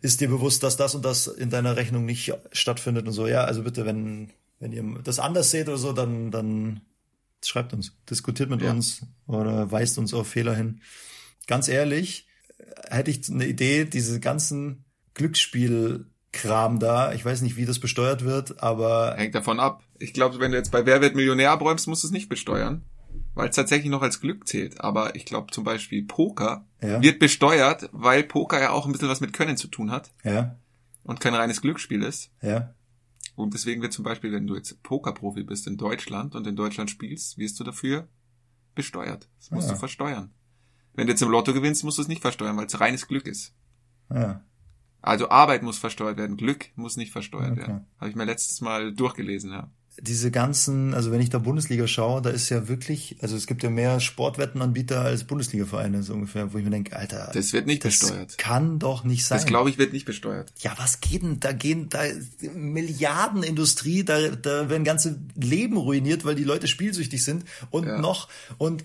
Ist 0.01 0.21
dir 0.21 0.30
bewusst, 0.30 0.63
dass 0.63 0.78
das 0.78 0.95
und 0.95 1.03
das 1.03 1.28
in 1.28 1.49
deiner 1.49 1.76
Rechnung 1.76 2.05
nicht 2.05 2.34
stattfindet 2.51 3.05
und 3.05 3.13
so? 3.13 3.28
Ja, 3.28 3.43
also 3.43 3.63
bitte, 3.63 3.86
wenn, 3.86 4.32
wenn 4.64 4.72
ihr 4.72 5.01
das 5.03 5.20
anders 5.20 5.51
seht 5.51 5.68
oder 5.68 5.78
so, 5.78 5.91
dann, 5.91 6.32
dann 6.32 6.80
schreibt 7.43 7.74
uns, 7.74 7.91
diskutiert 8.09 8.49
mit 8.49 8.61
ja. 8.61 8.72
uns 8.72 9.05
oder 9.28 9.70
weist 9.70 9.97
uns 9.97 10.14
auf 10.14 10.26
Fehler 10.30 10.55
hin. 10.55 10.80
Ganz 11.47 11.68
ehrlich, 11.68 12.28
hätte 12.89 13.11
ich 13.11 13.30
eine 13.30 13.45
Idee, 13.45 13.84
diese 13.84 14.22
ganzen 14.22 14.86
Glücksspiel 15.16 16.05
Kram 16.32 16.80
da. 16.80 17.14
Ich 17.14 17.26
weiß 17.26 17.41
nicht, 17.41 17.57
wie 17.57 17.66
das 17.66 17.80
besteuert 17.80 18.24
wird, 18.24 18.64
aber. 18.64 19.16
Hängt 19.18 19.36
davon 19.36 19.59
ab. 19.59 19.84
Ich 19.99 20.14
glaube, 20.14 20.39
wenn 20.39 20.51
du 20.51 20.57
jetzt 20.57 20.72
bei 20.72 20.86
Wer 20.86 21.01
wird 21.01 21.16
Millionär 21.16 21.51
abräumst, 21.51 21.88
musst 21.88 22.03
du 22.03 22.07
es 22.07 22.14
nicht 22.14 22.30
besteuern. 22.30 22.84
Weil 23.36 23.49
es 23.49 23.55
tatsächlich 23.55 23.91
noch 23.91 24.01
als 24.01 24.22
Glück 24.22 24.47
zählt. 24.47 24.80
Aber 24.80 25.16
ich 25.16 25.26
glaube 25.26 25.51
zum 25.51 25.66
Beispiel 25.66 26.05
Poker 26.05 26.66
ja. 26.82 27.01
wird 27.01 27.20
besteuert, 27.20 27.89
weil 27.91 28.24
Poker 28.24 28.61
ja 28.61 28.72
auch 28.72 28.86
ein 28.86 28.93
bisschen 28.93 29.09
was 29.09 29.22
mit 29.22 29.34
Können 29.34 29.57
zu 29.57 29.68
tun 29.68 29.91
hat. 29.91 30.11
Ja. 30.24 30.55
Und 31.03 31.20
kein 31.20 31.36
reines 31.36 31.61
Glücksspiel 31.61 32.01
ist. 32.01 32.32
Ja. 32.41 32.74
Und 33.36 33.53
deswegen 33.53 33.81
wird 33.81 33.93
zum 33.93 34.03
Beispiel, 34.03 34.31
wenn 34.31 34.47
du 34.47 34.55
jetzt 34.55 34.81
Pokerprofi 34.84 35.43
bist 35.43 35.65
in 35.67 35.77
Deutschland 35.77 36.36
und 36.36 36.45
in 36.45 36.55
Deutschland 36.55 36.89
spielst, 36.89 37.38
wirst 37.38 37.59
du 37.59 37.63
dafür 37.63 38.07
besteuert. 38.75 39.29
Das 39.39 39.51
musst 39.51 39.67
ja. 39.67 39.73
du 39.73 39.79
versteuern. 39.79 40.34
Wenn 40.93 41.07
du 41.07 41.13
jetzt 41.13 41.21
im 41.21 41.29
Lotto 41.29 41.53
gewinnst, 41.53 41.84
musst 41.84 41.97
du 41.97 42.03
es 42.03 42.07
nicht 42.07 42.21
versteuern, 42.21 42.55
weil 42.57 42.67
es 42.67 42.79
reines 42.79 43.07
Glück 43.07 43.25
ist. 43.25 43.55
Ja. 44.11 44.43
Also 45.01 45.29
Arbeit 45.29 45.63
muss 45.63 45.77
versteuert 45.77 46.17
werden, 46.17 46.38
Glück 46.38 46.69
muss 46.75 46.95
nicht 46.95 47.11
versteuert 47.11 47.51
okay. 47.51 47.61
werden. 47.61 47.88
Habe 47.97 48.09
ich 48.09 48.15
mir 48.15 48.25
letztes 48.25 48.61
Mal 48.61 48.93
durchgelesen, 48.93 49.51
ja. 49.51 49.71
Diese 49.99 50.31
ganzen, 50.31 50.93
also 50.93 51.11
wenn 51.11 51.21
ich 51.21 51.29
da 51.29 51.37
Bundesliga 51.37 51.87
schaue, 51.87 52.21
da 52.21 52.29
ist 52.31 52.49
ja 52.49 52.67
wirklich, 52.67 53.17
also 53.21 53.35
es 53.35 53.47
gibt 53.47 53.63
ja 53.63 53.69
mehr 53.69 53.99
Sportwettenanbieter 53.99 55.01
als 55.01 55.23
Bundesliga-Vereine, 55.23 56.03
so 56.03 56.13
ungefähr, 56.13 56.51
wo 56.51 56.57
ich 56.57 56.63
mir 56.63 56.71
denke, 56.71 56.95
Alter. 56.95 57.31
Das 57.33 57.53
wird 57.53 57.67
nicht 57.67 57.85
das 57.85 57.99
besteuert. 57.99 58.37
Kann 58.37 58.79
doch 58.79 59.03
nicht 59.03 59.25
sein. 59.25 59.37
Das 59.37 59.45
glaube 59.45 59.69
ich 59.69 59.77
wird 59.77 59.93
nicht 59.93 60.05
besteuert. 60.05 60.51
Ja, 60.59 60.73
was 60.77 60.99
geht 60.99 61.21
denn? 61.21 61.39
Da 61.39 61.51
gehen 61.51 61.89
da 61.89 62.01
Milliardenindustrie, 62.53 64.03
da, 64.03 64.29
da 64.29 64.69
werden 64.69 64.83
ganze 64.83 65.19
Leben 65.35 65.77
ruiniert, 65.77 66.25
weil 66.25 66.35
die 66.35 66.43
Leute 66.43 66.67
spielsüchtig 66.67 67.23
sind 67.23 67.45
und 67.69 67.85
ja. 67.85 67.99
noch 67.99 68.29
und 68.57 68.83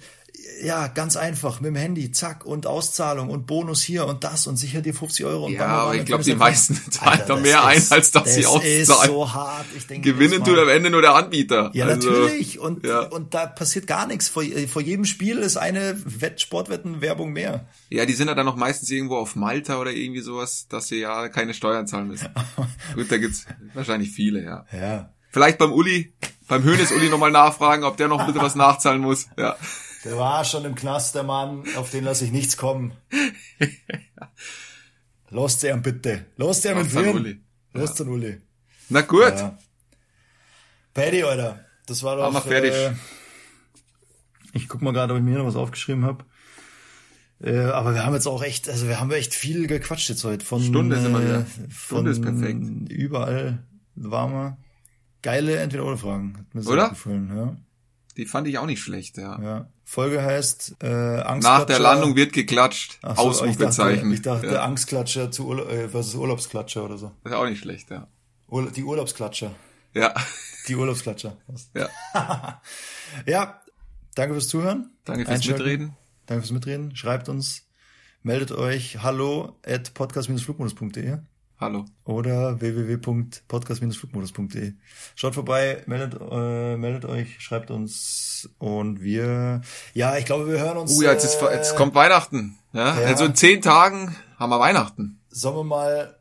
ja, 0.62 0.89
ganz 0.89 1.16
einfach, 1.16 1.61
mit 1.61 1.68
dem 1.68 1.76
Handy, 1.76 2.11
zack, 2.11 2.45
und 2.45 2.66
Auszahlung 2.66 3.30
und 3.30 3.47
Bonus 3.47 3.82
hier 3.82 4.07
und 4.07 4.24
das 4.24 4.47
und 4.47 4.57
sicher 4.57 4.80
dir 4.80 4.95
50 4.95 5.26
Euro. 5.26 5.47
Und 5.47 5.53
ja, 5.53 5.66
aber 5.66 5.95
ich 5.95 6.05
glaube, 6.05 6.24
die 6.24 6.34
meisten 6.34 6.74
zahlen 6.91 7.22
da 7.26 7.36
mehr 7.36 7.64
ein, 7.64 7.82
als 7.91 8.11
dass 8.11 8.24
das 8.24 8.34
sie 8.34 8.47
auszahlen. 8.47 8.86
Das 8.86 8.99
ist 8.99 9.07
so 9.07 9.32
hart. 9.32 9.66
Ich 9.76 9.86
denke, 9.86 10.12
Gewinnen 10.12 10.43
tut 10.45 10.59
am 10.59 10.68
Ende 10.68 10.91
nur 10.91 11.03
der 11.03 11.14
Anbieter. 11.14 11.70
Ja, 11.74 11.86
also, 11.86 12.11
natürlich. 12.11 12.59
Und, 12.59 12.86
ja. 12.86 13.01
und 13.01 13.34
da 13.34 13.47
passiert 13.47 13.86
gar 13.86 14.07
nichts. 14.07 14.28
Vor, 14.28 14.43
vor 14.68 14.82
jedem 14.82 15.05
Spiel 15.05 15.39
ist 15.39 15.57
eine 15.57 15.97
Wett 16.05 16.41
Sportwettenwerbung 16.41 17.32
mehr. 17.32 17.66
Ja, 17.91 18.07
die 18.07 18.14
sind 18.14 18.28
ja 18.28 18.34
dann 18.34 18.47
noch 18.47 18.57
meistens 18.57 18.91
irgendwo 18.91 19.16
auf 19.16 19.36
Malta 19.36 19.78
oder 19.78 19.93
irgendwie 19.93 20.20
sowas, 20.20 20.66
dass 20.68 20.89
sie 20.89 20.99
ja 20.99 21.28
keine 21.28 21.55
Steuern 21.55 21.86
zahlen 21.86 22.09
müssen. 22.09 22.28
Gut, 22.95 23.11
da 23.11 23.18
gibt's 23.18 23.47
wahrscheinlich 23.74 24.11
viele, 24.11 24.43
ja. 24.43 24.66
Ja. 24.72 25.12
Vielleicht 25.30 25.59
beim 25.59 25.72
Uli, 25.72 26.14
beim 26.49 26.64
Hönes 26.64 26.91
Uli 26.91 27.11
nochmal 27.11 27.30
nachfragen, 27.30 27.84
ob 27.84 27.97
der 27.97 28.09
noch 28.09 28.24
bisschen 28.26 28.43
was 28.43 28.55
nachzahlen 28.55 29.01
muss. 29.01 29.26
Ja. 29.36 29.57
Der 30.09 30.16
war 30.16 30.42
schon 30.42 30.64
im 30.64 30.74
Knast, 30.74 31.14
der 31.14 31.22
Mann, 31.22 31.64
auf 31.76 31.90
den 31.90 32.02
lasse 32.04 32.24
ich 32.24 32.32
nichts 32.32 32.56
kommen. 32.56 32.94
Lasst 35.28 35.62
ihn 35.64 35.82
bitte. 35.82 36.24
Lasst 36.38 36.64
ihn 36.64 36.78
mit 36.78 36.94
Uli. 36.94 37.42
Lasst 37.74 38.00
ihn 38.00 38.09
Uli. 38.09 38.40
Na 38.88 39.02
gut. 39.02 39.34
Ja. 39.34 39.59
Paddy, 40.94 41.24
Alter. 41.24 41.62
Das 41.84 42.02
war 42.04 42.16
doch... 42.16 42.32
Mach 42.32 42.46
fertig. 42.46 42.72
Äh, 42.72 42.94
ich 44.54 44.66
guck 44.66 44.80
mal 44.80 44.94
gerade, 44.94 45.12
ob 45.12 45.18
ich 45.18 45.24
mir 45.26 45.36
noch 45.36 45.44
was 45.44 45.56
aufgeschrieben 45.56 46.06
habe. 46.06 46.24
Äh, 47.42 47.59
aber 47.66 47.92
wir 47.92 48.06
haben 48.06 48.14
jetzt 48.14 48.26
auch 48.26 48.42
echt, 48.42 48.66
also 48.70 48.88
wir 48.88 49.00
haben 49.00 49.11
echt 49.11 49.34
viel 49.34 49.66
gequatscht 49.66 50.09
jetzt 50.09 50.24
heute. 50.24 50.42
Von, 50.42 50.62
Stunde 50.62 50.98
sind 51.02 51.12
wir 51.12 51.22
wieder. 51.22 51.46
Stunde 51.68 52.12
ist 52.12 52.22
perfekt. 52.22 52.64
Überall 52.90 53.62
waren 53.94 54.32
wir. 54.32 54.59
Geile 55.20 55.56
Entweder-Oder-Fragen. 55.56 56.38
Hat 56.38 56.54
mir 56.54 56.62
sehr 56.62 56.72
Oder? 56.72 56.88
gefallen, 56.88 57.30
ja. 57.36 57.56
Die 58.16 58.24
fand 58.24 58.48
ich 58.48 58.56
auch 58.56 58.64
nicht 58.64 58.80
schlecht, 58.80 59.18
ja. 59.18 59.38
ja. 59.42 59.68
Folge 59.89 60.22
heißt 60.22 60.76
äh, 60.82 60.86
Angstklatscher. 60.86 61.41
Nach 61.41 61.64
der 61.64 61.78
Landung 61.78 62.14
wird 62.14 62.34
geklatscht. 62.34 62.99
So, 63.01 63.09
Ausrufezeichen. 63.09 64.12
Ich 64.12 64.20
dachte, 64.20 64.45
ich 64.45 64.51
dachte 64.51 64.57
ja. 64.57 64.62
Angstklatscher 64.62 65.30
zu 65.30 65.47
Urla 65.47 65.62
äh, 65.62 65.89
versus 65.89 66.14
Urlaubsklatscher 66.14 66.84
oder 66.84 66.99
so. 66.99 67.12
Das 67.24 67.32
ist 67.32 67.39
auch 67.39 67.47
nicht 67.47 67.61
schlecht, 67.61 67.91
ja. 67.91 68.07
Ur 68.49 68.70
die 68.70 68.84
Urlaubsklatscher. 68.84 69.55
Ja. 69.95 70.12
Die 70.68 70.76
Urlaubsklatscher. 70.76 71.39
Ja. 71.74 71.89
ja, 73.26 73.62
danke 74.14 74.34
fürs 74.34 74.49
Zuhören. 74.49 74.91
Danke 75.07 75.24
fürs 75.24 75.47
Mitreden. 75.47 75.97
Danke 76.26 76.43
fürs 76.43 76.53
Mitreden. 76.53 76.95
Schreibt 76.95 77.30
uns, 77.30 77.66
meldet 78.22 78.53
euch 78.53 79.03
hallo 79.03 79.57
at 79.64 79.95
podcast-flugmodus.de. 79.95 81.16
Hallo. 81.61 81.86
Oder 82.04 82.61
www.podcast-flugmodus.de. 82.61 84.74
Schaut 85.16 85.34
vorbei, 85.34 85.82
meldet, 85.86 86.14
äh, 86.30 86.76
meldet 86.76 87.04
euch, 87.04 87.40
schreibt 87.40 87.72
uns 87.72 88.48
und 88.59 89.02
wir, 89.02 89.62
ja, 89.92 90.16
ich 90.18 90.24
glaube, 90.24 90.46
wir 90.46 90.61
hören 90.61 90.76
uns. 90.76 90.96
Uh, 90.96 91.02
ja, 91.02 91.11
jetzt, 91.11 91.24
ist, 91.24 91.42
jetzt 91.42 91.74
kommt 91.74 91.96
Weihnachten. 91.96 92.56
Ja? 92.72 93.00
ja? 93.00 93.09
Also 93.09 93.24
in 93.24 93.34
zehn 93.34 93.61
Tagen 93.61 94.14
haben 94.38 94.50
wir 94.50 94.61
Weihnachten. 94.61 95.20
Sollen 95.30 95.56
wir 95.56 95.64
mal, 95.64 96.16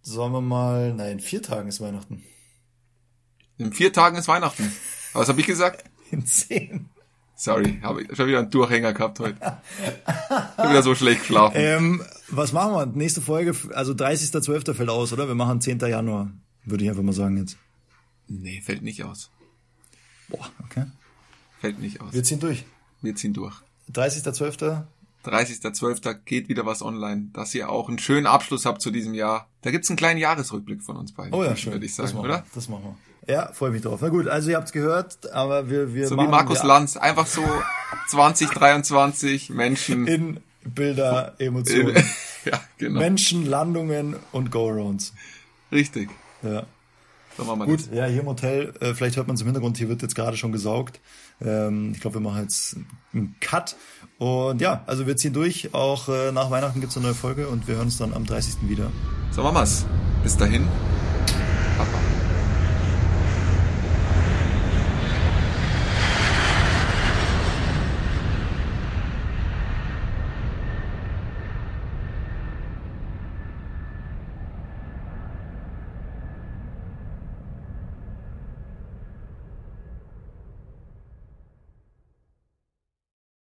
sollen 0.00 0.32
wir 0.32 0.40
mal, 0.40 0.94
nein, 0.94 1.12
in 1.12 1.20
vier 1.20 1.42
Tagen 1.42 1.68
ist 1.68 1.82
Weihnachten. 1.82 2.24
In 3.58 3.74
vier 3.74 3.92
Tagen 3.92 4.16
ist 4.16 4.26
Weihnachten. 4.26 4.72
Was 5.12 5.28
habe 5.28 5.38
ich 5.38 5.46
gesagt? 5.46 5.84
In 6.10 6.24
zehn. 6.24 6.88
Sorry, 7.36 7.78
habe 7.82 8.02
ich 8.02 8.16
schon 8.16 8.26
wieder 8.26 8.38
einen 8.38 8.50
Durchhänger 8.50 8.92
gehabt 8.92 9.20
heute. 9.20 9.36
Bin 10.56 10.70
wieder 10.70 10.82
so 10.82 10.94
schlecht 10.94 11.20
geschlafen. 11.20 11.56
Ähm, 11.56 12.02
was 12.30 12.52
machen 12.52 12.72
wir? 12.72 12.86
Nächste 12.86 13.20
Folge, 13.20 13.54
also 13.74 13.92
30.12. 13.92 14.74
fällt 14.74 14.88
aus, 14.88 15.12
oder? 15.12 15.26
Wir 15.28 15.34
machen 15.34 15.60
10. 15.60 15.78
Januar, 15.80 16.30
würde 16.64 16.84
ich 16.84 16.90
einfach 16.90 17.02
mal 17.02 17.12
sagen 17.12 17.36
jetzt. 17.38 17.56
Nee, 18.28 18.60
fällt 18.60 18.82
nicht 18.82 19.04
aus. 19.04 19.30
Boah, 20.28 20.48
okay. 20.64 20.86
Fällt 21.60 21.80
nicht 21.80 22.00
aus. 22.00 22.12
Wir 22.12 22.22
ziehen 22.22 22.40
durch. 22.40 22.64
Wir 23.02 23.14
ziehen 23.16 23.34
durch. 23.34 23.54
30.12. 23.92 24.84
30.12. 25.24 26.14
geht 26.24 26.48
wieder 26.48 26.64
was 26.64 26.82
online, 26.82 27.28
dass 27.32 27.54
ihr 27.54 27.68
auch 27.68 27.88
einen 27.88 27.98
schönen 27.98 28.26
Abschluss 28.26 28.64
habt 28.64 28.80
zu 28.80 28.90
diesem 28.90 29.12
Jahr. 29.12 29.48
Da 29.62 29.70
gibt's 29.70 29.90
einen 29.90 29.98
kleinen 29.98 30.18
Jahresrückblick 30.18 30.82
von 30.82 30.96
uns 30.96 31.12
beiden. 31.12 31.34
Oh 31.34 31.44
ja, 31.44 31.56
schön. 31.56 31.72
Würde 31.74 31.84
ich 31.84 31.94
sagen, 31.94 32.12
das 32.12 32.18
oder? 32.18 32.44
Das 32.54 32.68
machen 32.68 32.96
wir. 33.26 33.34
Ja, 33.34 33.52
freue 33.52 33.70
mich 33.70 33.82
drauf. 33.82 34.00
Na 34.00 34.08
gut, 34.08 34.28
also 34.28 34.50
ihr 34.50 34.56
habt's 34.56 34.72
gehört, 34.72 35.30
aber 35.32 35.68
wir 35.68 35.94
wir 35.94 36.08
so 36.08 36.16
machen, 36.16 36.28
wie 36.28 36.30
Markus 36.30 36.58
ja, 36.60 36.64
Lanz, 36.64 36.96
einfach 36.96 37.26
so 37.26 37.44
2023 38.08 39.50
Menschen 39.50 40.06
in 40.06 40.40
Bilder, 40.64 41.34
Emotionen. 41.38 42.02
Ja, 42.46 42.58
genau. 42.78 43.00
Menschen, 43.00 43.44
Landungen 43.44 44.16
und 44.32 44.50
Go-Arounds. 44.50 45.12
Richtig. 45.70 46.08
Ja. 46.42 46.64
So 47.36 47.44
machen 47.44 47.60
wir 47.60 47.66
Gut, 47.66 47.80
das. 47.80 47.88
ja, 47.92 48.06
hier 48.06 48.20
im 48.22 48.26
Hotel, 48.26 48.72
äh, 48.80 48.94
vielleicht 48.94 49.16
hört 49.16 49.26
man 49.26 49.34
es 49.34 49.42
im 49.42 49.46
Hintergrund, 49.46 49.76
hier 49.76 49.90
wird 49.90 50.00
jetzt 50.00 50.14
gerade 50.14 50.38
schon 50.38 50.50
gesaugt. 50.50 51.00
Ähm, 51.42 51.92
ich 51.94 52.00
glaube, 52.00 52.16
wir 52.16 52.20
machen 52.22 52.40
jetzt 52.42 52.76
einen 53.12 53.36
Cut. 53.40 53.76
Und 54.18 54.60
ja, 54.62 54.84
also 54.86 55.06
wir 55.06 55.16
ziehen 55.18 55.34
durch. 55.34 55.74
Auch 55.74 56.08
äh, 56.08 56.32
nach 56.32 56.50
Weihnachten 56.50 56.80
gibt's 56.80 56.96
eine 56.96 57.06
neue 57.06 57.14
Folge 57.14 57.48
und 57.48 57.68
wir 57.68 57.76
hören 57.76 57.86
uns 57.86 57.98
dann 57.98 58.14
am 58.14 58.24
30. 58.24 58.68
wieder. 58.68 58.90
So 59.32 59.42
machen 59.42 59.56
wir's. 59.56 59.84
Bis 60.22 60.36
dahin. 60.36 60.66